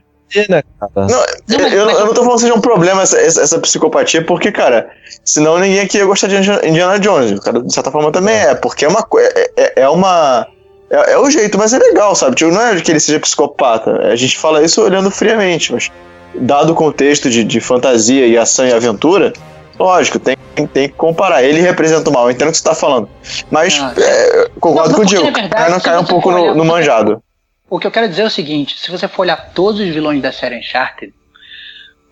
né, 0.50 0.62
cara? 0.80 0.92
Não, 0.96 1.08
Não, 1.08 1.60
mas- 1.64 1.74
eu, 1.74 1.86
mas- 1.86 2.00
eu 2.00 2.06
não 2.06 2.14
tô 2.14 2.22
falando 2.22 2.36
que 2.36 2.42
seja 2.42 2.54
um 2.54 2.62
problema 2.62 3.02
essa, 3.02 3.18
essa, 3.18 3.42
essa 3.42 3.60
psicopatia, 3.60 4.24
porque, 4.26 4.52
cara, 4.52 4.90
senão 5.24 5.58
ninguém 5.58 5.80
aqui 5.80 5.98
ia 5.98 6.06
gostar 6.06 6.28
de 6.28 6.36
Indiana- 6.68 7.00
Jones. 7.00 7.32
O 7.32 7.42
cara, 7.42 7.62
de 7.64 7.74
certa 7.74 7.90
forma, 7.92 8.12
também 8.12 8.36
é, 8.36 8.54
porque 8.56 8.86
é 8.86 8.88
uma. 8.90 9.08
É, 9.18 9.52
é- 9.58 9.74
é 9.84 9.90
uma. 9.90 10.46
É, 10.90 11.14
é 11.14 11.18
o 11.18 11.30
jeito, 11.30 11.58
mas 11.58 11.74
é 11.74 11.80
legal, 11.80 12.16
sabe? 12.16 12.36
Tipo, 12.36 12.52
não 12.52 12.62
é 12.62 12.80
que 12.82 12.92
ele 12.92 13.00
seja 13.00 13.20
psicopata. 13.20 14.08
A 14.08 14.16
gente 14.16 14.38
fala 14.38 14.64
isso 14.64 14.82
olhando 14.82 15.12
friamente, 15.12 15.74
mas 15.74 15.92
dado 16.36 16.72
o 16.72 16.76
contexto 16.76 17.30
de, 17.30 17.44
de 17.44 17.60
fantasia 17.60 18.28
e 18.28 18.38
ação 18.38 18.68
e 18.68 18.74
aventura, 18.74 19.34
lógico, 19.78 20.20
tem, 20.20 20.36
tem 20.74 20.88
que 20.90 20.96
comparar. 20.96 21.44
Ele 21.44 21.62
representa 21.62 22.10
o 22.10 22.14
mal, 22.14 22.26
eu 22.26 22.32
entendo 22.32 22.50
o 22.50 22.52
que 22.52 22.58
você 22.58 22.64
tá 22.64 22.76
falando. 22.76 23.10
Mas 23.52 23.80
Ah, 23.80 23.94
é, 23.98 24.50
concordo 24.60 24.98
Não, 24.98 25.06
verdade, 25.06 25.56
Aí 25.56 25.72
não 25.72 25.80
cai 25.80 25.98
um 25.98 26.06
pouco 26.06 26.32
no, 26.32 26.56
no 26.56 26.66
manjado. 26.66 27.22
O 27.70 27.80
que 27.80 27.88
eu 27.88 27.92
quero 27.92 28.08
dizer 28.08 28.22
é 28.22 28.26
o 28.26 28.30
seguinte: 28.30 28.80
se 28.80 28.90
você 28.90 29.08
for 29.08 29.24
olhar 29.24 29.52
todos 29.54 29.82
os 29.82 29.88
vilões 29.88 30.22
da 30.22 30.32
série 30.32 30.58
Uncharted, 30.58 31.14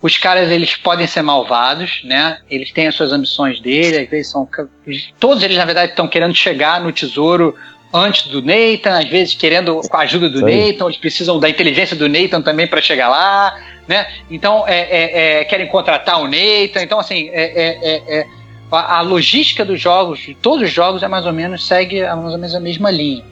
os 0.01 0.17
caras 0.17 0.51
eles 0.51 0.75
podem 0.75 1.07
ser 1.07 1.21
malvados, 1.21 2.01
né? 2.03 2.39
Eles 2.49 2.71
têm 2.71 2.87
as 2.87 2.95
suas 2.95 3.11
ambições 3.11 3.59
dele, 3.61 3.99
às 3.99 4.09
vezes 4.09 4.31
são. 4.31 4.47
Todos 5.19 5.43
eles, 5.43 5.57
na 5.57 5.65
verdade, 5.65 5.91
estão 5.91 6.07
querendo 6.07 6.35
chegar 6.35 6.81
no 6.81 6.91
tesouro 6.91 7.55
antes 7.95 8.27
do 8.27 8.41
Nathan, 8.41 8.99
às 8.99 9.05
vezes 9.09 9.33
querendo 9.35 9.79
com 9.81 9.97
a 9.97 10.01
ajuda 10.01 10.29
do 10.29 10.45
aí. 10.45 10.71
Nathan, 10.71 10.85
eles 10.85 10.97
precisam 10.97 11.39
da 11.39 11.49
inteligência 11.49 11.95
do 11.95 12.07
Nathan 12.09 12.41
também 12.41 12.67
para 12.67 12.81
chegar 12.81 13.07
lá, 13.09 13.55
né? 13.87 14.05
Então, 14.29 14.65
é, 14.67 14.79
é, 14.81 15.39
é, 15.41 15.45
querem 15.45 15.67
contratar 15.67 16.19
o 16.21 16.25
Nathan. 16.25 16.81
Então, 16.83 16.99
assim, 16.99 17.29
é, 17.29 17.43
é, 17.43 17.79
é, 17.81 18.19
é, 18.19 18.27
a, 18.71 18.97
a 18.97 19.01
logística 19.01 19.63
dos 19.63 19.79
jogos, 19.79 20.19
de 20.19 20.33
todos 20.35 20.67
os 20.67 20.71
jogos, 20.73 21.01
é 21.03 21.07
mais 21.07 21.25
ou 21.25 21.31
menos, 21.33 21.65
segue 21.65 22.03
a- 22.03 22.15
mais 22.15 22.33
ou 22.33 22.39
menos 22.39 22.53
a 22.55 22.59
mesma 22.59 22.91
linha. 22.91 23.23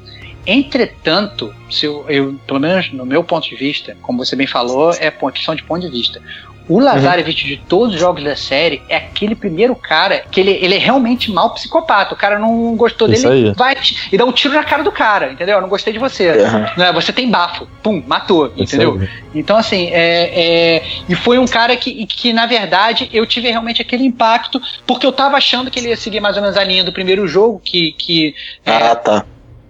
Entretanto, 0.46 1.54
se 1.70 1.86
eu, 1.86 2.06
eu, 2.10 2.36
pelo 2.46 2.60
menos 2.60 2.92
no 2.92 3.06
meu 3.06 3.24
ponto 3.24 3.48
de 3.50 3.56
vista, 3.56 3.96
como 4.02 4.24
você 4.24 4.36
bem 4.36 4.46
falou, 4.48 4.92
é 5.00 5.10
questão 5.32 5.56
de 5.56 5.64
ponto 5.64 5.82
de 5.82 5.90
vista. 5.90 6.22
O 6.70 6.80
Lazarevich 6.80 7.46
de 7.46 7.58
todos 7.58 7.94
os 7.96 8.00
jogos 8.00 8.24
da 8.24 8.36
série 8.36 8.82
é 8.88 8.96
aquele 8.96 9.36
primeiro 9.36 9.76
cara 9.76 10.24
que 10.32 10.40
ele, 10.40 10.52
ele 10.52 10.76
é 10.76 10.78
realmente 10.78 11.32
mal 11.32 11.50
psicopata. 11.54 12.14
O 12.14 12.18
cara 12.18 12.40
não 12.40 12.76
gostou 12.76 13.10
Isso 13.12 13.28
dele, 13.28 13.50
aí. 13.50 13.54
vai 13.56 13.76
te- 13.76 13.98
e 14.12 14.18
dá 14.18 14.24
um 14.26 14.32
tiro 14.32 14.54
na 14.54 14.64
cara 14.64 14.82
do 14.84 14.92
cara, 14.92 15.32
entendeu? 15.32 15.56
Eu 15.56 15.62
não 15.62 15.68
gostei 15.70 15.92
de 15.92 16.00
você. 16.00 16.30
Aham. 16.30 16.70
Né? 16.78 16.92
Você 16.94 17.12
tem 17.12 17.30
bafo. 17.30 17.68
Pum, 17.82 18.02
matou, 18.08 18.48
Isso 18.56 18.76
entendeu? 18.76 18.98
aí. 19.02 19.10
Então, 19.36 19.58
assim, 19.58 19.90
é, 19.92 20.78
é- 20.78 20.84
e 21.10 21.16
foi 21.16 21.38
um 21.38 21.46
cara 21.48 21.76
que, 21.76 22.06
que, 22.06 22.32
na 22.32 22.46
verdade, 22.46 23.10
eu 23.12 23.26
tive 23.26 23.50
realmente 23.50 23.82
aquele 23.82 24.06
impacto, 24.06 24.62
porque 24.88 25.06
eu 25.06 25.12
tava 25.12 25.36
achando 25.38 25.70
que 25.70 25.80
ele 25.80 25.90
ia 25.90 25.98
seguir 25.98 26.20
mais 26.22 26.36
ou 26.38 26.42
menos 26.42 26.56
a 26.58 26.64
linha 26.64 26.84
do 26.84 26.94
primeiro 26.94 27.28
jogo, 27.28 27.62
que, 27.64 27.92
que, 27.94 28.36
é, 28.66 28.72
Ah, 28.72 28.96
tá. 28.96 29.26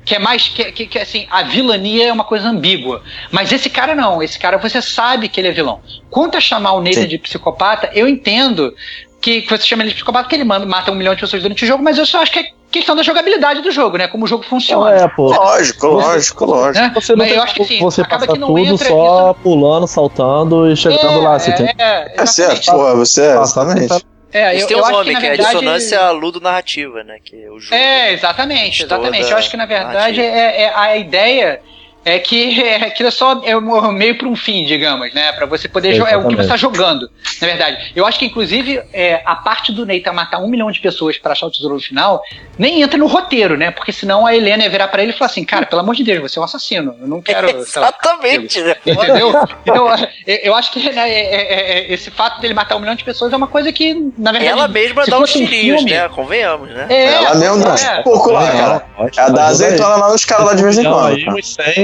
Que 0.05 0.15
é 0.15 0.19
mais. 0.19 0.47
Que, 0.47 0.71
que, 0.71 0.85
que, 0.87 0.99
assim, 0.99 1.27
a 1.29 1.43
vilania 1.43 2.07
é 2.07 2.13
uma 2.13 2.23
coisa 2.23 2.47
ambígua. 2.49 3.01
Mas 3.31 3.51
esse 3.51 3.69
cara 3.69 3.95
não, 3.95 4.21
esse 4.21 4.37
cara 4.37 4.57
você 4.57 4.81
sabe 4.81 5.29
que 5.29 5.39
ele 5.39 5.49
é 5.49 5.51
vilão. 5.51 5.81
Quanto 6.09 6.37
a 6.37 6.41
chamar 6.41 6.73
o 6.73 6.81
Nathan 6.81 7.01
Sim. 7.01 7.07
de 7.07 7.17
psicopata, 7.17 7.89
eu 7.93 8.07
entendo 8.07 8.73
que, 9.21 9.41
que 9.41 9.49
você 9.49 9.63
chama 9.63 9.83
ele 9.83 9.89
de 9.89 9.95
psicopata 9.95 10.25
porque 10.25 10.35
ele 10.35 10.43
manda, 10.43 10.65
mata 10.65 10.91
um 10.91 10.95
milhão 10.95 11.15
de 11.15 11.21
pessoas 11.21 11.41
durante 11.41 11.63
o 11.63 11.67
jogo, 11.67 11.83
mas 11.83 11.97
eu 11.97 12.05
só 12.05 12.21
acho 12.21 12.31
que 12.31 12.39
é 12.39 12.43
questão 12.73 12.95
da 12.95 13.03
jogabilidade 13.03 13.61
do 13.61 13.71
jogo, 13.71 13.97
né? 13.97 14.07
Como 14.07 14.25
o 14.25 14.27
jogo 14.27 14.43
funciona. 14.43 14.91
É, 14.95 15.07
pô. 15.07 15.31
Lógico, 15.31 15.87
lógico, 15.87 16.45
lógico. 16.45 16.83
Né? 16.83 16.91
Você 16.95 17.11
não 17.13 17.19
Mas 17.19 17.27
tem 17.27 17.37
eu 17.37 17.43
acho 17.43 17.53
que 17.53 17.63
sim, 17.65 17.79
você 17.79 18.01
acaba 18.01 18.25
passa 18.25 18.33
que 18.33 18.39
não 18.39 18.47
tudo 18.47 18.59
entra 18.59 18.87
só 18.89 19.33
pulando, 19.33 19.87
saltando 19.87 20.69
e 20.69 20.75
chegando 20.75 21.21
lá. 21.21 21.37
Você 21.37 21.51
tem 21.51 21.67
que 21.67 21.81
é, 21.81 22.13
É 22.17 22.25
certo, 22.25 22.71
porra, 22.71 22.95
você 22.95 23.21
é, 23.21 23.39
exatamente. 23.39 24.03
É, 24.33 24.55
Isso 24.55 24.63
eu, 24.63 24.67
tem 24.67 24.77
eu 24.77 24.81
um 24.83 24.85
acho 24.85 24.93
nome, 24.93 25.13
que, 25.13 25.19
que, 25.19 25.25
é 25.25 25.29
verdade, 25.29 25.49
dissonância 25.51 26.09
ludo-narrativa, 26.11 27.03
né? 27.03 27.19
Que 27.23 27.43
é 27.43 27.51
o 27.51 27.59
jogo. 27.59 27.75
É, 27.75 28.11
exatamente, 28.13 28.83
exatamente. 28.83 29.29
Eu 29.31 29.37
acho 29.37 29.49
que 29.51 29.57
na 29.57 29.65
verdade 29.67 30.19
é, 30.21 30.63
é- 30.63 30.73
a 30.75 30.97
ideia 30.97 31.61
é 32.05 32.19
que 32.19 32.61
é, 32.63 32.85
aquilo 32.85 33.07
é 33.09 33.11
só 33.11 33.41
é 33.45 33.55
um 33.55 33.91
meio 33.91 34.17
para 34.17 34.27
um 34.27 34.35
fim, 34.35 34.65
digamos, 34.65 35.13
né? 35.13 35.31
Para 35.31 35.45
você 35.45 35.67
poder 35.67 35.89
É, 35.91 35.95
jogar. 35.95 36.11
É 36.13 36.17
o 36.17 36.27
que 36.27 36.35
você 36.35 36.41
está 36.43 36.57
jogando, 36.57 37.09
na 37.41 37.47
verdade. 37.47 37.91
Eu 37.95 38.05
acho 38.05 38.19
que, 38.19 38.25
inclusive, 38.25 38.81
é, 38.93 39.21
a 39.25 39.35
parte 39.35 39.71
do 39.71 39.85
Nathan 39.85 40.13
matar 40.13 40.39
um 40.39 40.47
milhão 40.47 40.71
de 40.71 40.79
pessoas 40.79 41.17
para 41.17 41.31
achar 41.31 41.47
o 41.47 41.51
tesouro 41.51 41.75
no 41.75 41.81
final 41.81 42.21
nem 42.57 42.81
entra 42.81 42.97
no 42.97 43.07
roteiro, 43.07 43.57
né? 43.57 43.71
Porque 43.71 43.91
senão 43.91 44.25
a 44.25 44.35
Helena 44.35 44.63
ia 44.63 44.69
virar 44.69 44.87
para 44.89 45.01
ele 45.03 45.11
e 45.11 45.17
falar 45.17 45.29
assim: 45.31 45.43
cara, 45.45 45.65
pelo 45.65 45.81
amor 45.81 45.95
de 45.95 46.03
Deus, 46.03 46.19
você 46.31 46.37
é 46.39 46.41
um 46.41 46.45
assassino. 46.45 46.95
Eu 47.01 47.07
não 47.07 47.21
quero. 47.21 47.47
lá, 47.47 47.53
Exatamente, 47.59 48.61
né? 48.61 48.75
Entendeu? 48.85 49.29
Então, 49.63 49.87
eu 50.25 50.43
eu 50.43 50.55
acho 50.55 50.71
que 50.71 50.91
né, 50.91 51.09
é- 51.09 51.35
é- 51.35 51.79
é- 51.79 51.93
esse 51.93 52.09
fato 52.11 52.39
dele 52.41 52.53
matar 52.53 52.75
um 52.75 52.79
milhão 52.79 52.95
de 52.95 53.03
pessoas 53.03 53.31
é 53.33 53.35
uma 53.35 53.47
coisa 53.47 53.71
que, 53.71 53.93
na 54.17 54.31
verdade. 54.31 54.51
Ela 54.51 54.67
mesma 54.67 55.05
dá 55.05 55.19
um 55.19 55.23
tirinhos, 55.23 55.81
filme- 55.81 55.91
né? 55.95 56.09
Convenhamos, 56.09 56.69
né? 56.69 56.85
É, 56.89 57.13
Ela 57.15 57.35
mesmo 57.35 57.63
dá 57.63 57.75
é. 57.75 57.99
um 57.99 58.03
pouco 58.03 58.31
lá, 58.31 58.51
cara. 58.51 58.85
Ela 59.17 59.29
dá 59.29 59.45
azeitona 59.47 59.95
lá 59.95 60.09
nos 60.11 60.25
caras 60.25 60.45
lá 60.45 60.53
de 60.53 60.63
vez 60.63 60.77
em 60.77 60.83
quando. 60.83 61.17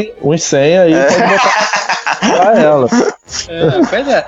Aí 0.09 0.17
cara. 0.17 0.27
uns 0.27 0.43
100, 0.43 0.43
uns 0.43 0.43
100 0.43 0.77
aí 0.77 0.93
pode 0.93 1.21
botar 1.21 1.69
pra 2.19 2.59
ela. 2.59 2.87
É, 3.47 3.85
pois 3.89 4.07
é. 4.07 4.25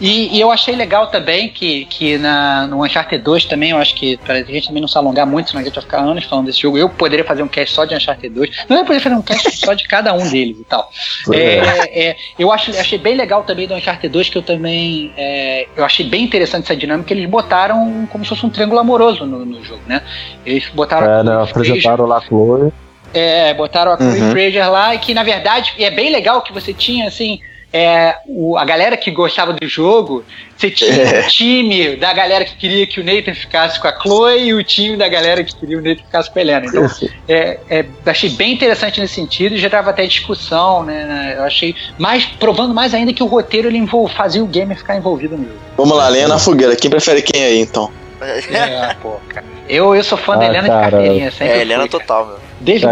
E, 0.00 0.36
e 0.36 0.40
eu 0.40 0.50
achei 0.50 0.74
legal 0.76 1.08
também 1.08 1.48
que, 1.48 1.84
que 1.86 2.16
na, 2.18 2.66
no 2.66 2.84
Uncharted 2.84 3.22
2 3.22 3.44
também, 3.46 3.70
eu 3.70 3.78
acho 3.78 3.94
que 3.94 4.16
pra 4.18 4.42
gente 4.42 4.68
também 4.68 4.80
não 4.80 4.88
se 4.88 4.96
alongar 4.96 5.26
muito, 5.26 5.50
senão 5.50 5.60
a 5.60 5.64
gente 5.64 5.74
vai 5.74 5.82
ficar 5.82 5.98
anos 5.98 6.24
falando 6.24 6.46
desse 6.46 6.60
jogo. 6.60 6.78
Eu 6.78 6.88
poderia 6.88 7.24
fazer 7.24 7.42
um 7.42 7.48
cast 7.48 7.74
só 7.74 7.84
de 7.84 7.94
Uncharted 7.94 8.34
2. 8.34 8.66
Não, 8.68 8.78
eu 8.78 8.84
poderia 8.84 9.02
fazer 9.02 9.16
um 9.16 9.22
cast 9.22 9.50
só 9.56 9.74
de 9.74 9.84
cada 9.84 10.12
um 10.14 10.28
deles 10.28 10.58
e 10.58 10.64
tal. 10.64 10.90
É, 11.32 12.08
é, 12.08 12.16
eu 12.38 12.52
acho, 12.52 12.70
achei 12.78 12.98
bem 12.98 13.16
legal 13.16 13.42
também 13.42 13.66
do 13.66 13.74
Uncharted 13.74 14.12
2 14.12 14.28
que 14.28 14.38
eu 14.38 14.42
também. 14.42 15.12
é, 15.16 15.66
eu 15.76 15.84
achei 15.84 16.06
bem 16.06 16.24
interessante 16.24 16.64
essa 16.64 16.76
dinâmica. 16.76 17.12
Eles 17.12 17.28
botaram 17.28 18.08
como 18.10 18.24
se 18.24 18.30
fosse 18.30 18.46
um 18.46 18.50
triângulo 18.50 18.80
amoroso 18.80 19.26
no, 19.26 19.44
no 19.44 19.64
jogo, 19.64 19.82
né? 19.86 20.02
Eles 20.46 20.68
botaram. 20.68 21.10
É, 21.10 21.22
né? 21.22 21.42
Apresentaram 21.42 22.06
lá 22.06 22.18
a 22.18 22.20
Chloe. 22.20 22.72
É, 23.14 23.54
botaram 23.54 23.92
a 23.92 23.96
Chloe 23.96 24.20
Uhum. 24.20 24.30
Fraser 24.32 24.70
lá, 24.70 24.94
e 24.94 24.98
que 24.98 25.14
na 25.14 25.22
verdade 25.22 25.72
é 25.78 25.90
bem 25.90 26.10
legal 26.10 26.42
que 26.42 26.52
você 26.52 26.72
tinha 26.74 27.06
assim. 27.08 27.38
É, 27.76 28.14
o- 28.28 28.56
a 28.56 28.64
galera 28.64 28.96
que 28.96 29.10
gostava 29.10 29.52
do 29.52 29.66
jogo, 29.66 30.24
você 30.56 30.70
tinha 30.70 30.92
É. 30.94 31.20
o 31.22 31.28
time 31.28 31.96
da 31.96 32.12
galera 32.12 32.44
que 32.44 32.54
queria 32.56 32.86
que 32.86 33.00
o 33.00 33.04
Nathan 33.04 33.34
ficasse 33.34 33.80
com 33.80 33.88
a 33.88 34.00
Chloe 34.00 34.44
e 34.44 34.54
o 34.54 34.62
time 34.62 34.96
da 34.96 35.08
galera 35.08 35.42
que 35.42 35.56
queria 35.56 35.76
que 35.78 35.82
o 35.82 35.84
Nathan 35.88 36.04
ficasse 36.04 36.30
com 36.30 36.38
a 36.38 36.42
Helena. 36.42 36.66
Então, 36.66 36.86
é, 37.28 37.58
é, 37.68 37.84
achei 38.06 38.30
bem 38.30 38.52
interessante 38.52 39.00
nesse 39.00 39.14
sentido 39.14 39.56
e 39.56 39.58
já 39.58 39.68
tava 39.68 39.90
até 39.90 40.06
discussão, 40.06 40.84
né? 40.84 41.04
né, 41.04 41.34
Eu 41.36 41.42
achei 41.42 41.74
mais, 41.98 42.24
provando 42.24 42.72
mais 42.72 42.94
ainda 42.94 43.12
que 43.12 43.24
o 43.24 43.26
roteiro 43.26 43.66
ele 43.66 43.78
envol, 43.78 44.06
fazia 44.06 44.44
o 44.44 44.46
gamer 44.46 44.76
ficar 44.76 44.94
envolvido 44.96 45.36
no 45.36 45.42
jogo. 45.42 45.58
Vamos 45.76 45.96
lá, 45.96 46.06
lenha 46.06 46.28
na 46.28 46.38
fogueira. 46.38 46.76
Quem 46.76 46.88
prefere 46.88 47.22
quem 47.22 47.42
aí, 47.42 47.58
então? 47.58 47.90
É, 48.20 48.94
pô, 49.02 49.16
cara. 49.28 49.44
Eu, 49.68 49.96
eu 49.96 50.04
sou 50.04 50.16
fã 50.16 50.36
da 50.38 50.44
Ah, 50.44 50.46
Helena 50.46 50.68
cara. 50.68 50.84
de 50.84 50.90
carteirinha, 50.92 51.30
sempre 51.32 51.46
É, 51.48 51.52
fui, 51.54 51.60
Helena 51.62 51.88
cara. 51.88 51.90
total, 51.90 52.26
meu. 52.26 52.38
Desde 52.64 52.86
É, 52.86 52.90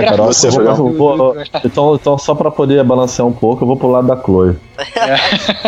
eu 0.49 0.57
vou- 0.75 0.93
do- 0.93 1.33
do- 1.33 1.35
Então, 1.65 1.95
então, 1.95 2.19
só 2.19 2.35
pra 2.35 2.51
poder 2.51 2.85
balancear 2.85 3.27
um 3.27 3.33
pouco, 3.33 3.63
eu 3.65 3.67
vou 3.67 3.77
pro 3.77 3.89
lado 3.91 4.07
da 4.07 4.17
Chloe. 4.23 4.57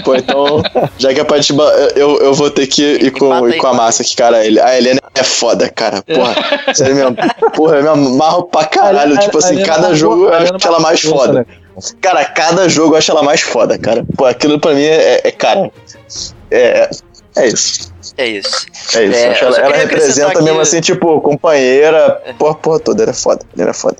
Pô, 0.04 0.14
então, 0.14 0.62
já 0.98 1.14
que 1.14 1.20
é 1.20 1.24
pra 1.24 1.40
te. 1.40 1.54
Eu, 1.96 2.18
eu 2.20 2.34
vou 2.34 2.50
ter 2.50 2.66
que 2.66 2.82
ir 2.82 3.10
com, 3.12 3.48
ir 3.48 3.56
com 3.56 3.66
a 3.66 3.72
massa 3.74 4.02
aqui, 4.02 4.14
cara. 4.14 4.38
A 4.38 4.76
Helena 4.76 5.00
é 5.14 5.22
foda, 5.22 5.68
cara. 5.68 6.02
Porra, 6.02 6.34
sério 6.74 6.94
mesmo. 6.94 7.16
Porra, 7.54 7.76
eu 7.76 7.82
me 7.82 7.88
amarro 7.88 8.44
pra 8.44 8.64
caralho. 8.64 9.14
A- 9.14 9.18
a- 9.18 9.20
tipo 9.22 9.38
assim, 9.38 9.48
a 9.48 9.52
Helena 9.60 9.66
cada 9.74 9.88
é 9.90 9.94
jogo 9.94 10.24
eu 10.26 10.34
a 10.34 10.38
acho 10.38 10.52
ela 10.66 10.80
mais 10.80 11.04
é 11.04 11.08
boa, 11.08 11.20
foda. 11.26 11.32
né? 11.40 11.46
Cara, 12.00 12.24
cada 12.24 12.68
jogo 12.68 12.94
eu 12.94 12.98
acho 12.98 13.10
ela 13.10 13.22
mais 13.22 13.40
foda, 13.40 13.78
cara. 13.78 14.04
Pô, 14.16 14.26
aquilo 14.26 14.60
pra 14.60 14.74
mim 14.74 14.82
é, 14.82 15.22
é 15.24 15.30
cara. 15.30 15.70
É, 16.50 16.90
é 17.36 17.46
isso. 17.48 17.92
É 18.16 18.26
isso. 18.26 18.66
É 18.94 19.04
isso. 19.04 19.18
É, 19.18 19.38
ela, 19.40 19.58
ela 19.58 19.76
representa 19.76 20.40
mesmo 20.42 20.56
que- 20.56 20.62
assim, 20.62 20.80
tipo, 20.80 21.20
companheira. 21.20 22.20
Porra, 22.38 22.54
porra 22.54 22.80
toda. 22.80 23.02
Ela 23.02 23.10
é 23.12 23.14
foda. 23.14 23.44
Ela 23.58 23.70
é 23.70 23.74
foda. 23.74 23.96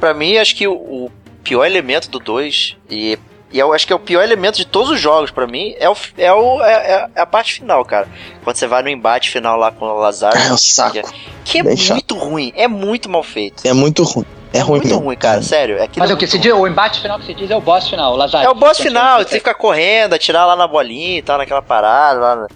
Pra 0.00 0.12
mim, 0.12 0.36
acho 0.36 0.54
que 0.56 0.66
o, 0.66 0.74
o 0.74 1.10
pior 1.42 1.64
elemento 1.64 2.10
do 2.10 2.18
2, 2.18 2.76
e, 2.90 3.18
e 3.52 3.58
eu 3.58 3.72
acho 3.72 3.86
que 3.86 3.92
é 3.92 3.96
o 3.96 4.00
pior 4.00 4.22
elemento 4.22 4.56
de 4.56 4.66
todos 4.66 4.90
os 4.90 5.00
jogos, 5.00 5.30
pra 5.30 5.46
mim, 5.46 5.74
é, 5.78 5.88
o, 5.88 5.96
é, 6.18 6.32
o, 6.32 6.62
é, 6.62 7.08
é 7.14 7.20
a 7.20 7.26
parte 7.26 7.54
final, 7.54 7.84
cara. 7.84 8.06
Quando 8.44 8.56
você 8.56 8.66
vai 8.66 8.82
no 8.82 8.88
embate 8.88 9.30
final 9.30 9.56
lá 9.56 9.70
com 9.72 9.84
o 9.86 9.98
Lazar. 9.98 10.32
É 10.36 10.52
o 10.52 10.58
saco. 10.58 10.98
Que 11.44 11.60
é 11.60 11.62
Bem 11.62 11.76
muito 11.90 12.14
ruim, 12.16 12.52
é 12.56 12.66
muito 12.68 13.08
mal 13.08 13.22
feito. 13.22 13.66
É 13.66 13.72
muito 13.72 14.02
ruim. 14.02 14.26
É 14.52 14.60
ruim 14.60 14.80
muito 14.80 14.96
ruim, 14.96 15.16
cara, 15.16 15.42
sério. 15.42 15.82
Aquilo 15.82 15.98
Mas 15.98 16.10
é 16.10 16.14
o 16.14 16.16
que 16.16 16.26
se 16.26 16.38
diz, 16.38 16.52
o 16.52 16.66
embate 16.66 17.00
final 17.00 17.18
que 17.18 17.26
se 17.26 17.34
diz 17.34 17.50
é 17.50 17.56
o 17.56 17.60
boss 17.60 17.88
final, 17.88 18.14
o 18.14 18.16
Lazar. 18.16 18.42
É 18.42 18.48
o 18.48 18.54
boss 18.54 18.78
final, 18.78 19.18
você 19.18 19.28
fica 19.36 19.52
correndo, 19.54 20.14
atirar 20.14 20.46
lá 20.46 20.56
na 20.56 20.66
bolinha 20.66 21.18
e 21.18 21.22
tal, 21.22 21.36
naquela 21.36 21.60
parada. 21.60 22.18
Lá 22.20 22.36
na- 22.36 22.48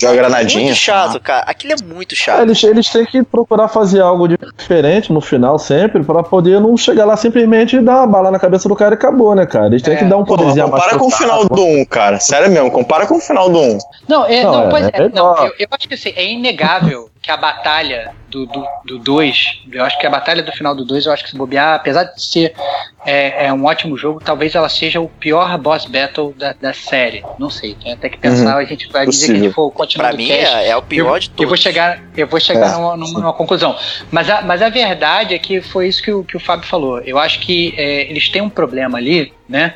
Joga 0.00 0.14
granadinha. 0.16 0.64
Muito 0.64 0.76
chato, 0.76 1.20
cara. 1.20 1.44
Aquilo 1.46 1.72
é 1.74 1.76
muito 1.94 2.12
É, 2.14 2.16
chato. 2.16 2.42
eles, 2.42 2.62
eles 2.62 2.88
têm 2.88 3.04
que 3.04 3.22
procurar 3.22 3.68
fazer 3.68 4.00
algo 4.00 4.28
diferente 4.56 5.12
no 5.12 5.20
final 5.20 5.58
sempre, 5.58 6.02
pra 6.04 6.22
poder 6.22 6.60
não 6.60 6.76
chegar 6.76 7.04
lá 7.04 7.16
simplesmente 7.16 7.76
e 7.76 7.80
dar 7.80 7.96
uma 7.98 8.06
bala 8.06 8.30
na 8.30 8.38
cabeça 8.38 8.68
do 8.68 8.76
cara 8.76 8.94
e 8.94 8.98
acabou, 8.98 9.34
né, 9.34 9.44
cara? 9.46 9.66
Eles 9.66 9.82
têm 9.82 9.96
que 9.96 10.04
dar 10.04 10.16
um 10.16 10.24
Porra, 10.24 10.38
poderzinho 10.38 10.68
mais 10.68 10.82
compara 10.84 10.90
pro 10.90 10.98
com 11.00 11.06
o 11.06 11.10
final 11.10 11.42
cara. 11.42 11.54
do 11.54 11.64
1, 11.64 11.84
cara. 11.86 12.20
Sério 12.20 12.50
mesmo, 12.50 12.70
compara 12.70 13.06
com 13.06 13.16
o 13.16 13.20
final 13.20 13.50
do 13.50 13.58
1. 13.58 13.78
Não, 14.08 14.24
é, 14.26 14.42
Não, 14.44 14.52
não, 14.52 14.62
é- 14.66 14.70
pois 14.70 14.84
é 14.86 14.90
é, 14.94 15.08
não, 15.08 15.36
eu, 15.46 15.52
eu 15.58 15.68
acho 15.72 15.88
que 15.88 15.94
assim, 15.94 16.12
é 16.14 16.24
inegável 16.30 17.10
que 17.28 17.32
a 17.32 17.36
batalha 17.36 18.10
do 18.26 18.46
2, 18.46 18.66
do, 18.86 18.98
dois, 18.98 19.60
eu 19.70 19.84
acho 19.84 19.98
que 19.98 20.06
a 20.06 20.10
batalha 20.10 20.42
do 20.42 20.50
final 20.50 20.74
do 20.74 20.82
2, 20.82 21.04
eu 21.04 21.12
acho 21.12 21.24
que 21.24 21.30
se 21.30 21.36
bobear, 21.36 21.74
apesar 21.74 22.04
de 22.04 22.22
ser 22.22 22.54
é, 23.04 23.46
é 23.46 23.52
um 23.52 23.66
ótimo 23.66 23.98
jogo, 23.98 24.18
talvez 24.18 24.54
ela 24.54 24.68
seja 24.70 24.98
o 24.98 25.08
pior 25.10 25.58
boss 25.58 25.84
battle 25.84 26.32
da, 26.38 26.54
da 26.58 26.72
série. 26.72 27.22
Não 27.38 27.50
sei, 27.50 27.74
tem 27.74 27.92
até 27.92 28.08
que 28.08 28.16
pensar, 28.16 28.54
Uhum. 28.54 28.60
a 28.60 28.64
gente 28.64 28.88
vai 28.90 29.06
dizer 29.06 29.26
que 29.26 29.32
a 29.32 29.36
gente 29.42 29.52
for 29.52 29.70
continuar 29.72 30.08
Pra 30.08 30.16
mim 30.16 30.30
é, 30.30 30.68
é 30.68 30.76
o 30.76 30.80
pior 30.82 31.16
eu, 31.16 31.20
de 31.20 31.26
eu 31.28 31.32
todos. 31.36 31.48
vou 31.50 31.56
chegar, 31.58 32.02
eu 32.16 32.26
vou 32.26 32.40
chegar 32.40 32.70
É, 32.70 32.72
numa, 32.72 32.96
numa- 32.96 33.20
numa 33.20 33.32
conclusão. 33.34 33.76
Mas 34.10 34.30
a, 34.30 34.40
mas 34.40 34.62
a 34.62 34.70
verdade 34.70 35.34
é 35.34 35.38
que 35.38 35.60
foi 35.60 35.88
isso 35.88 36.02
que 36.02 36.10
o, 36.10 36.24
que 36.24 36.36
o 36.36 36.40
Fábio 36.40 36.66
falou. 36.66 37.00
Eu 37.00 37.18
acho 37.18 37.40
que 37.40 37.74
é, 37.76 38.10
eles 38.10 38.30
têm 38.30 38.40
um 38.40 38.48
problema 38.50 38.96
ali, 38.96 39.34
né? 39.46 39.74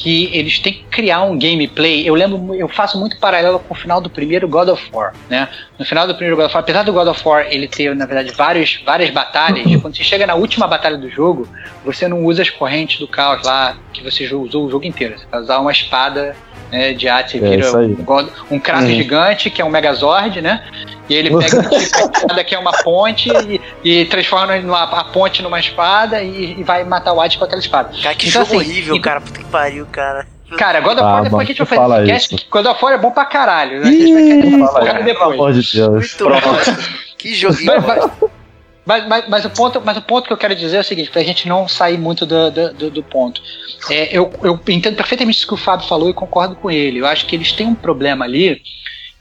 Que 0.00 0.30
eles 0.32 0.60
têm 0.60 0.74
que 0.74 0.84
criar 0.84 1.22
um 1.22 1.36
gameplay. 1.36 2.08
Eu 2.08 2.14
lembro, 2.14 2.54
eu 2.54 2.68
faço 2.68 2.96
muito 2.98 3.18
paralelo 3.18 3.58
com 3.58 3.74
o 3.74 3.76
final 3.76 4.00
do 4.00 4.08
primeiro 4.08 4.46
God 4.46 4.68
of 4.68 4.88
War, 4.92 5.12
né? 5.28 5.48
No 5.76 5.84
final 5.84 6.06
do 6.06 6.14
primeiro 6.14 6.36
God 6.36 6.46
of 6.46 6.54
War, 6.54 6.62
apesar 6.62 6.84
do 6.84 6.92
God 6.92 7.08
of 7.08 7.20
War 7.26 7.46
ele 7.50 7.66
ter, 7.66 7.96
na 7.96 8.06
verdade, 8.06 8.32
vários, 8.36 8.80
várias 8.86 9.10
batalhas, 9.10 9.64
quando 9.82 9.96
você 9.96 10.04
chega 10.04 10.24
na 10.26 10.36
última 10.36 10.68
batalha 10.68 10.96
do 10.96 11.10
jogo, 11.10 11.48
você 11.84 12.06
não 12.06 12.24
usa 12.24 12.42
as 12.42 12.50
correntes 12.50 13.00
do 13.00 13.08
caos 13.08 13.42
lá 13.44 13.76
que 13.92 14.02
você 14.02 14.32
usou 14.32 14.66
o 14.66 14.70
jogo 14.70 14.84
inteiro. 14.86 15.18
Você 15.18 15.26
vai 15.30 15.40
usar 15.40 15.58
uma 15.58 15.72
espada 15.72 16.36
né, 16.70 16.92
de 16.92 17.08
arte, 17.08 17.38
você 17.38 17.44
É, 17.44 17.50
vira 17.50 17.78
aí. 17.78 17.86
um, 17.86 17.94
God- 18.04 18.28
um 18.50 18.54
Uhum. 18.56 18.86
gigante, 18.94 19.50
que 19.50 19.60
é 19.60 19.64
um 19.64 19.70
Megazord, 19.70 20.40
né? 20.42 20.62
E 21.08 21.14
ele 21.14 21.30
pega 21.38 21.60
uma 21.66 21.74
espada 21.74 22.44
que 22.44 22.54
é 22.54 22.58
uma 22.58 22.72
ponte 22.84 23.30
e, 23.30 23.60
e 23.82 24.04
transforma 24.04 24.54
numa- 24.58 24.82
a 24.82 25.04
ponte 25.04 25.42
numa 25.42 25.58
espada 25.58 26.22
e, 26.22 26.60
e 26.60 26.62
vai 26.62 26.84
matar 26.84 27.14
o 27.14 27.20
Hades 27.22 27.38
com 27.38 27.44
aquela 27.44 27.60
espada. 27.62 27.90
Cara, 28.02 28.14
que 28.14 28.28
Então, 28.28 28.44
jogo 28.44 28.60
assim, 28.60 28.70
horrível, 28.70 28.96
e- 28.96 29.00
cara. 29.00 29.18
Puta 29.22 29.38
que 29.38 29.44
pariu, 29.46 29.86
cara. 29.88 30.26
Cara, 30.56 30.80
God 30.80 30.94
of 30.94 31.02
War, 31.02 31.18
Ah, 31.18 31.20
depois 31.22 31.42
a 31.42 31.44
gente 31.48 31.58
vai 31.58 31.66
fazer 31.66 31.80
fala 31.80 32.02
esse 32.02 32.12
cast, 32.12 32.34
isso. 32.34 32.44
que 32.44 32.50
God 32.50 32.66
of 32.66 32.82
War 32.84 32.94
é 32.94 32.98
bom 32.98 33.10
pra 33.10 33.24
caralho. 33.26 33.80
Né? 33.80 33.88
A 33.88 33.90
gente 33.92 34.50
vai 34.58 34.66
falar 34.68 34.80
aí, 34.80 34.92
pelo 34.94 35.04
depois. 35.04 35.32
amor 35.34 35.52
de 35.52 35.72
Deus. 35.76 36.16
Muito 36.20 36.40
bom. 36.40 36.82
Que 37.18 37.34
joguinho. 37.34 37.66
Mas, 37.66 37.84
mas- 37.84 38.10
mas- 38.86 39.06
mas- 39.08 39.28
mas 39.28 39.44
o 39.44 39.50
ponto, 39.50 39.82
mas 39.84 39.96
o 39.98 40.02
ponto 40.02 40.26
que 40.26 40.32
eu 40.32 40.36
quero 40.38 40.54
dizer 40.54 40.78
é 40.78 40.80
o 40.80 40.84
seguinte, 40.84 41.10
pra 41.10 41.22
gente 41.22 41.46
não 41.46 41.68
sair 41.68 41.98
muito 41.98 42.24
do, 42.24 42.50
do, 42.50 42.72
do- 42.72 42.90
do 42.90 43.02
ponto. 43.02 43.42
É, 43.90 44.16
eu, 44.16 44.32
eu 44.42 44.58
entendo 44.68 44.96
perfeitamente 44.96 45.36
isso 45.38 45.46
que 45.46 45.52
o 45.54 45.58
Fábio 45.58 45.86
falou 45.86 46.08
e 46.08 46.14
concordo 46.14 46.56
com 46.56 46.70
ele. 46.70 47.00
Eu 47.00 47.06
acho 47.06 47.26
que 47.26 47.36
eles 47.36 47.52
têm 47.52 47.66
um 47.66 47.74
problema 47.74 48.24
ali, 48.24 48.62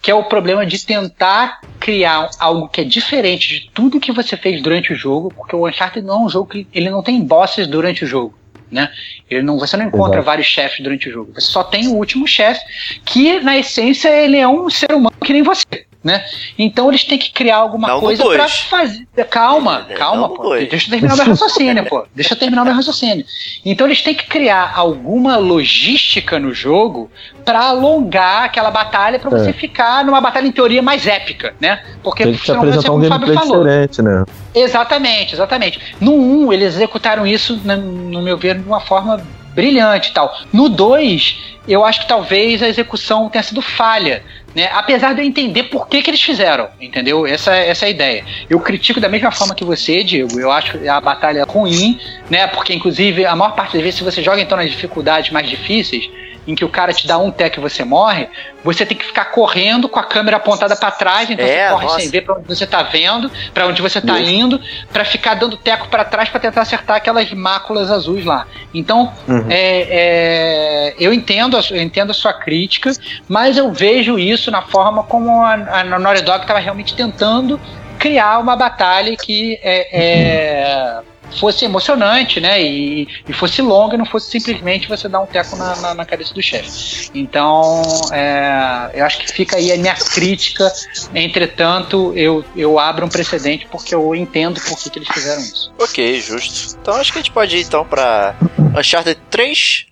que 0.02 0.10
é 0.10 0.16
o 0.16 0.24
problema 0.24 0.66
de 0.66 0.86
tentar 0.86 1.60
criar 1.82 2.30
algo 2.40 2.70
que 2.70 2.80
é 2.80 2.84
diferente 2.86 3.60
de 3.60 3.70
tudo 3.74 4.00
que 4.00 4.14
você 4.14 4.38
fez 4.38 4.62
durante 4.62 4.94
o 4.94 4.96
jogo, 4.96 5.34
porque 5.36 5.54
o 5.56 5.68
Uncharted 5.68 6.06
não 6.06 6.14
é 6.22 6.26
um 6.26 6.30
jogo 6.30 6.50
que 6.52 6.66
ele 6.74 6.90
não 6.90 7.04
tem 7.04 7.20
bosses 7.22 7.68
durante 7.68 8.06
o 8.06 8.08
jogo. 8.08 8.38
Né? 8.72 8.92
Ele 9.30 9.42
não, 9.42 9.58
você 9.58 9.78
não 9.78 9.86
encontra 9.86 10.16
Exato. 10.16 10.26
vários 10.26 10.48
chefes 10.48 10.84
durante 10.84 11.08
o 11.10 11.12
jogo. 11.12 11.32
Você 11.34 11.48
só 11.48 11.64
tem 11.64 11.88
o 11.88 11.96
último 11.96 12.28
chefe, 12.28 12.62
que 13.06 13.40
na 13.40 13.58
essência 13.58 14.10
ele 14.10 14.38
é 14.38 14.48
um 14.48 14.70
ser 14.70 14.92
humano 14.92 15.16
que 15.24 15.34
nem 15.34 15.42
você. 15.42 15.87
Né? 16.04 16.24
Então 16.58 16.90
eles 16.90 17.04
têm 17.04 17.18
que 17.18 17.32
criar 17.32 17.58
alguma 17.58 17.88
Não 17.88 18.00
coisa 18.00 18.24
pra 18.24 18.48
fazer. 18.48 19.06
Calma, 19.30 19.88
calma, 19.98 20.30
pô. 20.30 20.56
Deixa 20.56 20.88
eu 20.88 20.92
terminar 20.92 21.16
meu 21.18 21.26
raciocínio, 21.26 21.86
pô. 21.86 22.06
Deixa 22.16 22.34
eu 22.34 22.38
terminar 22.38 22.64
meu 22.64 22.74
raciocínio. 22.74 23.26
Então 23.66 23.88
eles 23.88 24.02
têm 24.02 24.14
que 24.16 24.26
criar 24.28 24.74
alguma 24.76 25.38
logística 25.38 26.40
no 26.40 26.54
jogo 26.54 27.10
pra 27.44 27.62
alongar 27.66 28.44
aquela 28.44 28.70
batalha 28.72 29.20
pra 29.20 29.30
você 29.30 29.50
É. 29.50 29.54
ficar 29.54 30.06
numa 30.06 30.22
batalha 30.22 30.48
em 30.48 30.52
teoria 30.52 30.82
mais 30.82 31.08
épica, 31.08 31.54
né? 31.60 31.84
Porque 32.04 32.24
Tem 32.24 32.34
que 32.34 32.44
te 32.44 32.52
apresentar 32.52 32.92
um 32.92 32.94
como 33.02 33.06
o 33.06 33.10
Fábio 33.10 33.28
gameplay 33.28 33.48
falou. 33.50 33.64
diferente, 33.66 34.02
né? 34.02 34.24
Exatamente, 34.54 35.34
exatamente. 35.34 35.80
No 36.00 36.14
1, 36.14 36.54
eles 36.54 36.76
executaram 36.76 37.26
isso, 37.26 37.60
na- 37.66 37.76
no 37.76 38.22
meu 38.22 38.38
ver, 38.38 38.56
de 38.60 38.68
uma 38.68 38.80
forma 38.80 39.22
brilhante 39.54 40.10
e 40.12 40.14
tal. 40.14 40.34
No 40.54 40.70
2, 40.70 41.38
eu 41.68 41.84
acho 41.84 42.02
que 42.02 42.08
talvez 42.08 42.62
a 42.62 42.68
execução 42.68 43.28
tenha 43.30 43.44
sido 43.44 43.62
falha. 43.62 44.24
Né? 44.58 44.72
Apesar 44.74 45.14
de 45.14 45.22
eu 45.22 45.26
entender 45.26 45.66
por 45.66 45.88
que, 45.88 46.02
que 46.02 46.10
eles 46.10 46.20
fizeram, 46.20 46.68
entendeu? 46.82 47.28
Essa, 47.28 47.56
essa 47.56 47.86
é 47.86 47.90
a 47.90 47.92
ideia. 47.92 48.26
Eu 48.50 48.60
critico 48.60 49.00
da 49.00 49.08
mesma 49.08 49.30
forma 49.30 49.54
que 49.54 49.64
você, 49.64 50.04
Diego. 50.04 50.40
Eu 50.40 50.52
acho 50.52 50.80
a 50.90 51.00
batalha 51.00 51.44
ruim, 51.44 52.00
né? 52.28 52.48
Porque, 52.48 52.74
inclusive, 52.74 53.24
a 53.24 53.36
maior 53.36 53.52
parte 53.52 53.74
das 53.74 53.84
vezes, 53.84 54.00
se 54.00 54.04
você 54.04 54.24
joga 54.24 54.42
então 54.42 54.58
nas 54.58 54.72
dificuldades 54.72 55.30
mais 55.30 55.48
difíceis, 55.48 56.10
em 56.48 56.56
que 56.56 56.64
o 56.64 56.70
cara 56.70 56.94
te 56.94 57.06
dá 57.06 57.18
um 57.18 57.30
tec 57.30 57.58
e 57.58 57.60
você 57.60 57.84
morre, 57.84 58.28
você 58.64 58.86
tem 58.86 58.98
que 58.98 59.06
ficar 59.06 59.26
correndo 59.26 59.90
com 59.90 60.00
a 60.00 60.04
câmera 60.04 60.38
apontada 60.38 60.76
pra 60.76 60.90
trás, 60.92 61.30
então 61.30 61.46
É, 61.46 61.68
você 61.68 61.74
corre 61.74 61.86
nossa. 61.86 62.00
sem 62.00 62.10
ver 62.10 62.22
pra 62.22 62.36
onde 62.36 62.48
você 62.48 62.66
tá 62.66 62.84
vendo, 62.84 63.30
pra 63.54 63.68
onde 63.68 63.82
você 63.82 64.00
tá 64.02 64.18
Isso. 64.20 64.32
indo, 64.32 64.62
pra 64.92 65.04
ficar 65.04 65.34
dando 65.36 65.58
teco 65.58 65.88
pra 65.90 66.06
trás 66.06 66.30
pra 66.30 66.40
tentar 66.40 66.62
acertar 66.62 66.96
aquelas 66.98 67.32
máculas 67.34 67.92
azuis 67.92 68.24
lá. 68.26 68.48
Então, 68.74 69.12
Uhum. 69.28 69.46
é, 69.50 69.88
é, 69.90 70.96
eu 71.00 71.14
entendo 71.14 71.58
eu 71.72 71.82
entendo 71.82 72.12
a 72.12 72.14
sua 72.14 72.34
crítica, 72.34 72.92
mas 73.28 73.58
eu 73.58 73.72
vejo 73.72 74.18
isso 74.18 74.50
na 74.50 74.62
forma 74.62 75.04
como 75.04 75.44
a, 75.44 75.54
a 75.54 75.84
Naughty 75.84 76.22
Dog 76.24 76.42
estava 76.42 76.60
realmente 76.60 76.96
tentando 76.96 77.60
criar 78.00 78.38
uma 78.40 78.56
batalha 78.56 79.16
que 79.18 79.60
é, 79.64 79.88
é, 79.92 81.00
fosse 81.40 81.66
emocionante, 81.66 82.40
né? 82.40 82.62
E, 82.62 83.08
e 83.28 83.34
fosse 83.34 83.62
longa 83.62 83.96
e 83.96 83.98
não 83.98 84.06
fosse 84.06 84.32
simplesmente 84.32 84.88
você 84.88 85.08
dar 85.08 85.22
um 85.22 85.26
teco 85.26 85.56
na, 85.56 85.76
na, 85.78 85.94
na 85.94 86.06
cabeça 86.06 86.34
do 86.34 86.42
chefe. 86.42 87.10
Então, 87.14 87.82
é, 88.12 88.92
eu 88.94 89.06
acho 89.06 89.20
que 89.20 89.32
fica 89.32 89.58
aí 89.58 89.72
a 89.72 89.78
minha 89.78 89.96
crítica. 89.96 90.72
Entretanto, 91.14 92.14
eu, 92.16 92.44
eu 92.56 92.80
abro 92.80 93.06
um 93.06 93.10
precedente 93.10 93.68
porque 93.70 93.94
eu 93.94 94.16
entendo 94.16 94.60
por 94.62 94.78
que, 94.78 94.90
que 94.90 95.00
eles 95.00 95.10
fizeram 95.10 95.42
isso. 95.42 95.72
Ok, 95.80 96.20
justo. 96.22 96.78
Então 96.82 96.96
acho 96.96 97.12
que 97.12 97.20
a 97.20 97.22
gente 97.22 97.32
pode 97.32 97.58
ir 97.58 97.62
então 97.62 97.86
pra 97.86 98.36
Uncharted 98.78 99.20
3. 99.30 99.88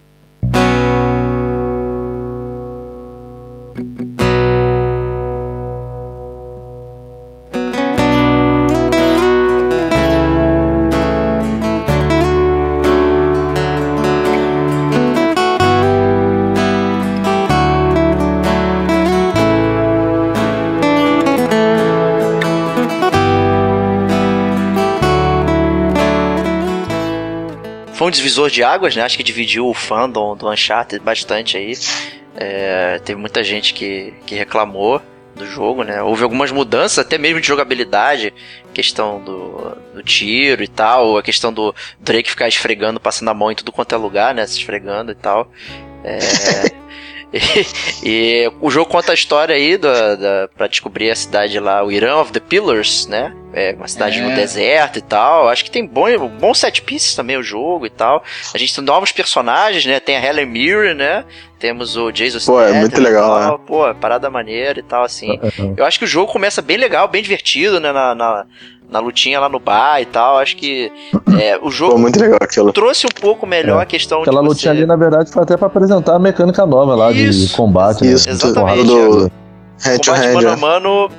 Divisor 28.17 28.49
de 28.49 28.63
águas, 28.63 28.95
né? 28.95 29.03
Acho 29.03 29.17
que 29.17 29.23
dividiu 29.23 29.67
o 29.67 29.73
fandom 29.73 30.35
do 30.35 30.49
Uncharted 30.49 31.03
bastante 31.03 31.57
aí. 31.57 31.73
É, 32.35 32.99
teve 32.99 33.19
muita 33.19 33.43
gente 33.43 33.73
que, 33.73 34.13
que 34.25 34.35
reclamou 34.35 35.01
do 35.35 35.45
jogo, 35.45 35.83
né? 35.83 36.01
Houve 36.01 36.23
algumas 36.23 36.51
mudanças, 36.51 36.99
até 36.99 37.17
mesmo 37.17 37.41
de 37.41 37.47
jogabilidade, 37.47 38.33
questão 38.73 39.21
do, 39.21 39.77
do 39.93 40.03
tiro 40.03 40.63
e 40.63 40.67
tal, 40.67 41.17
a 41.17 41.23
questão 41.23 41.51
do 41.51 41.75
Drake 41.99 42.29
ficar 42.29 42.47
esfregando, 42.47 42.99
passando 42.99 43.29
a 43.29 43.33
mão 43.33 43.51
em 43.51 43.55
tudo 43.55 43.71
quanto 43.71 43.93
é 43.93 43.97
lugar, 43.97 44.33
né? 44.33 44.45
Se 44.47 44.57
esfregando 44.57 45.11
e 45.11 45.15
tal. 45.15 45.51
É, 46.03 46.19
e, 47.33 47.39
e 48.03 48.51
o 48.61 48.69
jogo 48.69 48.89
conta 48.89 49.11
a 49.11 49.15
história 49.15 49.55
aí 49.55 49.77
da, 49.77 50.15
da, 50.15 50.49
pra 50.55 50.67
descobrir 50.67 51.09
a 51.11 51.15
cidade 51.15 51.59
lá, 51.59 51.83
o 51.83 51.91
Iran 51.91 52.17
of 52.19 52.31
the 52.31 52.39
Pillars, 52.39 53.07
né? 53.07 53.33
É 53.53 53.73
uma 53.73 53.87
cidade 53.87 54.19
É. 54.19 54.21
no 54.21 54.35
deserto 54.35 54.99
e 54.99 55.01
tal. 55.01 55.47
Acho 55.47 55.63
que 55.63 55.71
tem 55.71 55.85
bom, 55.85 56.05
bom 56.27 56.53
set 56.53 56.81
pieces 56.81 57.15
também 57.15 57.37
o 57.37 57.43
jogo 57.43 57.85
e 57.85 57.89
tal. 57.89 58.21
A 58.53 58.57
gente 58.57 58.75
tem 58.75 58.83
novos 58.83 59.11
personagens, 59.13 59.85
né? 59.85 59.99
Tem 59.99 60.17
a 60.17 60.23
Helen 60.25 60.45
Mirren, 60.45 60.93
né? 60.95 61.23
Temos 61.57 61.95
o 61.95 62.11
Jason 62.11 62.39
Pô, 62.51 62.61
é 62.61 62.73
muito 62.73 62.99
legal, 63.01 63.39
tal. 63.39 63.59
Pô, 63.59 63.95
parada 63.95 64.29
maneira 64.29 64.79
e 64.79 64.83
tal, 64.83 65.03
assim. 65.03 65.39
É, 65.41 65.73
Eu 65.77 65.85
acho 65.85 65.97
que 65.97 66.03
o 66.03 66.07
jogo 66.07 66.31
começa 66.31 66.61
bem 66.61 66.75
legal, 66.75 67.07
bem 67.07 67.23
divertido, 67.23 67.79
né? 67.79 67.93
Na, 67.93 68.13
na, 68.13 68.45
na 68.89 68.99
lutinha 68.99 69.39
lá 69.39 69.49
no 69.49 69.59
bar 69.59 70.01
e 70.01 70.05
tal. 70.05 70.37
Acho 70.37 70.55
que 70.57 70.91
é, 71.39 71.57
o 71.61 71.69
jogo 71.71 71.97
muito 71.97 72.19
legal 72.19 72.37
aquilo. 72.41 72.71
trouxe 72.73 73.05
um 73.05 73.21
pouco 73.21 73.45
melhor 73.45 73.79
É. 73.79 73.83
a 73.83 73.85
questão 73.85 74.21
Aquela 74.21 74.41
de 74.41 74.47
lutinha 74.47 74.73
você... 74.73 74.77
ali, 74.79 74.85
na 74.87 74.95
verdade, 74.95 75.31
foi 75.31 75.43
até 75.43 75.57
pra 75.57 75.67
apresentar 75.67 76.15
a 76.15 76.19
mecânica 76.19 76.65
nova 76.65 76.95
lá 76.95 77.11
Isso. 77.11 77.47
de 77.47 77.53
combate. 77.53 78.03
né? 78.03 78.11
Isso, 78.11 78.29
Exatamente. 78.29 78.83
do 78.85 79.31
hand 79.85 79.97
to 79.99 80.11
combate 80.11 80.27
hand. 80.27 80.33
mano 80.35 80.49
a 80.49 80.57
mano 80.57 81.11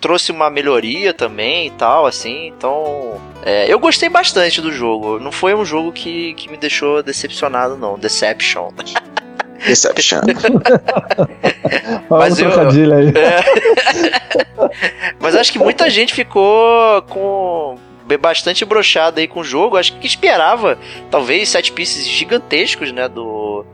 trouxe 0.00 0.30
uma 0.32 0.50
melhoria 0.50 1.14
também 1.14 1.68
e 1.68 1.70
tal, 1.70 2.04
assim, 2.04 2.48
então. 2.48 3.14
é, 3.42 3.72
eu 3.72 3.78
gostei 3.78 4.08
bastante 4.10 4.60
do 4.60 4.70
jogo. 4.70 5.18
Não 5.18 5.32
foi 5.32 5.54
um 5.54 5.64
jogo 5.64 5.90
que, 5.92 6.34
que 6.34 6.50
me 6.50 6.58
deixou 6.58 7.02
decepcionado, 7.02 7.76
não. 7.76 7.98
Deception. 7.98 8.68
Deception. 9.66 10.20
Olha 12.10 12.10
Mas 12.10 12.38
o 12.38 12.44
eu- 12.44 12.94
aí. 12.94 13.12
Mas 15.18 15.34
acho 15.34 15.52
que 15.52 15.58
muita 15.58 15.88
gente 15.90 16.14
ficou 16.14 17.02
com 17.02 17.76
bastante 18.20 18.64
brochada 18.64 19.20
aí 19.20 19.28
com 19.28 19.40
o 19.40 19.44
jogo. 19.44 19.76
Acho 19.76 19.98
que 19.98 20.06
esperava, 20.06 20.78
talvez, 21.10 21.48
sete 21.48 21.72
pieces 21.72 22.06
gigantescos, 22.06 22.92
né, 22.92 23.08
do 23.08 23.64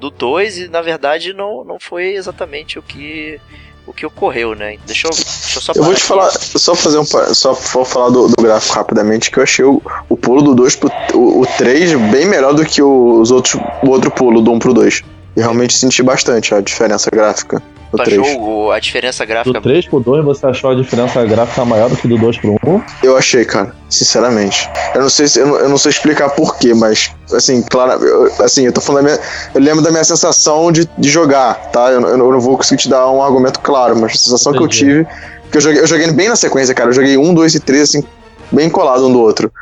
do 0.00 0.10
2 0.10 0.58
e 0.58 0.68
na 0.68 0.80
verdade 0.80 1.32
não, 1.32 1.64
não 1.64 1.80
foi 1.80 2.14
exatamente 2.14 2.78
o 2.78 2.82
que 2.82 3.40
o 3.84 3.92
que 3.92 4.06
ocorreu, 4.06 4.54
né? 4.54 4.76
Deixa 4.86 5.08
eu, 5.08 5.10
deixa 5.10 5.58
eu 5.58 5.62
só 5.62 5.72
Eu 5.74 5.82
vou 5.82 5.92
te 5.94 5.96
aqui. 5.96 6.06
falar, 6.06 6.30
só 6.30 6.74
fazer 6.74 6.98
um. 6.98 7.04
Só 7.04 7.52
vou 7.54 7.84
falar 7.84 8.10
do, 8.10 8.28
do 8.28 8.36
gráfico 8.40 8.76
rapidamente, 8.76 9.30
que 9.30 9.38
eu 9.38 9.42
achei 9.42 9.64
o, 9.64 9.82
o 10.08 10.16
pulo 10.16 10.42
do 10.42 10.54
2 10.54 10.76
pro 10.76 10.90
o, 11.14 11.40
o 11.40 11.46
3 11.56 11.94
bem 12.12 12.26
melhor 12.26 12.54
do 12.54 12.64
que 12.66 12.82
os 12.82 13.30
outros, 13.32 13.54
o 13.82 13.88
outro 13.88 14.10
pulo 14.10 14.40
do 14.42 14.52
1 14.52 14.58
pro 14.58 14.74
2. 14.74 15.02
E 15.38 15.40
realmente 15.40 15.72
senti 15.78 16.02
bastante 16.02 16.52
a 16.52 16.60
diferença 16.60 17.08
gráfica 17.12 17.62
do 17.92 17.96
Pra 17.96 18.04
3. 18.04 18.26
jogo, 18.26 18.72
a 18.72 18.80
diferença 18.80 19.24
Do 19.24 19.28
gráfica 19.28 19.60
3 19.62 19.86
pro 19.86 20.00
2, 20.00 20.24
você 20.24 20.46
achou 20.46 20.70
a 20.70 20.74
diferença 20.74 21.24
gráfica 21.24 21.64
maior 21.64 21.88
do 21.88 21.96
que 21.96 22.08
do 22.08 22.18
2 22.18 22.38
pro 22.38 22.56
1? 22.66 22.82
Eu 23.04 23.16
achei, 23.16 23.44
cara, 23.44 23.72
sinceramente. 23.88 24.68
Eu 24.96 25.02
não 25.02 25.08
sei 25.08 25.28
se 25.28 25.38
eu 25.38 25.46
não, 25.46 25.56
eu 25.56 25.68
não 25.68 25.78
sei 25.78 25.90
explicar 25.90 26.28
porquê, 26.30 26.74
mas 26.74 27.14
assim, 27.32 27.62
claro, 27.62 28.04
eu, 28.04 28.32
assim, 28.44 28.66
eu 28.66 28.72
tô 28.72 28.80
falando 28.80 29.04
da 29.04 29.10
minha, 29.12 29.24
eu 29.54 29.60
lembro 29.60 29.80
da 29.82 29.90
minha 29.92 30.02
sensação 30.02 30.72
de, 30.72 30.88
de 30.98 31.08
jogar, 31.08 31.54
tá? 31.70 31.90
Eu, 31.92 32.00
não- 32.00 32.08
eu 32.08 32.32
não 32.32 32.40
vou 32.40 32.56
conseguir 32.56 32.82
te 32.82 32.88
dar 32.88 33.08
um 33.12 33.22
argumento 33.22 33.60
claro, 33.60 33.96
mas 33.96 34.12
a 34.12 34.16
sensação 34.16 34.52
que 34.52 34.58
eu 34.58 34.66
Entendi. 34.66 34.78
tive, 34.80 35.06
que 35.52 35.56
eu 35.58 35.60
joguei, 35.60 35.80
eu 35.80 35.86
joguei 35.86 36.10
bem 36.10 36.28
na 36.28 36.36
sequência, 36.36 36.74
cara. 36.74 36.88
Eu 36.90 36.94
joguei 36.94 37.16
um, 37.16 37.32
dois 37.32 37.54
e 37.54 37.60
três 37.60 37.84
assim, 37.84 38.02
bem 38.50 38.68
colado 38.68 39.06
um 39.06 39.12
do 39.12 39.20
outro. 39.20 39.52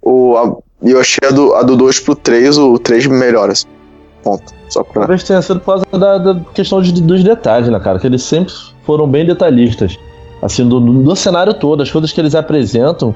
O 0.00 0.36
a- 0.36 0.56
e 0.86 0.90
eu 0.92 1.00
achei 1.00 1.26
a 1.26 1.30
do, 1.32 1.54
a 1.54 1.62
do 1.62 1.76
2 1.76 1.98
pro 2.00 2.14
3, 2.14 2.56
o 2.58 2.78
3 2.78 3.06
melhor, 3.06 3.48
assim. 3.50 3.66
Ponto. 4.24 4.52
Só 4.68 4.82
pra. 4.82 5.02
Talvez 5.02 5.22
tenha 5.22 5.40
sido 5.42 5.60
por 5.60 5.66
causa 5.66 5.84
da, 5.92 6.18
da 6.18 6.40
questão 6.54 6.80
de- 6.82 7.00
dos 7.02 7.22
detalhes, 7.22 7.68
né, 7.68 7.78
cara? 7.78 7.98
Que 7.98 8.06
eles 8.06 8.22
sempre 8.22 8.52
foram 8.84 9.06
bem 9.06 9.24
detalhistas. 9.26 9.98
Assim, 10.42 10.66
do, 10.68 10.80
do 10.80 11.14
cenário 11.16 11.54
todo, 11.54 11.82
as 11.82 11.90
coisas 11.90 12.10
que 12.12 12.20
eles 12.20 12.34
apresentam, 12.34 13.14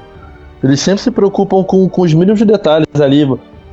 eles 0.63 0.79
sempre 0.79 1.01
se 1.01 1.11
preocupam 1.11 1.63
com, 1.63 1.87
com 1.89 2.01
os 2.03 2.13
mínimos 2.13 2.41
detalhes 2.41 2.87
ali. 3.01 3.25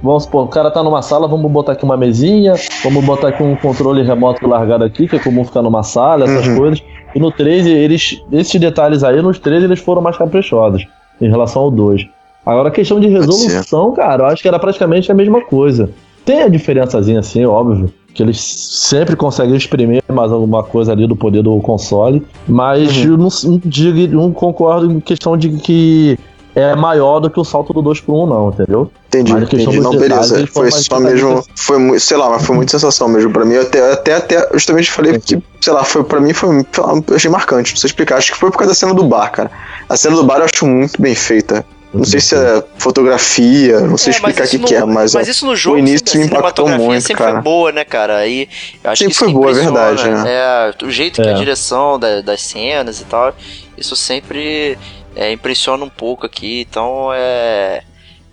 Vamos 0.02 0.24
supor, 0.24 0.44
o 0.44 0.48
cara 0.48 0.70
tá 0.70 0.82
numa 0.82 1.00
sala, 1.00 1.26
vamos 1.26 1.50
botar 1.50 1.72
aqui 1.72 1.82
uma 1.84 1.96
mesinha, 1.96 2.54
vamos 2.84 3.02
botar 3.04 3.28
aqui 3.28 3.42
um 3.42 3.56
controle 3.56 4.02
remoto 4.02 4.46
largado 4.46 4.84
aqui, 4.84 5.08
que 5.08 5.16
é 5.16 5.18
comum 5.18 5.42
ficar 5.42 5.62
numa 5.62 5.82
sala, 5.82 6.24
essas 6.24 6.46
Uhum. 6.48 6.56
coisas. 6.58 6.82
E 7.14 7.18
no 7.18 7.32
3, 7.32 7.66
eles, 7.66 8.22
esses 8.30 8.60
detalhes 8.60 9.02
aí, 9.02 9.22
nos 9.22 9.38
3 9.38 9.64
eles 9.64 9.80
foram 9.80 10.02
mais 10.02 10.16
caprichosos 10.18 10.86
em 11.18 11.30
relação 11.30 11.62
ao 11.62 11.70
2. 11.70 12.06
Agora, 12.44 12.68
a 12.68 12.70
questão 12.70 13.00
de 13.00 13.08
resolução, 13.08 13.92
cara, 13.94 14.24
eu 14.24 14.26
acho 14.26 14.42
que 14.42 14.48
era 14.48 14.58
praticamente 14.58 15.10
a 15.10 15.14
mesma 15.14 15.40
coisa. 15.42 15.88
Tem 16.26 16.42
a 16.42 16.48
diferençazinha 16.48 17.20
assim, 17.20 17.44
óbvio, 17.46 17.90
que 18.12 18.22
eles 18.22 18.38
sempre 18.40 19.16
conseguem 19.16 19.56
exprimir 19.56 20.02
mais 20.12 20.30
alguma 20.32 20.62
coisa 20.62 20.92
ali 20.92 21.06
do 21.06 21.16
poder 21.16 21.42
do 21.42 21.58
console, 21.60 22.22
mas 22.48 22.94
Uhum. 22.98 23.04
eu 23.12 23.16
não, 23.16 23.28
não 23.44 23.60
digo, 23.64 24.14
não 24.14 24.32
concordo 24.32 24.90
em 24.92 25.00
questão 25.00 25.36
de 25.36 25.48
que 25.50 26.18
é 26.54 26.74
maior 26.74 27.20
do 27.20 27.28
que 27.30 27.38
o 27.38 27.44
salto 27.44 27.72
do 27.74 27.82
2 27.82 28.00
pro 28.00 28.14
1, 28.14 28.26
não, 28.26 28.48
entendeu? 28.48 28.90
Entendi, 29.08 29.32
Mas 29.34 29.42
entendi. 29.42 29.78
Não, 29.78 29.90
detalhes, 29.90 30.30
beleza. 30.30 30.46
Foi 30.52 30.70
só 30.70 30.98
mesmo. 30.98 31.44
Foi 31.54 31.78
muito, 31.78 32.00
sei 32.00 32.16
lá, 32.16 32.30
mas 32.30 32.44
foi 32.46 32.56
muita 32.56 32.72
sensação 32.72 33.08
mesmo 33.08 33.30
pra 33.30 33.44
mim. 33.44 33.54
Eu 33.54 33.62
até, 33.62 33.92
até, 33.92 34.14
até 34.14 34.48
justamente 34.54 34.90
falei 34.90 35.18
que, 35.18 35.38
sei 35.60 35.72
lá, 35.72 35.84
foi 35.84 36.02
pra 36.02 36.18
mim 36.18 36.32
foi. 36.32 36.56
lá, 36.78 37.02
Eu 37.08 37.14
achei 37.14 37.30
marcante. 37.30 37.72
Não 37.72 37.76
sei 37.78 37.88
explicar. 37.88 38.16
Acho 38.16 38.32
que 38.32 38.38
foi 38.38 38.50
por 38.50 38.56
causa 38.58 38.70
da 38.72 38.74
cena 38.74 38.94
do 38.94 39.04
bar, 39.04 39.30
cara. 39.30 39.50
A 39.88 39.96
cena 39.98 40.16
do 40.16 40.24
bar 40.24 40.38
eu 40.38 40.44
acho 40.46 40.66
muito 40.66 41.00
bem 41.00 41.14
feita. 41.14 41.62
Não 41.94 42.04
sei 42.04 42.20
se 42.20 42.34
é 42.34 42.62
fotografia, 42.78 43.80
não 43.80 43.96
sei 43.96 44.12
É, 44.12 44.16
explicar 44.16 44.44
o 44.44 44.48
que, 44.48 44.58
no- 44.58 44.66
que 44.66 44.74
é, 44.74 44.84
mas, 44.84 45.14
mas 45.14 45.28
isso 45.28 45.46
no 45.46 45.56
jogo 45.56 45.76
o 45.76 45.78
início 45.78 46.06
sempre- 46.06 46.28
me 46.28 46.34
a 46.36 46.38
impactou 46.40 46.68
muito, 46.68 47.00
sempre 47.02 47.22
cara. 47.24 47.32
foi 47.34 47.42
boa, 47.42 47.72
né, 47.72 47.84
cara? 47.84 48.18
Aí 48.18 48.48
acho 48.84 48.98
Sempre 48.98 49.14
que 49.14 49.18
foi 49.18 49.32
boa, 49.32 49.50
é 49.50 49.54
verdade, 49.54 50.08
né? 50.08 50.24
É, 50.26 50.84
o 50.84 50.90
jeito 50.90 51.22
que 51.22 51.28
a 51.28 51.32
É. 51.32 51.34
direção 51.34 51.98
da- 51.98 52.20
das 52.20 52.42
cenas 52.42 53.00
e 53.00 53.04
tal, 53.04 53.34
isso 53.78 53.96
sempre 53.96 54.76
é, 55.14 55.32
impressiona 55.32 55.82
um 55.84 55.88
pouco 55.88 56.26
aqui, 56.26 56.66
então 56.68 57.08
é. 57.14 57.82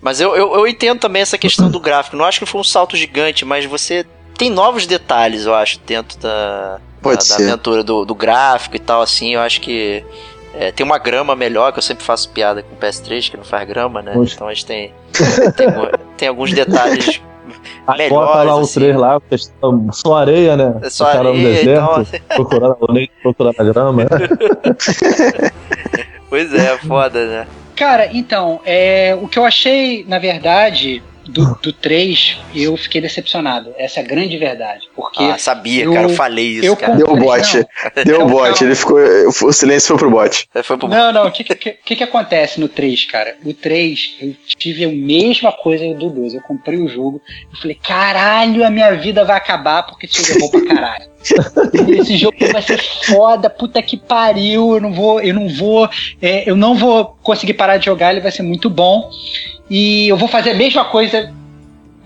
Mas 0.02 0.20
eu, 0.20 0.36
eu, 0.36 0.54
eu 0.54 0.66
entendo 0.68 0.98
também 1.00 1.22
essa 1.22 1.38
questão 1.38 1.70
do 1.70 1.80
gráfico. 1.80 2.14
Não 2.14 2.26
acho 2.26 2.38
que 2.40 2.44
foi 2.44 2.60
um 2.60 2.64
salto 2.64 2.94
gigante, 2.94 3.42
mas 3.46 3.64
você 3.64 4.04
tem 4.36 4.50
novos 4.50 4.86
detalhes, 4.86 5.46
eu 5.46 5.54
acho, 5.54 5.78
dentro 5.86 6.18
da, 6.18 6.78
Pode 7.00 7.26
da, 7.26 7.36
da 7.38 7.42
aventura 7.42 7.82
do, 7.82 8.04
do 8.04 8.14
gráfico 8.14 8.76
e 8.76 8.78
tal, 8.78 9.00
assim. 9.00 9.32
Eu 9.34 9.40
acho 9.40 9.62
que 9.62 10.04
é, 10.58 10.70
tem 10.72 10.84
uma 10.84 10.98
grama 10.98 11.34
melhor, 11.34 11.72
que 11.72 11.78
eu 11.78 11.82
sempre 11.82 12.04
faço 12.04 12.28
piada 12.30 12.62
com 12.62 12.74
o 12.74 12.78
PS3, 12.78 13.30
que 13.30 13.36
não 13.36 13.44
faz 13.44 13.66
grama, 13.68 14.00
né? 14.02 14.12
Poxa. 14.14 14.34
Então 14.34 14.48
a 14.48 14.54
gente 14.54 14.66
tem, 14.66 14.92
tem, 15.56 15.66
tem 16.16 16.28
alguns 16.28 16.52
detalhes 16.52 17.20
Aí 17.86 17.98
melhores. 17.98 18.26
bota 18.26 18.42
lá 18.42 18.56
o 18.56 18.60
assim. 18.60 18.80
3 18.80 18.96
lá, 18.96 19.20
questão- 19.20 19.92
só 19.92 20.16
areia, 20.16 20.56
né? 20.56 20.74
É 20.82 20.88
só 20.90 21.04
o 21.04 21.06
cara 21.12 21.22
no 21.24 21.28
areia, 21.30 21.48
deserto, 21.54 22.00
então- 22.14 22.20
procurando, 22.36 22.76
procurando 23.22 23.54
a 23.60 23.64
grama. 23.64 24.04
né? 24.04 24.08
Pois 26.28 26.52
é, 26.52 26.76
foda, 26.78 27.26
né? 27.26 27.46
Cara, 27.76 28.08
então, 28.12 28.60
é, 28.64 29.16
o 29.20 29.28
que 29.28 29.38
eu 29.38 29.44
achei, 29.44 30.04
na 30.08 30.18
verdade, 30.18 31.02
do, 31.26 31.54
do 31.62 31.72
3, 31.72 32.38
eu 32.54 32.76
fiquei 32.76 33.00
decepcionado. 33.00 33.72
Essa 33.78 34.00
é 34.00 34.02
a 34.02 34.06
grande 34.06 34.36
verdade. 34.36 34.88
Porque 34.94 35.22
Ah, 35.22 35.38
sabia, 35.38 35.84
eu- 35.84 35.92
cara, 35.92 36.04
eu 36.06 36.10
falei 36.10 36.46
isso, 36.46 36.66
eu 36.66 36.76
cara. 36.76 36.94
Deu 36.96 37.06
o 37.06 37.08
comprei- 37.10 37.26
bote. 37.28 37.56
não. 37.96 38.04
Deu 38.04 38.20
o 38.22 38.26
bote. 38.28 38.64
Ele 38.64 38.74
ficou. 38.74 38.98
O 38.98 39.52
silêncio 39.52 39.88
foi 39.88 39.96
pro 39.98 40.10
bote. 40.10 40.48
É, 40.54 40.62
Foi 40.62 40.76
pro... 40.76 40.88
Não, 40.88 41.12
não, 41.12 41.26
o 41.26 41.32
que, 41.32 41.42
que, 41.44 41.54
que, 41.72 41.96
que 41.96 42.04
acontece 42.04 42.60
no 42.60 42.68
3, 42.68 43.04
cara? 43.06 43.36
O 43.44 43.52
3, 43.54 44.16
eu 44.20 44.34
tive 44.56 44.84
a 44.84 44.88
mesma 44.88 45.50
coisa 45.52 45.84
do 45.94 46.10
2. 46.10 46.34
Eu 46.34 46.40
comprei 46.42 46.78
o 46.78 46.88
jogo, 46.88 47.20
eu 47.52 47.58
falei, 47.58 47.78
caralho, 47.82 48.64
a 48.64 48.70
minha 48.70 48.92
vida 48.96 49.24
vai 49.24 49.36
acabar 49.36 49.82
porque 49.84 50.06
esse 50.06 50.22
jogo 50.22 50.34
é 50.34 50.38
bom 50.40 50.50
pra 50.50 50.74
caralho. 50.74 51.14
esse 52.00 52.16
jogo 52.18 52.36
vai 52.52 52.60
ser 52.60 52.78
foda, 53.06 53.48
puta 53.48 53.80
que 53.82 53.96
pariu, 53.96 54.74
eu 54.74 54.80
não 54.80 54.92
vou, 54.92 55.20
eu 55.22 55.32
não 55.32 55.48
vou, 55.48 55.88
é, 56.20 56.48
eu 56.48 56.54
não 56.54 56.74
vou 56.74 57.16
conseguir 57.22 57.54
parar 57.54 57.78
de 57.78 57.86
jogar, 57.86 58.12
ele 58.12 58.20
vai 58.20 58.30
ser 58.30 58.42
muito 58.42 58.68
bom. 58.68 59.08
E 59.68 60.08
eu 60.08 60.16
vou 60.16 60.28
fazer 60.28 60.50
a 60.50 60.54
mesma 60.54 60.84
coisa. 60.84 61.32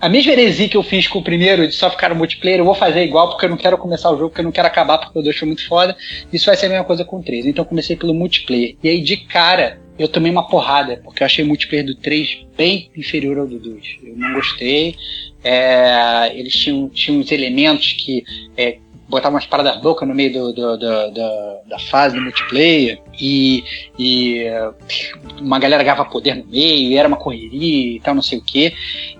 A 0.01 0.07
mesma 0.07 0.31
heresia 0.31 0.69
que 0.69 0.77
eu 0.77 0.83
fiz 0.83 1.07
com 1.07 1.19
o 1.19 1.23
primeiro, 1.23 1.67
de 1.67 1.73
só 1.73 1.89
ficar 1.89 2.09
no 2.09 2.15
multiplayer, 2.15 2.59
eu 2.59 2.65
vou 2.65 2.73
fazer 2.73 3.03
igual, 3.03 3.29
porque 3.29 3.45
eu 3.45 3.49
não 3.49 3.57
quero 3.57 3.77
começar 3.77 4.09
o 4.09 4.17
jogo, 4.17 4.29
porque 4.29 4.39
eu 4.39 4.45
não 4.45 4.51
quero 4.51 4.67
acabar, 4.67 4.97
porque 4.97 5.21
2 5.21 5.37
foi 5.37 5.45
muito 5.45 5.67
foda. 5.67 5.95
Isso 6.31 6.45
vai 6.45 6.55
ser 6.55 6.67
a 6.67 6.69
mesma 6.69 6.85
coisa 6.85 7.03
com 7.03 7.17
o 7.17 7.23
3. 7.23 7.45
Então 7.45 7.63
eu 7.63 7.67
comecei 7.67 7.97
pelo 7.97 8.13
multiplayer. 8.13 8.77
E 8.81 8.87
aí, 8.87 9.01
de 9.01 9.17
cara, 9.17 9.77
eu 9.97 10.07
tomei 10.07 10.31
uma 10.31 10.47
porrada, 10.47 11.01
porque 11.03 11.21
eu 11.21 11.25
achei 11.25 11.43
o 11.43 11.47
multiplayer 11.47 11.85
do 11.85 11.95
3 11.95 12.45
bem 12.55 12.89
inferior 12.95 13.39
ao 13.39 13.47
do 13.47 13.59
2. 13.59 13.97
Eu 14.03 14.15
não 14.15 14.33
gostei. 14.35 14.95
É, 15.43 16.31
eles 16.33 16.53
tinham, 16.53 16.87
tinham 16.87 17.19
uns 17.19 17.31
elementos 17.31 17.93
que 17.93 18.23
é, 18.55 18.77
botavam 19.09 19.35
umas 19.35 19.45
paradas 19.45 19.81
loucas 19.83 20.07
no 20.07 20.13
meio 20.13 20.31
do, 20.31 20.53
do- 20.53 20.77
do- 20.77 21.11
do- 21.11 21.59
da 21.67 21.79
fase 21.89 22.15
do 22.15 22.21
multiplayer. 22.21 22.99
E, 23.19 23.63
e 23.97 24.39
é, 24.43 24.69
uma 25.41 25.59
galera 25.59 25.83
ganhava 25.83 26.05
poder 26.05 26.35
no 26.35 26.45
meio, 26.45 26.97
era 26.97 27.07
uma 27.07 27.17
correria 27.17 27.97
e 27.97 27.99
tal, 27.99 28.15
não 28.15 28.21
sei 28.21 28.37
o 28.37 28.41
que. 28.43 28.73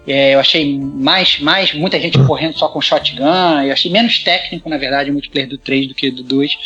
eu 0.08 0.40
achei 0.40 0.78
mais, 0.80 1.40
mais 1.40 1.74
muita 1.74 2.00
gente 2.00 2.18
correndo 2.26 2.58
só 2.58 2.68
com 2.70 2.80
shotgun. 2.80 3.62
Eu 3.64 3.74
achei 3.74 3.92
menos 3.92 4.20
técnico, 4.20 4.70
na 4.70 4.78
verdade, 4.78 5.10
o 5.10 5.14
multiplayer 5.14 5.50
do 5.50 5.58
3 5.58 5.88
do 5.88 5.96
que 5.96 6.12
do 6.12 6.24
2. 6.24 6.58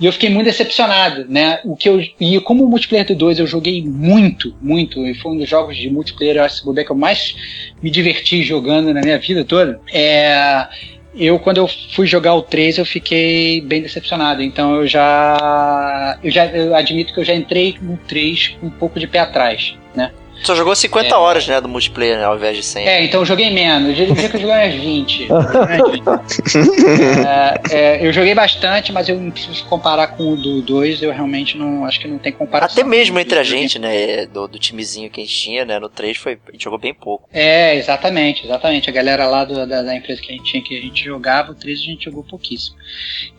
E 0.00 0.06
eu 0.06 0.12
fiquei 0.14 0.30
muito 0.30 0.46
decepcionado, 0.46 1.26
né? 1.28 1.60
O 1.62 1.76
que 1.76 1.86
eu, 1.86 2.00
e 2.18 2.40
como 2.40 2.64
o 2.64 2.68
multiplayer 2.70 3.06
do 3.06 3.14
2 3.14 3.38
eu 3.38 3.46
joguei 3.46 3.84
muito, 3.84 4.56
muito, 4.60 5.06
e 5.06 5.14
foi 5.14 5.32
um 5.32 5.36
dos 5.36 5.48
jogos 5.48 5.76
de 5.76 5.90
multiplayer, 5.90 6.36
eu 6.36 6.44
acho 6.44 6.62
que 6.62 6.68
eu 6.90 6.94
mais 6.96 7.36
me 7.82 7.90
diverti 7.90 8.42
jogando 8.42 8.94
na 8.94 9.02
minha 9.02 9.18
vida 9.18 9.44
toda. 9.44 9.78
É, 9.92 10.66
eu, 11.14 11.38
quando 11.38 11.56
eu 11.58 11.68
fui 11.68 12.06
jogar 12.06 12.34
o 12.34 12.42
3, 12.42 12.78
eu 12.78 12.84
fiquei 12.84 13.60
bem 13.60 13.82
decepcionado. 13.82 14.42
Então 14.42 14.76
eu 14.76 14.86
já. 14.86 16.18
Eu 16.22 16.30
já 16.30 16.46
eu 16.46 16.74
admito 16.74 17.12
que 17.12 17.20
eu 17.20 17.24
já 17.24 17.34
entrei 17.34 17.76
no 17.80 17.96
3 17.96 18.56
com 18.60 18.66
um 18.66 18.70
pouco 18.70 18.98
de 18.98 19.06
pé 19.06 19.18
atrás, 19.20 19.76
né? 19.94 20.12
Só 20.42 20.54
jogou 20.54 20.74
50 20.74 21.08
É. 21.08 21.18
horas, 21.18 21.46
né, 21.46 21.60
do 21.60 21.68
multiplayer, 21.68 22.18
né, 22.18 22.24
ao 22.24 22.36
invés 22.36 22.56
de 22.56 22.62
100. 22.62 22.86
É, 22.88 23.04
então 23.04 23.20
eu 23.20 23.26
joguei 23.26 23.50
menos. 23.50 23.98
Eu 23.98 24.06
diria 24.06 24.28
que 24.28 24.36
eu 24.36 24.40
joguei 24.40 24.56
umas 24.56 24.74
20. 24.74 25.26
Eu 25.28 25.42
joguei 25.42 26.00
umas 26.00 26.36
20. 26.36 26.80
É, 27.26 27.60
é, 27.70 28.06
eu 28.06 28.12
joguei 28.12 28.34
bastante, 28.34 28.92
mas 28.92 29.08
eu 29.08 29.18
não 29.20 29.30
preciso 29.30 29.64
comparar 29.66 30.08
com 30.08 30.32
o 30.32 30.36
do 30.36 30.62
2. 30.62 31.02
Eu 31.02 31.12
realmente 31.12 31.56
não 31.58 31.84
acho 31.84 32.00
que 32.00 32.08
não 32.08 32.18
tem 32.18 32.32
comparação. 32.32 32.80
Até 32.80 32.88
mesmo 32.88 33.18
entre 33.18 33.38
a 33.38 33.42
gente, 33.42 33.78
né, 33.78 34.26
do, 34.26 34.48
do 34.48 34.58
timezinho 34.58 35.10
que 35.10 35.20
a 35.20 35.24
gente 35.24 35.36
tinha, 35.36 35.64
né, 35.64 35.78
no 35.78 35.88
3 35.88 36.16
foi, 36.16 36.38
a 36.48 36.52
gente 36.52 36.64
jogou 36.64 36.78
bem 36.78 36.94
pouco. 36.94 37.28
É, 37.32 37.74
exatamente, 37.76 38.44
exatamente. 38.44 38.88
A 38.88 38.92
galera 38.92 39.26
lá 39.26 39.44
do- 39.44 39.66
da, 39.66 39.82
da 39.82 39.94
empresa 39.96 40.20
que 40.22 40.32
a 40.32 40.36
gente 40.36 40.50
tinha, 40.50 40.62
que 40.62 40.76
a 40.76 40.80
gente 40.80 41.04
jogava, 41.04 41.52
o 41.52 41.54
3 41.54 41.78
a 41.78 41.82
gente 41.82 42.04
jogou 42.04 42.24
pouquíssimo. 42.24 42.76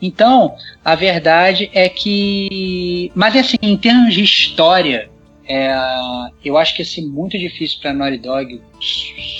Então, 0.00 0.54
a 0.84 0.94
verdade 0.94 1.70
é 1.74 1.88
que. 1.88 3.10
Mas 3.14 3.36
assim, 3.36 3.56
em 3.62 3.76
termos 3.76 4.14
de 4.14 4.22
história, 4.22 5.10
é, 5.54 5.74
eu 6.44 6.56
acho 6.56 6.74
que 6.74 6.82
ia 6.82 6.86
ser 6.86 7.02
muito 7.02 7.38
difícil 7.38 7.78
pra 7.80 7.92
Naughty 7.92 8.18
Dog 8.18 8.60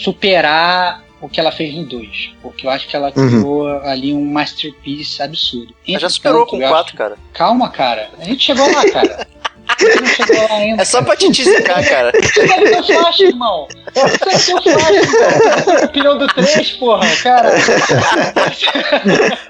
superar 0.03 1.03
o 1.21 1.29
que 1.29 1.39
ela 1.41 1.53
fez 1.53 1.75
no 1.75 1.85
2. 1.85 2.33
Porque 2.43 2.67
eu 2.67 2.71
acho 2.71 2.89
que 2.89 2.97
ela 2.97 3.13
Uhum. 3.17 3.29
criou 3.29 3.69
ali 3.83 4.13
um 4.13 4.25
masterpiece 4.25 5.23
absurdo. 5.23 5.75
Mas 5.89 6.03
já 6.03 6.09
superou 6.09 6.43
Entretanto, 6.43 6.61
com 6.61 6.65
eu 6.67 6.69
4, 6.71 6.87
acho- 6.89 6.97
cara. 6.97 7.17
Calma, 7.33 7.71
cara. 7.71 8.11
A 8.21 8.25
gente 8.25 8.43
chegou 8.45 8.71
lá, 8.73 8.85
cara. 8.91 9.27
A 9.69 9.85
gente 9.85 10.01
não 10.01 10.07
chegou 10.09 10.37
lá 10.49 10.55
ainda. 10.57 10.83
É 10.83 10.85
só 10.85 11.03
pra 11.03 11.17
te 11.17 11.31
desligar, 11.31 11.89
cara. 11.89 12.13
Você 12.13 12.47
sabe 12.47 12.69
que 12.71 12.75
eu 12.77 12.83
flash, 13.01 13.21
irmão. 13.21 13.69
Você 13.95 14.09
sabe 14.19 14.63
que 14.63 14.71
eu 14.71 14.79
flash, 14.79 14.89
irmão. 14.97 15.85
Opinião 15.85 16.19
do 16.19 16.27
3, 16.27 16.71
porra, 16.73 17.07
cara. 17.23 17.49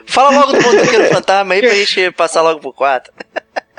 Fala 0.07 0.31
logo 0.39 0.53
do 0.53 0.61
Motoqueiro 0.63 1.09
Fantasma 1.09 1.55
aí 1.55 1.61
pra 1.61 1.75
gente 1.75 2.11
passar 2.13 2.43
logo 2.43 2.61
pro 2.61 2.73
4. 2.73 3.13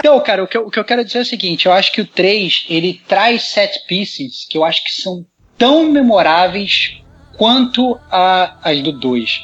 Então, 0.03 0.19
cara, 0.19 0.43
o 0.43 0.47
que, 0.47 0.57
eu, 0.57 0.67
o 0.67 0.69
que 0.69 0.77
eu 0.77 0.83
quero 0.83 1.05
dizer 1.05 1.19
é 1.19 1.21
o 1.21 1.25
seguinte: 1.25 1.65
eu 1.65 1.71
acho 1.71 1.89
que 1.93 2.01
o 2.01 2.05
3 2.05 2.65
ele 2.69 3.01
traz 3.07 3.43
set 3.43 3.85
pieces 3.87 4.45
que 4.49 4.57
eu 4.57 4.65
acho 4.65 4.83
que 4.83 4.91
são 4.91 5.25
tão 5.57 5.89
memoráveis 5.89 6.97
quanto 7.37 7.97
a, 8.11 8.57
as 8.61 8.81
do 8.81 8.91
2. 8.91 9.41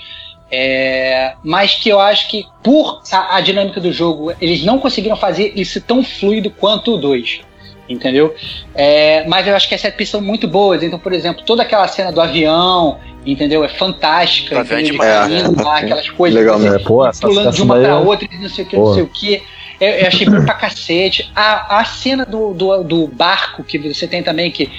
É, 0.52 1.34
mas 1.46 1.76
que 1.76 1.88
eu 1.88 1.98
acho 1.98 2.28
que, 2.28 2.44
por 2.62 3.02
a, 3.10 3.38
a 3.38 3.40
dinâmica 3.42 3.80
do 3.80 3.94
jogo, 3.94 4.34
eles 4.42 4.66
não 4.66 4.80
conseguiram 4.80 5.16
fazer 5.16 5.54
isso 5.56 5.80
tão 5.80 6.04
fluido 6.04 6.52
quanto 6.52 6.96
o 6.96 6.98
2 6.98 7.40
entendeu? 7.88 8.36
É, 8.76 9.28
mas 9.28 9.48
eu 9.48 9.56
acho 9.56 9.68
que 9.68 9.74
as 9.74 9.82
set 9.82 10.06
são 10.06 10.22
muito 10.22 10.48
boas. 10.48 10.84
Então, 10.84 11.00
por 11.00 11.12
exemplo, 11.12 11.44
toda 11.44 11.64
aquela 11.64 11.88
cena 11.88 12.12
do 12.12 12.22
avião, 12.22 13.00
entendeu? 13.26 13.64
É 13.64 13.68
fantástica. 13.70 14.56
É 14.56 14.60
entendeu? 14.60 14.92
demais, 14.92 15.28
caindo 15.28 15.64
lá, 15.64 15.80
é. 15.80 15.84
aquelas 15.84 16.10
coisas. 16.10 16.40
Legal, 16.40 16.60
você 16.60 16.70
né? 16.70 16.80
Pô, 16.80 17.10
pulando 17.22 17.52
de 17.52 17.62
uma 17.64 17.76
daí 17.76 17.86
pra 17.86 17.94
é- 17.94 17.98
outra, 17.98 18.28
não 18.40 18.50
sei 18.50 18.64
o 18.66 18.68
que, 18.68 18.78
não 18.78 18.94
sei 18.94 19.04
o 19.04 19.08
que. 19.08 19.44
Eu, 19.80 19.90
eu 19.90 20.08
achei 20.08 20.28
bom 20.30 20.44
pra 20.44 20.54
cacete. 20.56 21.32
A, 21.36 21.80
a 21.80 21.86
cena 21.86 22.26
do, 22.26 22.54
do, 22.54 22.84
do 22.84 23.08
barco 23.08 23.64
que 23.64 23.78
você 23.78 24.08
tem 24.08 24.22
também, 24.22 24.52
que 24.52 24.70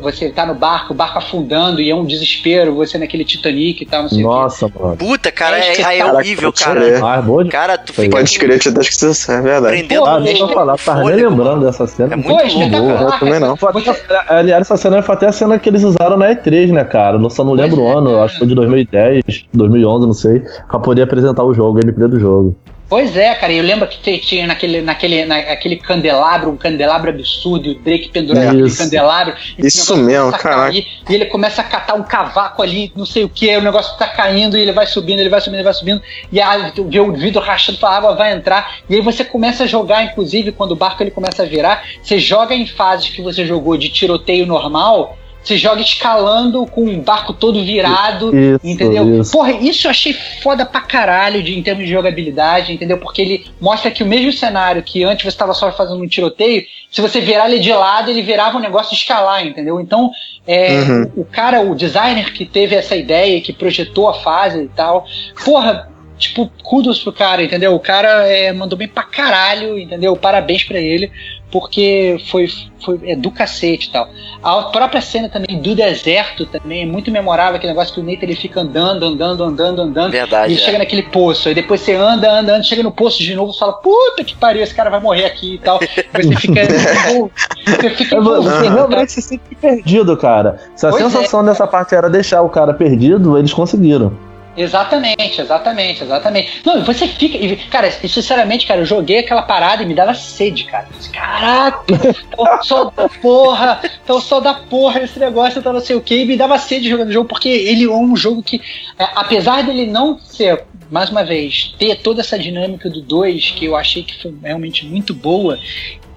você 0.00 0.30
tá 0.30 0.44
no 0.44 0.54
barco, 0.54 0.92
o 0.92 0.96
barco 0.96 1.18
afundando 1.18 1.80
e 1.80 1.90
é 1.90 1.94
um 1.94 2.04
desespero, 2.04 2.74
você 2.74 2.98
naquele 2.98 3.24
Titanic 3.24 3.82
e 3.82 3.86
tal, 3.86 4.02
não 4.02 4.08
sei 4.08 4.24
o 4.24 4.26
Nossa, 4.26 4.68
mano. 4.68 4.96
Puta, 4.96 5.30
cara, 5.30 5.58
É, 5.58 5.80
é, 5.80 5.84
aí 5.84 5.98
é 5.98 6.02
cara, 6.04 6.14
horrível, 6.14 6.52
pode 6.52 6.64
cara. 6.64 6.80
Ah, 7.06 7.18
é 7.18 7.22
boa 7.22 7.44
de... 7.44 7.50
Cara, 7.50 7.78
tu 7.78 7.92
Foi. 7.92 8.04
fica 8.06 8.16
Pode 8.16 8.38
crer, 8.38 8.58
tinha 8.58 8.72
até 8.72 8.80
isso, 8.82 9.32
é 9.32 9.40
verdade. 9.40 9.76
prendendo 9.76 10.04
Ah, 10.06 10.18
deixa 10.20 10.42
eu 10.42 10.48
falar, 10.48 10.76
tava 10.78 11.04
nem 11.04 11.16
lembrando 11.16 11.44
mano. 11.44 11.66
dessa 11.66 11.86
cena. 11.86 12.14
É 12.14 12.16
muito 12.16 12.28
Pô, 12.28 12.40
espetacular, 12.46 13.02
Eu 13.02 13.18
também 13.18 13.40
não. 13.40 13.58
Aliás, 14.28 14.62
essa 14.62 14.76
cena 14.76 15.02
foi 15.02 15.14
até 15.14 15.26
a 15.26 15.32
cena 15.32 15.58
que 15.58 15.68
eles 15.68 15.82
usaram 15.82 16.16
na 16.16 16.30
E3, 16.34 16.72
né, 16.72 16.84
cara? 16.84 17.16
Eu 17.16 17.30
só 17.30 17.44
não 17.44 17.52
lembro 17.52 17.80
o 17.80 17.84
Pois 17.84 17.94
é, 17.94 17.98
ano, 17.98 18.10
cara. 18.10 18.24
acho 18.24 18.32
que 18.34 18.38
foi 18.38 18.48
de 18.48 18.54
2010, 18.54 19.24
2011, 19.52 20.06
não 20.06 20.12
sei, 20.14 20.42
pra 20.68 20.78
poder 20.78 21.02
apresentar 21.02 21.44
o 21.44 21.54
jogo, 21.54 21.78
o 21.78 21.80
gameplay 21.82 22.08
do 22.08 22.18
jogo. 22.18 22.56
Pois 22.88 23.16
é, 23.16 23.34
cara, 23.34 23.52
eu 23.52 23.62
lembro 23.64 23.88
que 23.88 23.98
te- 23.98 24.18
tinha 24.18 24.46
naquele, 24.46 24.82
naquele, 24.82 25.24
naquele 25.24 25.76
candelabro, 25.76 26.50
um 26.50 26.56
candelabro 26.56 27.10
absurdo, 27.10 27.66
e 27.66 27.70
o 27.70 27.74
Drake 27.78 28.10
pendurado 28.10 28.44
naquele 28.44 28.66
Isso. 28.66 28.78
candelabro. 28.78 29.34
Isso 29.58 29.96
mesmo, 29.96 30.30
caraca. 30.32 30.62
cair, 30.70 30.86
E 31.08 31.14
ele 31.14 31.24
começa 31.26 31.62
a 31.62 31.64
catar 31.64 31.94
um 31.94 32.02
cavaco 32.02 32.62
ali, 32.62 32.92
não 32.94 33.06
sei 33.06 33.24
o 33.24 33.28
que, 33.28 33.56
o 33.56 33.62
negócio 33.62 33.96
tá 33.96 34.06
caindo 34.06 34.56
e 34.56 34.60
ele 34.60 34.72
vai 34.72 34.86
subindo, 34.86 35.18
ele 35.18 35.30
vai 35.30 35.40
subindo, 35.40 35.56
ele 35.56 35.64
vai 35.64 35.74
subindo, 35.74 36.02
e 36.30 36.40
a, 36.40 36.72
vê 36.86 37.00
o 37.00 37.12
vidro 37.12 37.40
rachando, 37.40 37.78
a 37.84 37.90
água 37.96 38.14
vai 38.14 38.32
entrar, 38.32 38.76
e 38.88 38.94
aí 38.94 39.00
você 39.00 39.24
começa 39.24 39.64
a 39.64 39.66
jogar, 39.66 40.04
inclusive, 40.04 40.52
quando 40.52 40.72
o 40.72 40.76
barco 40.76 41.02
ele 41.02 41.10
começa 41.10 41.42
a 41.42 41.46
virar, 41.46 41.82
você 42.02 42.18
joga 42.18 42.54
em 42.54 42.66
fases 42.66 43.08
que 43.08 43.22
você 43.22 43.46
jogou 43.46 43.76
de 43.76 43.88
tiroteio 43.88 44.46
normal, 44.46 45.16
você 45.44 45.58
joga 45.58 45.82
escalando 45.82 46.64
com 46.66 46.84
o 46.86 46.96
barco 47.02 47.32
todo 47.34 47.62
virado, 47.62 48.34
Isso, 48.36 48.60
Entendeu? 48.66 49.20
isso. 49.20 49.30
Porra, 49.30 49.52
isso 49.52 49.86
eu 49.86 49.90
achei 49.90 50.14
foda 50.42 50.64
pra 50.64 50.80
caralho 50.80 51.42
de, 51.42 51.56
em 51.58 51.62
termos 51.62 51.84
de 51.84 51.90
jogabilidade, 51.92 52.72
entendeu? 52.72 52.98
Porque 52.98 53.20
ele 53.20 53.46
mostra 53.60 53.90
que 53.90 54.02
o 54.02 54.06
mesmo 54.06 54.32
cenário 54.32 54.82
que 54.82 55.04
antes 55.04 55.22
você 55.22 55.28
estava 55.28 55.52
só 55.52 55.70
fazendo 55.70 56.02
um 56.02 56.08
tiroteio, 56.08 56.64
se 56.90 57.00
você 57.00 57.20
virar 57.20 57.48
ele 57.50 57.58
de 57.60 57.72
lado, 57.72 58.10
ele 58.10 58.22
virava 58.22 58.56
um 58.56 58.60
negócio 58.60 58.90
de 58.90 58.96
escalar, 58.96 59.46
entendeu? 59.46 59.78
Então, 59.80 60.10
é, 60.46 60.80
Uhum. 60.82 61.12
o, 61.16 61.20
o 61.20 61.24
cara, 61.24 61.60
o 61.60 61.74
designer 61.74 62.32
que 62.32 62.44
teve 62.46 62.74
essa 62.74 62.96
ideia, 62.96 63.40
que 63.40 63.52
projetou 63.52 64.08
a 64.08 64.14
fase 64.14 64.62
e 64.62 64.68
tal, 64.68 65.04
porra, 65.44 65.88
tipo, 66.18 66.50
kudos 66.62 67.02
pro 67.02 67.12
cara, 67.12 67.42
entendeu? 67.42 67.74
O 67.74 67.80
cara 67.80 68.26
é, 68.28 68.52
mandou 68.52 68.78
bem 68.78 68.88
pra 68.88 69.02
caralho, 69.02 69.78
entendeu? 69.78 70.16
Parabéns 70.16 70.62
pra 70.64 70.78
ele, 70.78 71.10
porque 71.50 72.16
foi, 72.30 72.46
foi 72.84 72.98
é 73.04 73.16
do 73.16 73.30
cacete 73.30 73.88
e 73.88 73.90
tal. 73.92 74.08
A 74.42 74.62
própria 74.64 75.00
cena 75.00 75.28
também 75.28 75.60
do 75.60 75.74
deserto 75.74 76.46
também 76.46 76.82
é 76.82 76.86
muito 76.86 77.10
memorável, 77.10 77.56
aquele 77.56 77.72
negócio 77.72 77.94
que 77.94 78.00
o 78.00 78.02
Nathan 78.04 78.24
ele 78.26 78.36
fica 78.36 78.60
andando, 78.60 79.04
andando, 79.04 79.42
andando, 79.44 79.82
andando. 79.82 80.10
Verdade, 80.12 80.52
E 80.52 80.56
é. 80.56 80.58
chega 80.58 80.78
naquele 80.78 81.02
poço, 81.02 81.48
aí 81.48 81.54
depois 81.54 81.80
você 81.80 81.94
anda, 81.94 82.30
anda, 82.30 82.54
anda, 82.54 82.62
chega 82.62 82.82
no 82.82 82.92
poço 82.92 83.22
de 83.22 83.34
novo 83.34 83.52
e 83.52 83.58
fala, 83.58 83.72
puta 83.74 84.22
que 84.24 84.34
pariu, 84.36 84.62
esse 84.62 84.74
cara 84.74 84.90
vai 84.90 85.00
morrer 85.00 85.24
aqui 85.26 85.54
e 85.54 85.58
tal. 85.58 85.78
Você 85.78 86.36
fica. 86.36 86.62
você 87.66 87.90
fica 87.90 88.16
É, 88.16 88.20
vo- 88.20 88.42
Você 88.42 88.68
realmente 88.68 89.12
se 89.12 89.22
sente 89.22 89.42
perdido, 89.60 90.16
cara. 90.16 90.58
Se 90.76 90.86
a 90.86 90.90
Pois 90.90 91.02
é. 91.04 91.08
sensação 91.10 91.44
dessa 91.44 91.66
parte 91.66 91.94
era 91.94 92.08
deixar 92.10 92.42
o 92.42 92.48
cara 92.48 92.72
perdido, 92.74 93.38
eles 93.38 93.52
conseguiram. 93.52 94.12
Exatamente, 94.56 95.40
exatamente, 95.40 96.04
exatamente. 96.04 96.62
Não, 96.64 96.84
você 96.84 97.08
fica. 97.08 97.38
Cara, 97.70 97.90
sinceramente, 97.90 98.66
cara, 98.66 98.80
eu 98.80 98.86
joguei 98.86 99.18
aquela 99.18 99.42
parada 99.42 99.82
e 99.82 99.86
me 99.86 99.94
dava 99.94 100.14
sede, 100.14 100.64
cara. 100.64 100.86
Caraca, 101.12 101.84
tá 102.36 102.58
o 102.60 102.62
sol 102.62 102.90
da 102.90 103.08
porra, 103.08 103.80
tá 104.06 104.14
o 104.14 104.20
sol 104.20 104.40
da 104.40 104.54
porra 104.54 105.02
esse 105.02 105.18
negócio, 105.18 105.62
tá 105.62 105.72
não 105.72 105.80
sei 105.80 105.96
o 105.96 106.00
que, 106.00 106.22
e 106.22 106.24
me 106.24 106.36
dava 106.36 106.58
sede 106.58 106.88
jogando 106.88 107.08
o 107.08 107.12
jogo, 107.12 107.28
porque 107.28 107.48
ele 107.48 107.84
é 107.84 107.90
um 107.90 108.16
jogo 108.16 108.42
que, 108.42 108.60
é, 108.98 109.08
apesar 109.16 109.62
dele 109.64 109.86
não 109.86 110.18
ser, 110.18 110.64
mais 110.90 111.10
uma 111.10 111.24
vez, 111.24 111.74
ter 111.78 111.96
toda 111.96 112.20
essa 112.20 112.38
dinâmica 112.38 112.88
do 112.88 113.00
2, 113.00 113.50
que 113.52 113.64
eu 113.64 113.76
achei 113.76 114.04
que 114.04 114.22
foi 114.22 114.34
realmente 114.42 114.86
muito 114.86 115.12
boa, 115.12 115.58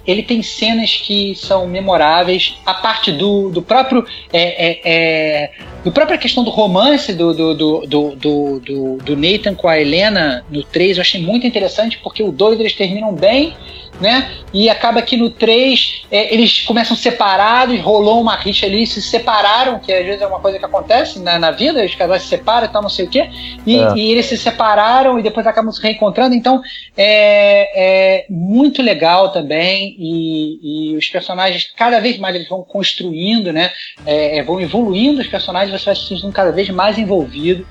ele 0.07 0.23
tem 0.23 0.41
cenas 0.41 0.95
que 0.95 1.35
são 1.35 1.67
memoráveis. 1.67 2.57
A 2.65 2.73
parte 2.73 3.11
do, 3.11 3.49
do 3.49 3.61
próprio. 3.61 4.05
É, 4.31 4.69
é, 4.69 4.81
é, 4.85 5.51
do 5.83 5.91
própria 5.91 6.17
questão 6.17 6.43
do 6.43 6.49
romance 6.49 7.13
do, 7.13 7.33
do, 7.33 7.53
do, 7.53 7.85
do, 7.85 8.15
do, 8.59 8.97
do- 8.97 9.15
Nathan 9.17 9.53
com 9.55 9.67
a 9.67 9.79
Helena 9.79 10.43
no 10.49 10.63
3, 10.63 10.97
eu 10.97 11.01
achei 11.01 11.21
muito 11.21 11.45
interessante, 11.47 11.97
porque 11.99 12.21
o 12.23 12.31
2 12.31 12.59
eles 12.59 12.73
terminam 12.73 13.13
bem, 13.13 13.55
né? 14.01 14.29
E 14.53 14.69
acaba 14.69 15.01
que 15.01 15.15
no 15.17 15.29
3 15.29 16.03
é, 16.11 16.33
eles 16.33 16.61
começam 16.61 16.95
separados, 16.95 17.79
rolou 17.79 18.19
uma 18.21 18.35
rixa 18.35 18.65
ali, 18.65 18.85
se 18.85 19.01
separaram, 19.01 19.79
que 19.79 19.91
às 19.93 20.05
vezes 20.05 20.21
é 20.21 20.27
uma 20.27 20.39
coisa 20.39 20.59
que 20.59 20.65
acontece 20.65 21.19
na, 21.19 21.39
na 21.39 21.51
vida, 21.51 21.83
os 21.83 21.95
casais 21.95 22.23
se 22.23 22.29
separam 22.29 22.65
e 22.67 22.69
tal, 22.69 22.81
não 22.81 22.89
sei 22.89 23.05
o 23.05 23.09
quê. 23.09 23.29
E, 23.65 23.77
É. 23.77 23.93
e 23.95 24.11
eles 24.11 24.25
se 24.25 24.37
separaram 24.37 25.17
e 25.19 25.23
depois 25.23 25.47
acabam 25.47 25.71
se 25.71 25.81
reencontrando. 25.81 26.35
Então 26.35 26.61
é, 26.97 28.19
é 28.21 28.25
muito 28.29 28.81
legal 28.81 29.31
também. 29.31 29.95
E, 29.97 30.91
e 30.93 30.95
os 30.95 31.07
personagens, 31.09 31.71
cada 31.75 31.99
vez 31.99 32.17
mais, 32.19 32.35
eles 32.35 32.47
vão 32.47 32.61
construindo, 32.63 33.51
né? 33.51 33.71
É, 34.05 34.37
é, 34.37 34.43
vão 34.43 34.61
evoluindo 34.61 35.21
os 35.21 35.27
personagens, 35.27 35.71
você 35.79 35.85
vai 35.85 35.95
se 35.95 36.07
sentindo 36.07 36.31
cada 36.31 36.51
vez 36.51 36.69
mais 36.69 36.97
envolvido. 36.97 37.65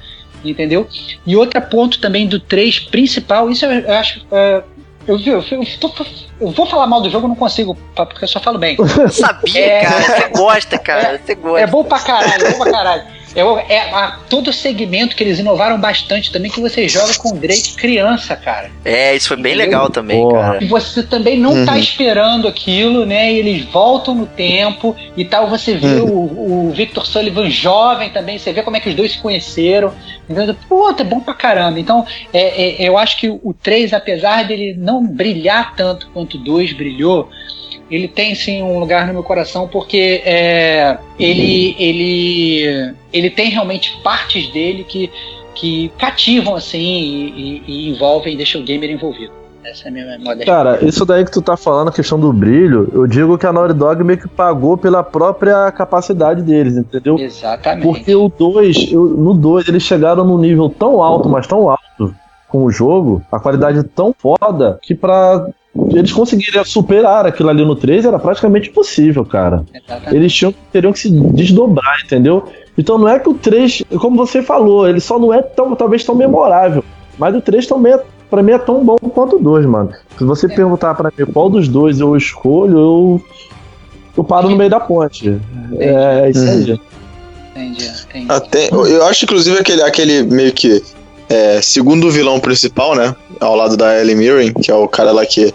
Entendeu? 0.45 0.87
E 1.27 1.35
outro 1.37 1.61
ponto 1.63 1.99
também 2.01 2.27
do 2.27 2.39
3 2.39 2.79
principal, 2.79 3.51
isso 3.51 3.65
eu, 3.65 3.95
acho. 3.95 4.25
é, 4.31 4.63
eu, 5.07 5.19
eu, 5.21 5.45
eu, 5.51 5.65
tô- 5.81 5.93
eu 6.41 6.51
vou 6.51 6.67
falar 6.67 6.87
mal 6.87 7.01
do 7.01 7.09
jogo, 7.11 7.27
não 7.29 7.35
consigo, 7.35 7.77
porque 7.95 8.25
eu 8.25 8.29
só 8.29 8.39
falo 8.41 8.59
bem. 8.59 8.77
Eu 8.99 9.09
sabia, 9.09 9.65
É. 9.65 9.81
cara. 9.85 10.03
Você 10.03 10.29
gosta, 10.29 10.79
cara. 10.79 11.21
Você 11.25 11.35
gosta. 11.37 11.61
É 11.61 11.67
bom 11.67 11.85
pra 11.85 11.99
caralho, 12.01 12.45
é 12.47 12.51
bom 12.53 12.59
pra 12.59 12.71
caralho. 12.73 13.03
É, 13.37 13.75
é 13.75 13.81
a- 13.93 14.19
todo 14.31 14.49
o 14.49 14.53
segmento 14.53 15.15
que 15.15 15.23
eles 15.23 15.39
inovaram 15.39 15.79
bastante 15.79 16.33
também, 16.33 16.51
que 16.51 16.61
você 16.61 16.89
joga 16.89 17.15
com 17.19 17.29
o 17.31 17.39
Drake 17.39 17.75
criança, 17.77 18.35
cara. 18.35 18.71
É, 18.85 19.15
isso 19.15 19.29
foi 19.29 19.37
bem 19.37 19.53
Entendeu? 19.53 19.67
legal 19.67 19.91
também, 19.91 20.21
Porra. 20.23 20.41
cara. 20.53 20.65
E 20.65 20.67
você 20.67 21.03
também 21.03 21.39
não 21.39 21.65
tá 21.67 21.73
Uhum. 21.73 21.79
esperando 21.79 22.49
aquilo, 22.49 23.05
né? 23.05 23.31
E 23.33 23.39
eles 23.39 23.65
voltam 23.67 24.15
no 24.15 24.27
tempo 24.27 24.97
e 25.17 25.25
tal. 25.25 25.49
Você 25.49 25.75
vê 25.77 25.87
Uhum. 26.01 26.09
o, 26.09 26.69
o 26.69 26.73
Victor 26.73 27.07
Sullivan 27.07 27.51
jovem 27.51 28.11
também, 28.11 28.39
você 28.39 28.53
vê 28.53 28.63
como 28.63 28.77
é 28.77 28.81
que 28.81 28.89
os 28.89 28.95
dois 28.95 29.13
se 29.13 29.19
conheceram. 29.19 29.93
Então, 30.29 30.57
puta, 30.69 31.03
é 31.03 31.05
bom 31.07 31.21
pra 31.21 31.35
caramba. 31.35 31.79
Então, 31.79 32.05
é, 32.33 32.83
é, 32.83 32.89
eu 32.89 32.97
acho 32.97 33.19
que 33.19 33.29
o 33.29 33.55
3, 33.63 33.93
apesar 33.93 34.45
dele 34.45 34.75
não 34.79 35.07
brilhar 35.07 35.75
tanto 35.77 36.09
quanto 36.15 36.37
o 36.37 36.41
2 36.41 36.73
brilhou, 36.73 37.29
ele 37.91 38.09
tem 38.09 38.35
sim 38.35 38.63
um 38.63 38.79
lugar 38.79 39.07
no 39.07 39.13
meu 39.13 39.23
coração 39.23 39.69
porque 39.69 40.23
é, 40.25 40.99
ele, 41.19 41.75
ele, 41.79 42.95
ele 43.13 43.31
tem 43.31 43.51
realmente 43.51 43.97
partes 44.03 44.49
dele 44.53 44.85
que, 44.85 45.11
que 45.55 45.91
cativam 45.99 46.55
assim 46.55 46.79
e, 46.79 47.29
e- 47.29 47.63
e 47.67 47.89
envolvem 47.91 48.35
e 48.35 48.37
deixam 48.37 48.61
o 48.61 48.65
gamer 48.65 48.91
envolvido. 48.91 49.33
Essa 49.65 49.87
é 49.87 49.89
a 49.89 49.93
minha 49.93 50.19
modéstia. 50.19 50.47
Cara, 50.47 50.85
isso 50.85 51.05
daí 51.05 51.25
que 51.25 51.31
tu 51.33 51.43
tá 51.43 51.57
falando, 51.57 51.89
a 51.89 51.93
questão 51.93 52.21
do 52.21 52.33
brilho, 52.33 52.89
eu 52.93 53.05
digo 53.05 53.37
que 53.37 53.47
a 53.47 53.53
Naughty 53.53 53.75
Dog 53.75 54.05
meio 54.05 54.17
que 54.19 54.29
pagou 54.29 54.77
pela 54.77 55.03
própria 55.03 55.73
capacidade 55.73 56.41
deles, 56.43 56.77
entendeu? 56.77 57.19
Exatamente. 57.19 57.83
Porque 57.85 58.15
o 58.15 58.29
2, 58.29 58.93
no 58.93 59.35
2, 59.35 59.67
eles 59.67 59.83
chegaram 59.83 60.25
num 60.25 60.39
nível 60.39 60.69
tão 60.69 61.03
alto, 61.03 61.29
mas 61.29 61.49
tão 61.49 61.69
alto 61.69 62.15
com 62.49 62.63
o 62.65 62.71
jogo, 62.71 63.21
a 63.31 63.41
qualidade 63.41 63.83
tão 63.83 64.15
foda, 64.17 64.79
que 64.81 64.95
pra 64.95 65.49
eles 65.91 66.13
conseguirem 66.13 66.65
superar 66.65 67.27
aquilo 67.27 67.49
ali 67.49 67.65
no 67.65 67.77
3 67.77 68.05
era 68.05 68.19
praticamente 68.19 68.69
impossível, 68.69 69.25
cara. 69.25 69.65
Exatamente. 69.75 70.17
Eles 70.17 70.33
tinham, 70.33 70.55
teriam 70.73 70.93
que 70.93 70.99
se 70.99 71.11
desdobrar, 71.11 72.01
entendeu? 72.05 72.45
Então 72.77 72.99
não 72.99 73.09
é 73.09 73.19
que 73.19 73.29
o 73.29 73.35
3, 73.35 73.85
como 73.99 74.17
você 74.17 74.43
falou, 74.43 74.89
ele 74.89 75.01
só 75.01 75.19
não 75.19 75.33
é 75.33 75.43
tão, 75.43 75.75
talvez 75.75 76.05
tão 76.05 76.15
memorável, 76.15 76.85
mas 77.19 77.35
o 77.35 77.41
3 77.41 77.67
também 77.67 77.95
é, 77.95 78.01
pra 78.29 78.43
mim 78.43 78.53
é 78.53 78.59
tão 78.59 78.85
bom 78.85 78.97
quanto 78.97 79.37
o 79.37 79.39
2, 79.39 79.67
mano. 79.67 79.91
Se 80.19 80.25
você 80.25 80.49
perguntar 80.49 80.95
pra 80.95 81.11
mim 81.17 81.27
qual 81.33 81.49
dos 81.49 81.69
dois 81.69 82.01
eu 82.01 82.17
escolho, 82.17 82.79
eu 82.79 83.23
eu 84.17 84.25
paro 84.25 84.49
no 84.49 84.57
meio 84.57 84.71
da 84.71 84.81
ponte. 84.81 85.39
É 85.79 86.31
isso 86.31 86.41
aí. 86.41 86.81
Entendi, 87.51 87.91
entendi. 88.09 88.27
Até, 88.29 88.69
eu 88.71 89.05
acho, 89.07 89.25
inclusive, 89.25 89.59
aquele, 89.59 89.83
aquele 89.83 90.23
meio 90.23 90.53
que 90.53 90.83
é, 91.29 91.61
segundo 91.61 92.11
vilão 92.11 92.41
principal, 92.41 92.95
né? 92.95 93.15
Ao 93.41 93.55
lado 93.55 93.77
da 93.77 94.01
Ellie 94.01 94.15
Mirren, 94.15 94.53
que 94.53 94.71
é 94.71 94.75
o 94.75 94.89
cara 94.89 95.13
lá 95.13 95.25
que 95.27 95.53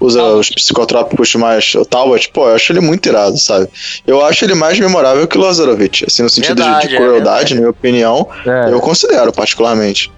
usa 0.00 0.22
os 0.22 0.48
psicotrópicos 0.50 1.34
mais. 1.34 1.74
O 1.74 1.84
Talbot, 1.84 2.28
pô, 2.30 2.48
eu 2.48 2.54
acho 2.54 2.72
ele 2.72 2.80
muito 2.80 3.06
irado, 3.08 3.38
sabe? 3.38 3.68
Eu 4.06 4.24
acho 4.24 4.44
ele 4.44 4.54
mais 4.54 4.78
memorável 4.80 5.26
que 5.28 5.36
o 5.36 5.40
Lazarovich, 5.40 6.04
assim, 6.06 6.22
no 6.22 6.30
sentido 6.30 6.56
de- 6.56 6.62
Verdade, 6.62 6.88
de, 6.88 6.94
é 6.94 6.98
crueldade, 6.98 7.20
verdade. 7.24 7.54
na 7.54 7.60
minha 7.60 7.70
opinião. 7.70 8.28
É. 8.46 8.72
Eu 8.72 8.80
considero, 8.80 9.32
particularmente. 9.32 10.10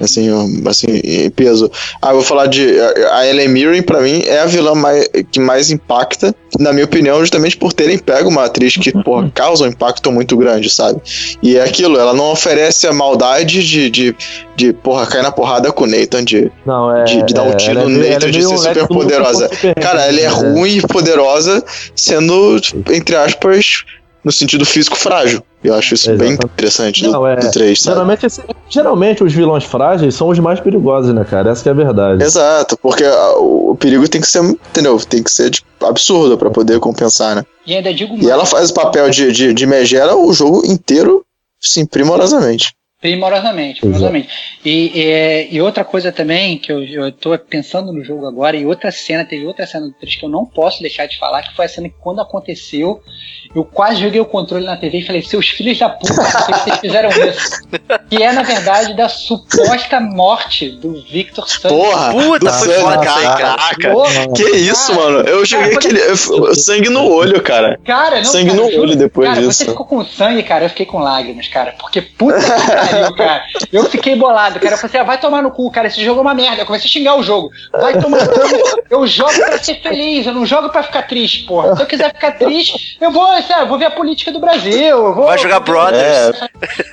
Assim, 0.00 0.28
assim, 0.66 0.86
em 1.02 1.30
peso. 1.30 1.70
Ah, 2.00 2.10
eu 2.10 2.16
vou 2.16 2.22
falar 2.22 2.46
de. 2.46 2.78
A 3.12 3.26
Ellen 3.26 3.48
Mirren, 3.48 3.82
pra 3.82 4.00
mim, 4.00 4.22
é 4.26 4.40
a 4.40 4.46
vilã 4.46 4.74
mais, 4.74 5.08
que 5.30 5.40
mais 5.40 5.70
impacta, 5.70 6.34
na 6.58 6.72
minha 6.72 6.84
opinião, 6.84 7.20
justamente 7.20 7.56
por 7.56 7.72
terem 7.72 7.98
pego 7.98 8.28
uma 8.28 8.44
atriz 8.44 8.76
que, 8.76 8.92
porra, 9.02 9.30
causa 9.34 9.64
um 9.64 9.68
impacto 9.68 10.12
muito 10.12 10.36
grande, 10.36 10.68
sabe? 10.68 11.00
E 11.42 11.56
é 11.56 11.62
aquilo, 11.62 11.98
ela 11.98 12.12
não 12.12 12.30
oferece 12.30 12.86
a 12.86 12.92
maldade 12.92 13.66
de, 13.66 13.90
de, 13.90 14.16
de 14.56 14.72
porra, 14.72 15.06
cair 15.06 15.22
na 15.22 15.32
porrada 15.32 15.72
com 15.72 15.84
o 15.84 15.86
Nathan, 15.86 16.24
de, 16.24 16.50
Não, 16.66 16.94
é. 16.94 17.04
de, 17.04 17.22
de 17.22 17.34
dar 17.34 17.44
um 17.44 17.52
é, 17.52 17.56
tiro 17.56 17.80
ela 17.80 17.88
no 17.88 18.04
é 18.04 18.10
Nathan, 18.10 18.26
é 18.26 18.30
de 18.30 18.42
ser 18.42 18.58
super 18.58 18.88
poderosa. 18.88 19.50
Cara, 19.80 20.02
ela 20.06 20.20
é 20.20 20.22
né? 20.22 20.28
ruim 20.28 20.76
e 20.76 20.82
poderosa, 20.82 21.64
sendo, 21.94 22.60
entre 22.90 23.16
aspas, 23.16 23.84
no 24.24 24.32
sentido 24.32 24.64
físico 24.66 24.96
frágil. 24.96 25.42
Eu 25.62 25.74
acho 25.74 25.94
isso 25.94 26.06
bem 26.10 26.30
Exatamente. 26.30 26.44
interessante 26.52 27.02
do, 27.04 27.10
Não, 27.12 27.26
é. 27.26 27.36
do 27.36 27.50
3, 27.50 27.80
sabe? 27.80 27.94
Geralmente, 27.94 28.26
esse- 28.26 28.42
geralmente 28.68 29.24
os 29.24 29.32
vilões 29.32 29.64
frágeis 29.64 30.14
são 30.14 30.28
os 30.28 30.38
mais 30.38 30.60
perigosos, 30.60 31.12
né, 31.14 31.24
cara? 31.24 31.50
Essa 31.50 31.62
que 31.62 31.68
é 31.68 31.72
a 31.72 31.74
verdade. 31.74 32.22
Exato, 32.22 32.76
porque 32.78 33.04
a- 33.04 33.32
o 33.38 33.76
perigo 33.78 34.08
tem 34.08 34.20
que 34.20 34.26
ser, 34.26 34.42
entendeu? 34.42 34.96
Tem 34.98 35.22
que 35.22 35.30
ser 35.30 35.50
tipo, 35.50 35.66
absurdo 35.84 36.36
pra 36.38 36.50
poder 36.50 36.78
compensar, 36.80 37.34
né? 37.36 37.44
E 37.66 37.74
ainda 37.74 37.92
digo 37.92 38.16
E 38.18 38.30
ela 38.30 38.46
faz 38.46 38.70
o 38.70 38.74
papel 38.74 39.10
de, 39.10 39.32
de, 39.32 39.52
de 39.54 39.66
megera 39.66 40.16
o 40.16 40.32
jogo 40.32 40.62
inteiro, 40.66 41.24
sim, 41.60 41.84
primorosamente. 41.84 42.72
Primorosamente, 43.00 43.80
primorosamente. 43.80 44.28
E, 44.64 44.90
e, 44.92 45.48
e 45.54 45.60
outra 45.62 45.84
coisa 45.84 46.10
também, 46.10 46.58
que 46.58 46.72
eu, 46.72 46.82
eu 46.82 47.12
tô 47.12 47.38
pensando 47.38 47.92
no 47.92 48.02
jogo 48.02 48.26
agora, 48.26 48.56
e 48.56 48.66
outra 48.66 48.90
cena, 48.90 49.24
teve 49.24 49.46
outra 49.46 49.66
cena 49.68 49.86
do 49.86 49.92
3 49.92 50.16
que 50.16 50.24
eu 50.24 50.28
não 50.28 50.44
posso 50.44 50.82
deixar 50.82 51.06
de 51.06 51.16
falar, 51.16 51.42
que 51.42 51.54
foi 51.54 51.66
a 51.66 51.68
cena 51.68 51.88
que 51.88 51.94
quando 52.00 52.20
aconteceu, 52.20 53.00
eu 53.54 53.64
quase 53.64 54.00
joguei 54.00 54.20
o 54.20 54.24
controle 54.24 54.64
na 54.66 54.76
TV 54.76 54.98
e 54.98 55.06
falei, 55.06 55.22
seus 55.22 55.48
filhos 55.48 55.78
da 55.78 55.88
puta, 55.88 56.12
por 56.12 56.46
que 56.46 56.52
vocês 56.64 56.78
fizeram 56.82 57.10
isso? 57.10 57.60
Que 58.10 58.20
é, 58.20 58.32
na 58.32 58.42
verdade, 58.42 58.94
da 58.96 59.08
suposta 59.08 60.00
morte 60.00 60.68
do 60.70 61.00
Victor 61.02 61.48
Sully. 61.48 61.68
Porra! 61.74 62.10
Puta, 62.12 62.52
foi 62.52 62.68
sangue, 62.68 62.80
foda 62.82 63.04
isso 63.06 63.14
aí, 63.16 63.24
cara. 63.24 63.38
caraca! 63.38 63.90
Porra, 63.92 64.32
Que 64.34 64.56
isso, 64.56 64.92
cara. 64.92 65.00
mano? 65.00 65.18
Eu 65.28 65.44
joguei 65.44 65.68
Cara, 65.68 65.78
aquele. 65.78 66.00
eu- 66.00 66.54
sangue 66.56 66.88
no 66.90 67.08
olho, 67.08 67.40
cara. 67.42 67.78
Cara, 67.84 68.16
não, 68.16 68.24
Sangue 68.24 68.50
cara, 68.50 68.60
no 68.60 68.80
olho 68.80 68.96
depois 68.96 69.28
cara, 69.28 69.40
disso. 69.40 69.52
Você 69.52 69.64
ficou 69.66 69.86
com 69.86 70.04
sangue, 70.04 70.42
cara, 70.42 70.64
eu 70.64 70.68
fiquei 70.68 70.84
com 70.86 70.98
lágrimas, 70.98 71.46
cara. 71.46 71.76
Porque 71.78 72.02
puta 72.02 72.38
que 72.40 72.87
pariu, 72.90 73.14
cara. 73.16 73.42
Eu 73.72 73.84
fiquei 73.84 74.16
bolado, 74.16 74.58
cara. 74.60 74.74
Eu 74.74 74.78
falei 74.78 74.88
assim, 74.90 74.98
ah, 74.98 75.04
vai 75.04 75.18
tomar 75.18 75.42
no 75.42 75.50
cu, 75.50 75.70
cara. 75.70 75.86
Esse 75.88 76.04
jogo 76.04 76.20
é 76.20 76.22
uma 76.22 76.34
merda. 76.34 76.62
Eu 76.62 76.66
comecei 76.66 76.86
a 76.86 76.90
xingar 76.90 77.16
o 77.16 77.22
jogo. 77.22 77.50
Vai 77.72 77.98
tomar 78.00 78.24
no 78.24 78.28
cu. 78.30 78.40
Eu 78.90 79.06
jogo 79.06 79.32
pra 79.34 79.58
ser 79.58 79.80
feliz, 79.82 80.26
eu 80.26 80.32
não 80.34 80.46
jogo 80.46 80.68
pra 80.70 80.82
ficar 80.82 81.02
triste, 81.02 81.44
porra. 81.44 81.74
Se 81.76 81.82
eu 81.82 81.86
quiser 81.86 82.12
ficar 82.12 82.32
triste, 82.32 82.96
eu 83.00 83.10
vou, 83.10 83.26
sabe, 83.42 83.62
eu 83.62 83.66
vou 83.68 83.78
ver 83.78 83.86
a 83.86 83.90
política 83.90 84.32
do 84.32 84.40
Brasil. 84.40 84.72
Eu 84.72 85.14
vou, 85.14 85.26
Vai 85.26 85.38
jogar 85.38 85.60
Brothers. 85.60 86.40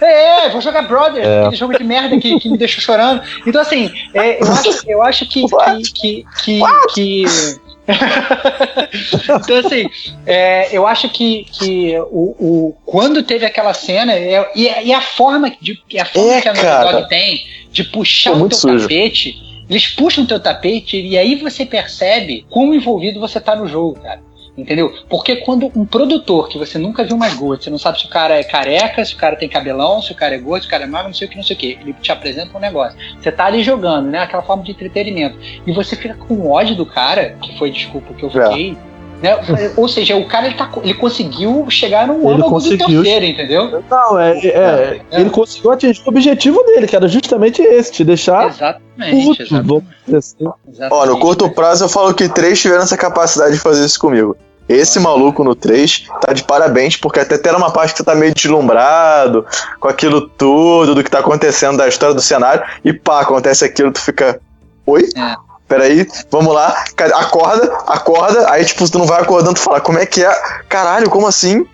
É, 0.02 0.50
vou 0.50 0.62
jogar 0.62 0.84
Brothers, 0.84 1.26
aquele 1.28 1.56
jogo 1.56 1.78
de 1.78 1.84
merda 1.84 2.18
que, 2.20 2.40
que 2.40 2.50
me 2.50 2.58
deixou 2.58 2.82
chorando. 2.82 3.22
Então, 3.46 3.62
assim, 3.62 3.92
é, 4.14 4.42
eu, 4.44 4.52
acho, 4.52 4.82
eu 4.90 5.02
acho 5.04 5.26
que. 5.28 5.46
que, 5.48 5.92
que, 5.94 6.26
que, 6.44 6.64
que- 6.94 7.65
então, 9.42 9.58
assim, 9.58 9.86
é, 10.26 10.76
eu 10.76 10.88
acho 10.88 11.10
que, 11.10 11.46
que 11.52 11.98
o, 12.12 12.36
o, 12.40 12.78
quando 12.86 13.24
teve 13.24 13.46
aquela 13.46 13.74
cena, 13.74 14.14
é, 14.14 14.50
e, 14.56 14.70
a- 14.70 14.84
e 14.84 14.94
a 14.94 15.02
forma, 15.02 15.52
de, 15.62 15.80
a 16.00 16.06
forma 16.06 16.34
É, 16.34 16.42
que 16.42 16.50
a 16.50 16.54
Naughty 16.54 17.10
tem 17.10 17.46
de 17.72 17.84
puxar 17.84 18.34
o 18.34 18.48
teu 18.50 18.58
sujo. 18.58 18.80
tapete, 18.88 19.38
eles 19.70 19.88
puxam 19.88 20.24
o 20.24 20.28
teu 20.28 20.40
tapete 20.40 21.00
e 21.00 21.18
aí 21.18 21.36
você 21.36 21.66
percebe 21.66 22.46
quão 22.50 22.74
envolvido 22.74 23.20
você 23.20 23.40
tá 23.40 23.56
no 23.56 23.68
jogo, 23.68 24.00
cara. 24.00 24.22
Entendeu? 24.58 24.94
Porque 25.10 25.38
quando 25.38 25.70
um 25.76 25.86
produtor 25.86 26.48
que 26.48 26.58
você 26.58 26.78
nunca 26.78 27.04
viu 27.04 27.18
mais 27.18 27.34
gordo, 27.34 27.64
você 27.64 27.70
não 27.70 27.78
sabe 27.78 28.00
se 28.00 28.06
o 28.06 28.10
cara 28.10 28.36
é 28.36 28.44
careca, 28.44 29.04
se 29.04 29.14
o 29.14 29.18
cara 29.18 29.36
tem 29.36 29.50
cabelão, 29.50 30.02
se 30.02 30.14
o 30.14 30.16
cara 30.16 30.34
é 30.36 30.38
gordo, 30.38 30.62
se 30.62 30.68
o 30.68 30.72
cara 30.72 30.84
é 30.84 30.88
magro, 30.88 31.10
não 31.10 31.14
sei 31.14 31.28
o 31.28 31.30
que, 31.30 31.36
não 31.36 31.44
sei 31.44 31.56
o 31.56 31.60
que. 31.60 31.78
Ele 31.82 31.94
te 31.94 32.12
apresenta 32.12 32.58
um 32.58 32.62
negócio. 32.62 32.98
Você 33.20 33.32
tá 33.32 33.46
ali 33.46 33.62
jogando, 33.62 34.08
né? 34.08 34.20
Aquela 34.20 34.44
forma 34.44 34.64
de 34.64 34.72
entretenimento. 34.72 35.38
E 35.68 35.72
você 35.74 35.96
fica 35.96 36.16
com 36.16 36.50
ódio 36.50 36.76
do 36.76 36.86
cara, 36.86 37.32
que 37.42 37.58
foi 37.58 37.70
desculpa 37.70 38.14
que 38.14 38.24
eu 38.24 38.30
É. 38.72 38.95
Né? 39.22 39.72
Ou 39.76 39.88
seja, 39.88 40.16
o 40.16 40.28
cara 40.28 40.48
ele, 40.48 40.56
tá, 40.56 40.70
ele 40.84 40.94
conseguiu 40.94 41.66
chegar 41.70 42.08
no 42.08 42.16
Ele 42.16 42.28
âmago 42.28 42.44
do 42.44 42.50
conseguiu. 42.50 42.88
teu 42.88 43.04
ser, 43.04 43.24
entendeu? 43.24 43.84
Não, 43.90 44.20
é, 44.20 44.38
é, 44.40 45.02
É. 45.12 45.22
Ele 45.22 45.30
conseguiu 45.30 45.72
atingir 45.72 46.02
o 46.06 46.10
objetivo 46.10 46.62
dele, 46.64 46.88
que 46.88 46.96
era 46.96 47.08
justamente 47.08 47.62
esse, 47.62 47.92
te 47.92 48.04
deixar 48.04 48.50
Exatamente. 48.50 49.26
puto, 49.26 49.42
exatamente, 49.42 50.16
assim. 50.16 50.46
Ó, 50.92 51.06
no 51.06 51.20
curto 51.20 51.50
prazo 51.50 51.86
eu 51.86 51.90
falo 51.90 52.14
que 52.14 52.28
três 52.30 52.60
tiveram 52.62 52.84
essa 52.84 52.98
capacidade 52.98 53.54
de 53.54 53.60
fazer 53.60 53.86
isso 53.86 54.00
comigo. 54.00 54.36
Esse 54.68 55.00
maluco 55.00 55.44
no 55.44 55.54
3 55.54 56.08
tá 56.22 56.34
de 56.34 56.44
parabéns, 56.44 56.98
porque 56.98 57.20
até 57.20 57.38
tem 57.38 57.54
uma 57.54 57.70
parte 57.70 57.92
que 57.92 57.98
você 58.00 58.04
tá 58.04 58.16
meio 58.16 58.34
deslumbrado 58.34 59.46
com 59.80 59.88
aquilo 59.88 60.22
tudo, 60.28 60.96
do 60.96 61.04
que 61.04 61.10
tá 61.10 61.20
acontecendo, 61.20 61.78
da 61.78 61.88
história 61.88 62.16
do 62.16 62.22
cenário, 62.22 62.64
e 62.84 62.92
pá, 62.92 63.22
acontece 63.22 63.64
aquilo, 63.64 63.92
tu 63.92 64.02
fica. 64.02 64.42
Oi? 64.88 65.04
É. 65.16 65.36
Peraí, 65.68 66.08
vamos 66.30 66.54
lá, 66.54 66.84
acorda, 67.16 67.76
acorda, 67.88 68.52
aí 68.52 68.64
tipo, 68.64 68.90
tu 68.90 69.00
não 69.00 69.08
vai 69.08 69.22
acordando, 69.22 69.56
tu 69.56 69.62
fala, 69.62 69.82
como 69.82 69.98
é 69.98 70.06
que 70.06 70.24
é? 70.24 70.32
Caralho, 70.70 71.10
como 71.10 71.26
assim? 71.26 71.66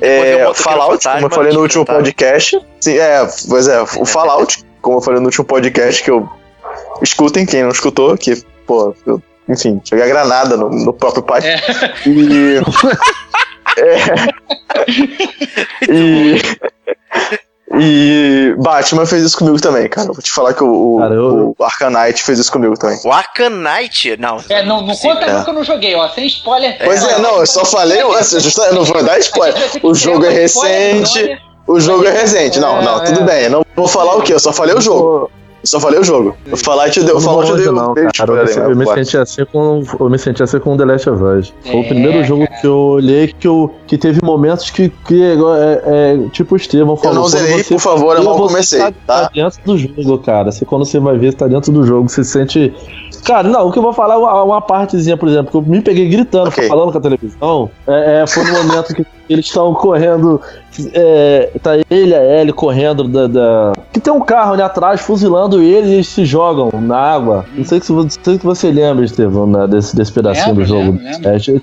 É, 0.00 0.54
Fallout, 0.54 1.08
como 1.08 1.26
eu 1.26 1.30
falei 1.30 1.52
no 1.52 1.60
último 1.60 1.82
enfrentar. 1.82 2.02
podcast. 2.02 2.60
Sim, 2.80 2.98
é, 2.98 3.28
pois 3.48 3.66
é, 3.66 3.80
o 3.80 4.04
Fallout, 4.04 4.64
como 4.80 4.98
eu 4.98 5.00
falei 5.00 5.18
no 5.18 5.26
último 5.26 5.44
podcast, 5.44 6.02
que 6.02 6.10
eu. 6.10 6.28
Escutem, 7.02 7.44
quem 7.44 7.64
não 7.64 7.70
escutou, 7.70 8.16
que, 8.16 8.44
pô, 8.64 8.94
eu, 9.04 9.20
enfim, 9.48 9.80
joguei 9.84 10.04
a 10.04 10.08
granada 10.08 10.56
no, 10.56 10.70
no 10.70 10.92
próprio 10.92 11.22
pai. 11.22 11.40
É. 11.44 11.58
E. 12.06 12.58
é, 13.78 14.04
e. 15.92 16.40
E 17.78 18.54
Batman 18.58 19.06
fez 19.06 19.22
isso 19.22 19.38
comigo 19.38 19.60
também, 19.60 19.88
cara. 19.88 20.08
Vou 20.08 20.16
te 20.22 20.30
falar 20.30 20.52
que 20.52 20.62
o, 20.62 20.96
o, 20.96 20.98
Cara, 21.00 21.14
eu- 21.14 21.54
o 21.58 21.64
Arcanite 21.64 22.22
fez 22.22 22.38
isso 22.38 22.52
comigo 22.52 22.76
também. 22.76 22.98
O 23.04 23.10
Arcanite? 23.12 24.16
Não. 24.18 24.38
É, 24.48 24.64
não, 24.64 24.82
não 24.82 24.94
conta 24.94 25.26
não 25.32 25.44
que 25.44 25.50
eu 25.50 25.54
não 25.54 25.64
joguei, 25.64 25.94
ó. 25.94 26.08
Sem 26.10 26.26
spoiler. 26.26 26.78
Pois 26.84 27.02
é, 27.02 27.18
não, 27.18 27.38
eu 27.38 27.46
só 27.46 27.64
falei, 27.64 28.02
eu 28.02 28.12
não 28.74 28.84
vou 28.84 29.02
dar 29.02 29.18
spoiler. 29.18 29.60
O 29.82 29.94
jogo 29.94 30.24
é 30.26 30.30
recente, 30.30 31.38
o 31.66 31.80
jogo 31.80 32.04
é 32.06 32.10
recente. 32.10 32.60
Não, 32.60 32.82
não, 32.82 33.02
tudo 33.04 33.22
bem. 33.22 33.44
Eu 33.44 33.50
não 33.50 33.64
vou 33.74 33.88
falar 33.88 34.16
o 34.16 34.22
quê? 34.22 34.34
Eu 34.34 34.40
só 34.40 34.52
falei 34.52 34.74
o 34.74 34.80
jogo. 34.80 35.30
Eu 35.62 35.68
só 35.68 35.78
falei 35.78 36.00
o 36.00 36.04
jogo. 36.04 36.36
Eu 36.44 36.56
falar 36.56 36.90
te 36.90 36.98
deu, 37.00 37.10
Eu 37.10 37.14
não 37.14 37.20
falar 37.20 37.44
te 37.46 37.62
deu. 37.62 37.72
não, 37.72 37.94
cara. 37.94 38.32
Eu, 38.32 38.44
me- 38.44 38.72
eu 38.72 38.76
me 38.76 38.86
senti 39.04 39.16
assim 39.16 39.44
com 39.52 39.82
eu 40.00 40.10
me 40.10 40.18
senti 40.18 40.42
assim 40.42 40.58
com 40.58 40.76
The 40.76 40.84
Last 40.84 41.08
of 41.10 41.22
Us. 41.22 41.52
Foi 41.62 41.76
o 41.76 41.84
É, 41.84 41.88
primeiro 41.88 42.24
jogo 42.24 42.46
que 42.60 42.66
eu 42.66 42.76
olhei 42.76 43.28
que 43.28 43.46
eu 43.46 43.72
que 43.86 43.96
teve 43.96 44.20
momentos 44.24 44.70
que, 44.70 44.88
que 45.06 45.22
é, 45.22 45.34
é, 45.34 45.82
é, 46.24 46.28
tipo 46.30 46.54
o 46.54 46.56
Estevão 46.56 46.96
falou. 46.96 47.14
não 47.14 47.22
quando 47.22 47.30
zerei, 47.30 47.62
por 47.62 47.78
favor, 47.78 48.16
eu 48.16 48.24
mal 48.24 48.36
comecei, 48.36 48.80
tá, 48.80 48.92
tá? 49.06 49.30
dentro 49.32 49.60
do 49.64 49.78
jogo, 49.78 50.18
cara. 50.18 50.50
Você, 50.50 50.64
quando 50.64 50.84
você 50.84 50.98
vai 50.98 51.16
ver, 51.16 51.30
você 51.30 51.36
tá 51.38 51.46
dentro 51.46 51.70
do 51.70 51.86
jogo, 51.86 52.08
você 52.08 52.24
se 52.24 52.30
sente. 52.32 52.74
Cara, 53.24 53.48
não, 53.48 53.68
o 53.68 53.72
que 53.72 53.78
eu 53.78 53.82
vou 53.84 53.92
falar 53.92 54.14
é 54.14 54.18
uma, 54.18 54.42
uma 54.42 54.60
partezinha, 54.60 55.16
por 55.16 55.28
exemplo, 55.28 55.48
que 55.52 55.56
eu 55.56 55.62
me 55.62 55.80
peguei 55.80 56.08
gritando, 56.08 56.48
Ok. 56.48 56.66
falando 56.66 56.90
com 56.90 56.98
a 56.98 57.00
televisão. 57.00 57.70
É, 57.86 58.22
é, 58.22 58.26
foi 58.26 58.42
no 58.44 58.52
momento 58.64 58.92
que 58.94 59.06
eles 59.28 59.46
estão 59.46 59.72
correndo. 59.74 60.40
É, 60.94 61.50
tá 61.62 61.72
ele 61.90 62.10
e 62.10 62.14
a 62.14 62.40
Ellie 62.40 62.52
correndo 62.52 63.04
da, 63.04 63.26
da- 63.26 63.72
Que 63.92 64.00
tem 64.00 64.12
um 64.12 64.20
carro 64.20 64.54
ali 64.54 64.62
atrás 64.62 65.00
fuzilando 65.00 65.60
ele 65.62 65.88
e 65.88 65.94
eles 65.94 66.08
se 66.08 66.24
jogam 66.24 66.70
na 66.80 66.96
água. 66.96 67.44
Não 67.54 67.64
sei 67.64 67.80
se, 67.80 67.92
não 67.92 68.08
sei 68.08 68.38
se 68.38 68.42
você 68.44 68.70
lembra, 68.70 69.04
Estevão, 69.04 69.46
né, 69.46 69.66
desse, 69.66 69.94
desse 69.94 70.12
pedacinho 70.12 70.48
Lembro, 70.48 70.64
do 70.64 70.68
jogo. 70.68 70.98
lembro, 70.98 71.04
lembro. 71.04 71.56
É, 71.58 71.60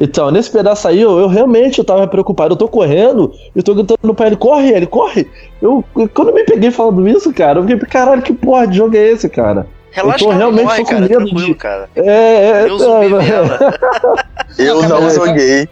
então, 0.00 0.30
nesse 0.30 0.48
pedaço 0.50 0.86
aí, 0.86 1.00
eu, 1.00 1.18
eu 1.18 1.26
realmente 1.26 1.78
eu 1.80 1.84
tava 1.84 2.06
preocupado. 2.06 2.52
Eu 2.52 2.56
tô 2.56 2.68
correndo, 2.68 3.32
eu 3.54 3.62
tô 3.64 3.74
gritando 3.74 4.14
pra 4.14 4.28
ele, 4.28 4.36
corre, 4.36 4.70
ele, 4.70 4.86
corre. 4.86 5.26
Eu, 5.60 5.82
quando 6.14 6.28
eu 6.28 6.34
me 6.34 6.44
peguei 6.44 6.70
falando 6.70 7.08
isso, 7.08 7.32
cara, 7.32 7.58
eu 7.58 7.66
fiquei, 7.66 7.88
caralho, 7.88 8.22
que 8.22 8.32
porra 8.32 8.66
de 8.68 8.76
jogo 8.76 8.96
é 8.96 9.10
esse, 9.10 9.28
cara? 9.28 9.66
Relaxa, 10.02 10.24
eu 10.24 10.28
tô 10.30 10.36
realmente 10.36 10.64
morre, 10.64 10.76
tô 10.78 10.84
com 10.84 10.90
cara, 10.90 11.00
medo 11.08 11.24
de- 11.34 11.54
cara. 11.54 11.90
É, 11.96 12.02
é, 12.10 12.64
Eu 12.68 12.78
zumbi 12.78 13.14
é, 13.14 13.18
dela. 13.18 13.58
Eu 14.58 14.82
não 14.88 15.10
joguei. 15.10 15.68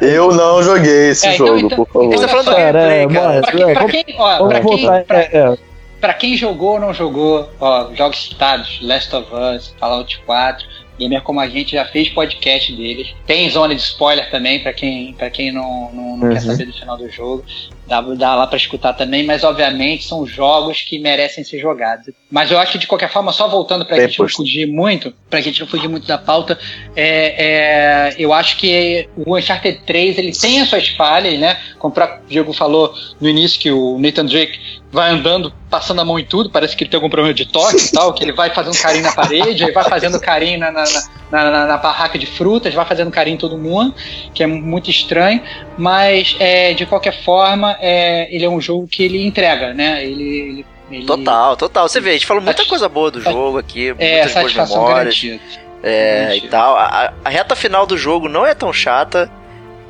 Eu 0.00 0.32
não 0.32 0.62
joguei 0.62 1.10
esse 1.10 1.26
É, 1.26 1.34
então- 1.34 1.46
jogo, 1.46 1.58
então- 1.60 1.76
por 1.84 1.88
favor. 1.92 2.12
Você 2.16 2.22
tá 2.22 2.28
falando 2.28 2.46
do 2.46 2.54
Cara, 2.56 2.80
é, 2.80 3.06
gameplay, 3.06 3.08
cara. 3.08 3.28
morre. 3.28 3.40
Pra, 3.42 3.52
quem- 3.52 3.74
pra 3.74 3.84
quem, 3.88 4.04
ó, 4.18 4.38
Vamos 4.38 4.48
pra 4.52 4.60
quem, 4.62 4.76
voltar. 4.86 5.04
pra, 5.04 5.18
É, 5.18 5.30
é. 5.32 5.56
pra 6.00 6.14
quem 6.14 6.36
jogou 6.36 6.72
ou 6.74 6.80
não 6.80 6.94
jogou, 6.94 7.48
ó, 7.60 7.88
jogos 7.94 8.22
citados, 8.28 8.78
Last 8.82 9.14
of 9.14 9.26
Us, 9.34 9.74
Fallout 9.78 10.22
4, 10.24 10.64
Gamer 11.02 11.22
como 11.22 11.40
a 11.40 11.48
gente 11.48 11.72
já 11.72 11.84
fez 11.84 12.08
podcast 12.08 12.72
deles. 12.74 13.08
Tem 13.26 13.48
zona 13.50 13.74
de 13.74 13.80
spoiler 13.80 14.30
também 14.30 14.60
pra 14.60 14.72
quem, 14.72 15.12
pra 15.14 15.30
quem 15.30 15.50
não, 15.52 15.90
não, 15.92 16.16
não 16.16 16.28
quer 16.28 16.42
Uhum. 16.42 16.50
saber 16.52 16.66
do 16.66 16.72
final 16.72 16.96
do 16.96 17.08
jogo. 17.10 17.44
Dá, 17.86 18.00
dá 18.00 18.34
lá 18.36 18.46
pra 18.46 18.56
escutar 18.56 18.92
também, 18.94 19.24
mas 19.24 19.42
obviamente 19.44 20.04
são 20.04 20.24
jogos 20.26 20.80
que 20.82 20.98
merecem 20.98 21.42
ser 21.44 21.58
jogados. 21.60 22.08
Mas 22.30 22.50
eu 22.50 22.58
acho 22.58 22.72
que 22.72 22.78
de 22.78 22.86
qualquer 22.86 23.10
forma, 23.10 23.32
só 23.32 23.48
voltando 23.48 23.84
pra 23.84 23.96
Bem 23.96 24.06
gente 24.08 24.18
não 24.20 24.28
fugir 24.28 24.66
muito, 24.66 25.12
pra 25.28 25.40
gente 25.40 25.60
não 25.60 25.66
fugir 25.66 25.88
muito 25.88 26.06
da 26.06 26.16
pauta, 26.16 26.58
é, 26.96 28.10
é, 28.10 28.14
eu 28.18 28.32
acho 28.32 28.56
que 28.56 29.08
o 29.16 29.36
Uncharted 29.36 29.80
3 29.84 30.16
ele 30.16 30.32
tem 30.32 30.60
as 30.60 30.68
suas 30.68 30.88
falhas, 30.88 31.38
né? 31.38 31.58
Como 31.78 31.92
o 31.94 32.26
Diego 32.28 32.52
falou 32.52 32.94
no 33.20 33.28
início 33.28 33.60
que 33.60 33.70
o 33.70 33.98
Nathan 33.98 34.26
Drake 34.26 34.58
vai 34.92 35.10
andando, 35.10 35.50
passando 35.70 36.00
a 36.02 36.04
mão 36.04 36.18
em 36.18 36.24
tudo, 36.24 36.50
parece 36.50 36.76
que 36.76 36.84
ele 36.84 36.90
tem 36.90 36.98
algum 36.98 37.08
problema 37.08 37.32
de 37.34 37.46
toque 37.46 37.76
e 37.86 37.92
tal, 37.92 38.12
que 38.12 38.22
ele 38.22 38.32
vai 38.32 38.50
fazendo 38.50 38.78
carinho 38.78 39.02
na 39.04 39.12
parede, 39.12 39.64
aí 39.64 39.72
vai 39.72 39.84
fazendo 39.84 40.20
carinho 40.20 40.58
na, 40.60 40.70
na, 40.70 40.84
na, 41.30 41.50
na- 41.50 41.66
na 41.66 41.76
barraca 41.78 42.18
de 42.18 42.26
frutas, 42.26 42.74
vai 42.74 42.84
fazendo 42.84 43.10
carinho 43.10 43.34
em 43.36 43.38
todo 43.38 43.56
mundo, 43.56 43.94
que 44.34 44.42
é 44.42 44.46
muito 44.46 44.90
estranho, 44.90 45.40
mas 45.78 46.36
é, 46.38 46.74
de 46.74 46.84
qualquer 46.84 47.24
forma, 47.24 47.74
é, 47.80 48.28
ele 48.34 48.44
é 48.44 48.48
um 48.50 48.60
jogo 48.60 48.86
que 48.86 49.02
ele 49.02 49.26
entrega, 49.26 49.72
né? 49.72 50.04
Ele, 50.04 50.22
ele, 50.22 50.66
Ele- 50.90 51.06
Total, 51.06 51.56
total. 51.56 51.88
Você 51.88 51.98
vê, 52.02 52.10
a 52.10 52.12
gente 52.12 52.26
falou 52.26 52.42
muita 52.42 52.66
coisa 52.66 52.86
boa 52.86 53.10
do 53.10 53.18
jogo 53.22 53.56
aqui, 53.56 53.94
É, 53.98 54.24
muitas 54.26 54.34
boas 54.34 54.52
memórias. 54.70 55.22
garantida. 55.22 55.40
É, 55.82 56.20
Garantida. 56.26 56.46
e 56.46 56.50
tal. 56.50 56.76
A- 56.76 57.12
a 57.24 57.28
reta 57.30 57.56
final 57.56 57.86
do 57.86 57.96
jogo 57.96 58.28
não 58.28 58.44
é 58.46 58.54
tão 58.54 58.70
chata. 58.74 59.30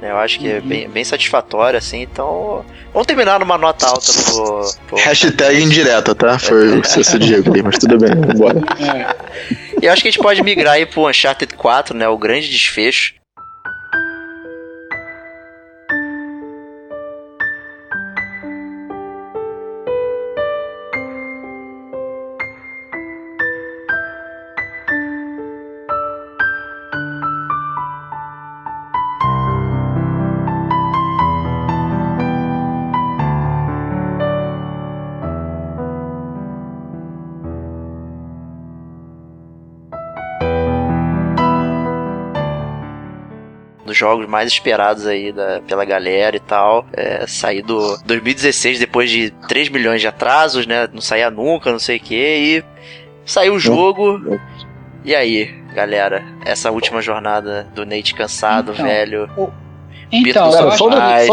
Né? 0.02 0.10
Eu 0.10 0.18
acho 0.18 0.38
que 0.40 0.50
é 0.50 0.56
Uhum. 0.56 0.66
bem, 0.66 0.88
bem 0.90 1.04
satisfatória, 1.04 1.78
assim. 1.78 2.02
Então, 2.02 2.64
vamos 2.92 3.06
terminar 3.06 3.38
numa 3.40 3.56
nota 3.56 3.86
alta 3.86 4.12
pro. 4.12 4.70
pro 4.88 4.96
Hashtag 5.00 5.62
indireta, 5.62 6.14
tá? 6.14 6.38
Foi 6.38 6.80
o 6.80 6.84
seu 6.84 7.18
Diego 7.20 7.50
ali, 7.52 7.62
mas 7.62 7.78
tudo 7.78 7.96
bem, 7.96 8.10
vambora. 8.10 8.58
É. 8.80 9.80
E 9.80 9.86
eu 9.86 9.92
acho 9.92 10.02
que 10.02 10.08
a 10.08 10.10
gente 10.10 10.20
pode 10.22 10.42
migrar 10.42 10.74
aí 10.74 10.84
pro 10.84 11.08
Uncharted 11.08 11.54
4, 11.54 11.96
né? 11.96 12.08
O 12.08 12.18
grande 12.18 12.50
desfecho. 12.50 13.14
Jogos 44.02 44.26
mais 44.26 44.50
esperados 44.50 45.06
aí 45.06 45.30
da, 45.30 45.60
pela 45.60 45.84
galera 45.84 46.34
e 46.34 46.40
tal. 46.40 46.84
É, 46.92 47.24
sair 47.28 47.62
do 47.62 47.96
2016 48.04 48.80
depois 48.80 49.08
de 49.08 49.30
3 49.46 49.68
milhões 49.68 50.00
de 50.00 50.08
atrasos, 50.08 50.66
né? 50.66 50.88
Não 50.92 51.00
saía 51.00 51.30
nunca, 51.30 51.70
não 51.70 51.78
sei 51.78 51.98
o 51.98 52.00
que. 52.00 52.16
E 52.16 52.64
saiu 53.24 53.54
o 53.54 53.60
jogo. 53.60 54.40
E 55.04 55.14
aí, 55.14 55.54
galera? 55.72 56.24
Essa 56.44 56.72
última 56.72 57.00
jornada 57.00 57.68
do 57.74 57.86
Nate 57.86 58.12
cansado, 58.12 58.72
Então, 58.72 58.84
velho. 58.84 59.30
Então, 60.10 60.22
Pito 60.24 60.38
eu 60.38 60.50
Cara, 60.50 60.66
um, 60.66 60.70
só 60.72 60.86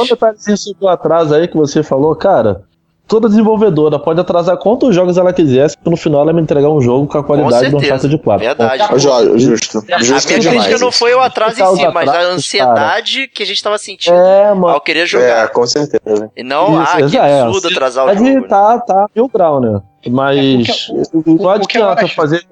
um 0.04 0.06
detalhezinho 0.06 0.58
sobre 0.58 0.86
o 0.86 0.88
atraso 0.88 1.34
aí 1.34 1.48
que 1.48 1.58
você 1.58 1.82
falou, 1.82 2.16
cara. 2.16 2.62
Toda 3.10 3.28
desenvolvedora 3.28 3.98
pode 3.98 4.20
atrasar 4.22 4.56
quantos 4.58 4.94
jogos 4.94 5.18
ela 5.18 5.34
quiser, 5.34 5.68
se 5.72 5.76
no 5.84 5.98
final 5.98 6.22
ela 6.22 6.32
me 6.32 6.42
entregar 6.44 6.70
um 6.70 6.80
jogo 6.80 7.08
com 7.08 7.18
a 7.18 7.24
qualidade 7.24 7.72
do 7.72 7.80
certeza. 7.80 7.96
Uncharted 8.08 8.18
4. 8.24 8.46
Verdade. 8.46 8.84
Ó, 8.94 8.98
Ju- 9.00 9.40
Justo. 9.40 9.84
A 9.92 9.98
Justo 10.04 10.28
minha 10.28 10.40
demais. 10.40 10.64
crítica 10.66 10.86
não 10.86 10.92
foi 10.92 11.16
o 11.16 11.20
atraso 11.20 11.60
em 11.60 11.76
si, 11.76 11.88
mas 11.92 12.08
a 12.08 12.22
ansiedade 12.22 13.28
que 13.28 13.42
a 13.42 13.46
gente 13.48 13.64
tava 13.64 13.80
sentindo 13.80 14.16
É, 14.16 14.54
mano. 14.54 14.68
ao 14.76 14.80
querer 14.80 15.02
É, 15.02 15.06
jogar. 15.08 15.50
com 15.50 15.66
certeza. 15.66 16.30
E 16.38 16.44
não, 16.44 16.84
Isso, 16.84 16.92
ah, 16.94 17.10
que 17.10 17.18
é, 17.18 17.42
absurdo 17.42 17.68
atrasar 17.70 18.04
o 18.04 18.08
Mas 18.10 18.18
jogo. 18.20 18.30
né? 18.30 18.48
tá, 18.48 18.80
tá 18.80 19.08
mil 19.16 19.28
grau, 19.28 19.60
né? 19.60 19.82
Mas 20.08 20.38
É, 20.38 21.02
o 21.18 21.24
que- 21.24 21.80
não 21.80 21.92
o 21.92 21.96
que 21.96 22.08
fazer 22.16 22.46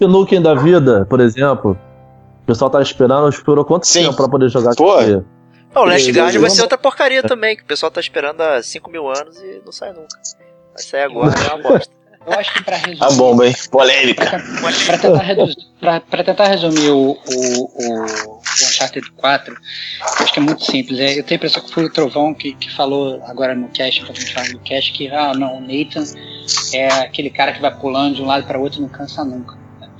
o 0.00 0.06
Nukem 0.08 0.40
da 0.40 0.54
vida, 0.54 1.06
por 1.10 1.18
exemplo. 1.18 1.76
O 2.42 2.46
pessoal 2.46 2.70
tá 2.70 2.80
esperando, 2.80 3.28
esperou 3.28 3.64
quanto 3.64 3.86
Sim. 3.86 4.04
tempo 4.04 4.16
pra 4.16 4.28
poder 4.28 4.48
jogar 4.48 4.76
Pô. 4.76 4.96
Não, 5.74 5.82
o 5.82 5.84
Last 5.84 6.12
Guard 6.12 6.36
vai 6.36 6.50
ser 6.50 6.62
outra 6.62 6.78
porcaria 6.78 7.22
também, 7.22 7.56
que 7.56 7.62
o 7.62 7.66
pessoal 7.66 7.90
tá 7.90 8.00
esperando 8.00 8.40
há 8.40 8.62
5 8.62 8.90
mil 8.90 9.08
anos 9.08 9.36
e 9.38 9.60
não 9.64 9.72
sai 9.72 9.92
nunca. 9.92 10.16
Vai 10.72 10.82
sair 10.82 11.02
agora, 11.02 11.34
é 11.38 11.54
uma 11.54 11.62
bosta. 11.62 11.92
Eu 12.26 12.32
acho 12.32 12.54
que 12.54 12.64
pra 12.64 12.76
resumir. 12.76 13.04
A 13.04 13.10
bomba, 13.10 13.46
hein? 13.46 13.54
Polêmica. 13.70 14.42
Pra 14.86 14.96
tentar, 14.98 15.22
reduzir, 15.22 15.56
pra, 15.78 16.00
pra 16.00 16.24
tentar 16.24 16.46
resumir 16.46 16.88
o, 16.88 17.10
o, 17.10 17.18
o, 17.26 18.36
o 18.36 18.40
Uncharted 18.40 19.10
4, 19.12 19.52
eu 19.52 20.24
acho 20.24 20.32
que 20.32 20.38
é 20.38 20.42
muito 20.42 20.64
simples. 20.64 21.00
É, 21.00 21.18
eu 21.18 21.22
tenho 21.22 21.32
a 21.32 21.34
impressão 21.34 21.62
que 21.62 21.70
foi 21.70 21.84
o 21.84 21.92
Trovão 21.92 22.32
que, 22.32 22.54
que 22.54 22.74
falou 22.74 23.22
agora 23.26 23.54
no 23.54 23.68
cast, 23.68 24.00
quando 24.00 24.16
a 24.16 24.20
gente 24.20 24.32
fala 24.32 24.48
no 24.48 24.58
cast, 24.60 24.92
que 24.92 25.08
ah, 25.08 25.34
não, 25.34 25.58
o 25.58 25.60
Nathan 25.60 26.04
é 26.72 26.88
aquele 27.02 27.28
cara 27.28 27.52
que 27.52 27.60
vai 27.60 27.74
pulando 27.78 28.14
de 28.16 28.22
um 28.22 28.26
lado 28.26 28.46
para 28.46 28.58
outro 28.58 28.78
e 28.78 28.82
não 28.82 28.88
cansa 28.88 29.22
nunca. 29.22 29.54
né? 29.78 29.90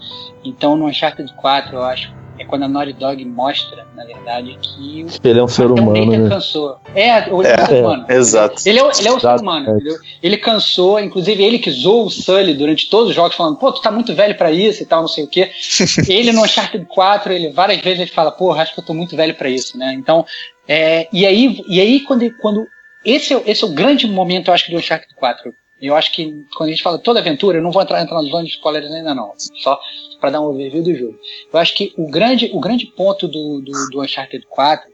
Então 0.43 0.79
no 0.79 0.87
Uncharted 0.87 1.31
4, 1.35 1.77
eu 1.77 1.83
acho, 1.83 2.11
é 2.39 2.45
quando 2.45 2.65
a 2.65 2.69
Naughty 2.69 2.93
Dog 2.95 3.25
mostra, 3.25 3.87
na 3.95 4.05
verdade, 4.05 4.59
que 4.61 5.05
o 5.05 5.29
Ele 5.29 5.39
é 5.39 5.43
um 5.43 5.49
ser 5.49 5.65
até 5.65 5.73
o 5.73 5.75
humano, 5.85 6.07
Nathan 6.07 6.23
né? 6.25 6.29
cansou. 6.29 6.77
É, 6.95 7.33
o 7.33 7.43
É, 7.43 7.67
ser 7.67 7.85
humano. 7.85 8.07
Exato. 8.09 8.63
Ele 8.67 8.79
é, 8.79 8.83
o- 8.83 8.87
ele 8.91 9.09
é 9.09 9.11
ser 9.13 9.17
Exato, 9.17 9.43
humano, 9.43 9.69
é. 9.69 9.73
entendeu? 9.75 9.97
Ele 10.23 10.37
cansou, 10.37 10.99
inclusive 11.01 11.43
ele 11.45 11.59
que 11.59 11.71
zoou 11.71 12.07
o 12.07 12.11
Sully 12.11 12.55
durante 12.55 12.89
todos 12.91 13.11
os 13.11 13.15
jogos, 13.15 13.37
falando, 13.37 13.57
pô, 13.57 13.71
tu 13.73 13.81
tá 13.81 13.91
muito 13.91 14.15
velho 14.15 14.37
pra 14.37 14.51
isso 14.51 14.83
e 14.83 14.87
tal, 14.87 15.01
não 15.03 15.09
sei 15.09 15.25
o 15.25 15.29
quê. 15.29 15.51
ele 16.09 16.33
no 16.33 16.43
Uncharted 16.43 16.85
4, 16.87 17.33
ele 17.33 17.51
várias 17.51 17.81
vezes 17.81 18.01
ele 18.01 18.11
fala, 18.11 18.31
pô, 18.33 18.53
acho 18.53 18.75
que 18.75 18.81
eu 18.81 18.85
tô 18.85 18.95
muito 18.95 19.17
velho 19.17 19.35
pra 19.35 19.49
isso, 19.49 19.79
né? 19.79 19.93
Então, 19.95 20.25
é, 20.67 21.09
e 21.13 21.25
aí, 21.27 21.63
e 21.69 21.81
aí 21.81 22.01
quando, 22.01 22.29
quando 22.39 22.67
esse, 23.05 23.33
é, 23.33 23.37
o- 23.37 23.43
esse 23.47 23.63
é 23.63 23.67
o 23.67 23.71
grande 23.75 24.07
momento, 24.07 24.49
eu 24.49 24.55
acho, 24.55 24.71
do 24.71 24.77
Uncharted 24.79 25.15
4. 25.15 25.53
Eu 25.87 25.97
acho 25.97 26.13
que 26.13 26.45
quando 26.57 26.69
a 26.69 26.73
gente 26.73 26.83
fala 26.83 26.99
toda 26.99 27.21
aventura, 27.21 27.59
eu 27.59 27.63
não 27.63 27.71
vou 27.71 27.83
entrar, 27.83 28.03
entrar 28.03 28.17
nas 28.17 28.31
zonas 28.31 28.47
de 28.47 28.55
spoilers 28.55 28.91
ainda 28.91 29.15
não, 29.15 29.33
só 29.37 29.79
para 30.21 30.31
dar 30.31 30.41
um 30.41 30.45
overview 30.45 30.83
do 30.83 30.95
jogo. 30.95 31.19
Eu 31.53 31.59
acho 31.59 31.75
que 31.75 31.93
o 31.97 32.09
grande, 32.11 32.51
o 32.53 32.61
grande 32.61 32.87
ponto 32.87 33.29
do, 33.29 33.61
do, 33.61 33.73
do 33.91 34.03
Uncharted 34.03 34.47
4 34.49 34.91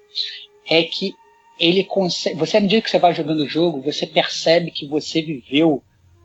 é 0.69 0.83
que 0.83 1.15
ele 1.59 1.85
consegue. 1.85 2.37
Você, 2.37 2.57
à 2.57 2.61
medida 2.61 2.83
que 2.83 2.91
você 2.91 2.99
vai 2.99 3.15
jogando 3.15 3.41
o 3.41 3.49
jogo, 3.49 3.83
você 3.83 4.07
percebe 4.07 4.71
que 4.71 4.87
você 4.89 5.21
viveu 5.21 5.83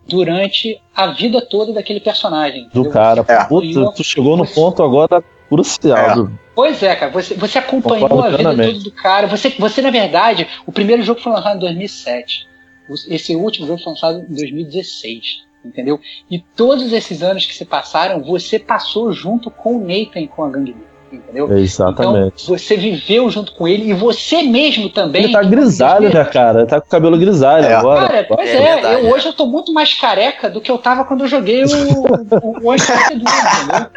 durante 0.07 0.79
a 0.95 1.07
vida 1.07 1.41
toda 1.41 1.73
daquele 1.73 1.99
personagem. 1.99 2.63
Do 2.63 2.81
entendeu? 2.81 2.91
cara. 2.91 3.25
É. 3.27 3.43
Puta, 3.45 3.91
tu 3.91 4.03
chegou 4.03 4.37
no 4.37 4.47
ponto 4.47 4.81
agora 4.81 5.23
crucial. 5.49 6.27
É. 6.27 6.31
Pois 6.55 6.81
é, 6.81 6.95
cara, 6.95 7.11
você, 7.11 7.33
você 7.33 7.59
acompanhou 7.59 8.23
a 8.23 8.29
vida 8.29 8.43
toda 8.43 8.73
do 8.73 8.91
cara. 8.91 9.27
Você, 9.27 9.49
você, 9.49 9.81
na 9.81 9.91
verdade, 9.91 10.47
o 10.65 10.71
primeiro 10.71 11.03
jogo 11.03 11.19
foi 11.19 11.31
lançado 11.33 11.57
em 11.57 11.59
2007. 11.59 12.47
O- 12.89 12.93
Esse 13.13 13.35
último 13.35 13.67
jogo 13.67 13.81
foi 13.81 13.93
lançado 13.93 14.19
em 14.29 14.33
2016. 14.33 15.43
Entendeu? 15.63 15.99
E 16.29 16.39
todos 16.55 16.93
esses 16.93 17.23
anos 17.23 17.45
que 17.47 17.55
se 17.55 17.65
passaram, 17.65 18.21
você 18.21 18.59
passou 18.59 19.11
junto 19.11 19.49
com 19.49 19.77
o 19.77 19.79
Nathan 19.79 20.19
e 20.19 20.27
com 20.27 20.43
a 20.43 20.49
gangue 20.49 20.73
dele. 20.73 20.85
Entendeu? 21.11 21.51
É, 21.51 21.59
Exatamente. 21.59 22.43
Então, 22.43 22.57
você 22.57 22.75
viveu 22.77 23.29
junto 23.31 23.51
com 23.53 23.67
ele 23.67 23.89
e 23.89 23.93
você 23.93 24.43
mesmo 24.43 24.89
também. 24.89 25.23
ele 25.23 25.33
tá 25.33 25.41
grisalho, 25.41 26.13
né, 26.13 26.23
cara? 26.25 26.65
Tá 26.67 26.79
com 26.81 26.87
o 26.87 26.89
cabelo 26.89 27.17
grisalho 27.17 27.65
É. 27.65 27.73
agora. 27.73 28.07
Cara, 28.07 28.23
pois 28.27 28.47
É 28.49 28.53
é, 28.55 28.73
verdade, 28.75 29.01
eu, 29.01 29.09
é. 29.09 29.13
hoje 29.13 29.27
eu 29.27 29.33
tô 29.33 29.45
muito 29.47 29.71
mais 29.73 29.93
careca 29.93 30.49
do 30.49 30.59
que 30.61 30.69
eu 30.69 30.77
tava 30.77 31.03
quando 31.05 31.21
eu 31.21 31.27
joguei 31.27 31.63
o, 31.63 31.67
o, 31.67 32.65
o 32.65 32.71
1, 32.71 32.75
entendeu? 32.75 33.89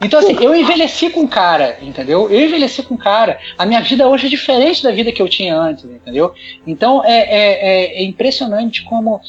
Então, 0.00 0.20
assim, 0.20 0.36
eu 0.40 0.54
envelheci 0.54 1.10
com 1.10 1.22
o 1.22 1.28
cara, 1.28 1.76
entendeu? 1.82 2.30
Eu 2.30 2.46
envelheci 2.46 2.82
com 2.84 2.94
o 2.94 2.98
cara. 2.98 3.38
A 3.58 3.66
minha 3.66 3.80
vida 3.80 4.06
hoje 4.06 4.26
é 4.26 4.30
diferente 4.30 4.82
da 4.82 4.92
vida 4.92 5.10
que 5.10 5.20
eu 5.20 5.28
tinha 5.28 5.56
antes, 5.58 5.84
entendeu? 5.84 6.32
Então, 6.66 7.02
é, 7.04 7.10
é, 7.18 7.52
é- 7.98 8.02
é 8.02 8.04
impressionante 8.04 8.84
como 8.84 9.20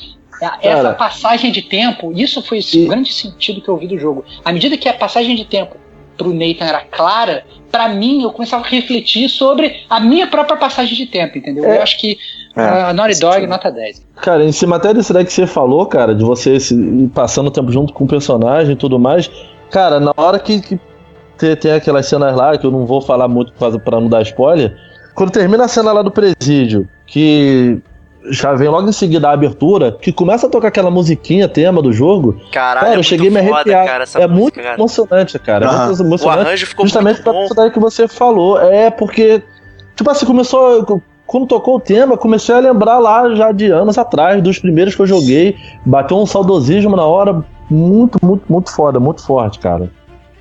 essa 0.61 0.83
Cara. 0.83 0.93
passagem 0.93 1.51
de 1.51 1.61
tempo, 1.63 2.13
isso 2.15 2.41
foi 2.41 2.59
E- 2.73 2.85
o 2.85 2.87
grande 2.87 3.11
sentido 3.11 3.61
que 3.61 3.67
eu 3.67 3.77
vi 3.77 3.87
do 3.87 3.97
jogo. 3.99 4.23
À 4.45 4.51
medida 4.53 4.77
que 4.77 4.87
a 4.87 4.93
passagem 4.93 5.35
de 5.35 5.43
tempo 5.43 5.75
pro 6.17 6.33
Nathan 6.33 6.65
era 6.65 6.81
clara, 6.81 7.45
pra 7.71 7.89
mim 7.89 8.21
eu 8.23 8.31
começava 8.31 8.63
a 8.63 8.67
refletir 8.67 9.27
sobre 9.29 9.83
a 9.89 9.99
minha 9.99 10.27
própria 10.27 10.55
passagem 10.57 10.95
de 10.95 11.05
tempo, 11.07 11.37
entendeu? 11.37 11.65
É. 11.65 11.77
Eu 11.77 11.81
acho 11.81 11.97
que 11.99 12.17
É, 12.55 12.61
a 12.61 12.93
Naughty 12.93 13.19
Dog, 13.19 13.47
nota 13.47 13.71
10. 13.71 14.05
Cara, 14.17 14.43
em 14.43 14.51
cima 14.51 14.75
até 14.75 14.93
desse 14.93 15.13
daí 15.13 15.23
que 15.23 15.31
você 15.31 15.47
falou, 15.47 15.85
cara, 15.85 16.13
de 16.13 16.23
você 16.23 16.59
se, 16.59 16.73
ir 16.73 17.07
passando 17.09 17.47
o 17.47 17.51
tempo 17.51 17.71
junto 17.71 17.93
com 17.93 18.03
o 18.03 18.07
personagem 18.07 18.73
e 18.73 18.75
tudo 18.75 18.99
mais. 18.99 19.29
Cara, 19.71 19.99
na 19.99 20.13
hora 20.17 20.39
que, 20.39 20.59
que 20.61 20.79
tem, 21.37 21.55
tem 21.55 21.71
aquelas 21.73 22.05
cenas 22.07 22.35
lá, 22.35 22.57
que 22.57 22.65
eu 22.65 22.71
não 22.71 22.85
vou 22.85 23.01
falar 23.01 23.27
muito 23.27 23.53
pra 23.53 23.99
não 23.99 24.07
dar 24.09 24.21
spoiler. 24.23 24.75
Quando 25.15 25.31
termina 25.31 25.65
a 25.65 25.67
cena 25.67 25.91
lá 25.91 26.01
do 26.01 26.11
presídio, 26.11 26.87
que 27.05 27.79
já 28.31 28.53
vem 28.53 28.67
logo 28.69 28.87
em 28.89 28.91
seguida 28.91 29.29
a 29.29 29.31
abertura, 29.31 29.91
que 29.91 30.11
começa 30.11 30.47
a 30.47 30.49
tocar 30.49 30.67
aquela 30.69 30.91
musiquinha, 30.91 31.47
tema 31.47 31.81
do 31.81 31.91
jogo. 31.91 32.39
Caralho, 32.51 32.79
Cara, 32.79 32.87
é 32.87 32.91
eu 32.91 32.95
muito 32.95 33.05
cheguei 33.07 33.27
a 33.27 33.31
me 33.31 33.39
foda, 33.41 33.53
arrepiar. 33.55 33.85
cara, 33.85 34.03
essa 34.03 34.19
é 34.19 34.27
música, 34.27 34.39
muito 34.41 34.55
cara. 34.61 34.75
emocionante, 34.75 35.39
cara. 35.39 35.65
É 35.65 35.69
Aham. 35.69 35.85
muito 35.87 35.99
O 36.01 36.05
emocionante. 36.05 36.47
arranjo 36.47 36.65
ficou 36.67 36.85
Justamente 36.85 37.13
muito 37.15 37.23
pra 37.23 37.33
bom. 37.33 37.45
isso 37.45 37.53
daí 37.55 37.71
que 37.71 37.79
você 37.79 38.07
falou. 38.07 38.59
É 38.61 38.89
porque, 38.89 39.41
tipo 39.95 40.09
assim, 40.09 40.25
começou. 40.25 41.01
Quando 41.25 41.45
tocou 41.45 41.75
o 41.75 41.79
tema, 41.79 42.17
comecei 42.17 42.55
a 42.55 42.59
lembrar 42.59 42.97
lá 42.97 43.35
já 43.35 43.51
de 43.51 43.69
anos 43.71 43.97
atrás, 43.99 44.41
dos 44.41 44.57
primeiros 44.57 44.95
que 44.95 45.01
eu 45.01 45.05
joguei. 45.05 45.55
Bateu 45.85 46.17
um 46.17 46.25
saudosismo 46.25 46.95
na 46.95 47.05
hora 47.05 47.45
muito, 47.69 48.17
muito, 48.23 48.43
muito 48.49 48.71
foda, 48.71 48.99
muito 48.99 49.23
forte, 49.25 49.59
cara. 49.59 49.89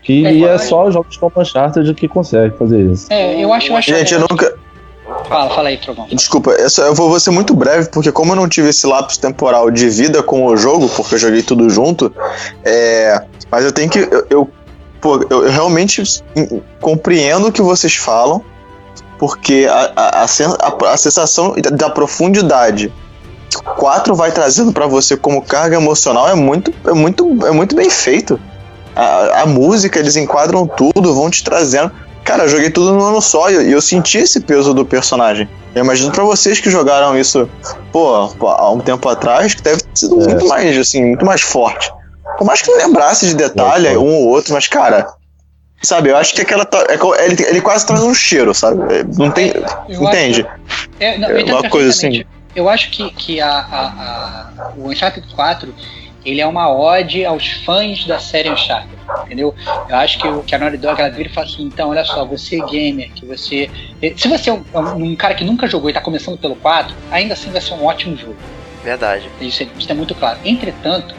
Que 0.02 0.24
É, 0.26 0.40
é, 0.54 0.58
só 0.58 0.86
os 0.86 0.94
jogos 0.94 1.16
como 1.16 1.32
Uncharted 1.36 1.92
que 1.94 2.08
consegue 2.08 2.56
fazer 2.56 2.80
isso. 2.80 3.06
É, 3.12 3.42
eu 3.42 3.52
acho, 3.52 3.70
eu 3.72 3.76
acho 3.76 3.90
Gente, 3.94 4.14
eu 4.14 4.20
nunca. 4.20 4.54
Fala, 5.28 5.50
fala 5.50 5.68
aí, 5.68 5.76
Trovão. 5.76 6.06
Desculpa, 6.10 6.50
eu, 6.52 6.70
só- 6.70 6.84
eu 6.84 6.94
vou, 6.94 7.18
ser 7.20 7.30
muito 7.30 7.54
breve, 7.54 7.88
porque 7.90 8.10
como 8.12 8.32
eu 8.32 8.36
não 8.36 8.48
tive 8.48 8.68
esse 8.68 8.86
lapso 8.86 9.20
temporal 9.20 9.70
de 9.70 9.88
vida 9.88 10.22
com 10.22 10.46
o 10.46 10.56
jogo, 10.56 10.88
porque 10.88 11.14
eu 11.14 11.18
joguei 11.18 11.42
tudo 11.42 11.68
junto, 11.68 12.12
é, 12.64 13.22
mas 13.50 13.64
eu 13.64 13.72
tenho 13.72 13.90
que. 13.90 13.98
Eu, 13.98 14.26
eu, 14.30 14.50
pô, 15.00 15.16
eu, 15.30 15.44
eu 15.44 15.50
realmente 15.50 16.02
compreendo 16.80 17.48
o 17.48 17.52
que 17.52 17.60
vocês 17.62 17.94
falam, 17.96 18.42
porque 19.18 19.66
a, 19.70 19.92
a, 19.96 20.22
a, 20.22 20.26
sen- 20.28 20.54
a- 20.60 20.92
a 20.92 20.96
sensação 20.96 21.54
da, 21.60 21.70
da 21.70 21.90
profundidade 21.90 22.92
4 23.76 24.14
vai 24.14 24.30
trazendo 24.30 24.72
pra 24.72 24.86
você 24.86 25.16
como 25.16 25.42
carga 25.42 25.76
emocional 25.76 26.28
é 26.28 26.34
muito, 26.34 26.72
é 26.86 26.92
muito, 26.92 27.46
é 27.46 27.50
muito 27.50 27.74
bem 27.74 27.88
feito. 27.90 28.38
A, 28.94 29.42
a 29.42 29.46
música, 29.46 29.98
eles 29.98 30.16
enquadram 30.16 30.66
tudo, 30.66 31.14
vão 31.14 31.30
te 31.30 31.42
trazendo. 31.44 31.90
Cara, 32.24 32.44
eu 32.44 32.48
joguei 32.48 32.68
tudo 32.68 32.92
no 32.92 33.02
ano 33.04 33.22
só 33.22 33.48
e 33.50 33.54
eu, 33.54 33.62
eu 33.62 33.80
senti 33.80 34.18
esse 34.18 34.40
peso 34.40 34.74
do 34.74 34.84
personagem. 34.84 35.48
Eu 35.74 35.84
imagino 35.84 36.10
pra 36.10 36.24
vocês 36.24 36.60
que 36.60 36.70
jogaram 36.70 37.16
isso 37.18 37.48
pô, 37.92 38.14
há 38.14 38.70
um 38.70 38.80
tempo 38.80 39.08
atrás, 39.08 39.54
que 39.54 39.62
deve 39.62 39.80
ter 39.82 39.88
sido 39.94 40.20
É. 40.22 40.28
muito 40.28 40.46
mais, 40.46 40.76
assim, 40.76 41.04
muito 41.04 41.24
mais 41.24 41.40
forte. 41.40 41.90
Por 42.36 42.44
mais 42.46 42.60
que 42.60 42.70
não 42.70 42.78
lembrasse 42.78 43.26
de 43.26 43.34
detalhe, 43.34 43.96
um 43.96 44.04
ou 44.14 44.28
outro, 44.28 44.52
mas, 44.52 44.66
cara, 44.68 45.08
sabe, 45.82 46.10
eu 46.10 46.16
acho 46.16 46.34
que 46.34 46.42
aquela. 46.42 46.68
é 46.88 47.24
ele, 47.24 47.42
ele 47.48 47.60
quase 47.60 47.86
traz 47.86 48.02
um 48.02 48.14
cheiro, 48.14 48.52
sabe? 48.52 48.78
Não 49.16 49.30
tem. 49.30 49.52
Eu 49.88 50.02
Entende? 50.02 50.46
É, 51.00 51.16
não, 51.18 51.28
É 51.30 51.44
uma 51.44 51.68
coisa 51.70 51.90
assim. 51.90 52.24
Eu 52.54 52.68
acho 52.68 52.90
que, 52.90 53.10
que 53.10 53.40
a, 53.40 53.50
a, 53.50 53.86
a- 53.86 54.72
o 54.76 54.88
Uncharted 54.90 55.26
4 55.34 55.74
ele 56.24 56.40
é 56.40 56.46
uma 56.46 56.68
ode 56.70 57.24
aos 57.24 57.46
fãs 57.64 58.04
da 58.04 58.18
série 58.18 58.50
Uncharted, 58.50 58.92
entendeu? 59.24 59.54
Eu 59.88 59.96
acho 59.96 60.18
que, 60.18 60.26
o, 60.28 60.42
que 60.42 60.54
a 60.54 60.58
Naughty 60.58 60.76
Dog 60.76 61.00
ela 61.00 61.10
vira 61.10 61.28
e 61.28 61.32
fala 61.32 61.46
assim, 61.46 61.62
então, 61.62 61.90
olha 61.90 62.04
só, 62.04 62.24
você 62.24 62.60
é 62.60 62.66
gamer, 62.66 63.12
que 63.14 63.24
você... 63.24 63.70
Se 64.16 64.28
você 64.28 64.50
é 64.50 64.52
um, 64.52 64.64
um 65.04 65.16
cara 65.16 65.34
que 65.34 65.44
nunca 65.44 65.66
jogou 65.68 65.88
e 65.88 65.92
está 65.92 66.00
começando 66.00 66.36
pelo 66.36 66.56
4, 66.56 66.94
ainda 67.10 67.34
assim 67.34 67.50
vai 67.50 67.60
ser 67.60 67.74
um 67.74 67.84
ótimo 67.84 68.16
jogo. 68.16 68.36
Verdade. 68.82 69.30
Isso, 69.40 69.62
é- 69.62 69.68
isso 69.78 69.90
é 69.90 69.94
muito 69.94 70.14
claro. 70.14 70.38
Entretanto, 70.44 71.14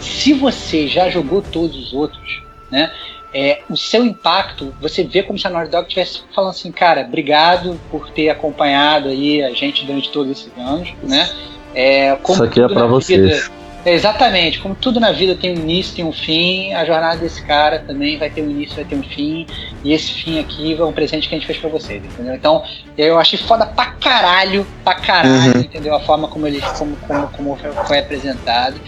se 0.00 0.32
você 0.32 0.86
já 0.86 1.10
jogou 1.10 1.42
todos 1.42 1.76
os 1.76 1.92
outros, 1.92 2.42
né? 2.70 2.90
É, 3.36 3.62
o 3.68 3.76
seu 3.76 4.04
impacto, 4.06 4.72
você 4.80 5.02
vê 5.02 5.20
como 5.24 5.36
se 5.36 5.44
a 5.46 5.50
Naughty 5.50 5.70
Dog 5.70 5.82
estivesse 5.88 6.20
falando 6.32 6.50
assim, 6.50 6.70
cara, 6.70 7.00
obrigado 7.00 7.80
por 7.90 8.08
ter 8.10 8.30
acompanhado 8.30 9.08
aí 9.08 9.42
a 9.42 9.50
gente 9.50 9.84
durante 9.84 10.08
todos 10.12 10.30
esses 10.30 10.56
anos, 10.56 10.88
né? 11.02 11.28
É, 11.74 12.14
como 12.22 12.36
Isso 12.36 12.44
aqui 12.44 12.60
é 12.60 12.68
na 12.68 12.86
vocês. 12.86 13.20
vida- 13.20 13.64
é, 13.84 13.92
exatamente, 13.92 14.60
como 14.60 14.74
tudo 14.74 14.98
na 15.00 15.10
vida 15.12 15.34
tem 15.34 15.50
um 15.50 15.60
início, 15.60 15.94
tem 15.96 16.04
um 16.04 16.12
fim, 16.12 16.72
a 16.72 16.84
jornada 16.86 17.16
desse 17.18 17.42
cara 17.44 17.80
também 17.80 18.16
vai 18.16 18.30
ter 18.30 18.40
um 18.40 18.48
início, 18.50 18.76
vai 18.76 18.84
ter 18.84 18.94
um 18.94 19.02
fim, 19.02 19.46
e 19.82 19.92
esse 19.92 20.12
fim 20.12 20.38
aqui 20.38 20.72
é 20.72 20.84
um 20.84 20.92
presente 20.92 21.28
que 21.28 21.34
a 21.34 21.38
gente 21.38 21.46
fez 21.46 21.58
pra 21.58 21.68
vocês, 21.68 22.02
entendeu? 22.04 22.34
Então, 22.34 22.62
eu 22.96 23.18
achei 23.18 23.38
foda 23.38 23.66
pra 23.66 23.86
caralho, 23.86 24.64
pra 24.84 24.94
caralho, 24.94 25.54
Uhum. 25.56 25.60
entendeu? 25.60 25.94
A 25.94 26.00
forma 26.00 26.28
como 26.28 26.46
ele 26.46 26.62
como, 26.78 26.96
como, 26.98 27.26
como 27.28 27.58
foi 27.86 27.98
apresentado. 27.98 28.80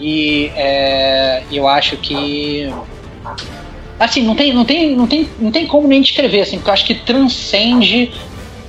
E 0.00 0.50
é, 0.56 1.44
eu 1.50 1.66
acho 1.68 1.96
que. 1.96 2.68
Assim, 3.98 4.22
não 4.22 4.34
tem, 4.34 4.52
não, 4.52 4.64
tem, 4.64 4.96
não, 4.96 5.06
tem, 5.06 5.28
não 5.38 5.50
tem 5.52 5.66
como 5.66 5.86
nem 5.86 6.00
descrever, 6.00 6.40
assim, 6.40 6.56
porque 6.56 6.70
eu 6.70 6.74
acho 6.74 6.84
que 6.84 6.94
transcende 6.94 8.10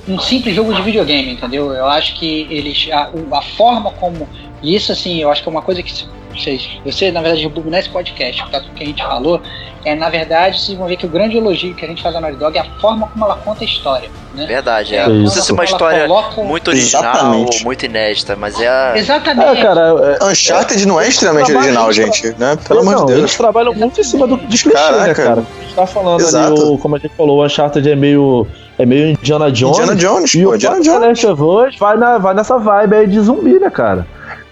um 0.08 0.18
simples 0.18 0.54
jogo 0.54 0.72
de 0.72 0.82
videogame, 0.82 1.32
entendeu? 1.32 1.72
Eu 1.72 1.86
acho 1.86 2.14
que 2.14 2.46
eles. 2.48 2.88
A, 2.92 3.10
a 3.32 3.42
forma 3.42 3.90
como. 3.90 4.28
E 4.62 4.74
isso, 4.74 4.92
assim, 4.92 5.20
eu 5.20 5.30
acho 5.30 5.42
que 5.42 5.48
é 5.48 5.52
uma 5.52 5.62
coisa 5.62 5.82
que 5.82 5.92
vocês. 6.38 6.68
Você, 6.84 7.10
na 7.10 7.20
verdade, 7.20 7.42
rebobinar 7.42 7.80
esse 7.80 7.88
podcast, 7.90 8.42
tá 8.50 8.60
tudo 8.60 8.72
que 8.74 8.82
a 8.82 8.86
gente 8.86 9.02
falou, 9.02 9.40
é, 9.84 9.94
na 9.94 10.08
verdade, 10.10 10.60
vocês 10.60 10.76
vão 10.76 10.86
ver 10.88 10.96
que 10.96 11.06
o 11.06 11.08
grande 11.08 11.36
elogio 11.36 11.74
que 11.74 11.84
a 11.84 11.88
gente 11.88 12.02
faz 12.02 12.12
da 12.14 12.20
Naughty 12.20 12.36
Dog 12.38 12.56
é 12.58 12.60
a 12.60 12.64
forma 12.80 13.06
como 13.08 13.24
ela 13.24 13.36
conta 13.36 13.62
a 13.62 13.64
história. 13.64 14.10
Né? 14.34 14.44
Verdade, 14.46 14.94
é. 14.94 14.98
É, 14.98 15.08
Não 15.08 15.22
precisa 15.22 15.42
ser 15.44 15.52
uma 15.52 15.64
história 15.64 16.06
coloca- 16.06 16.42
muito 16.42 16.68
original 16.68 17.02
Exatamente. 17.04 17.58
ou 17.58 17.64
muito 17.64 17.86
inédita, 17.86 18.36
mas 18.36 18.60
é 18.60 18.68
a. 18.68 18.92
Exatamente. 18.96 19.58
É, 19.58 19.62
cara, 19.62 20.18
é, 20.20 20.24
Uncharted 20.24 20.86
não 20.86 21.00
é 21.00 21.08
extremamente 21.08 21.52
original, 21.54 21.92
gente, 21.92 22.34
né? 22.38 22.56
Pelo 22.66 22.80
amor 22.80 22.96
de 22.96 23.06
Deus. 23.06 23.18
Eles 23.20 23.36
trabalham 23.36 23.72
muito 23.74 24.00
em 24.00 24.04
cima 24.04 24.26
do, 24.26 24.36
dos 24.36 24.62
clichês, 24.62 25.00
né, 25.00 25.14
cara? 25.14 25.40
A 25.58 25.62
gente 25.62 25.74
tá 25.74 25.86
falando 25.86 26.20
Exato. 26.20 26.52
ali, 26.52 26.60
o, 26.70 26.78
como 26.78 26.96
a 26.96 26.98
gente 26.98 27.14
falou, 27.16 27.38
o 27.40 27.44
Uncharted 27.46 27.88
é 27.90 27.94
meio, 27.96 28.46
é 28.78 28.84
meio 28.84 29.10
Indiana 29.10 29.50
Jones. 29.52 29.78
Indiana 29.78 29.96
Jones, 29.96 30.34
e 30.34 30.42
pô, 30.42 30.50
o 30.50 30.54
Indiana 30.56 30.80
Jones. 30.80 31.00
The 31.00 31.06
Last 31.06 31.26
of 31.28 31.42
Us 31.42 31.78
vai, 31.78 31.96
na, 31.96 32.18
vai 32.18 32.34
nessa 32.34 32.58
vibe 32.58 32.94
aí 32.96 33.06
de 33.06 33.20
zumbi, 33.20 33.58
né, 33.58 33.70
cara? 33.70 34.06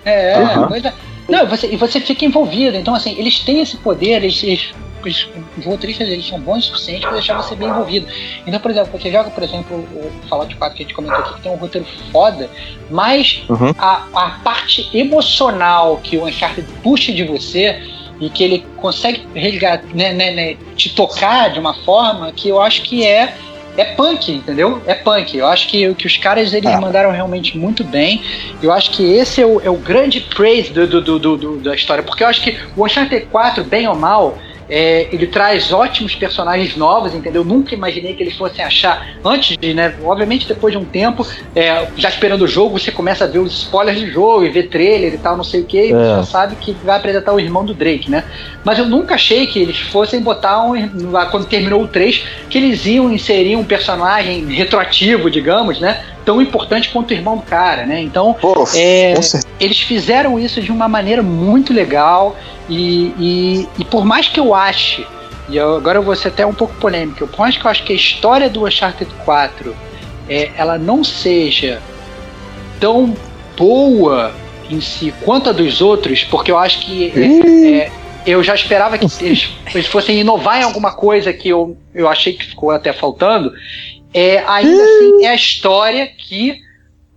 É, 0.04 0.34
Aham. 0.42 0.68
pois 0.68 0.84
é. 0.84 0.92
Não, 1.28 1.42
e 1.42 1.46
você, 1.46 1.66
e 1.72 1.76
você 1.76 2.00
fica 2.00 2.24
envolvido. 2.24 2.76
Então, 2.76 2.94
assim, 2.94 3.14
eles 3.18 3.38
têm 3.40 3.60
esse 3.60 3.76
poder, 3.78 4.22
eles, 4.22 4.42
eles- 4.42 4.74
os 5.04 5.64
roteiristas 5.66 6.08
eles 6.08 6.26
são 6.26 6.40
bons 6.40 6.64
o 6.64 6.68
suficiente 6.68 7.02
para 7.02 7.12
deixar 7.12 7.36
você 7.36 7.54
bem 7.54 7.68
envolvido. 7.68 8.06
Então, 8.46 8.58
por 8.58 8.70
exemplo, 8.70 8.98
você 8.98 9.10
joga, 9.10 9.28
por 9.30 9.42
exemplo, 9.42 9.76
o 9.76 10.10
Fallout 10.28 10.54
4 10.56 10.76
que 10.76 10.82
a 10.82 10.86
gente 10.86 10.94
comentou 10.94 11.18
aqui, 11.20 11.34
que 11.34 11.40
tem 11.42 11.52
um 11.52 11.56
roteiro 11.56 11.86
foda, 12.10 12.48
mas 12.90 13.42
Uhum. 13.50 13.74
a, 13.78 14.06
a 14.14 14.30
parte 14.42 14.88
emocional 14.96 15.98
que 16.02 16.16
o 16.16 16.24
Uncharted 16.24 16.66
puxa 16.82 17.12
de 17.12 17.22
você 17.24 17.82
e 18.18 18.30
que 18.30 18.42
ele 18.44 18.64
consegue 18.76 19.26
resgatar, 19.34 19.84
né, 19.94 20.12
né, 20.12 20.30
né, 20.30 20.56
te 20.76 20.88
tocar 20.94 21.50
de 21.50 21.58
uma 21.58 21.74
forma 21.84 22.32
que 22.32 22.48
eu 22.48 22.60
acho 22.60 22.82
que 22.82 23.04
é 23.04 23.34
é 23.76 23.84
punk, 23.84 24.30
entendeu? 24.32 24.80
É 24.86 24.94
punk. 24.94 25.36
Eu 25.36 25.46
acho 25.46 25.68
que, 25.68 25.92
que 25.94 26.06
os 26.06 26.16
caras 26.16 26.52
eles 26.52 26.70
Ah. 26.70 26.80
mandaram 26.80 27.10
realmente 27.10 27.56
muito 27.58 27.82
bem. 27.84 28.22
Eu 28.62 28.72
acho 28.72 28.90
que 28.92 29.02
esse 29.12 29.40
é 29.40 29.46
o, 29.46 29.60
é 29.60 29.68
o 29.70 29.76
grande 29.76 30.20
praise 30.20 30.70
do, 30.72 30.86
do, 30.86 31.18
do, 31.18 31.36
do- 31.36 31.56
da 31.58 31.74
história. 31.74 32.02
Porque 32.02 32.22
eu 32.22 32.28
acho 32.28 32.42
que 32.42 32.56
o 32.76 32.84
Uncharted 32.84 33.26
4, 33.26 33.64
bem 33.64 33.86
ou 33.88 33.94
mal, 33.94 34.38
é, 34.68 35.08
ele 35.12 35.26
traz 35.26 35.72
ótimos 35.72 36.14
personagens 36.14 36.76
novos, 36.76 37.14
entendeu? 37.14 37.44
Nunca 37.44 37.74
imaginei 37.74 38.14
que 38.14 38.22
eles 38.22 38.34
fossem 38.34 38.64
achar 38.64 39.06
antes 39.24 39.56
de, 39.58 39.74
né? 39.74 39.94
Obviamente, 40.02 40.48
depois 40.48 40.72
de 40.72 40.78
um 40.78 40.84
tempo, 40.84 41.26
é, 41.54 41.86
já 41.96 42.08
esperando 42.08 42.42
o 42.42 42.48
jogo, 42.48 42.78
você 42.78 42.90
começa 42.90 43.24
a 43.24 43.26
ver 43.26 43.38
os 43.38 43.52
spoilers 43.52 44.00
do 44.00 44.10
jogo 44.10 44.44
e 44.44 44.50
ver 44.50 44.68
trailer 44.68 45.14
e 45.14 45.18
tal, 45.18 45.36
não 45.36 45.44
sei 45.44 45.60
o 45.60 45.64
que, 45.64 45.88
e 45.88 45.92
É. 45.92 45.94
você 45.94 46.08
já 46.16 46.22
sabe 46.24 46.56
que 46.56 46.72
vai 46.84 46.96
apresentar 46.96 47.32
o 47.32 47.40
irmão 47.40 47.64
do 47.64 47.74
Drake, 47.74 48.10
né? 48.10 48.24
Mas 48.64 48.78
eu 48.78 48.86
nunca 48.86 49.14
achei 49.14 49.46
que 49.46 49.58
eles 49.58 49.78
fossem 49.78 50.20
botar 50.20 50.62
um, 50.64 51.10
lá 51.10 51.26
quando 51.26 51.46
terminou 51.46 51.82
o 51.82 51.88
3, 51.88 52.24
que 52.48 52.58
eles 52.58 52.86
iam 52.86 53.12
inserir 53.12 53.56
um 53.56 53.64
personagem 53.64 54.46
retroativo, 54.46 55.30
digamos, 55.30 55.78
né? 55.80 56.00
Tão 56.24 56.40
importante 56.40 56.88
quanto 56.88 57.10
o 57.10 57.14
irmão 57.14 57.36
do 57.36 57.42
cara, 57.42 57.84
né? 57.84 58.00
Então, 58.00 58.34
Pô, 58.40 58.66
é, 58.74 59.14
eles 59.60 59.80
fizeram 59.80 60.38
isso 60.38 60.60
de 60.62 60.72
uma 60.72 60.88
maneira 60.88 61.22
muito 61.22 61.72
legal 61.72 62.34
e, 62.68 63.14
e, 63.18 63.68
e 63.78 63.84
por 63.84 64.04
mais 64.04 64.28
que 64.28 64.40
eu 64.40 64.54
ache, 64.54 65.06
e 65.48 65.56
eu- 65.56 65.76
agora 65.76 65.98
eu 65.98 66.02
vou 66.02 66.14
ser 66.16 66.28
até 66.28 66.44
um 66.46 66.54
pouco 66.54 66.74
polêmico, 66.76 67.26
por 67.26 67.40
mais 67.40 67.56
que 67.56 67.64
eu 67.64 67.70
acho 67.70 67.84
que 67.84 67.92
a 67.92 67.96
história 67.96 68.48
do 68.48 68.66
Uncharted 68.66 69.10
4 69.24 69.74
é, 70.28 70.50
ela 70.56 70.78
não 70.78 71.04
seja 71.04 71.82
tão 72.80 73.14
boa 73.56 74.34
em 74.70 74.80
si 74.80 75.12
quanto 75.22 75.50
a 75.50 75.52
dos 75.52 75.80
outros, 75.80 76.24
porque 76.24 76.50
eu 76.50 76.58
acho 76.58 76.80
que 76.80 77.12
é, 77.14 77.82
é, 77.84 77.92
eu 78.26 78.42
já 78.42 78.54
esperava 78.54 78.96
que 78.96 79.06
eles, 79.22 79.50
eles 79.74 79.86
fossem 79.86 80.20
inovar 80.20 80.60
em 80.60 80.64
alguma 80.64 80.92
coisa 80.92 81.32
que 81.32 81.48
eu, 81.48 81.76
eu 81.94 82.08
achei 82.08 82.32
que 82.32 82.44
ficou 82.44 82.70
até 82.70 82.92
faltando. 82.92 83.52
É, 84.12 84.42
ainda 84.46 84.82
assim, 84.82 85.24
é 85.24 85.28
a 85.28 85.34
história 85.34 86.06
que 86.06 86.58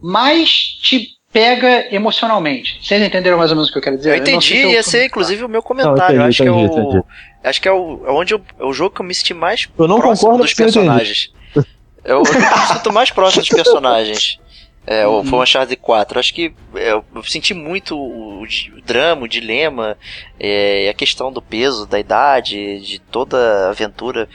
mais 0.01 0.49
te 0.81 1.16
pega 1.37 1.93
emocionalmente. 1.93 2.79
Vocês 2.81 2.99
entenderam 2.99 3.37
mais 3.37 3.51
ou 3.51 3.57
menos 3.57 3.69
o 3.69 3.71
que 3.71 3.77
eu 3.77 3.81
quero 3.83 3.95
dizer? 3.95 4.09
Eu 4.09 4.15
entendi, 4.15 4.47
sei 4.47 4.57
se 4.57 4.63
eu- 4.63 4.71
ia 4.71 4.81
ser 4.81 5.05
inclusive 5.05 5.45
o 5.45 5.47
meu 5.47 5.61
comentário. 5.61 6.17
Não, 6.17 6.27
entendi, 6.27 6.29
acho 6.29 6.43
que 6.43 6.49
é 6.49 6.51
entendi, 6.51 6.79
o. 6.79 6.81
entendi. 6.81 7.03
Acho 7.43 7.61
que 7.61 7.67
é, 7.67 7.71
o, 7.71 8.03
é 8.07 8.11
onde 8.11 8.33
eu, 8.33 8.41
é 8.59 8.65
o 8.65 8.73
jogo 8.73 8.95
que 8.95 9.01
eu 9.01 9.05
me 9.05 9.13
senti 9.13 9.35
mais 9.35 9.69
Eu 9.77 9.87
não 9.87 9.99
próximo 9.99 10.31
concordo 10.31 10.43
dos 10.45 10.53
personagens. 10.55 11.31
Que 11.53 11.63
eu 12.05 12.23
me 12.23 12.73
sinto 12.73 12.91
mais 12.91 13.11
próximo 13.11 13.43
dos 13.43 13.49
personagens. 13.49 14.39
É, 14.87 15.05
o 15.05 15.23
foi 15.23 15.37
o 15.37 15.43
Uncharted 15.43 15.75
4. 15.79 16.19
Acho 16.19 16.33
que 16.33 16.53
é, 16.73 16.93
eu 16.93 17.23
senti 17.23 17.53
muito 17.53 17.95
o, 17.95 18.41
o 18.41 18.81
drama, 18.83 19.25
o 19.25 19.27
dilema, 19.27 19.95
é, 20.39 20.85
e 20.85 20.89
a 20.89 20.93
questão 20.93 21.31
do 21.31 21.41
peso, 21.41 21.85
da 21.85 21.99
idade, 21.99 22.79
de 22.79 22.97
toda 22.97 23.37
a 23.37 23.69
aventura. 23.69 24.27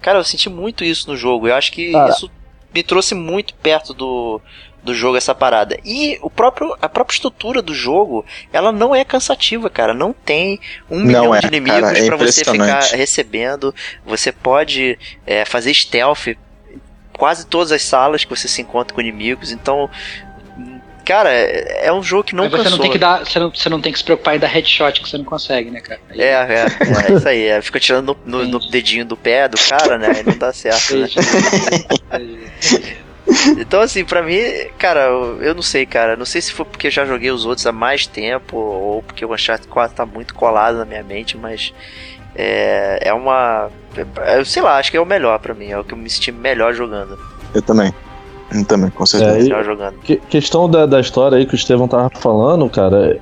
Cara, 0.00 0.20
eu 0.20 0.24
senti 0.24 0.48
muito 0.48 0.82
isso 0.84 1.10
no 1.10 1.16
jogo. 1.18 1.48
Eu 1.48 1.54
acho 1.54 1.70
que 1.70 1.92
Cara. 1.92 2.10
isso 2.12 2.30
me 2.74 2.82
trouxe 2.82 3.14
muito 3.14 3.52
perto 3.54 3.92
do, 3.92 4.40
do 4.86 4.94
jogo 4.94 5.16
essa 5.18 5.34
parada. 5.34 5.78
E 5.84 6.18
o 6.22 6.30
próprio, 6.30 6.74
a 6.80 6.88
própria 6.88 7.14
estrutura 7.14 7.60
do 7.60 7.74
jogo, 7.74 8.24
ela 8.52 8.72
não 8.72 8.94
é 8.94 9.04
cansativa, 9.04 9.68
cara. 9.68 9.92
Não 9.92 10.12
tem 10.12 10.58
um 10.90 10.98
Não 11.00 11.04
milhão 11.06 11.34
é, 11.34 11.40
de 11.40 11.46
inimigos 11.48 11.80
cara, 11.80 11.98
é 11.98 12.06
pra 12.06 12.16
você 12.16 12.44
ficar 12.44 12.80
recebendo. 12.96 13.74
Você 14.06 14.32
pode 14.32 14.98
é, 15.26 15.44
fazer 15.44 15.74
stealth 15.74 16.28
em 16.28 16.36
quase 17.12 17.46
todas 17.46 17.72
as 17.72 17.82
salas 17.82 18.24
que 18.24 18.30
você 18.30 18.48
se 18.48 18.62
encontra 18.62 18.94
com 18.94 19.00
inimigos. 19.00 19.50
Então, 19.52 19.90
cara, 21.04 21.30
é, 21.32 21.86
é 21.86 21.92
um 21.92 22.02
jogo 22.02 22.24
que 22.24 22.34
não 22.34 22.44
Mas 22.44 22.52
você 22.52 22.58
cansou. 22.64 22.70
não 22.78 22.82
tem 22.82 22.90
que 22.92 22.98
dar, 22.98 23.24
você 23.24 23.38
não, 23.38 23.50
você 23.50 23.68
não 23.68 23.80
tem 23.80 23.92
que 23.92 23.98
se 23.98 24.04
preocupar 24.04 24.36
em 24.36 24.38
dar 24.38 24.48
headshot 24.48 25.00
que 25.00 25.08
você 25.08 25.16
não 25.18 25.24
consegue, 25.24 25.70
né, 25.70 25.80
cara? 25.80 26.00
Aí- 26.10 26.20
É, 26.20 26.32
é, 26.32 26.66
é 27.10 27.12
isso 27.16 27.28
aí. 27.28 27.46
É, 27.46 27.60
fica 27.62 27.78
tirando 27.80 28.16
no, 28.24 28.44
no- 28.44 28.48
no 28.48 28.70
dedinho 28.70 29.04
do 29.04 29.16
pé 29.16 29.48
do 29.48 29.56
cara, 29.68 29.98
né? 29.98 30.08
Aí 30.16 30.22
não 30.24 30.36
dá 30.36 30.52
certo, 30.52 30.96
né? 30.96 31.08
Então, 33.58 33.80
assim, 33.80 34.04
pra 34.04 34.22
mim, 34.22 34.38
cara, 34.78 35.06
eu 35.06 35.42
eu 35.42 35.54
não 35.54 35.62
sei, 35.62 35.84
cara. 35.86 36.16
Não 36.16 36.24
sei 36.24 36.40
se 36.40 36.52
foi 36.52 36.64
porque 36.64 36.86
eu 36.86 36.90
já 36.90 37.04
joguei 37.04 37.30
os 37.30 37.44
outros 37.44 37.66
há 37.66 37.72
mais 37.72 38.06
tempo 38.06 38.56
ou 38.56 39.02
porque 39.02 39.24
o 39.24 39.34
Uncharted 39.34 39.68
4 39.68 39.96
tá 39.96 40.06
muito 40.06 40.34
colado 40.34 40.78
na 40.78 40.84
minha 40.84 41.02
mente, 41.02 41.36
mas 41.36 41.72
é, 42.34 43.00
é 43.08 43.12
uma. 43.12 43.68
é- 44.24 44.44
sei 44.44 44.62
lá, 44.62 44.78
acho 44.78 44.90
que 44.90 44.96
é 44.96 45.00
o 45.00 45.06
melhor 45.06 45.38
pra 45.38 45.54
mim. 45.54 45.66
É 45.70 45.78
o 45.78 45.84
que 45.84 45.92
eu 45.94 45.98
me 45.98 46.08
senti 46.08 46.30
melhor 46.30 46.72
jogando. 46.74 47.18
Eu 47.54 47.62
também. 47.62 47.92
Eu 48.54 48.64
também, 48.64 48.90
com 48.90 49.04
certeza. 49.04 49.38
É, 49.38 49.42
Melhor 49.42 49.64
jogando. 49.64 49.98
Que- 50.00 50.16
questão 50.28 50.70
da, 50.70 50.86
da 50.86 51.00
história 51.00 51.36
aí 51.38 51.46
que 51.46 51.54
o 51.54 51.56
Estevão 51.56 51.88
tava 51.88 52.10
falando, 52.20 52.68
cara. 52.70 53.18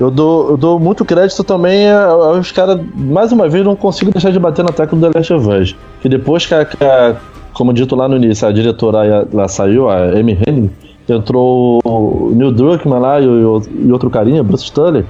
Eu 0.00 0.10
dou, 0.10 0.50
eu 0.50 0.56
dou 0.56 0.78
muito 0.78 1.04
crédito 1.04 1.42
também 1.44 1.88
a- 1.90 2.04
aos 2.06 2.50
caras. 2.52 2.80
Mais 2.94 3.30
uma 3.32 3.48
vez, 3.48 3.64
não 3.64 3.76
consigo 3.76 4.10
deixar 4.10 4.30
de 4.30 4.38
bater 4.38 4.64
na 4.64 4.70
tecla 4.72 4.98
do 4.98 5.10
The 5.10 5.18
Last 5.18 5.32
of 5.34 5.48
Us. 5.48 5.76
Que 6.00 6.08
depois 6.08 6.46
que 6.46 6.54
a, 6.54 6.64
que 6.64 6.82
a- 6.82 7.16
como 7.58 7.72
dito 7.72 7.96
lá 7.96 8.08
no 8.08 8.16
início, 8.16 8.46
a 8.46 8.52
diretora 8.52 9.26
lá 9.32 9.48
saiu, 9.48 9.90
a 9.90 9.96
Amy 10.10 10.38
Hennig, 10.46 10.70
entrou 11.08 11.80
o 11.84 12.30
Neil 12.32 12.52
Druckmann 12.52 13.00
lá 13.00 13.20
e, 13.20 13.24
e 13.24 13.92
outro 13.92 14.08
carinha, 14.08 14.44
Bruce 14.44 14.62
Stanley. 14.62 15.04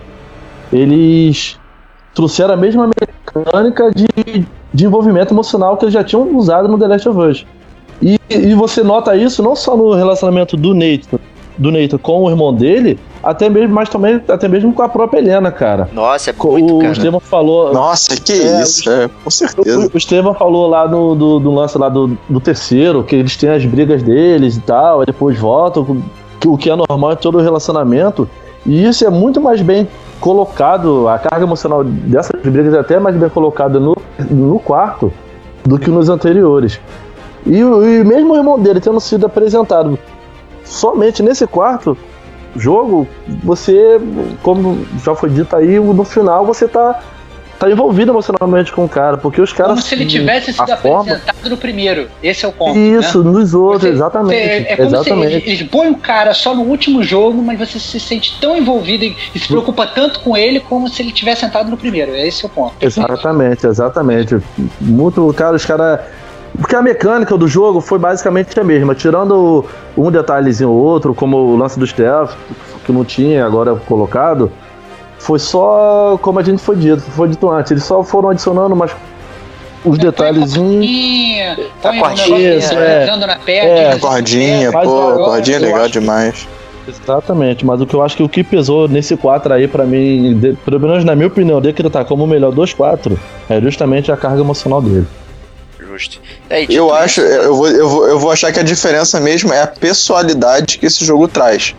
Eles 0.72 1.60
trouxeram 2.14 2.54
a 2.54 2.56
mesma 2.56 2.88
mecânica 2.88 3.90
de, 3.90 4.46
de 4.72 4.86
envolvimento 4.86 5.34
emocional 5.34 5.76
que 5.76 5.84
eles 5.84 5.92
já 5.92 6.02
tinham 6.02 6.34
usado 6.34 6.68
no 6.68 6.78
The 6.78 6.88
Last 6.88 7.08
of 7.10 7.20
Us. 7.20 7.46
E, 8.00 8.18
e 8.30 8.54
você 8.54 8.82
nota 8.82 9.14
isso 9.14 9.42
não 9.42 9.54
só 9.54 9.76
no 9.76 9.92
relacionamento 9.92 10.56
do 10.56 10.72
Nathan 10.72 11.18
do 11.59 11.70
Nathan 11.72 11.98
com 11.98 12.22
o 12.22 12.30
irmão 12.30 12.55
dele, 12.55 12.98
até 13.22 13.48
mesmo, 13.51 13.74
mas 13.74 13.89
também 13.89 14.22
até 14.28 14.47
mesmo 14.47 14.72
com 14.72 14.80
a 14.82 14.89
própria 14.89 15.18
Helena, 15.18 15.51
cara. 15.51 15.89
Nossa, 15.93 16.30
é 16.30 16.32
muito, 16.32 16.76
o 16.76 16.78
cara. 16.78 16.93
Estevam 16.93 17.18
falou. 17.20 17.72
Nossa, 17.72 18.16
que 18.20 18.32
É, 18.32 18.62
isso, 18.62 18.89
é, 18.89 19.10
com 19.24 19.30
certeza. 19.30 19.78
O, 19.86 19.90
o 19.93 19.98
Estevam 19.98 20.32
falou 20.35 20.68
lá 20.68 20.86
no, 20.86 21.14
do, 21.16 21.39
do 21.40 21.51
lance 21.52 21.76
lá 21.76 21.89
do, 21.89 22.16
do 22.28 22.40
terceiro, 22.40 23.02
que 23.02 23.16
eles 23.16 23.36
têm 23.36 23.51
as 23.51 23.64
brigas 23.64 24.02
deles 24.02 24.56
e 24.56 24.60
tal, 24.60 25.01
aí 25.01 25.06
depois 25.06 25.36
voltam, 25.39 25.85
que- 26.40 26.47
o 26.48 26.56
que 26.56 26.70
é 26.70 26.76
normal 26.76 27.12
em 27.12 27.16
todo 27.16 27.39
relacionamento. 27.39 28.28
E 28.64 28.85
isso 28.86 29.05
é 29.05 29.10
muito 29.10 29.40
mais 29.40 29.60
bem 29.60 29.89
colocado, 30.20 31.09
a 31.09 31.18
carga 31.18 31.44
emocional 31.44 31.82
dessas 31.82 32.40
brigas 32.43 32.72
é 32.74 32.78
até 32.78 33.01
mais 33.01 33.16
bem 33.16 33.28
colocada 33.28 33.80
no, 33.80 33.97
no 34.30 34.59
quarto 34.60 35.12
do 35.64 35.78
que 35.78 35.90
nos 35.90 36.09
anteriores. 36.09 36.80
E, 37.47 37.64
o- 37.64 37.85
e 37.85 38.05
mesmo 38.05 38.35
o 38.35 38.36
irmão 38.36 38.59
dele 38.60 38.78
tendo 38.80 39.01
sido 39.01 39.26
apresentado 39.26 39.98
somente 40.69 41.23
nesse 41.23 41.47
quarto 41.47 41.97
jogo, 42.57 43.07
você, 43.43 44.01
como 44.43 44.86
já 45.05 45.15
foi 45.15 45.31
dito 45.31 45.55
aí, 45.55 45.78
no 45.78 46.05
final 46.05 46.45
você 46.45 46.66
tá, 46.66 47.01
tá 47.59 47.70
envolvido 47.70 48.11
emocionalmente 48.11 48.73
com 48.73 48.85
o 48.85 48.89
cara, 48.89 49.16
porque 49.16 49.40
os 49.40 49.53
caras. 49.53 49.73
Como 49.73 49.82
se 49.82 49.95
ele 49.95 50.07
tivesse 50.07 50.53
sido 50.53 50.77
forma, 50.78 51.01
apresentado 51.12 51.51
no 51.51 51.57
primeiro. 51.57 52.09
Esse 52.23 52.45
é 52.45 52.49
o 52.49 52.53
ponto. 52.53 52.78
Isso, 52.78 53.23
né? 53.23 53.31
nos 53.31 53.55
outros, 53.55 53.82
Você- 53.82 53.89
exatamente. 53.90 54.35
É, 54.35 54.73
é 54.73 54.77
como 54.77 54.89
exatamente. 54.89 55.28
se 55.31 55.36
eles, 55.36 55.61
eles 55.61 55.70
põem 55.70 55.90
o 55.90 55.97
cara 55.97 56.35
só 56.35 56.55
no 56.55 56.62
último 56.62 57.03
jogo, 57.03 57.40
mas 57.43 57.59
você 57.59 57.78
se 57.78 58.01
sente 58.01 58.39
tão 58.40 58.57
envolvido 58.57 59.05
e, 59.05 59.16
e 59.35 59.39
se 59.39 59.47
preocupa 59.47 59.86
tanto 59.86 60.20
com 60.20 60.36
ele 60.36 60.61
como 60.61 60.89
se 60.89 61.03
ele 61.03 61.12
tivesse 61.12 61.43
sentado 61.43 61.70
no 61.70 61.77
primeiro. 61.77 62.15
Esse 62.15 62.45
é 62.45 62.49
o 62.49 62.51
ponto. 62.51 62.74
Exatamente, 62.81 63.66
exatamente. 63.66 64.36
Muito, 64.81 65.32
cara, 65.35 65.55
os 65.57 65.65
caras. 65.65 66.01
Porque 66.56 66.74
a 66.74 66.82
mecânica 66.82 67.36
do 67.36 67.46
jogo 67.48 67.80
foi 67.80 67.98
basicamente 67.98 68.58
a 68.58 68.64
mesma, 68.64 68.94
tirando 68.94 69.64
um 69.96 70.10
detalhezinho 70.10 70.70
ou 70.70 70.76
outro, 70.76 71.14
como 71.14 71.36
o 71.36 71.56
lance 71.56 71.78
do 71.78 71.86
stealth, 71.86 72.32
que 72.84 72.92
não 72.92 73.04
tinha 73.04 73.44
agora 73.44 73.74
colocado, 73.76 74.50
foi 75.18 75.38
só 75.38 76.18
como 76.22 76.38
a 76.38 76.42
gente 76.42 76.62
foi 76.62 76.76
dito, 76.76 77.00
foi 77.02 77.28
dito 77.28 77.48
antes, 77.50 77.70
eles 77.72 77.84
só 77.84 78.02
foram 78.02 78.30
adicionando 78.30 78.74
mais 78.74 78.90
os 79.84 79.98
detalhezinhos. 79.98 80.84
Um 81.84 81.98
cordinha, 82.00 82.54
isso, 82.56 82.74
é. 82.74 83.06
na 83.16 83.36
perna. 83.36 83.70
É, 83.70 83.90
diz- 83.92 84.00
Cordinha, 84.00 84.72
Mas 84.72 84.84
pô, 84.88 85.12
cordinha 85.24 85.56
é 85.56 85.60
legal 85.60 85.80
acho- 85.82 85.90
demais. 85.92 86.48
Exatamente, 86.88 87.66
mas 87.66 87.80
o 87.82 87.86
que 87.86 87.94
eu 87.94 88.02
acho 88.02 88.16
que 88.16 88.22
o 88.22 88.28
que 88.28 88.42
pesou 88.42 88.88
nesse 88.88 89.14
4 89.16 89.52
aí 89.52 89.68
pra 89.68 89.84
mim, 89.84 90.38
de- 90.38 90.54
pelo 90.64 90.80
menos 90.80 91.04
na 91.04 91.14
minha 91.14 91.28
opinião, 91.28 91.60
decretar 91.60 92.04
como 92.06 92.24
o 92.24 92.26
melhor 92.26 92.50
dos 92.50 92.72
4 92.72 93.18
é 93.48 93.60
justamente 93.60 94.10
a 94.10 94.16
carga 94.16 94.40
emocional 94.40 94.80
dele. 94.80 95.06
Justo. 95.98 96.20
É, 96.48 96.60
dito 96.60 96.72
Eu 96.72 96.94
acho, 96.94 97.20
eu 97.20 97.56
vou, 97.56 97.68
eu, 97.68 97.88
vou, 97.88 98.08
eu 98.08 98.18
vou 98.18 98.30
achar 98.30 98.52
que 98.52 98.60
a 98.60 98.62
diferença 98.62 99.18
mesmo 99.18 99.52
é 99.52 99.62
a 99.62 99.66
pessoalidade 99.66 100.78
que 100.78 100.86
esse 100.86 101.04
jogo 101.04 101.26
traz. 101.26 101.74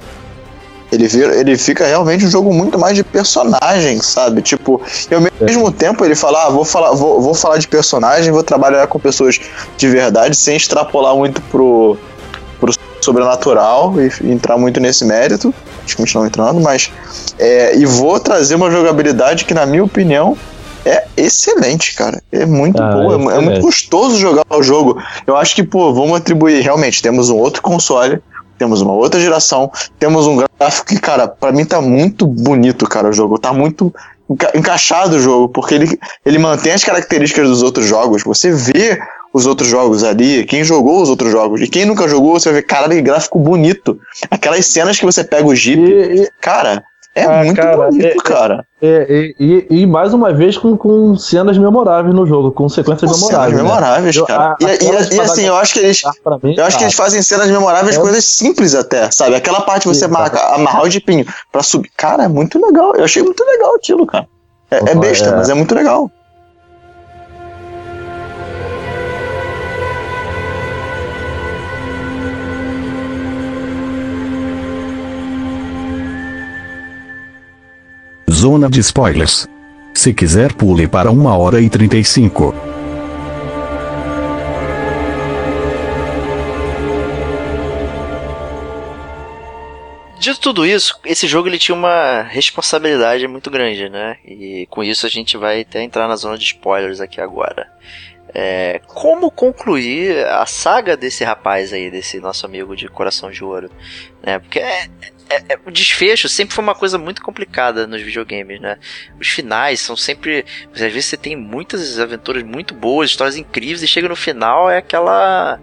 Ele, 0.92 1.08
vira, 1.08 1.36
ele 1.36 1.58
fica 1.58 1.86
realmente 1.86 2.26
um 2.26 2.30
jogo 2.30 2.54
muito 2.54 2.78
mais 2.78 2.96
de 2.96 3.04
personagem, 3.04 4.02
sabe? 4.02 4.42
Tipo, 4.42 4.82
e 5.10 5.14
ao 5.14 5.22
mesmo 5.40 5.72
tempo 5.72 6.04
ele 6.04 6.16
fala, 6.16 6.48
ah, 6.48 6.50
vou 6.50 6.66
falar, 6.66 6.92
vou, 6.94 7.22
vou 7.22 7.34
falar 7.34 7.58
de 7.60 7.68
personagem, 7.68 8.32
vou 8.32 8.44
trabalhar 8.44 8.88
com 8.88 9.00
pessoas 9.00 9.40
de 9.78 9.88
verdade, 9.88 10.36
sem 10.36 10.58
extrapolar 10.58 11.16
muito 11.16 11.42
pro, 11.44 11.96
pro 12.60 12.74
sobrenatural 13.00 13.94
e, 14.02 14.12
e 14.22 14.32
entrar 14.32 14.58
muito 14.58 14.80
nesse 14.80 15.06
mérito. 15.06 15.54
Acho 15.86 15.96
que 15.96 16.02
a 16.02 16.06
gente 16.06 16.16
não 16.16 16.26
entrando, 16.26 16.60
mas. 16.60 16.92
é, 17.38 17.78
e 17.78 17.86
vou 17.86 18.20
trazer 18.20 18.56
uma 18.56 18.70
jogabilidade 18.70 19.46
que, 19.46 19.54
na 19.54 19.68
minha 19.68 19.84
opinião, 19.84 20.36
é 20.86 21.08
excelente, 21.18 21.96
cara. 21.96 22.22
É 22.32 22.46
muito 22.46 22.82
Ah, 22.82 22.92
boa, 22.92 23.34
é, 23.34 23.38
é 23.38 23.42
muito 23.42 23.62
gostoso 23.62 24.18
jogar 24.18 24.44
o 24.52 24.64
jogo. 24.64 25.02
Eu 25.26 25.36
acho 25.36 25.56
que, 25.56 25.64
pô, 25.64 25.94
vamos 25.94 26.18
atribuir. 26.18 26.62
Realmente, 26.62 27.02
temos 27.02 27.30
um 27.30 27.38
outro 27.38 27.62
console, 27.62 28.22
temos 28.58 28.82
uma 28.82 28.94
outra 28.94 29.20
geração, 29.20 29.72
temos 29.98 30.28
um 30.28 30.38
gráfico 30.60 30.88
que, 30.88 31.00
cara, 31.00 31.28
pra 31.28 31.52
mim 31.52 31.66
tá 31.66 31.82
muito 31.82 32.26
bonito, 32.26 32.88
cara, 32.88 33.10
o 33.10 33.14
jogo. 33.14 33.38
Tá 33.40 33.54
muito 33.54 33.94
enca- 34.30 34.52
encaixado 34.56 35.16
o 35.16 35.20
jogo, 35.20 35.50
porque 35.50 35.76
ele, 35.76 36.00
ele 36.26 36.38
mantém 36.38 36.74
as 36.74 36.84
características 36.84 37.48
dos 37.48 37.64
outros 37.64 37.86
jogos. 37.86 38.24
Você 38.24 38.52
vê 38.52 39.00
os 39.34 39.46
outros 39.46 39.70
jogos 39.70 40.04
ali, 40.04 40.44
quem 40.46 40.64
jogou 40.64 41.02
os 41.04 41.10
outros 41.10 41.32
jogos, 41.32 41.62
e 41.62 41.68
quem 41.68 41.86
nunca 41.86 42.08
jogou, 42.08 42.40
você 42.40 42.50
vai 42.52 42.62
ver, 42.62 42.68
caralho, 42.68 42.94
que 42.96 43.02
gráfico 43.02 43.38
bonito. 43.38 44.00
Aquelas 44.32 44.66
cenas 44.66 44.98
que 45.00 45.06
você 45.06 45.24
pega 45.24 45.46
o 45.48 45.56
Jeep, 45.56 45.80
e- 45.80 46.28
cara, 46.42 46.84
é 47.20 47.26
Ah, 47.26 47.44
muito 47.44 47.62
cara, 47.62 47.78
bonito, 47.78 48.06
é- 48.06 48.16
cara. 48.24 48.66
é, 48.82 49.08
e- 49.10 49.36
e- 49.70 49.82
e 49.82 49.86
mais 49.88 50.14
uma 50.14 50.32
vez 50.34 50.58
com, 50.58 50.76
com 50.78 51.16
cenas 51.18 51.58
memoráveis 51.58 52.14
no 52.16 52.26
jogo, 52.26 52.52
com 52.52 52.68
sequências 52.70 53.10
Com 53.12 53.18
cenas 53.18 53.30
memoráveis. 53.32 53.58
né? 53.58 53.64
memoráveis, 53.64 54.16
Eu- 54.16 54.26
cara. 54.26 54.44
a- 54.52 54.56
E, 54.62 54.66
e- 54.66 55.16
e 55.16 55.20
assim, 55.22 55.46
eu 55.46 55.56
acho 55.56 55.74
que 55.74 55.80
eles. 55.80 56.02
mim, 56.44 56.56
Eu 56.58 56.66
acho 56.66 56.78
que 56.78 56.84
eles 56.84 56.96
fazem 56.96 57.22
cenas 57.22 57.50
memoráveis, 57.50 57.98
É. 57.98 58.00
coisas 58.00 58.26
simples 58.26 58.74
até, 58.76 59.10
sabe? 59.12 59.36
Aquela 59.36 59.62
parte 59.62 59.84
de 59.90 59.96
você 59.96 60.08
marca, 60.08 60.40
amarrar 60.56 60.84
o 60.84 60.90
jipinho 60.90 61.26
pra 61.52 61.62
subir. 61.64 61.90
Cara, 61.98 62.24
é 62.24 62.28
muito 62.28 62.64
legal. 62.64 62.94
Eu 62.96 63.04
achei 63.04 63.22
muito 63.24 63.44
legal 63.44 63.76
aquilo, 63.76 64.06
cara. 64.06 64.28
É, 64.72 64.92
é 64.92 64.96
besta, 64.96 65.30
é. 65.30 65.36
mas 65.36 65.50
é 65.50 65.54
muito 65.54 65.74
legal. 65.74 66.10
Zona 78.32 78.70
de 78.70 78.80
spoilers. 78.80 79.48
Se 79.94 80.14
quiser, 80.14 80.54
pule 80.54 80.88
para 80.88 81.12
1 81.12 81.26
hora 81.26 81.60
e 81.60 81.70
35. 81.70 82.54
Dito 90.20 90.40
tudo 90.42 90.66
isso, 90.66 91.00
esse 91.06 91.28
jogo 91.28 91.48
ele 91.48 91.58
tinha 91.58 91.74
uma 91.74 92.22
responsabilidade 92.24 93.26
muito 93.28 93.50
grande, 93.50 93.90
né? 93.90 94.18
E 94.26 94.68
com 94.70 94.84
isso 94.84 95.06
a 95.06 95.10
gente 95.10 95.38
vai 95.38 95.62
até 95.62 95.82
entrar 95.82 96.08
na 96.08 96.16
zona 96.18 96.38
de 96.38 96.44
spoilers 96.44 97.00
aqui 97.00 97.22
agora. 97.22 97.68
É, 98.34 98.80
como 98.86 99.32
concluir 99.32 100.26
a 100.28 100.46
saga 100.46 100.96
desse 100.96 101.24
rapaz 101.24 101.74
aí, 101.74 101.90
desse 101.90 102.20
nosso 102.20 102.46
amigo 102.46 102.76
de 102.76 102.88
coração 102.88 103.32
de 103.32 103.44
ouro, 103.44 103.72
né? 104.22 104.38
Porque 104.38 104.60
é, 104.60 104.84
é- 105.30 105.44
é- 105.50 105.60
o 105.66 105.72
desfecho 105.72 106.30
sempre 106.30 106.54
foi 106.54 106.64
uma 106.64 106.76
coisa 106.76 106.98
muito 107.00 107.24
complicada 107.24 107.88
nos 107.88 108.02
videogames, 108.02 108.62
né? 108.62 108.78
Os 109.20 109.28
finais 109.30 109.80
são 109.80 109.96
sempre, 109.96 110.46
às 110.72 110.80
vezes 110.80 111.06
você 111.06 111.18
tem 111.18 111.36
muitas 111.36 112.00
aventuras 112.00 112.44
muito 112.44 112.74
boas, 112.76 113.10
histórias 113.10 113.36
incríveis 113.36 113.82
e 113.82 113.88
chega 113.88 114.08
no 114.08 114.16
final 114.16 114.70
é 114.70 114.78
aquela 114.78 115.60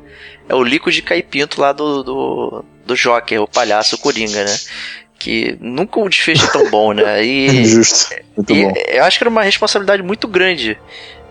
é 0.49 0.55
o 0.55 0.63
líquido 0.65 0.91
de 0.93 1.03
caipinto 1.03 1.61
lá 1.61 1.73
do, 1.73 2.03
do 2.03 2.65
do 2.85 2.95
Joker, 2.95 3.43
o 3.43 3.49
palhaço 3.49 3.99
Coringa, 3.99 4.45
né? 4.45 4.57
Que 5.19 5.57
nunca 5.61 5.99
o 5.99 6.09
desfecho 6.09 6.45
é 6.47 6.49
tão 6.53 6.69
bom, 6.71 6.93
né? 6.93 7.25
E, 7.25 7.65
Justo. 7.67 8.15
Muito 8.37 8.53
e 8.53 8.63
bom. 8.65 8.73
eu 8.89 9.03
acho 9.05 9.19
que 9.19 9.25
era 9.25 9.31
uma 9.31 9.43
responsabilidade 9.43 10.03
muito 10.03 10.29
grande 10.29 10.79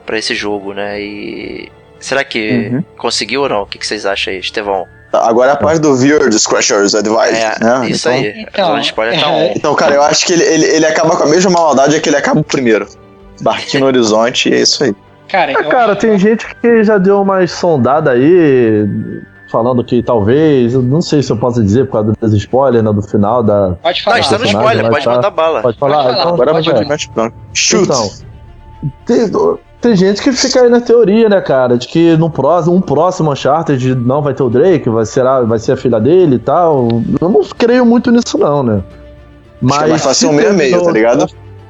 pra 0.05 0.17
esse 0.17 0.33
jogo, 0.35 0.73
né? 0.73 0.99
E 1.01 1.71
será 1.99 2.23
que 2.23 2.69
Uhum. 2.73 2.83
conseguiu 2.97 3.41
ou 3.41 3.49
não? 3.49 3.61
O 3.61 3.65
que, 3.65 3.77
que 3.77 3.85
vocês 3.87 4.05
acham 4.05 4.33
aí, 4.33 4.39
Estevão? 4.39 4.85
Agora 5.13 5.51
é 5.51 5.53
a 5.53 5.57
parte 5.57 5.79
do 5.79 5.95
Viewer 5.95 6.27
Discretion's 6.29 6.93
Advice. 6.93 7.35
É, 7.41 7.57
né? 7.63 7.89
isso 7.89 8.09
então, 8.09 8.19
aí. 8.19 8.45
Então, 8.51 8.79
spoiler 8.79 9.19
tá 9.19 9.29
on. 9.29 9.53
Então, 9.55 9.73
cara, 9.75 9.95
eu 9.95 10.03
acho 10.03 10.25
que 10.25 10.33
ele, 10.33 10.43
ele, 10.43 10.65
ele 10.65 10.85
acaba 10.85 11.15
com 11.15 11.23
a 11.23 11.27
mesma 11.27 11.49
maldade 11.51 11.99
que 12.01 12.09
ele 12.09 12.17
acaba 12.17 12.41
o 12.41 12.43
primeiro. 12.43 12.85
Barquinho 13.41 13.81
no 13.81 13.87
horizonte, 13.87 14.49
e 14.49 14.53
é 14.53 14.59
isso 14.61 14.83
aí. 14.83 14.93
Cara, 15.29 15.53
Ah, 15.57 15.63
cara, 15.63 15.91
acho- 15.93 16.01
tem 16.01 16.17
gente 16.19 16.45
que 16.61 16.83
já 16.83 16.97
deu 16.97 17.21
umas 17.21 17.49
sondada 17.51 18.11
aí, 18.11 18.85
falando 19.49 19.83
que 19.85 20.03
talvez, 20.03 20.73
não 20.73 21.01
sei 21.01 21.23
se 21.23 21.31
eu 21.31 21.37
posso 21.37 21.63
dizer 21.63 21.85
por 21.85 21.93
causa 21.93 22.13
dos 22.19 22.33
spoilers 22.33 22.83
né, 22.83 22.91
do 22.91 23.01
final 23.01 23.41
da. 23.41 23.75
Pode 23.81 23.99
Não, 23.99 24.03
falar. 24.03 24.19
está 24.19 24.37
no 24.37 24.45
spoiler, 24.45 24.89
pode 24.89 25.05
tá- 25.05 25.11
mandar 25.15 25.29
bala. 25.31 25.61
Pode 25.61 25.79
falar? 25.79 25.95
Pode 25.95 26.07
falar. 26.09 26.19
Então, 26.19 26.33
Agora 26.33 26.51
pode 26.51 26.65
pode 26.65 26.77
falar. 26.77 26.89
mais 26.89 27.05
plano. 27.05 27.33
Shoot! 27.53 27.83
Então, 27.89 29.59
tem, 29.85 29.95
gente 29.95 30.21
que 30.21 30.31
fica 30.31 30.63
aí 30.63 30.69
na 30.69 30.81
teoria, 30.81 31.29
né, 31.29 31.39
cara, 31.41 31.77
de 31.77 31.87
que 31.87 32.17
no 32.17 32.27
próximo, 32.27 32.75
um 32.75 32.81
próximo 32.81 33.31
Uncharted 33.31 33.93
não 33.93 34.19
vai 34.19 34.33
ter 34.33 34.41
o 34.41 34.49
Drake, 34.49 34.89
vai 34.89 35.05
ser, 35.05 35.25
a, 35.25 35.41
vai 35.41 35.59
ser 35.59 35.73
a 35.73 35.77
filha 35.77 35.99
dele 35.99 36.37
e 36.37 36.39
tal. 36.39 36.87
Eu 37.21 37.29
não 37.29 37.41
creio 37.55 37.85
muito 37.85 38.09
nisso, 38.11 38.35
não, 38.37 38.63
né? 38.63 38.81
Acho 39.63 39.79
que 39.79 39.85
é 39.85 39.87
mais 39.87 40.03
fácil 40.03 40.29
um 40.29 40.33
meio 40.33 40.49
a 40.49 40.53
meio, 40.53 40.83
tá 40.83 40.91
ligado? 40.91 41.27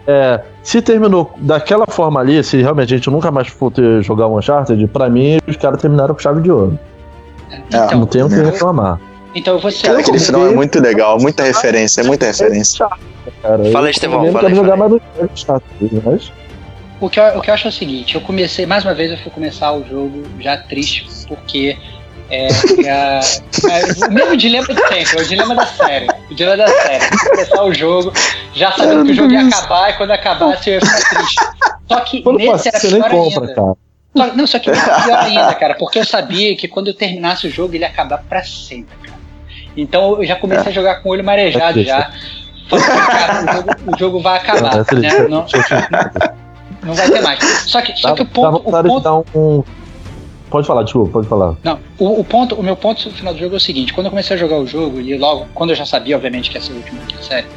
É, 0.08 0.42
se 0.64 0.82
terminou 0.82 1.34
daquela 1.38 1.86
forma 1.88 2.20
ali, 2.22 2.42
se 2.42 2.62
realmente 2.62 2.94
a 2.94 2.98
gente 2.98 3.10
nunca 3.10 3.32
mais 3.32 3.48
for 3.50 3.72
ter 3.72 4.02
jogar 4.02 4.28
um 4.28 4.38
Uncharted, 4.38 4.88
pra 4.88 5.10
mim 5.10 5.40
os 5.46 5.58
caras 5.58 5.82
terminaram 5.82 6.16
com 6.16 6.22
chave 6.22 6.42
de 6.42 6.52
ouro. 6.52 6.80
É, 7.74 7.96
não 7.96 8.06
tenho 8.06 8.28
o 8.28 8.30
que 8.30 8.36
reclamar. 8.36 9.00
Então 9.34 9.60
você. 9.60 9.86
Cara, 9.86 10.00
aquele 10.00 10.18
eu 10.18 10.22
final 10.22 10.48
é 10.48 10.52
muito 10.52 10.80
legal, 10.80 11.20
muita 11.20 11.44
referência, 11.44 12.00
é 12.00 12.04
muita 12.06 12.28
referência. 12.28 12.88
Cara, 13.42 13.66
Fala 13.72 13.88
aí, 13.88 13.88
eu 13.88 13.90
Estevão, 13.90 14.18
também 14.20 14.32
não 14.32 14.40
fala 14.40 14.48
aí, 14.48 14.54
quero 14.54 14.56
jogar 14.56 14.78
fala 14.78 14.90
mais 14.90 15.02
no 15.20 15.26
Uncharted, 15.26 16.02
mas 16.06 16.32
O 17.00 17.10
que, 17.10 17.20
eu, 17.20 17.38
o 17.38 17.42
que 17.42 17.50
eu 17.50 17.54
acho 17.54 17.68
é 17.68 17.70
o 17.70 17.74
seguinte, 17.74 18.16
eu 18.16 18.22
comecei, 18.22 18.66
mais 18.66 18.86
uma 18.86 18.94
vez 18.94 19.12
eu 19.12 19.18
fui 19.18 19.32
começar 19.32 19.72
o 19.74 19.84
jogo 19.86 20.24
já 20.40 20.56
triste, 20.58 21.06
porque 21.28 21.78
é, 22.30 22.48
a- 22.90 23.20
é, 23.70 24.08
o 24.08 24.12
mesmo 24.12 24.38
dilema 24.38 24.66
de 24.68 24.76
sempre, 24.88 25.20
é 25.20 25.22
o 25.22 25.28
dilema 25.28 25.56
da 25.56 25.66
série. 25.66 26.08
O 26.32 26.34
dilema 26.34 26.58
da 26.58 26.68
série. 26.68 27.06
Começar 27.30 27.64
o 27.64 27.74
jogo, 27.74 28.14
já 28.54 28.72
sabendo 28.72 29.06
que 29.06 29.12
o 29.12 29.14
jogo 29.14 29.32
ia 29.34 29.46
acabar, 29.46 29.90
e 29.90 29.94
quando 29.94 30.12
acabasse 30.12 30.70
eu 30.70 30.74
ia 30.76 30.82
ficar 30.82 31.10
triste. 31.10 31.36
Só 31.88 32.00
que 32.00 32.22
quando 32.22 32.38
nesse 32.38 32.52
passa, 32.52 32.70
era 32.70 32.80
você 32.80 32.92
nem 32.92 33.02
pior 33.02 33.10
compra, 33.12 33.42
ainda. 33.42 33.54
cara. 33.56 33.74
Só- 34.18 34.34
não, 34.38 34.48
só 34.48 34.60
que 34.60 34.70
era 34.70 35.02
pior 35.02 35.18
ainda, 35.20 35.54
cara, 35.56 35.76
porque 35.76 36.00
eu 36.00 36.06
sabia 36.06 36.56
que 36.56 36.68
quando 36.70 36.88
eu 36.88 36.94
terminasse 36.94 37.46
o 37.46 37.52
jogo 37.52 37.76
ele 37.76 37.84
ia 37.84 37.90
acabar 37.90 38.20
pra 38.20 38.42
sempre, 38.44 38.96
cara. 39.04 39.20
Então 39.76 40.16
eu 40.22 40.26
já 40.26 40.38
comecei 40.38 40.72
a 40.72 40.74
jogar 40.74 40.96
com 41.02 41.10
o 41.10 41.12
olho 41.12 41.24
marejado 41.24 41.82
É 41.82 41.84
já. 41.84 42.12
Falando, 42.70 43.06
cara, 43.06 43.44
o, 43.44 43.54
jogo, 43.54 43.70
o 43.94 44.00
jogo 44.00 44.20
vai 44.22 44.38
acabar. 44.38 44.78
É 44.92 44.96
né? 44.96 45.28
Não, 45.28 45.46
não 46.86 46.94
vai 46.94 47.10
ter 47.10 47.22
mais. 47.22 47.40
Só 47.68 47.82
que, 47.82 47.96
só 47.98 48.10
Dá, 48.10 48.16
que 48.16 48.22
o 48.22 48.26
dá 48.26 48.32
ponto. 48.32 48.56
O 48.58 48.64
vontade 48.72 48.84
de 48.84 48.94
ponto 48.94 49.04
dar 49.04 49.16
um, 49.16 49.24
um- 49.36 49.64
Pode 50.50 50.68
falar, 50.68 50.84
desculpa, 50.84 51.12
pode 51.14 51.28
falar. 51.28 51.56
não, 51.64 51.80
o, 51.98 52.20
o 52.20 52.24
ponto, 52.24 52.56
o 52.56 52.64
meu 52.64 52.76
ponto 52.78 53.10
no 53.10 53.16
final 53.16 53.34
do 53.34 53.40
jogo 53.40 53.56
é 53.56 53.58
o 53.58 53.60
seguinte: 53.60 53.92
quando 53.94 54.06
eu 54.06 54.12
comecei 54.12 54.36
a 54.36 54.40
jogar 54.40 54.58
o 54.60 54.68
jogo, 54.68 55.02
e 55.02 55.18
logo, 55.18 55.48
quando 55.54 55.72
eu 55.72 55.76
já 55.76 55.86
sabia, 55.86 56.16
obviamente, 56.16 56.50
que 56.50 56.56
ia 56.58 56.62
ser 56.62 56.72
o 56.74 56.78
último 56.78 57.02
da 57.12 57.22
série, 57.22 57.48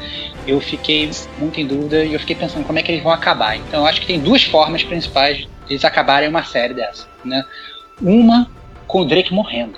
eu 0.46 0.58
fiquei 0.60 1.08
muito 1.38 1.60
em 1.60 1.66
dúvida 1.66 2.02
e 2.04 2.14
eu 2.14 2.18
fiquei 2.18 2.34
pensando 2.34 2.64
como 2.64 2.78
é 2.78 2.82
que 2.82 2.90
eles 2.90 3.02
vão 3.04 3.12
acabar. 3.12 3.56
Então 3.56 3.80
eu 3.80 3.86
acho 3.86 4.00
que 4.00 4.06
tem 4.06 4.18
duas 4.18 4.42
formas 4.42 4.82
principais 4.82 5.36
de 5.36 5.48
eles 5.68 5.84
acabarem 5.84 6.28
uma 6.30 6.42
série 6.44 6.72
dessa, 6.74 7.06
né? 7.24 7.44
Uma 8.00 8.50
com 8.86 9.02
o 9.02 9.04
Drake 9.04 9.32
morrendo 9.34 9.74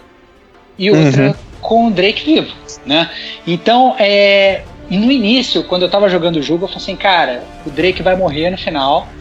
e 0.79 0.91
outra 0.91 1.27
Uhum. 1.27 1.35
com 1.61 1.87
o 1.89 1.91
Drake 1.91 2.25
vivo, 2.25 2.55
né? 2.87 3.11
Então, 3.47 3.97
é, 3.99 4.63
e 4.91 4.99
no 4.99 5.11
início, 5.11 5.63
quando 5.63 5.83
eu 5.83 5.91
tava 5.91 6.09
jogando 6.09 6.37
o 6.37 6.43
jogo, 6.43 6.65
eu 6.65 6.69
falei 6.69 6.83
assim, 6.83 6.97
cara, 6.97 7.45
o 7.65 7.71
Drake 7.71 8.03
vai 8.03 8.17
morrer 8.17 8.51
no 8.51 8.59
final. 8.59 9.07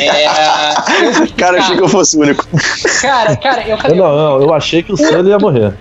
É, 0.00 0.26
eu 0.26 1.28
Cara, 1.36 1.56
eu 1.58 1.62
achei 1.62 1.76
que 1.76 1.82
eu 1.82 1.88
fosse 1.88 2.16
o 2.16 2.20
único. 2.20 2.46
Cara, 3.02 3.36
cara, 3.36 3.62
eu 3.62 3.70
Eu 3.70 3.78
falei, 3.78 3.98
não, 3.98 4.16
não, 4.16 4.42
eu 4.42 4.54
achei 4.54 4.82
que 4.82 4.92
o 4.92 4.96
Sully 4.96 5.28
ia 5.28 5.38
morrer. 5.38 5.74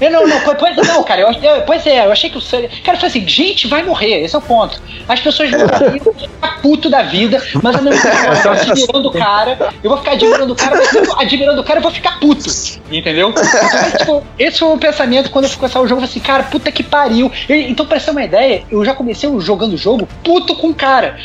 Eu 0.00 0.10
não, 0.10 0.26
não, 0.26 0.40
pois 0.58 0.76
não, 0.76 1.02
cara, 1.02 1.20
eu, 1.22 1.32
eu- 1.32 1.62
pois 1.62 1.86
é, 1.86 2.04
eu 2.06 2.12
achei 2.12 2.28
que 2.30 2.36
o 2.38 2.40
Sully. 2.40 2.68
Cara, 2.84 2.96
eu 2.96 3.00
falei 3.00 3.06
assim, 3.08 3.26
gente, 3.28 3.66
vai 3.66 3.82
morrer, 3.82 4.22
esse 4.24 4.34
é 4.34 4.38
o 4.38 4.42
ponto. 4.42 4.80
As 5.08 5.20
pessoas 5.20 5.50
vão 5.50 5.60
morrer, 5.60 5.96
eu 5.98 6.04
vou 6.04 6.14
ficar 6.14 6.60
puto 6.60 6.90
da 6.90 7.02
vida, 7.02 7.42
mas 7.62 7.76
eu 7.76 7.82
vou 7.82 7.92
ficar 7.92 8.50
admirando 8.52 9.08
o 9.08 9.12
cara, 9.12 9.58
eu 9.82 9.90
vou 9.90 9.98
ficar 9.98 10.12
admirando 10.12 10.52
o 10.52 10.56
cara, 10.56 10.76
eu 10.94 11.18
admirando 11.18 11.60
o 11.60 11.64
cara, 11.64 11.78
eu 11.78 11.82
vou 11.82 11.92
ficar 11.92 12.18
puto. 12.20 12.44
Entendeu? 12.90 13.30
Então, 13.30 13.98
tipo, 13.98 14.22
esse 14.38 14.58
foi 14.58 14.68
o 14.68 14.78
pensamento 14.78 15.30
quando 15.30 15.44
eu 15.44 15.50
fui 15.50 15.58
começar 15.58 15.80
o 15.80 15.86
jogo, 15.88 16.02
eu 16.02 16.06
falei 16.06 16.10
assim, 16.10 16.20
cara, 16.20 16.42
puta 16.44 16.70
que 16.70 16.82
pariu. 16.82 17.30
E- 17.48 17.70
então, 17.70 17.86
pra 17.86 17.98
ter 18.00 18.10
uma 18.10 18.24
ideia, 18.24 18.64
eu 18.70 18.84
já 18.84 18.94
comecei 18.94 19.28
jogando 19.40 19.72
o 19.74 19.76
jogo 19.78 20.08
puto 20.22 20.54
com 20.56 20.68
o 20.68 20.74
cara. 20.74 21.16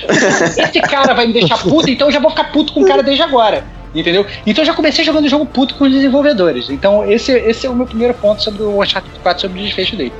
Esse 0.57 0.79
cara 0.81 1.13
vai 1.13 1.27
me 1.27 1.33
deixar 1.33 1.57
puto, 1.57 1.89
então 1.89 2.07
eu 2.07 2.11
já 2.11 2.19
vou 2.19 2.29
ficar 2.29 2.45
puto 2.51 2.73
com 2.73 2.81
o 2.81 2.87
cara 2.87 3.03
desde 3.03 3.21
agora. 3.23 3.63
Entendeu? 3.93 4.25
Então 4.45 4.61
eu 4.61 4.65
já 4.65 4.73
comecei 4.73 5.03
jogando 5.03 5.25
o 5.25 5.29
jogo 5.29 5.45
puto 5.45 5.75
com 5.75 5.83
os 5.83 5.91
desenvolvedores. 5.91 6.69
Então 6.69 7.09
esse, 7.09 7.31
esse 7.31 7.65
é 7.67 7.69
o 7.69 7.75
meu 7.75 7.85
primeiro 7.85 8.13
ponto 8.13 8.41
sobre 8.41 8.63
o 8.63 8.81
Uncharted 8.81 9.13
4, 9.21 9.41
sobre 9.41 9.59
o 9.59 9.63
desfecho 9.63 9.95
dele. 9.95 10.13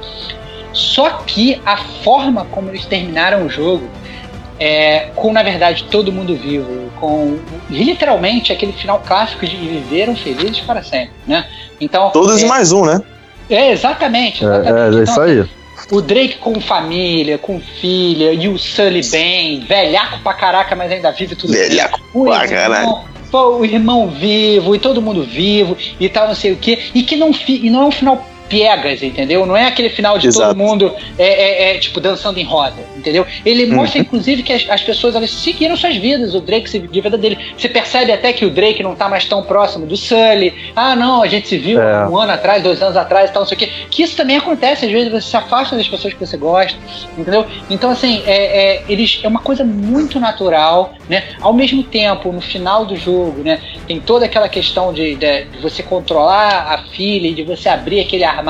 Só 0.74 1.10
que 1.26 1.62
a 1.66 1.78
forma 1.78 2.46
como 2.52 2.70
eles 2.70 2.86
terminaram 2.86 3.46
o 3.46 3.50
jogo, 3.50 3.90
é, 4.60 5.10
com 5.16 5.32
na 5.34 5.42
verdade 5.42 5.86
todo 5.90 6.12
mundo 6.12 6.36
vivo, 6.36 6.92
com 7.00 7.40
literalmente 7.70 8.52
aquele 8.54 8.74
final 8.74 9.02
clássico 9.06 9.46
de 9.46 9.56
viveram 9.56 10.16
felizes 10.16 10.60
para 10.60 10.84
sempre, 10.84 11.14
né? 11.26 11.46
Então 11.80 12.10
Todos 12.12 12.42
é, 12.42 12.46
e 12.46 12.48
mais 12.48 12.72
um, 12.72 12.86
né? 12.86 13.02
é 13.50 13.72
exatamente, 13.72 14.46
É, 14.46 14.48
exatamente. 14.48 14.96
é, 14.98 15.00
é 15.00 15.04
isso 15.04 15.22
aí. 15.22 15.46
o 15.92 16.02
Drake 16.02 16.38
com 16.38 16.62
família, 16.62 17.38
com 17.38 17.60
filha, 17.60 18.32
e 18.34 18.48
o 18.48 18.58
Sully 18.58 19.02
bem, 19.10 19.62
velhaco 19.62 20.20
pra 20.20 20.34
caraca, 20.34 20.76
mas 20.76 20.92
ainda 20.92 21.12
vive 21.12 21.36
tudo 21.36 21.52
bem. 21.54 21.70
Velhaco 21.70 22.00
O 22.14 22.26
pra 22.26 22.48
caralho. 22.48 23.00
Pô, 23.32 23.58
o 23.58 23.66
irmão 23.66 24.10
vivo, 24.10 24.76
e 24.76 24.80
todo 24.80 25.02
mundo 25.02 25.24
vivo, 25.24 25.78
e 26.00 26.10
tal, 26.10 26.28
não 26.28 26.36
sei 26.36 26.52
o 26.52 26.58
quê. 26.58 26.78
E 26.94 27.02
que 27.02 27.16
não, 27.16 27.32
e 27.48 27.70
não 27.70 27.84
é 27.84 27.86
um 27.86 27.92
final 27.92 28.31
piegas, 28.52 29.02
entendeu? 29.02 29.46
Não 29.46 29.56
é 29.56 29.66
aquele 29.66 29.90
final 29.90 30.18
de 30.18 30.28
Exato. 30.28 30.50
todo 30.50 30.58
mundo 30.58 30.94
é, 31.18 31.72
é- 31.72 31.76
é, 31.76 31.80
tipo 31.80 32.02
dançando 32.02 32.38
em 32.38 32.44
roda, 32.44 32.76
entendeu? 32.98 33.26
Ele 33.46 33.64
Uhum. 33.68 33.76
mostra 33.78 34.02
inclusive 34.02 34.44
que 34.44 34.52
as, 34.52 34.70
as 34.70 34.82
pessoas 34.82 35.16
elas 35.16 35.32
seguiram 35.32 35.78
suas 35.78 35.96
vidas, 35.96 36.36
o 36.36 36.42
Drake 36.42 36.70
seguiu 36.70 36.90
a 37.00 37.04
vida 37.04 37.18
dele. 37.18 37.38
Você 37.58 37.70
percebe 37.70 38.12
até 38.12 38.34
que 38.34 38.44
o 38.46 38.50
Drake 38.50 38.84
não 38.84 38.94
tá 38.94 39.08
mais 39.08 39.24
tão 39.24 39.42
próximo 39.42 39.86
do 39.86 39.96
Sully. 39.96 40.54
Ah, 40.76 40.98
não, 40.98 41.24
a 41.24 41.28
gente 41.28 41.48
se 41.48 41.58
viu 41.58 41.82
É. 41.82 42.06
um 42.10 42.18
ano 42.18 42.34
atrás, 42.34 42.62
dois 42.62 42.82
anos 42.82 42.98
atrás 42.98 43.30
e 43.30 43.34
tal, 43.34 43.44
não 43.44 43.48
sei 43.48 43.56
o 43.56 43.60
quê. 43.60 43.70
Que 43.90 44.04
isso 44.04 44.18
também 44.18 44.36
acontece, 44.36 44.86
às 44.86 44.92
vezes 44.92 45.10
você 45.10 45.30
se 45.30 45.38
afasta 45.38 45.78
das 45.78 45.88
pessoas 45.88 46.14
que 46.14 46.20
você 46.20 46.36
gosta, 46.36 46.78
entendeu? 47.18 47.46
Então, 47.70 47.90
assim, 47.90 48.22
é, 48.26 48.36
é, 48.80 48.84
eles, 48.90 49.22
é 49.24 49.28
uma 49.30 49.40
coisa 49.40 49.64
muito 49.64 50.20
natural, 50.20 50.94
né? 51.10 51.24
Ao 51.40 51.54
mesmo 51.54 51.84
tempo, 51.84 52.32
no 52.34 52.42
final 52.42 52.86
do 52.86 52.98
jogo, 52.98 53.42
né? 53.44 53.60
Tem 53.88 54.00
toda 54.02 54.26
aquela 54.26 54.50
questão 54.50 54.92
de, 54.92 55.16
de, 55.16 55.46
de 55.46 55.58
você 55.62 55.82
controlar 55.82 56.74
a 56.74 56.78
filha 56.90 57.28
e 57.28 57.34
de 57.34 57.44
você 57.44 57.70
abrir 57.70 58.00
aquele 58.02 58.24
armário, 58.24 58.41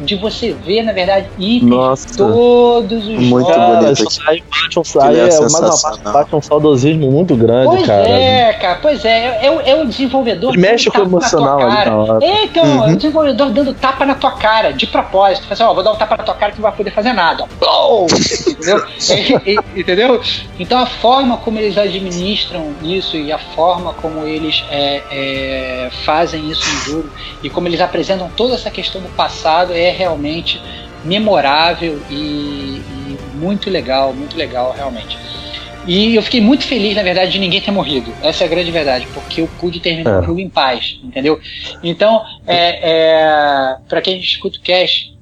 de 0.00 0.14
você 0.16 0.52
ver, 0.52 0.82
na 0.82 0.92
verdade, 0.92 1.26
itens 1.38 1.70
Nossa. 1.70 2.16
todos 2.16 3.06
os 3.06 3.18
Muito 3.18 3.48
jogos. 3.48 3.78
Bonito. 3.78 4.08
isso 4.10 4.20
aí 4.28 4.42
bate 4.50 4.78
um, 4.78 5.02
aí 5.02 5.16
é 5.20 5.28
é 5.28 5.40
mais 5.40 5.82
uma 5.84 6.12
bate 6.12 6.34
um 6.36 6.42
saudosismo 6.42 7.10
muito 7.10 7.34
grande, 7.36 7.66
Pois 7.76 7.86
cara. 7.86 8.08
é, 8.08 8.52
cara, 8.54 8.78
pois 8.80 9.04
é, 9.04 9.38
é, 9.46 9.50
o- 9.50 9.60
é 9.60 9.74
o 9.82 9.86
desenvolvedor 9.86 10.52
Ele 10.52 10.60
mexe 10.62 10.90
com 10.90 10.98
o 10.98 11.02
emocional 11.02 11.60
ali 11.60 11.84
na 11.90 11.96
hora. 11.96 12.24
É, 12.24 12.44
então, 12.44 12.64
Uhum. 12.64 12.88
é 12.88 12.92
o 12.92 12.96
desenvolvedor 12.96 13.50
dando 13.50 13.74
tapa 13.74 14.04
na 14.04 14.14
tua 14.14 14.32
cara, 14.32 14.72
de 14.72 14.86
propósito. 14.86 15.42
Fala 15.44 15.52
assim, 15.54 15.62
ó, 15.64 15.74
vou 15.74 15.82
dar 15.82 15.92
um 15.92 15.96
tapa 15.96 16.16
na 16.16 16.22
tua 16.24 16.34
cara 16.34 16.52
que 16.52 16.58
não 16.58 16.62
vai 16.68 16.72
poder 16.76 16.90
fazer 16.90 17.12
nada. 17.12 17.44
Ó. 17.60 18.06
Entendeu? 18.48 18.84
É, 19.10 19.50
é, 19.52 19.56
entendeu? 19.80 20.20
Então 20.58 20.78
a 20.78 20.86
forma 20.86 21.36
como 21.38 21.58
eles 21.58 21.76
administram 21.76 22.72
isso 22.82 23.16
e 23.16 23.32
a 23.32 23.38
forma 23.38 23.92
como 23.94 24.26
eles 24.26 24.64
é, 24.70 25.02
é, 25.10 25.90
fazem 26.04 26.48
isso 26.50 26.62
no 26.72 26.80
jogo 26.80 27.08
e 27.42 27.50
como 27.50 27.68
eles 27.68 27.80
apresentam 27.80 28.30
toda 28.36 28.54
essa 28.54 28.70
questão 28.70 29.00
do 29.00 29.08
passado 29.10 29.31
é 29.74 29.90
realmente 29.90 30.60
memorável 31.04 32.00
e, 32.08 32.14
e 32.78 33.18
muito 33.34 33.68
legal, 33.70 34.12
muito 34.14 34.36
legal 34.36 34.72
realmente. 34.72 35.18
E 35.86 36.14
eu 36.14 36.22
fiquei 36.22 36.40
muito 36.40 36.64
feliz, 36.64 36.94
na 36.94 37.02
verdade, 37.02 37.32
de 37.32 37.38
ninguém 37.40 37.60
ter 37.60 37.72
morrido. 37.72 38.14
Essa 38.22 38.44
é 38.44 38.46
a 38.46 38.50
grande 38.50 38.70
verdade, 38.70 39.08
porque 39.12 39.40
eu 39.40 39.48
pude 39.48 39.80
terminar 39.80 40.18
É. 40.18 40.20
o 40.20 40.22
jogo 40.22 40.38
em 40.38 40.48
paz, 40.48 40.98
entendeu? 41.02 41.40
Então, 41.82 42.24
é, 42.46 42.78
é, 42.90 43.76
para 43.88 44.00
quem 44.00 44.20
escuta 44.20 44.58
o 44.58 44.62
cast, 44.62 45.12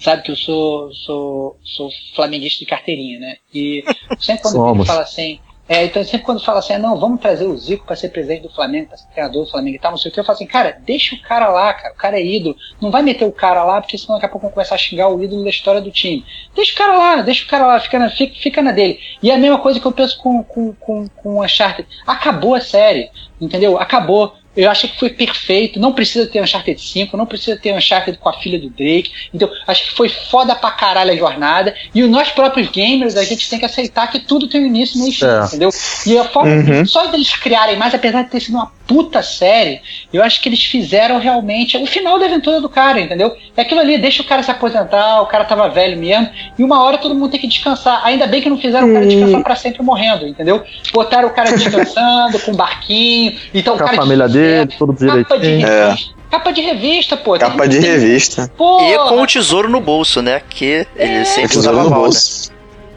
sabe 0.00 0.22
que 0.22 0.32
eu 0.32 0.36
sou, 0.36 0.92
sou, 0.92 1.56
sou 1.62 1.90
flamenguista 2.16 2.58
de 2.58 2.66
carteirinha, 2.66 3.20
né? 3.20 3.36
E 3.54 3.84
sempre 4.18 4.42
quando 4.42 4.54
Somos. 4.54 4.86
fala 4.88 5.02
assim. 5.02 5.38
É, 5.68 5.84
então 5.84 6.02
sempre 6.04 6.24
quando 6.24 6.44
fala 6.44 6.60
assim, 6.60 6.74
ah, 6.74 6.78
não, 6.78 6.98
vamos 6.98 7.20
trazer 7.20 7.44
o 7.44 7.56
Zico 7.56 7.84
para 7.84 7.96
ser 7.96 8.10
presidente 8.10 8.42
do 8.42 8.54
Flamengo, 8.54 8.88
para 8.88 8.98
ser 8.98 9.08
treinador 9.08 9.44
do 9.44 9.50
Flamengo 9.50 9.76
e 9.76 9.80
tal, 9.80 9.90
não 9.90 9.98
sei 9.98 10.10
o 10.10 10.14
que, 10.14 10.20
eu 10.20 10.24
falo 10.24 10.36
assim, 10.36 10.46
cara, 10.46 10.78
deixa 10.84 11.16
o 11.16 11.22
cara 11.22 11.48
lá, 11.48 11.74
cara, 11.74 11.92
o 11.92 11.96
cara 11.96 12.18
é 12.20 12.24
ídolo, 12.24 12.56
não 12.80 12.90
vai 12.90 13.02
meter 13.02 13.24
o 13.24 13.32
cara 13.32 13.64
lá, 13.64 13.80
porque 13.80 13.98
senão 13.98 14.14
daqui 14.14 14.26
a 14.26 14.28
pouco 14.28 14.46
vão 14.46 14.54
começar 14.54 14.76
a 14.76 14.78
xingar 14.78 15.08
o 15.08 15.22
ídolo 15.22 15.42
da 15.42 15.50
história 15.50 15.80
do 15.80 15.90
time. 15.90 16.24
Deixa 16.54 16.72
o 16.72 16.76
cara 16.76 16.96
lá, 16.96 17.22
deixa 17.22 17.44
o 17.44 17.48
cara 17.48 17.66
lá, 17.66 17.80
fica 17.80 17.98
na, 17.98 18.10
fica, 18.10 18.34
fica 18.40 18.62
na 18.62 18.70
dele. 18.70 19.00
E 19.20 19.30
é 19.30 19.34
a 19.34 19.38
mesma 19.38 19.58
coisa 19.58 19.80
que 19.80 19.86
eu 19.86 19.92
penso 19.92 20.16
com, 20.18 20.42
com, 20.44 20.72
com, 20.74 21.08
com 21.08 21.44
Uncharted. 21.44 21.88
Acabou 22.06 22.54
a 22.54 22.60
série, 22.60 23.10
entendeu? 23.40 23.78
Acabou. 23.78 24.34
Eu 24.56 24.70
acho 24.70 24.88
que 24.88 24.98
foi 24.98 25.10
perfeito. 25.10 25.78
Não 25.78 25.92
precisa 25.92 26.26
ter 26.26 26.40
Uncharted 26.42 26.80
5, 26.80 27.16
não 27.16 27.26
precisa 27.26 27.56
ter 27.56 27.74
Uncharted 27.74 28.18
com 28.18 28.28
a 28.28 28.32
filha 28.34 28.58
do 28.58 28.70
Drake. 28.70 29.10
Então, 29.34 29.48
acho 29.66 29.84
que 29.84 29.94
foi 29.94 30.08
foda 30.08 30.54
pra 30.54 30.70
caralho 30.70 31.12
a 31.12 31.16
jornada. 31.16 31.74
E 31.94 32.02
nós 32.02 32.30
próprios 32.30 32.68
gamers, 32.68 33.16
a 33.16 33.24
gente 33.24 33.48
tem 33.48 33.58
que 33.58 33.64
aceitar 33.64 34.10
que 34.10 34.20
tudo 34.20 34.48
tem 34.48 34.62
um 34.62 34.66
início, 34.66 34.98
meio 34.98 35.10
e 35.10 35.14
fim, 35.14 35.26
É. 35.26 35.44
entendeu? 35.44 35.70
E 36.06 36.18
a 36.18 36.24
forma, 36.24 36.50
Uhum. 36.50 36.86
só 36.86 37.06
deles 37.08 37.34
criarem 37.36 37.76
mais, 37.76 37.94
apesar 37.94 38.22
de 38.22 38.30
ter 38.30 38.40
sido 38.40 38.54
uma 38.54 38.72
puta 38.86 39.20
série, 39.20 39.80
eu 40.12 40.22
acho 40.22 40.40
que 40.40 40.48
eles 40.48 40.64
fizeram 40.64 41.18
realmente 41.18 41.76
o 41.76 41.84
final 41.86 42.20
da 42.20 42.26
aventura 42.26 42.60
do 42.60 42.68
cara, 42.68 43.00
entendeu? 43.00 43.36
É 43.56 43.62
aquilo 43.62 43.80
ali, 43.80 43.98
deixa 43.98 44.22
o 44.22 44.24
cara 44.24 44.44
se 44.44 44.50
aposentar, 44.50 45.20
o 45.22 45.26
cara 45.26 45.44
tava 45.44 45.68
velho 45.68 45.98
mesmo, 45.98 46.30
e 46.56 46.62
uma 46.62 46.80
hora 46.84 46.96
todo 46.96 47.12
mundo 47.12 47.32
tem 47.32 47.40
que 47.40 47.48
descansar. 47.48 48.00
Ainda 48.04 48.28
bem 48.28 48.40
que 48.40 48.48
não 48.48 48.56
fizeram 48.58 48.88
o 48.88 48.92
cara 48.92 49.04
descansar 49.06 49.42
pra 49.42 49.56
sempre 49.56 49.82
morrendo, 49.82 50.26
entendeu? 50.28 50.62
Botaram 50.92 51.26
o 51.28 51.32
cara 51.32 51.50
descansando, 51.56 52.38
com 52.40 52.52
um 52.52 52.54
barquinho, 52.54 53.36
então 53.52 53.74
Com 53.76 53.80
o 53.80 53.82
a 53.82 53.86
cara 53.90 53.96
família 54.02 54.28
de 54.28 54.45
dele, 54.46 54.72
tudo 54.78 55.06
Capa 55.06 55.38
de. 55.38 55.46
É. 55.64 55.86
revista. 55.88 56.16
Capa 56.30 56.50
de 56.52 56.60
revista, 56.60 57.16
pô. 57.16 57.38
Capa 57.38 57.58
Tem- 57.62 57.68
de 57.68 57.80
tem- 57.80 57.90
revista. 57.90 58.52
Pô, 58.56 58.80
E 58.80 58.98
com 59.08 59.22
o 59.22 59.26
tesouro 59.26 59.68
no 59.68 59.80
bolso, 59.80 60.20
né? 60.20 60.40
Que 60.48 60.86
ele 60.96 61.24
sempre 61.24 61.50
Tesouro 61.50 61.78
usava 61.78 61.84
no 61.84 61.90
mal, 61.90 61.98
né? 62.00 62.04
bolso. 62.06 62.50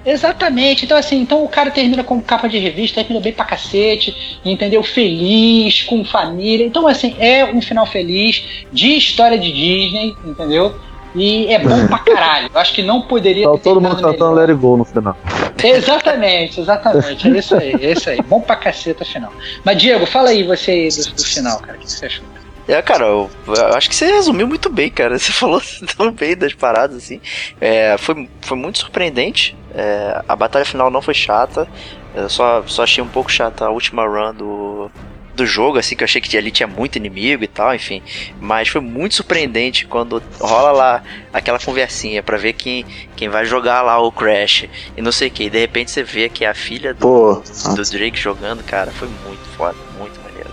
Exatamente. 0.06 0.86
Então, 0.86 0.98
assim, 0.98 1.18
então 1.22 1.44
o 1.44 1.48
cara 1.48 1.70
termina 1.70 2.04
com 2.04 2.20
capa 2.22 2.48
de 2.48 2.58
revista, 2.58 2.96
termina 3.02 3.20
bem 3.22 3.34
pra 3.34 3.46
cacete, 3.46 4.40
entendeu? 4.44 4.82
Feliz, 4.82 5.84
com 5.84 6.04
família. 6.04 6.66
Então, 6.66 6.88
assim, 6.88 7.16
é 7.20 7.46
um 7.46 7.62
final 7.62 7.86
feliz 7.86 8.44
de 8.72 8.96
história 8.98 9.38
de 9.38 9.52
Disney, 9.52 10.16
entendeu? 10.26 10.74
E 11.16 11.48
é 11.48 11.60
bom 11.60 11.88
pra 11.88 12.00
caralho. 12.00 12.50
Eu 12.54 12.60
acho 12.60 12.74
que 12.74 12.84
não 12.84 13.02
poderia 13.02 13.46
Tá 13.46 13.54
ter 13.54 13.60
todo 13.60 13.82
mundo 13.82 13.96
cantando. 14.02 14.34
Let 14.34 14.50
It 14.50 14.60
Go 14.60 14.78
no 14.78 14.86
final. 14.86 15.18
Exatamente, 15.64 16.62
exatamente. 16.62 17.28
É 17.28 17.38
isso 17.38 17.56
aí, 17.56 17.74
é 17.74 17.92
isso 17.92 18.10
aí. 18.10 18.22
Bom 18.22 18.42
pra 18.42 18.56
caceta 18.56 19.04
final. 19.04 19.32
Mas, 19.64 19.78
Diego, 19.78 20.06
fala 20.06 20.30
aí 20.30 20.44
você 20.44 20.72
aí 20.72 20.90
do, 20.90 21.16
do 21.16 21.24
final, 21.24 21.60
cara. 21.60 21.78
O 21.78 21.82
que 21.82 21.92
você 21.92 22.06
achou? 22.06 22.26
É, 22.68 22.84
cara, 22.84 23.06
eu, 23.06 23.30
eu 23.48 23.76
acho 23.76 23.90
que 23.90 23.96
você 23.96 24.06
resumiu 24.06 24.48
muito 24.48 24.70
bem, 24.70 24.92
cara. 24.92 25.18
Você 25.18 25.32
falou 25.32 25.60
tão 25.98 26.12
bem 26.12 26.38
das 26.38 26.54
paradas, 26.54 26.98
assim. 26.98 27.20
É, 27.60 27.98
foi, 27.98 28.30
foi 28.42 28.56
muito 28.56 28.78
surpreendente. 28.78 29.58
É, 29.74 30.22
a 30.28 30.36
batalha 30.36 30.64
final 30.64 30.92
não 30.92 31.02
foi 31.02 31.16
chata. 31.16 31.68
Eu 32.14 32.30
só, 32.30 32.62
só 32.68 32.84
achei 32.84 33.04
um 33.04 33.08
pouco 33.08 33.32
chata 33.32 33.66
a 33.66 33.72
última 33.72 34.06
run 34.06 34.36
do, 34.36 34.92
do 35.40 35.46
jogo, 35.46 35.80
assim, 35.80 35.96
que 35.96 36.04
eu 36.04 36.06
achei 36.06 36.22
que 36.22 36.38
ali 36.38 36.52
tinha 36.52 36.68
muito 36.68 36.98
inimigo 36.98 37.44
e 37.44 37.48
tal, 37.48 37.74
enfim. 37.74 38.02
Mas 38.40 38.68
foi 38.68 38.80
muito 38.82 39.16
surpreendente 39.16 39.86
quando 39.88 40.22
rola 40.40 40.72
lá 40.72 41.04
aquela 41.34 41.58
conversinha 41.60 42.22
pra 42.22 42.38
ver 42.38 42.54
quem, 42.54 42.86
quem 43.16 43.28
vai 43.30 43.46
jogar 43.46 43.82
lá 43.82 44.00
o 44.00 44.12
Crash 44.12 44.66
e 44.96 45.02
não 45.02 45.12
sei 45.12 45.30
o 45.30 45.32
que. 45.32 45.44
E 45.46 45.50
de 45.50 45.58
repente 45.60 45.90
você 45.92 46.04
vê 46.04 46.30
que 46.30 46.46
é 46.46 46.50
a 46.50 46.54
filha 46.54 46.94
do, 46.94 47.00
Pô, 47.00 47.44
do 47.76 47.84
Drake 47.90 48.20
jogando, 48.20 48.64
cara, 48.64 48.92
foi 48.92 49.08
muito 49.26 49.44
foda, 49.58 49.76
muito 49.98 50.20
maneiro. 50.22 50.50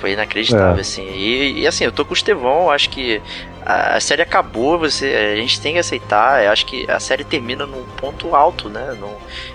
Foi 0.00 0.12
inacreditável, 0.12 0.78
É. 0.78 0.80
assim. 0.80 1.06
E, 1.14 1.60
e, 1.60 1.66
assim, 1.66 1.84
eu 1.84 1.92
tô 1.92 2.04
com 2.04 2.10
o 2.10 2.16
Estevão, 2.16 2.70
acho 2.70 2.90
que 2.90 3.22
a, 3.64 3.96
a 3.96 4.00
série 4.00 4.20
acabou, 4.20 4.76
você, 4.78 5.06
a 5.06 5.36
gente 5.36 5.60
tem 5.60 5.74
que 5.74 5.78
aceitar. 5.78 6.44
Eu 6.44 6.50
acho 6.50 6.66
que 6.66 6.90
a 6.90 6.98
série 6.98 7.22
termina 7.22 7.64
num 7.66 7.84
ponto 7.96 8.34
alto, 8.34 8.68
né? 8.68 8.96
Num- 8.98 9.14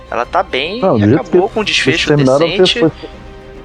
ela 0.09 0.25
tá 0.25 0.41
bem, 0.41 0.79
Não, 0.79 0.95
acabou 0.95 1.49
que 1.49 1.53
com 1.53 1.59
um 1.59 1.63
desfecho 1.65 2.15
decente. 2.15 2.79
foi- 2.79 2.91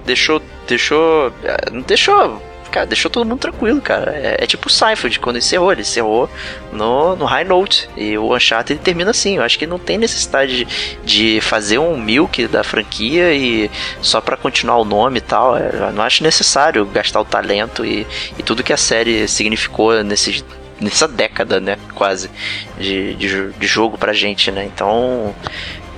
Deixou. 0.04 0.42
Deixou. 0.66 1.32
eh, 1.44 1.70
deixou. 1.86 2.42
Cara, 2.70 2.86
deixou 2.86 3.10
todo 3.10 3.26
mundo 3.26 3.38
tranquilo, 3.38 3.82
cara. 3.82 4.12
É, 4.12 4.36
é 4.40 4.46
tipo 4.46 4.66
o 4.68 4.70
Seinfeld, 4.70 5.20
quando 5.20 5.36
encerrou, 5.36 5.70
ele 5.70 5.82
encerrou 5.82 6.26
no, 6.72 7.14
no 7.16 7.26
High 7.26 7.44
Note. 7.44 7.86
E 7.94 8.16
o 8.16 8.34
Uncharted 8.34 8.72
ele 8.78 8.80
termina 8.82 9.10
assim. 9.10 9.36
Eu 9.36 9.42
acho 9.42 9.58
que 9.58 9.66
não 9.66 9.78
tem 9.78 9.98
necessidade 9.98 10.64
de, 11.04 11.34
de 11.34 11.40
fazer 11.42 11.78
um 11.78 11.98
milk 12.00 12.46
da 12.46 12.64
franquia 12.64 13.34
e 13.34 13.70
só 14.00 14.22
pra 14.22 14.38
continuar 14.38 14.78
o 14.78 14.86
nome 14.86 15.18
e 15.18 15.20
tal. 15.20 15.54
É, 15.54 15.70
Eu 15.74 15.92
não 15.92 16.02
acho 16.02 16.22
necessário 16.22 16.86
gastar 16.86 17.20
o 17.20 17.26
talento 17.26 17.84
e, 17.84 18.06
e 18.38 18.42
tudo 18.42 18.62
que 18.62 18.72
a 18.72 18.76
série 18.78 19.28
significou 19.28 20.02
nesses, 20.02 20.42
nessa 20.80 21.06
década, 21.06 21.60
né? 21.60 21.76
Quase, 21.94 22.30
de, 22.78 23.12
de, 23.16 23.52
de 23.52 23.66
jogo 23.66 23.98
pra 23.98 24.14
gente, 24.14 24.50
né? 24.50 24.64
Então, 24.64 25.34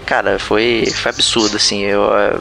cara, 0.04 0.40
foi, 0.40 0.86
foi 0.92 1.10
absurdo, 1.10 1.56
assim. 1.56 1.82
Eu, 1.82 2.12
eh, 2.18 2.36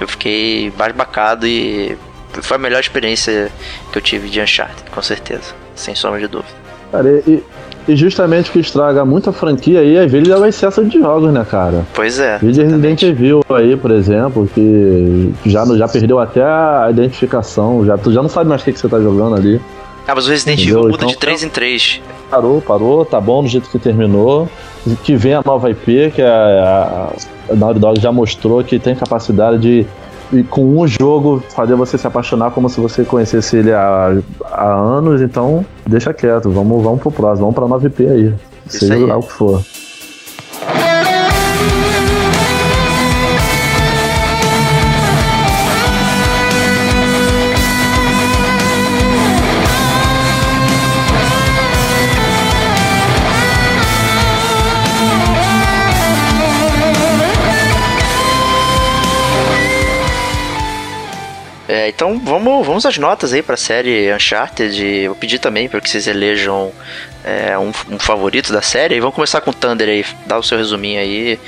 eu 0.00 0.08
fiquei 0.08 0.70
basbacado 0.70 1.46
e 1.46 1.96
foi 2.42 2.56
a 2.56 2.60
melhor 2.60 2.80
experiência 2.80 3.50
que 3.92 3.98
eu 3.98 4.02
tive 4.02 4.28
de 4.28 4.40
Uncharted, 4.40 4.90
com 4.90 5.02
certeza. 5.02 5.54
Sem 5.74 5.94
sombra 5.94 6.20
de 6.20 6.28
dúvida. 6.28 6.54
Cara, 6.90 7.22
e, 7.26 7.42
e 7.88 7.96
justamente 7.96 8.50
o 8.50 8.52
que 8.52 8.60
estraga 8.60 9.04
muita 9.04 9.32
franquia 9.32 9.80
aí, 9.80 9.98
às 9.98 10.10
vezes, 10.10 10.28
é 10.28 10.36
o 10.36 10.44
excesso 10.44 10.84
de 10.84 10.98
jogos, 10.98 11.32
né, 11.32 11.46
cara? 11.48 11.84
Pois 11.94 12.18
é. 12.18 12.38
Vídeo 12.38 12.64
Resident 12.64 13.02
Evil 13.02 13.44
aí, 13.48 13.76
por 13.76 13.90
exemplo, 13.90 14.48
que 14.52 15.32
já, 15.44 15.64
já 15.76 15.88
perdeu 15.88 16.18
até 16.18 16.42
a 16.42 16.88
identificação, 16.90 17.84
já, 17.84 17.96
tu 17.98 18.12
já 18.12 18.22
não 18.22 18.28
sabe 18.28 18.48
mais 18.48 18.62
o 18.62 18.64
que, 18.64 18.72
que 18.72 18.78
você 18.78 18.88
tá 18.88 19.00
jogando 19.00 19.36
ali. 19.36 19.60
Ah, 20.06 20.14
mas 20.14 20.26
o 20.26 20.30
Resident? 20.30 20.60
Evil 20.60 20.82
muda 20.82 20.94
Então, 20.94 21.08
de 21.08 21.16
3 21.16 21.42
em 21.42 21.48
3. 21.48 22.00
Parou, 22.30 22.60
parou, 22.60 23.04
tá 23.04 23.20
bom 23.20 23.42
do 23.42 23.48
jeito 23.48 23.68
que 23.68 23.78
terminou. 23.78 24.48
Que 25.02 25.16
vem 25.16 25.34
a 25.34 25.42
nova 25.44 25.68
IP, 25.70 26.12
que 26.14 26.22
a, 26.22 27.10
a, 27.48 27.52
a 27.52 27.56
Naughty 27.56 27.80
Dog 27.80 28.00
já 28.00 28.12
mostrou 28.12 28.62
que 28.62 28.78
tem 28.78 28.94
capacidade 28.94 29.58
de, 29.58 29.86
de, 30.32 30.44
com 30.44 30.80
um 30.80 30.86
jogo, 30.86 31.42
fazer 31.50 31.74
você 31.74 31.98
se 31.98 32.06
apaixonar 32.06 32.52
como 32.52 32.68
se 32.68 32.80
você 32.80 33.04
conhecesse 33.04 33.56
ele 33.56 33.72
há, 33.72 34.16
há 34.44 34.72
anos. 34.72 35.20
Então, 35.22 35.66
deixa 35.84 36.14
quieto, 36.14 36.50
vamos, 36.50 36.82
vamos 36.84 37.00
pro 37.00 37.10
próximo, 37.10 37.46
vamos 37.50 37.54
pra 37.56 37.66
nova 37.66 37.84
IP 37.86 38.06
aí. 38.06 38.34
Isso 38.66 38.78
Seja 38.80 38.94
aí. 38.94 39.04
lá 39.06 39.16
o 39.16 39.22
que 39.22 39.32
for. 39.32 39.60
É, 61.86 61.88
então 61.88 62.18
vamos, 62.18 62.66
vamos 62.66 62.84
às 62.84 62.98
notas 62.98 63.32
aí 63.32 63.42
pra 63.42 63.56
série 63.56 64.12
Uncharted. 64.12 64.84
Eu 64.84 65.14
pedi 65.14 65.38
também 65.38 65.68
para 65.68 65.80
que 65.80 65.88
vocês 65.88 66.08
elejam 66.08 66.72
é, 67.22 67.56
um, 67.56 67.68
um 67.94 67.98
favorito 67.98 68.52
da 68.52 68.60
série. 68.60 68.96
E 68.96 69.00
vamos 69.00 69.14
começar 69.14 69.40
com 69.40 69.50
o 69.50 69.54
Thunder 69.54 69.88
aí. 69.88 70.04
Dá 70.26 70.36
o 70.36 70.42
seu 70.42 70.58
resuminho 70.58 71.00
aí. 71.00 71.38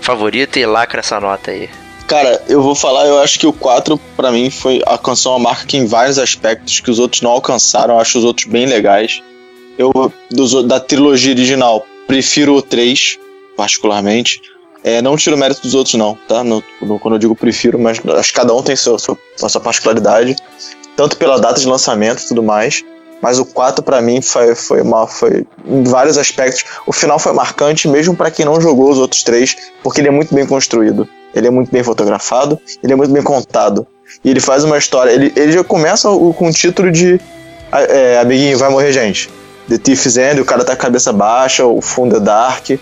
Favorito 0.00 0.58
e 0.58 0.66
lacra 0.66 0.98
essa 0.98 1.20
nota 1.20 1.52
aí. 1.52 1.70
Cara, 2.08 2.42
eu 2.48 2.60
vou 2.60 2.74
falar, 2.74 3.06
eu 3.06 3.20
acho 3.20 3.38
que 3.38 3.46
o 3.46 3.52
4 3.52 3.98
pra 4.16 4.30
mim 4.30 4.50
foi 4.50 4.82
alcançou 4.84 5.32
uma 5.32 5.38
marca 5.38 5.64
que 5.64 5.76
em 5.76 5.86
vários 5.86 6.18
aspectos 6.18 6.80
que 6.80 6.90
os 6.90 6.98
outros 6.98 7.22
não 7.22 7.30
alcançaram, 7.30 7.94
eu 7.94 8.00
acho 8.00 8.18
os 8.18 8.24
outros 8.24 8.46
bem 8.46 8.66
legais. 8.66 9.22
Eu 9.78 10.12
dos, 10.30 10.64
da 10.64 10.78
trilogia 10.78 11.32
original 11.32 11.86
prefiro 12.06 12.56
o 12.56 12.60
3, 12.60 13.18
particularmente. 13.56 14.42
É, 14.84 15.00
não 15.00 15.16
tiro 15.16 15.34
o 15.34 15.38
mérito 15.38 15.62
dos 15.62 15.74
outros 15.74 15.94
não, 15.94 16.16
tá? 16.28 16.44
No, 16.44 16.62
no- 16.82 16.98
quando 16.98 17.14
eu 17.14 17.18
digo 17.18 17.34
prefiro, 17.34 17.78
mas 17.78 17.98
acho 18.18 18.28
que 18.32 18.38
cada 18.38 18.54
um 18.54 18.62
tem 18.62 18.76
seu, 18.76 18.98
seu, 18.98 19.18
a 19.42 19.48
sua 19.48 19.60
particularidade, 19.60 20.36
tanto 20.94 21.16
pela 21.16 21.40
data 21.40 21.58
de 21.58 21.66
lançamento 21.66 22.22
e 22.22 22.28
tudo 22.28 22.42
mais. 22.42 22.84
Mas 23.22 23.38
o 23.38 23.46
4 23.46 23.82
pra 23.82 24.02
mim 24.02 24.20
foi, 24.20 24.54
foi 24.54 24.82
uma 24.82 25.06
foi 25.06 25.46
em 25.64 25.82
vários 25.84 26.18
aspectos. 26.18 26.62
O 26.86 26.92
final 26.92 27.18
foi 27.18 27.32
marcante 27.32 27.88
mesmo 27.88 28.14
pra 28.14 28.30
quem 28.30 28.44
não 28.44 28.60
jogou 28.60 28.90
os 28.90 28.98
outros 28.98 29.22
três, 29.22 29.56
porque 29.82 30.02
ele 30.02 30.08
é 30.08 30.10
muito 30.10 30.34
bem 30.34 30.44
construído. 30.46 31.08
Ele 31.34 31.46
é 31.46 31.50
muito 31.50 31.72
bem 31.72 31.82
fotografado, 31.82 32.60
ele 32.82 32.92
é 32.92 32.96
muito 32.96 33.10
bem 33.10 33.22
contado. 33.22 33.86
E 34.22 34.28
ele 34.30 34.40
faz 34.40 34.62
uma 34.64 34.76
história. 34.76 35.10
Ele, 35.10 35.32
ele 35.34 35.52
já 35.52 35.64
começa 35.64 36.08
com 36.10 36.48
o 36.48 36.52
título 36.52 36.92
de 36.92 37.18
é, 37.72 38.18
Amiguinho, 38.18 38.58
vai 38.58 38.68
morrer 38.68 38.92
gente. 38.92 39.30
The 39.70 39.78
Thief's 39.78 40.18
End, 40.18 40.38
o 40.42 40.44
cara 40.44 40.62
tá 40.62 40.76
com 40.76 40.82
a 40.82 40.84
cabeça 40.84 41.10
baixa, 41.10 41.64
o 41.64 41.80
fundo 41.80 42.16
é 42.16 42.20
dark. 42.20 42.72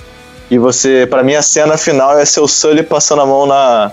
E 0.52 0.58
você, 0.58 1.06
pra 1.08 1.22
mim, 1.22 1.34
a 1.34 1.40
cena 1.40 1.78
final 1.78 2.18
é 2.18 2.26
seu 2.26 2.46
Sully 2.46 2.82
passando 2.82 3.22
a 3.22 3.26
mão 3.26 3.46
na, 3.46 3.90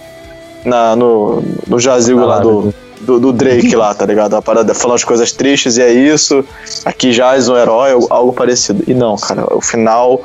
na 0.66 0.94
no, 0.94 1.42
no 1.66 1.80
jazigo 1.80 2.20
lá 2.26 2.40
do, 2.40 2.74
do, 3.00 3.18
do 3.18 3.32
Drake 3.32 3.74
lá, 3.78 3.94
tá 3.94 4.06
ligado? 4.06 4.36
A 4.36 4.42
parada 4.42 4.74
falando 4.74 4.98
as 4.98 5.06
coisas 5.06 5.32
tristes 5.32 5.78
e 5.78 5.82
é 5.82 5.90
isso. 5.90 6.44
Aqui 6.84 7.14
jaz 7.14 7.48
um 7.48 7.56
herói, 7.56 7.92
algo 8.10 8.34
parecido. 8.34 8.84
E 8.86 8.94
não, 8.94 9.16
cara, 9.16 9.46
o 9.56 9.62
final 9.62 10.22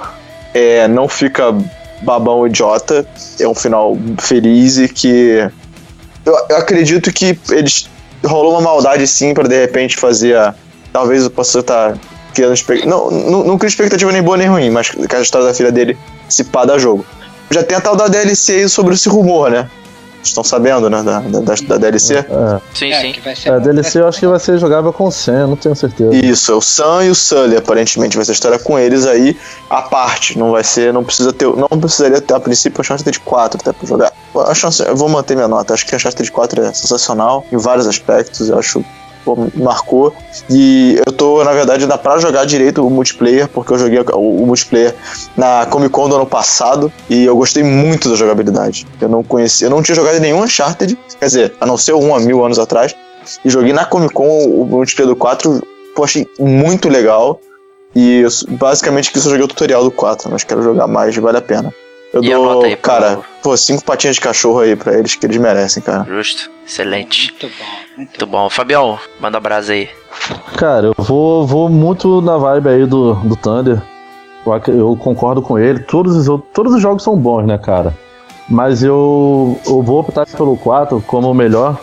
é, 0.53 0.89
não 0.89 1.07
fica 1.07 1.57
babão 2.03 2.45
idiota. 2.49 3.07
É 3.39 3.47
um 3.47 3.55
final 3.55 3.97
feliz 4.19 4.77
e 4.79 4.89
que. 4.89 5.49
Eu, 6.27 6.37
eu 6.49 6.57
acredito 6.57 7.13
que 7.13 7.39
eles. 7.49 7.89
Rolou 8.25 8.55
uma 8.55 8.61
maldade 8.61 9.07
sim 9.07 9.33
pra 9.35 9.47
de 9.47 9.61
repente 9.61 9.97
fazer. 9.97 10.53
Talvez 10.93 11.23
eu 11.23 11.31
possa 11.31 11.61
estar 11.61 11.97
criando 12.35 12.55
expectativa. 12.55 12.91
Não, 12.95 13.11
não, 13.11 13.45
não 13.45 13.59
crio 13.59 13.69
expectativa 13.69 14.11
nem 14.13 14.23
boa 14.23 14.37
nem 14.37 14.49
ruim, 14.49 14.71
mas 14.71 14.91
que 14.91 15.17
a 15.17 15.21
história 15.21 15.47
da 15.47 15.55
filha 15.55 15.73
dele 15.73 15.97
se 16.29 16.45
pá 16.45 16.65
da 16.65 16.77
jogo. 16.79 17.05
Já 17.51 17.63
tem 17.63 17.77
a 17.77 17.81
tal 17.81 17.95
da 17.97 18.09
DLC 18.09 18.53
aí 18.55 18.69
sobre 18.69 18.95
esse 18.95 19.09
rumor, 19.09 19.51
né? 19.51 19.71
Estão 20.23 20.43
sabendo, 20.43 20.89
né? 20.89 21.03
Da, 21.03 21.21
da, 21.21 21.41
da- 21.41 21.55
da 21.69 21.77
DLC? 21.77 22.15
É, 22.17 22.25
Sim, 22.75 22.91
É, 22.91 23.01
sim. 23.03 23.13
que 23.13 23.21
vai 23.21 23.37
ser 23.37 23.51
é, 23.53 23.61
DLC 23.61 24.01
eu 24.01 24.09
acho 24.09 24.19
que 24.21 24.27
vai 24.27 24.41
ser 24.41 24.57
jogável 24.59 24.91
com 24.91 25.05
o 25.05 25.13
Sam, 25.13 25.49
não 25.49 25.55
tenho 25.57 25.77
certeza. 25.77 26.17
Isso, 26.17 26.51
é 26.51 26.55
o 26.55 26.63
Sam 26.63 27.05
e 27.05 27.11
o 27.11 27.15
Sully, 27.15 27.59
aparentemente 27.59 28.17
vai 28.17 28.25
ser 28.25 28.31
a 28.31 28.35
história 28.35 28.59
com 28.59 28.79
eles 28.79 29.05
aí, 29.07 29.37
à 29.69 29.83
parte, 29.83 30.39
não 30.39 30.51
vai 30.53 30.65
ser, 30.65 30.95
não 30.95 31.05
precisa 31.05 31.31
ter, 31.31 31.45
não 31.55 31.69
precisaria 31.79 32.23
ter 32.23 32.33
a 32.33 32.41
princípio 32.41 32.81
a 32.81 32.85
chance 32.85 33.05
de 33.05 33.21
4 33.21 33.61
até 33.61 33.71
pra 33.75 33.87
jogar. 33.87 34.13
A 34.35 34.55
chance, 34.55 34.83
eu 34.83 34.97
vou 34.97 35.11
manter 35.11 35.35
minha 35.35 35.47
nota, 35.47 35.75
acho 35.75 35.85
que 35.85 35.95
a 35.95 35.99
chance 35.99 36.17
de 36.17 36.33
4 36.33 36.63
é 36.65 36.73
sensacional 36.73 37.45
em 37.53 37.59
vários 37.59 37.87
aspectos, 37.87 38.49
eu 38.49 38.59
acho 38.59 38.83
marcou. 39.55 40.15
E 40.51 41.01
eu 41.07 41.13
tô, 41.13 41.43
na 41.45 41.53
verdade, 41.53 41.85
ainda 41.85 41.97
pra 41.99 42.19
jogar 42.19 42.45
direito 42.45 42.87
o 42.87 42.91
multiplayer, 42.91 43.49
porque 43.49 43.73
eu 43.73 43.79
joguei 43.79 44.01
o, 44.01 44.43
o 44.43 44.47
multiplayer 44.47 44.95
na 45.37 45.67
Comic 45.67 45.91
Con 45.91 46.09
do 46.09 46.17
ano 46.17 46.27
passado 46.27 46.93
e 47.09 47.25
eu 47.25 47.37
gostei 47.37 47.63
muito 47.63 48.09
da 48.11 48.17
jogabilidade. 48.17 48.87
Eu 49.01 49.09
não 49.09 49.23
conhecia, 49.23 49.67
eu 49.67 49.71
não 49.71 49.83
tinha 49.83 49.95
jogado 49.95 50.19
nenhum 50.21 50.43
Uncharted, 50.43 50.99
quer 51.19 51.27
dizer, 51.27 51.55
a 51.61 51.67
não 51.67 51.77
ser 51.77 51.95
um 51.95 52.15
há 52.15 52.21
mil 52.21 52.45
anos 52.45 52.59
atrás. 52.59 52.95
E 53.45 53.49
joguei 53.49 53.73
na 53.73 53.85
Comic 53.85 54.13
Con 54.13 54.27
o 54.29 54.65
multiplayer 54.67 55.09
do 55.15 55.17
4, 55.17 55.67
pô, 55.97 56.05
achei 56.05 56.27
muito 56.39 56.89
legal. 56.89 57.41
E 57.95 58.21
eu, 58.21 58.29
basicamente 58.59 59.11
que 59.13 59.19
eu 59.19 59.23
só 59.23 59.31
joguei 59.31 59.45
o 59.45 59.49
tutorial 59.49 59.85
do 59.85 59.91
4, 59.91 60.29
mas 60.31 60.45
quero 60.45 60.63
jogar 60.63 60.87
mais, 60.87 61.17
vale 61.17 61.39
a 61.39 61.43
pena. 61.43 61.73
Eu 62.13 62.23
E 62.23 62.31
dou, 62.31 62.65
aí 62.65 62.77
cara, 62.77 63.19
pô, 63.43 63.57
cinco 63.57 63.85
patinhas 63.85 64.17
de 64.17 64.21
cachorro 64.23 64.61
aí 64.61 64.77
pra 64.77 64.97
eles, 64.97 65.17
que 65.17 65.27
eles 65.27 65.37
merecem, 65.37 65.83
cara. 65.83 66.05
Justo. 66.05 66.49
Excelente. 66.65 67.31
Muito 67.33 67.49
bom. 67.59 67.84
Muito 67.97 68.27
bom. 68.27 68.51
Fabião, 68.51 68.99
manda 69.21 69.39
brasa 69.39 69.73
aí. 69.73 69.89
Cara, 70.57 70.89
eu 70.89 70.95
vou, 70.97 71.47
vou 71.47 71.69
muito 71.69 72.21
na 72.21 72.37
vibe 72.37 72.69
aí 72.69 72.87
do, 72.87 73.15
do 73.15 73.37
Thunder. 73.37 73.81
Eu, 74.45 74.75
eu 74.75 74.97
concordo 74.97 75.41
com 75.41 75.59
ele. 75.59 75.81
Todos 75.81 76.29
os, 76.29 76.41
todos 76.53 76.75
os 76.75 76.83
jogos 76.83 77.03
são 77.03 77.17
bons, 77.17 77.47
né, 77.47 77.57
cara? 77.59 77.95
Mas 78.49 78.83
eu, 78.83 79.59
eu 79.67 79.83
vou 79.83 80.01
optar 80.01 80.27
pelo 80.27 80.57
4 80.57 81.03
como 81.07 81.31
o 81.31 81.35
melhor. 81.35 81.79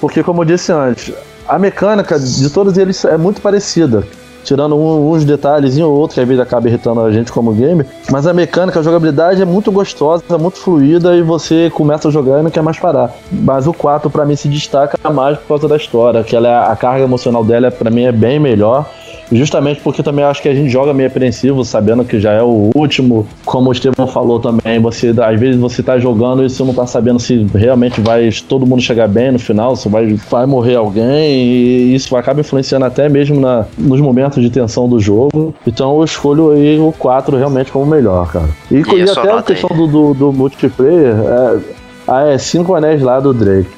Porque, 0.00 0.22
como 0.22 0.42
eu 0.42 0.44
disse 0.44 0.72
antes, 0.72 1.12
a 1.46 1.58
mecânica 1.58 2.18
de 2.18 2.50
todos 2.50 2.76
eles 2.76 3.04
é 3.04 3.16
muito 3.16 3.40
parecida. 3.40 4.06
Tirando 4.44 4.76
um- 4.76 5.10
uns 5.10 5.24
detalhes 5.24 5.76
ou 5.78 5.92
outro 5.92 6.14
que 6.14 6.20
às 6.20 6.28
vezes 6.28 6.40
acaba 6.42 6.68
irritando 6.68 7.00
a 7.00 7.10
gente 7.10 7.32
como 7.32 7.52
game. 7.52 7.84
Mas 8.10 8.26
a 8.26 8.32
mecânica, 8.32 8.78
a 8.78 8.82
jogabilidade 8.82 9.40
é 9.42 9.44
muito 9.44 9.72
gostosa, 9.72 10.22
muito 10.38 10.58
fluida 10.58 11.16
e 11.16 11.22
você 11.22 11.70
começa 11.74 12.08
a 12.08 12.10
jogar 12.10 12.40
e 12.40 12.42
não 12.42 12.50
quer 12.50 12.62
mais 12.62 12.78
parar. 12.78 13.10
Mas 13.32 13.66
o 13.66 13.72
4 13.72 14.10
pra 14.10 14.24
mim 14.24 14.36
se 14.36 14.48
destaca 14.48 14.96
mais 15.10 15.38
por 15.38 15.48
causa 15.48 15.66
da 15.68 15.76
história, 15.76 16.22
que 16.22 16.36
ela 16.36 16.46
é- 16.48 16.70
a 16.72 16.76
carga 16.76 17.04
emocional 17.04 17.42
dela 17.44 17.70
pra 17.70 17.90
mim 17.90 18.04
é 18.04 18.12
bem 18.12 18.38
melhor. 18.38 18.86
Justamente 19.32 19.80
porque 19.80 20.02
também 20.02 20.24
acho 20.24 20.42
que 20.42 20.48
a 20.48 20.54
gente 20.54 20.70
joga 20.70 20.92
meio 20.92 21.08
apreensivo, 21.08 21.64
sabendo 21.64 22.04
que 22.04 22.20
já 22.20 22.32
é 22.32 22.42
o 22.42 22.70
último. 22.74 23.26
Como 23.44 23.70
o 23.70 23.72
Estevão 23.72 24.06
falou 24.06 24.38
também, 24.38 24.80
você 24.80 25.14
às 25.22 25.40
vezes 25.40 25.60
você 25.60 25.82
tá 25.82 25.98
jogando 25.98 26.44
e 26.44 26.50
você 26.50 26.62
não 26.62 26.74
tá 26.74 26.86
sabendo 26.86 27.18
se 27.18 27.46
realmente 27.54 28.00
vai 28.00 28.30
todo 28.48 28.66
mundo 28.66 28.82
chegar 28.82 29.08
bem 29.08 29.32
no 29.32 29.38
final, 29.38 29.76
se 29.76 29.88
vai, 29.88 30.18
vai 30.30 30.46
morrer 30.46 30.76
alguém, 30.76 31.34
e 31.34 31.94
isso 31.94 32.16
acaba 32.16 32.40
influenciando 32.40 32.84
até 32.84 33.08
mesmo 33.08 33.40
na, 33.40 33.66
nos 33.76 34.00
momentos 34.00 34.42
de 34.42 34.50
tensão 34.50 34.88
do 34.88 35.00
jogo. 35.00 35.54
Então 35.66 35.96
eu 35.98 36.04
escolho 36.04 36.50
aí 36.50 36.78
o 36.78 36.92
4 36.92 37.36
realmente 37.36 37.72
como 37.72 37.86
melhor, 37.86 38.30
cara. 38.30 38.48
E, 38.70 38.76
E 38.76 39.04
e 39.04 39.10
até 39.10 39.32
a 39.32 39.42
questão 39.42 39.76
do, 39.76 39.86
do, 39.86 40.14
do 40.14 40.32
multiplayer, 40.32 41.14
é, 41.16 41.58
ah, 42.06 42.26
é 42.28 42.38
5 42.38 42.74
anéis 42.74 43.02
lá 43.02 43.20
do 43.20 43.32
Drake. 43.32 43.68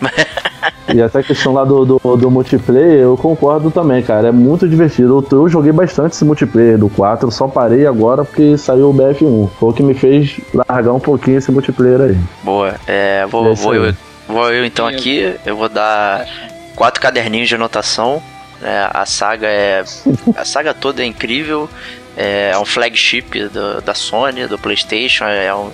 E 0.92 1.00
até 1.00 1.20
a 1.20 1.22
questão 1.22 1.54
lá 1.54 1.64
do, 1.64 1.84
do, 1.84 2.16
do, 2.16 2.30
multiplayer, 2.30 3.00
eu 3.00 3.16
concordo 3.16 3.70
também, 3.70 4.02
cara. 4.02 4.28
É 4.28 4.32
muito 4.32 4.68
divertido. 4.68 5.24
Eu, 5.30 5.38
eu, 5.38 5.48
joguei 5.48 5.72
bastante 5.72 6.12
esse 6.12 6.24
multiplayer 6.24 6.76
do 6.76 6.90
4, 6.90 7.30
só 7.30 7.48
parei 7.48 7.86
agora 7.86 8.24
porque 8.24 8.58
saiu 8.58 8.90
o 8.90 8.94
BF1. 8.94 9.48
Foi 9.58 9.70
o 9.70 9.72
que 9.72 9.82
me 9.82 9.94
fez 9.94 10.38
largar 10.68 10.92
um 10.92 11.00
pouquinho 11.00 11.38
esse 11.38 11.50
multiplayer 11.50 12.00
aí. 12.00 12.18
Boa. 12.42 12.74
É, 12.86 13.24
vou, 13.26 13.50
é 13.50 13.54
vou, 13.54 13.74
eu, 13.74 13.94
vou 14.28 14.52
eu 14.52 14.64
então 14.64 14.86
aqui. 14.86 15.34
Eu 15.46 15.56
vou 15.56 15.68
dar 15.68 16.26
quatro 16.76 17.00
caderninhos 17.00 17.48
de 17.48 17.54
anotação. 17.54 18.22
É, 18.62 18.88
a 18.92 19.06
saga 19.06 19.46
é. 19.46 19.84
A 20.36 20.44
saga 20.44 20.74
toda 20.74 21.02
é 21.02 21.06
incrível. 21.06 21.68
É, 22.16 22.50
é 22.52 22.58
um 22.58 22.64
flagship 22.64 23.48
do, 23.48 23.80
da 23.80 23.94
Sony, 23.94 24.46
do 24.46 24.58
PlayStation. 24.58 25.24
É 25.24 25.54
um, 25.54 25.72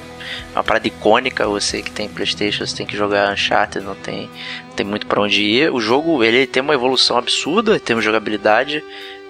uma 0.52 0.64
parada 0.64 0.86
icônica. 0.86 1.46
Você 1.46 1.82
que 1.82 1.90
tem 1.90 2.08
PlayStation, 2.08 2.66
você 2.66 2.76
tem 2.76 2.86
que 2.86 2.96
jogar 2.96 3.32
Uncharted, 3.32 3.84
não 3.84 3.94
tem, 3.94 4.30
não 4.68 4.74
tem 4.74 4.86
muito 4.86 5.06
para 5.06 5.20
onde 5.20 5.42
ir. 5.42 5.72
O 5.72 5.80
jogo 5.80 6.22
ele 6.24 6.46
tem 6.46 6.62
uma 6.62 6.74
evolução 6.74 7.16
absurda 7.16 7.76
em 7.76 7.80
termos 7.80 8.02
de 8.02 8.06
jogabilidade, 8.06 8.82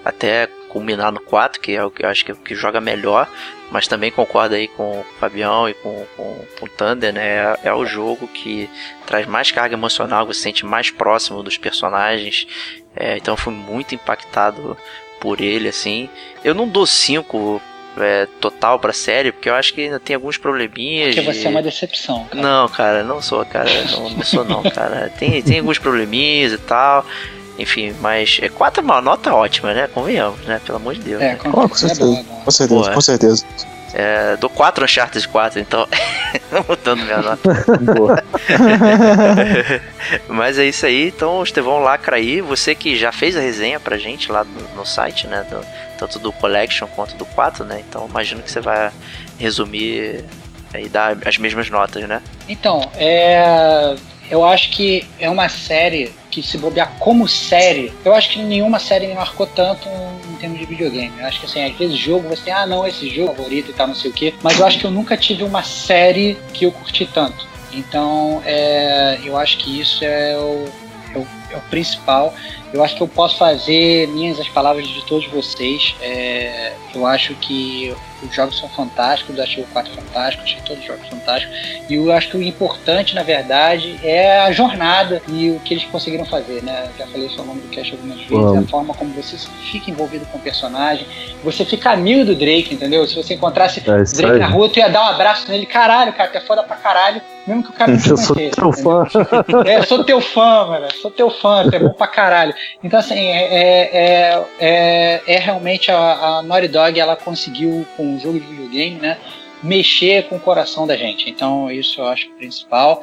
até 0.03 0.47
culminar 0.69 1.11
no 1.11 1.19
4, 1.19 1.59
que 1.59 1.73
é 1.73 1.83
o 1.83 1.91
que 1.91 2.05
eu 2.05 2.09
acho 2.09 2.23
que, 2.23 2.31
é 2.31 2.35
que 2.35 2.55
joga 2.55 2.79
melhor. 2.79 3.29
Mas 3.69 3.87
também 3.87 4.11
concordo 4.11 4.55
aí 4.55 4.67
com 4.67 4.99
o 4.99 5.05
Fabião 5.19 5.69
e 5.69 5.73
com, 5.73 6.05
com, 6.17 6.45
com 6.59 6.65
o 6.65 6.69
Thunder, 6.69 7.13
né? 7.13 7.21
É, 7.25 7.59
é, 7.65 7.73
o 7.73 7.85
jogo 7.85 8.27
que 8.27 8.69
traz 9.05 9.25
mais 9.25 9.49
carga 9.51 9.75
emocional, 9.75 10.25
você 10.25 10.33
se 10.33 10.43
sente 10.43 10.65
mais 10.65 10.91
próximo 10.91 11.41
dos 11.41 11.57
personagens. 11.57 12.47
É, 12.95 13.15
então 13.15 13.37
fui 13.37 13.53
muito 13.53 13.95
impactado 13.95 14.77
por 15.21 15.39
ele, 15.39 15.69
assim. 15.69 16.09
Eu 16.43 16.53
não 16.53 16.67
dou 16.67 16.85
5 16.85 17.61
é, 17.97 18.27
total 18.41 18.79
pra 18.79 18.91
série, 18.91 19.31
porque 19.31 19.47
eu 19.47 19.53
acho 19.53 19.73
que 19.73 19.81
ainda 19.81 19.99
tem 19.99 20.15
alguns 20.15 20.37
probleminhas. 20.37 21.15
Porque 21.15 21.33
você 21.33 21.47
é 21.47 21.49
uma 21.49 21.61
decepção. 21.61 22.25
Cara. 22.25 22.41
Não, 22.41 22.67
cara, 22.67 23.03
não 23.03 23.21
sou, 23.21 23.45
cara. 23.45 23.69
Não, 23.91 24.09
não 24.09 24.23
sou 24.23 24.43
não, 24.43 24.63
cara. 24.63 25.09
Tem, 25.17 25.41
tem 25.41 25.59
alguns 25.59 25.77
probleminhas 25.77 26.53
e 26.53 26.57
tal. 26.57 27.05
Enfim, 27.59 27.93
mas 28.01 28.39
é 28.41 28.49
4 28.49 28.81
é 28.81 28.83
uma 28.83 29.01
nota 29.01 29.33
ótima, 29.33 29.73
né? 29.73 29.87
Convenhamos, 29.93 30.39
né? 30.41 30.59
Pelo 30.65 30.77
amor 30.77 30.95
de 30.95 31.01
Deus. 31.01 31.21
É, 31.21 31.29
né? 31.29 31.35
com, 31.35 31.51
com, 31.51 31.75
certeza, 31.75 32.03
é 32.03 32.23
bom, 32.23 32.41
com 32.43 32.51
certeza. 32.51 32.91
Com 32.91 33.01
certeza. 33.01 33.45
É, 33.93 34.37
dou 34.37 34.49
4 34.49 34.85
Uncharted 34.85 35.27
4, 35.27 35.59
então. 35.59 35.87
mudando 36.67 37.03
minha 37.03 37.21
nota. 37.21 37.49
Mas 40.27 40.59
é 40.59 40.65
isso 40.65 40.85
aí, 40.85 41.07
então, 41.07 41.41
Estevão 41.43 41.79
Lacra 41.79 42.17
aí. 42.17 42.41
Você 42.41 42.75
que 42.75 42.95
já 42.95 43.11
fez 43.11 43.35
a 43.35 43.39
resenha 43.39 43.79
pra 43.79 43.97
gente 43.97 44.31
lá 44.31 44.43
no, 44.43 44.75
no 44.75 44.85
site, 44.85 45.27
né? 45.27 45.45
Do, 45.49 45.65
tanto 45.97 46.19
do 46.19 46.31
Collection 46.31 46.87
quanto 46.87 47.15
do 47.15 47.25
4, 47.25 47.63
né? 47.65 47.83
Então 47.87 48.07
imagino 48.09 48.41
que 48.41 48.51
você 48.51 48.59
vai 48.59 48.91
resumir 49.37 50.25
e 50.73 50.89
dar 50.89 51.17
as 51.25 51.37
mesmas 51.37 51.69
notas, 51.69 52.07
né? 52.07 52.21
Então, 52.47 52.89
é. 52.95 53.95
Eu 54.29 54.45
acho 54.45 54.69
que 54.69 55.05
é 55.19 55.29
uma 55.29 55.49
série 55.49 56.13
que 56.29 56.41
se 56.41 56.57
bobear 56.57 56.93
como 56.99 57.27
série, 57.27 57.91
eu 58.05 58.15
acho 58.15 58.29
que 58.29 58.41
nenhuma 58.41 58.79
série 58.79 59.07
me 59.07 59.13
marcou 59.13 59.45
tanto 59.45 59.89
termos 60.41 60.59
de 60.59 60.65
videogame. 60.65 61.13
Eu 61.19 61.25
acho 61.25 61.39
que 61.39 61.45
assim, 61.45 61.63
às 61.63 61.77
vezes 61.77 61.97
jogo 61.97 62.27
você 62.27 62.43
tem, 62.45 62.53
ah 62.53 62.65
não, 62.65 62.85
esse 62.85 63.09
jogo 63.09 63.31
é 63.31 63.35
favorito 63.35 63.71
e 63.71 63.73
tal, 63.73 63.87
não 63.87 63.95
sei 63.95 64.11
o 64.11 64.13
quê. 64.13 64.33
Mas 64.41 64.59
eu 64.59 64.65
acho 64.65 64.79
que 64.79 64.85
eu 64.85 64.91
nunca 64.91 65.15
tive 65.15 65.43
uma 65.43 65.63
série 65.63 66.37
que 66.53 66.65
eu 66.65 66.71
curti 66.71 67.05
tanto. 67.05 67.47
Então, 67.71 68.41
é, 68.45 69.19
eu 69.23 69.37
acho 69.37 69.57
que 69.59 69.79
isso 69.79 70.03
é 70.03 70.35
o, 70.37 70.65
é 71.13 71.17
o, 71.17 71.27
é 71.51 71.57
o 71.57 71.61
principal. 71.69 72.33
Eu 72.73 72.83
acho 72.83 72.95
que 72.95 73.03
eu 73.03 73.07
posso 73.07 73.37
fazer 73.37 74.07
minhas 74.09 74.39
as 74.39 74.47
palavras 74.47 74.87
de 74.87 75.05
todos 75.05 75.27
vocês. 75.27 75.95
É, 76.01 76.73
eu 76.95 77.05
acho 77.05 77.33
que 77.35 77.93
os 78.23 78.33
jogos 78.33 78.57
são 78.57 78.69
fantásticos, 78.69 79.35
eu 79.35 79.43
achei 79.43 79.63
o 79.63 79.67
4 79.67 79.93
fantástico, 79.93 80.43
achei 80.43 80.59
todos 80.65 80.81
os 80.81 80.87
jogos 80.87 81.07
fantásticos. 81.07 81.55
E 81.89 81.95
eu 81.95 82.11
acho 82.11 82.29
que 82.29 82.37
o 82.37 82.41
importante, 82.41 83.15
na 83.15 83.23
verdade, 83.23 83.99
é 84.03 84.39
a 84.41 84.51
jornada 84.51 85.21
e 85.27 85.49
o 85.49 85.59
que 85.59 85.73
eles 85.73 85.83
conseguiram 85.85 86.25
fazer, 86.25 86.63
né? 86.63 86.89
Eu 86.91 87.05
já 87.05 87.11
falei 87.11 87.27
isso 87.27 87.39
ao 87.39 87.47
longo 87.47 87.59
do 87.59 87.67
cast 87.69 87.91
algumas 87.93 88.17
vezes, 88.17 88.31
Uau. 88.31 88.57
a 88.57 88.61
forma 88.63 88.93
como 88.93 89.11
você 89.13 89.37
fica 89.71 89.89
envolvido 89.89 90.25
com 90.27 90.37
o 90.37 90.41
personagem, 90.41 91.05
você 91.43 91.65
fica 91.65 91.91
amigo 91.91 92.25
do 92.25 92.35
Drake, 92.35 92.75
entendeu? 92.75 93.07
Se 93.07 93.15
você 93.15 93.33
encontrasse 93.33 93.79
é 93.79 93.83
Drake 93.83 94.33
aí. 94.33 94.39
na 94.39 94.47
rua, 94.47 94.69
tu 94.69 94.79
ia 94.79 94.89
dar 94.89 95.03
um 95.03 95.07
abraço 95.07 95.49
nele, 95.49 95.65
caralho, 95.65 96.13
cara, 96.13 96.29
tu 96.29 96.37
é 96.37 96.41
foda 96.41 96.63
pra 96.63 96.75
caralho, 96.75 97.21
mesmo 97.47 97.63
que 97.63 97.69
o 97.69 97.73
cara 97.73 97.91
não 97.91 97.99
te 97.99 98.09
Eu 98.09 98.17
sou 98.17 98.35
teu 98.35 98.71
fã. 98.71 99.07
É, 99.65 99.77
eu 99.77 99.83
sou 99.83 100.03
teu 100.03 100.21
fã, 100.21 100.65
mano, 100.67 100.87
sou 101.01 101.11
teu 101.11 101.29
fã, 101.29 101.67
tu 101.69 101.75
é 101.75 101.79
bom 101.79 101.93
pra 101.93 102.07
caralho. 102.07 102.53
Então, 102.83 102.99
assim, 102.99 103.19
é, 103.19 103.89
é, 103.93 104.45
é, 104.59 105.21
é 105.27 105.37
realmente 105.37 105.91
a, 105.91 105.97
a 105.97 106.43
Naughty 106.43 106.67
Dog, 106.67 106.99
ela 106.99 107.15
conseguiu 107.15 107.85
com 107.95 108.15
um 108.15 108.19
jogo 108.19 108.39
de 108.39 108.45
videogame, 108.45 108.95
né? 108.99 109.17
Mexer 109.61 110.27
com 110.27 110.37
o 110.37 110.39
coração 110.39 110.87
da 110.87 110.97
gente. 110.97 111.29
Então, 111.29 111.69
isso 111.71 112.01
eu 112.01 112.07
acho 112.07 112.29
principal. 112.31 113.01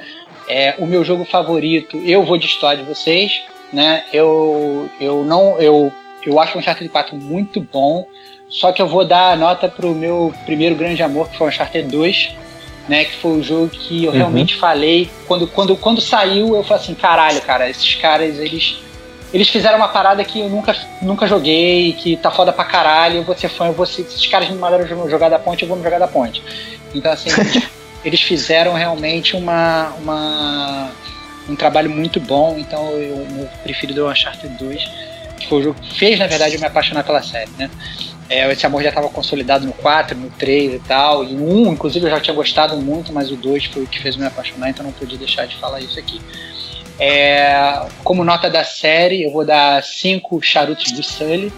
É, 0.49 0.75
o 0.79 0.87
meu 0.87 1.05
jogo 1.05 1.25
favorito, 1.25 1.97
eu 1.99 2.25
vou 2.25 2.39
destoar 2.39 2.77
de 2.77 2.83
vocês, 2.83 3.43
né? 3.73 4.05
Eu, 4.13 4.91
eu 5.01 5.25
não. 5.25 5.59
Eu, 5.61 5.93
eu 6.25 6.41
acho 6.41 6.57
o 6.57 6.59
Uncharted 6.59 6.89
4 6.89 7.17
muito 7.17 7.61
bom. 7.61 8.07
Só 8.49 8.73
que 8.73 8.81
eu 8.81 8.89
vou 8.89 9.05
dar 9.05 9.33
a 9.33 9.37
nota 9.37 9.69
pro 9.69 9.95
meu 9.95 10.33
primeiro 10.47 10.75
grande 10.75 11.03
amor, 11.03 11.29
que 11.29 11.37
foi 11.37 11.47
o 11.47 11.51
Uncharted 11.51 11.89
2, 11.89 12.35
né? 12.89 13.05
Que 13.05 13.17
foi 13.17 13.33
o 13.39 13.43
jogo 13.43 13.69
que 13.69 14.05
eu 14.05 14.11
uhum. 14.11 14.17
realmente 14.17 14.57
falei. 14.57 15.09
Quando, 15.27 15.47
quando, 15.47 15.77
quando 15.77 16.01
saiu, 16.01 16.57
eu 16.57 16.65
falei 16.65 16.83
assim, 16.83 16.95
caralho, 16.95 17.41
cara, 17.43 17.69
esses 17.69 17.95
caras, 17.97 18.39
eles 18.39 18.79
eles 19.33 19.49
fizeram 19.49 19.77
uma 19.77 19.89
parada 19.89 20.25
que 20.25 20.41
eu 20.41 20.49
nunca, 20.49 20.75
nunca 21.03 21.27
joguei, 21.27 21.93
que 21.93 22.17
tá 22.17 22.31
foda 22.31 22.53
pra 22.53 22.65
caralho, 22.65 23.17
eu 23.17 23.25
vou 23.25 23.37
ser 23.37 23.49
fã, 23.49 23.67
eu 23.67 23.73
vou 23.73 23.85
ser, 23.85 24.05
se 24.05 24.15
esses 24.15 24.27
caras 24.27 24.49
me 24.49 24.57
mandaram 24.57 24.87
jogar 25.09 25.29
da 25.29 25.39
ponte, 25.39 25.63
eu 25.63 25.69
vou 25.69 25.77
me 25.77 25.85
jogar 25.85 25.99
da 25.99 26.09
ponte. 26.09 26.43
Então, 26.95 27.13
assim, 27.13 27.31
eles, 27.39 27.69
eles 28.05 28.21
fizeram 28.23 28.73
realmente 28.73 29.37
uma, 29.37 29.93
uma, 30.01 30.91
um 31.49 31.55
trabalho 31.55 31.91
muito 31.91 32.19
bom, 32.19 32.57
então 32.59 32.91
eu, 32.93 33.27
meu 33.31 33.49
preferido 33.63 34.01
é 34.01 34.05
o 34.05 34.11
Uncharted 34.11 34.55
2, 34.57 34.91
que 35.39 35.47
foi 35.47 35.59
o 35.59 35.63
jogo 35.63 35.81
que 35.81 35.99
fez, 35.99 36.19
na 36.19 36.27
verdade, 36.27 36.55
eu 36.55 36.61
me 36.61 36.67
apaixonar 36.67 37.05
pela 37.05 37.23
série, 37.23 37.51
né? 37.59 37.71
É, 38.31 38.51
esse 38.53 38.67
amor 38.67 38.83
já 38.83 38.91
estava 38.91 39.09
consolidado 39.09 39.67
no 39.67 39.73
4, 39.73 40.17
no 40.17 40.29
3 40.31 40.75
e 40.75 40.79
tal, 40.81 41.25
e 41.25 41.33
no 41.33 41.69
1, 41.69 41.73
inclusive, 41.73 42.07
eu 42.07 42.11
já 42.11 42.21
tinha 42.21 42.35
gostado 42.35 42.77
muito, 42.77 43.13
mas 43.13 43.31
o 43.31 43.37
2 43.37 43.67
foi 43.67 43.85
o 43.85 43.87
que 43.87 43.99
fez 44.01 44.17
me 44.17 44.27
apaixonar, 44.27 44.69
então 44.71 44.85
não 44.85 44.93
podia 44.93 45.19
deixar 45.19 45.47
de 45.47 45.57
falar 45.57 45.81
isso 45.81 45.99
aqui. 45.99 46.21
É, 46.99 47.87
como 48.03 48.25
nota 48.25 48.51
da 48.51 48.65
série, 48.65 49.23
eu 49.23 49.31
vou 49.31 49.45
dar 49.45 49.83
cinco 49.83 50.41
charutos 50.43 50.93
de 50.93 51.03
Sully. 51.03 51.53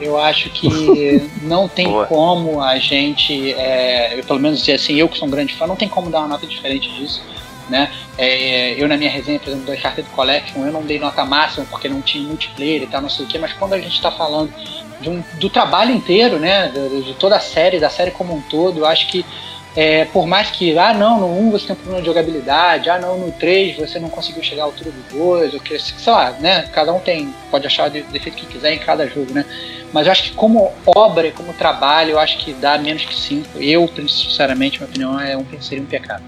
Eu 0.00 0.18
acho 0.18 0.50
que 0.50 1.30
não 1.42 1.68
tem 1.68 1.86
Boa. 1.86 2.06
como 2.06 2.60
a 2.60 2.78
gente, 2.78 3.52
é, 3.52 4.18
eu, 4.18 4.24
pelo 4.24 4.40
menos 4.40 4.68
assim, 4.68 4.96
eu 4.96 5.08
que 5.08 5.18
sou 5.18 5.28
um 5.28 5.30
grande 5.30 5.54
fã, 5.54 5.66
não 5.66 5.76
tem 5.76 5.88
como 5.88 6.10
dar 6.10 6.20
uma 6.20 6.28
nota 6.28 6.46
diferente 6.46 6.90
disso. 6.94 7.22
Né? 7.68 7.88
É, 8.18 8.74
eu 8.82 8.88
na 8.88 8.96
minha 8.96 9.10
resenha, 9.10 9.38
por 9.38 9.50
exemplo, 9.50 9.66
do 9.66 9.72
Uncharted 9.72 10.08
Collection, 10.10 10.66
eu 10.66 10.72
não 10.72 10.82
dei 10.82 10.98
nota 10.98 11.24
máxima 11.24 11.64
porque 11.70 11.88
não 11.88 12.02
tinha 12.02 12.26
multiplayer 12.26 12.82
e 12.82 12.86
tal, 12.88 13.00
não 13.00 13.08
sei 13.08 13.24
o 13.24 13.28
que, 13.28 13.38
mas 13.38 13.52
quando 13.52 13.74
a 13.74 13.78
gente 13.78 13.94
está 13.94 14.10
falando 14.10 14.52
um, 15.08 15.22
do 15.38 15.48
trabalho 15.48 15.94
inteiro, 15.94 16.40
né, 16.40 16.68
de, 16.68 17.02
de, 17.02 17.14
toda 17.14 17.36
a 17.36 17.40
série, 17.40 17.78
da 17.78 17.88
série 17.88 18.10
como 18.10 18.34
um 18.34 18.40
todo, 18.42 18.80
eu 18.80 18.86
acho 18.86 19.06
que 19.06 19.24
é, 19.76 20.04
por 20.06 20.26
mais 20.26 20.50
que, 20.50 20.76
ah 20.76 20.92
não, 20.92 21.20
no 21.20 21.26
1 21.46 21.50
você 21.50 21.66
tem 21.66 21.74
um 21.74 21.78
problema 21.78 22.00
de 22.00 22.06
jogabilidade, 22.06 22.90
ah 22.90 22.98
não, 22.98 23.18
no 23.18 23.32
3 23.32 23.76
você 23.76 23.98
não 23.98 24.08
conseguiu 24.08 24.42
chegar 24.42 24.62
à 24.62 24.66
altura 24.66 24.90
do 24.90 25.16
2, 25.16 25.54
ou 25.54 25.60
que, 25.60 25.78
sei 25.78 26.12
lá, 26.12 26.32
né? 26.32 26.68
Cada 26.72 26.92
um 26.92 26.98
tem, 26.98 27.32
pode 27.50 27.66
achar 27.66 27.88
o 27.88 27.90
defeito 27.90 28.36
que 28.36 28.46
quiser 28.46 28.74
em 28.74 28.78
cada 28.78 29.06
jogo, 29.06 29.32
né? 29.32 29.44
Mas 29.92 30.06
eu 30.06 30.12
acho 30.12 30.22
que 30.24 30.32
como 30.32 30.72
obra 30.86 31.30
como 31.32 31.52
trabalho, 31.52 32.12
eu 32.12 32.18
acho 32.18 32.38
que 32.38 32.52
dá 32.52 32.78
menos 32.78 33.04
que 33.04 33.14
5. 33.14 33.58
Eu, 33.58 33.88
sinceramente, 34.08 34.78
minha 34.78 34.88
opinião 34.88 35.20
é 35.20 35.36
um, 35.36 35.44
seria 35.60 35.82
um 35.82 35.86
pecado. 35.86 36.22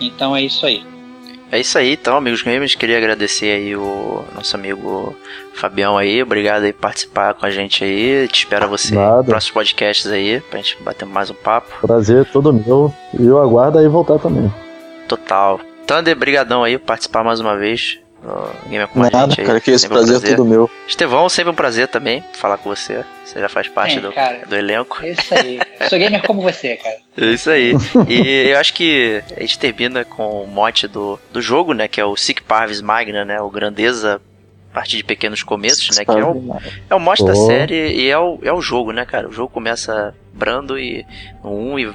Então 0.00 0.34
é 0.34 0.42
isso 0.42 0.66
aí. 0.66 0.84
É 1.50 1.58
isso 1.58 1.78
aí, 1.78 1.94
então, 1.94 2.16
amigos 2.16 2.42
gamers. 2.42 2.74
Queria 2.74 2.98
agradecer 2.98 3.50
aí 3.50 3.74
o 3.74 4.24
nosso 4.34 4.54
amigo 4.54 5.16
Fabião 5.54 5.96
aí. 5.96 6.22
Obrigado 6.22 6.64
aí 6.64 6.72
por 6.72 6.80
participar 6.80 7.34
com 7.34 7.46
a 7.46 7.50
gente 7.50 7.82
aí. 7.82 8.28
Te 8.28 8.40
espero 8.40 8.68
você 8.68 8.94
nos 8.94 9.26
próximos 9.26 9.50
podcasts 9.50 10.06
aí, 10.10 10.40
pra 10.40 10.58
gente 10.58 10.76
bater 10.82 11.06
mais 11.06 11.30
um 11.30 11.34
papo. 11.34 11.74
Prazer 11.80 12.26
todo 12.26 12.52
meu. 12.52 12.92
E 13.18 13.26
eu 13.26 13.40
aguardo 13.40 13.78
aí 13.78 13.88
voltar 13.88 14.18
também. 14.18 14.52
Total. 15.08 15.58
Thunder, 15.86 16.14
brigadão 16.14 16.62
aí 16.62 16.76
por 16.76 16.84
participar 16.84 17.24
mais 17.24 17.40
uma 17.40 17.56
vez 17.56 17.98
no 18.22 18.68
Game 18.68 18.86
com 18.88 19.00
Nada, 19.00 19.18
a 19.18 19.28
gente 19.28 19.40
aí. 19.40 19.46
cara, 19.46 19.60
que 19.60 19.70
esse 19.70 19.88
prazer, 19.88 20.16
um 20.16 20.20
prazer 20.20 20.34
é 20.34 20.36
todo 20.36 20.48
meu. 20.48 20.70
Estevão, 20.86 21.28
sempre 21.28 21.52
um 21.52 21.54
prazer 21.54 21.88
também 21.88 22.22
falar 22.32 22.58
com 22.58 22.68
você. 22.68 23.04
Você 23.24 23.40
já 23.40 23.48
faz 23.48 23.68
parte 23.68 23.98
é, 23.98 24.00
do, 24.00 24.12
cara, 24.12 24.46
do 24.46 24.56
elenco. 24.56 24.98
É 25.02 25.10
isso 25.10 25.34
aí. 25.34 25.60
Eu 25.80 25.88
sou 25.88 25.98
gamer 25.98 26.22
como 26.26 26.42
você, 26.42 26.76
cara. 26.76 26.96
É 27.20 27.24
isso 27.26 27.50
aí. 27.50 27.72
E 28.08 28.48
eu 28.50 28.58
acho 28.58 28.72
que 28.74 29.22
a 29.36 29.40
gente 29.40 29.58
termina 29.58 30.04
com 30.04 30.44
o 30.44 30.46
mote 30.46 30.86
do, 30.86 31.18
do 31.32 31.42
jogo, 31.42 31.72
né? 31.72 31.88
Que 31.88 32.00
é 32.00 32.04
o 32.04 32.16
Sic 32.16 32.42
Parvis 32.42 32.80
Magna, 32.80 33.24
né? 33.24 33.40
O 33.40 33.50
Grandeza 33.50 34.20
a 34.70 34.74
partir 34.74 34.98
de 34.98 35.04
pequenos 35.04 35.42
começos, 35.42 35.96
né? 35.96 36.04
Que 36.04 36.10
é 36.12 36.24
o, 36.24 36.56
é 36.90 36.94
o 36.94 37.00
mote 37.00 37.22
oh. 37.22 37.26
da 37.26 37.34
série 37.34 37.74
e 37.74 38.08
é 38.08 38.18
o, 38.18 38.38
é 38.42 38.52
o 38.52 38.60
jogo, 38.60 38.92
né, 38.92 39.04
cara? 39.04 39.28
O 39.28 39.32
jogo 39.32 39.52
começa 39.52 40.14
brando 40.32 40.78
e 40.78 41.04
no 41.42 41.50
1 41.50 41.78
e, 41.80 41.94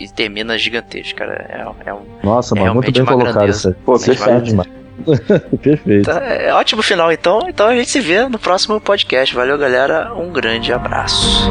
e 0.00 0.08
termina 0.08 0.58
gigantesco, 0.58 1.18
cara. 1.18 1.46
É, 1.48 1.88
é 1.88 1.94
um, 1.94 2.04
Nossa, 2.22 2.54
é 2.54 2.60
mano, 2.60 2.74
muito 2.74 2.92
bem 2.92 3.04
colocado 3.04 3.48
isso 3.48 3.68
aí. 3.68 3.74
Pô, 3.74 3.98
perfeito 3.98 4.42
demais. 4.42 4.68
Perfeito. 5.62 6.04
Tá, 6.04 6.20
é 6.24 6.52
ótimo 6.52 6.82
final, 6.82 7.12
então. 7.12 7.46
Então 7.48 7.66
a 7.66 7.74
gente 7.74 7.90
se 7.90 8.00
vê 8.00 8.28
no 8.28 8.38
próximo 8.38 8.80
podcast. 8.80 9.34
Valeu, 9.34 9.58
galera. 9.58 10.12
Um 10.14 10.30
grande 10.30 10.72
abraço. 10.72 11.50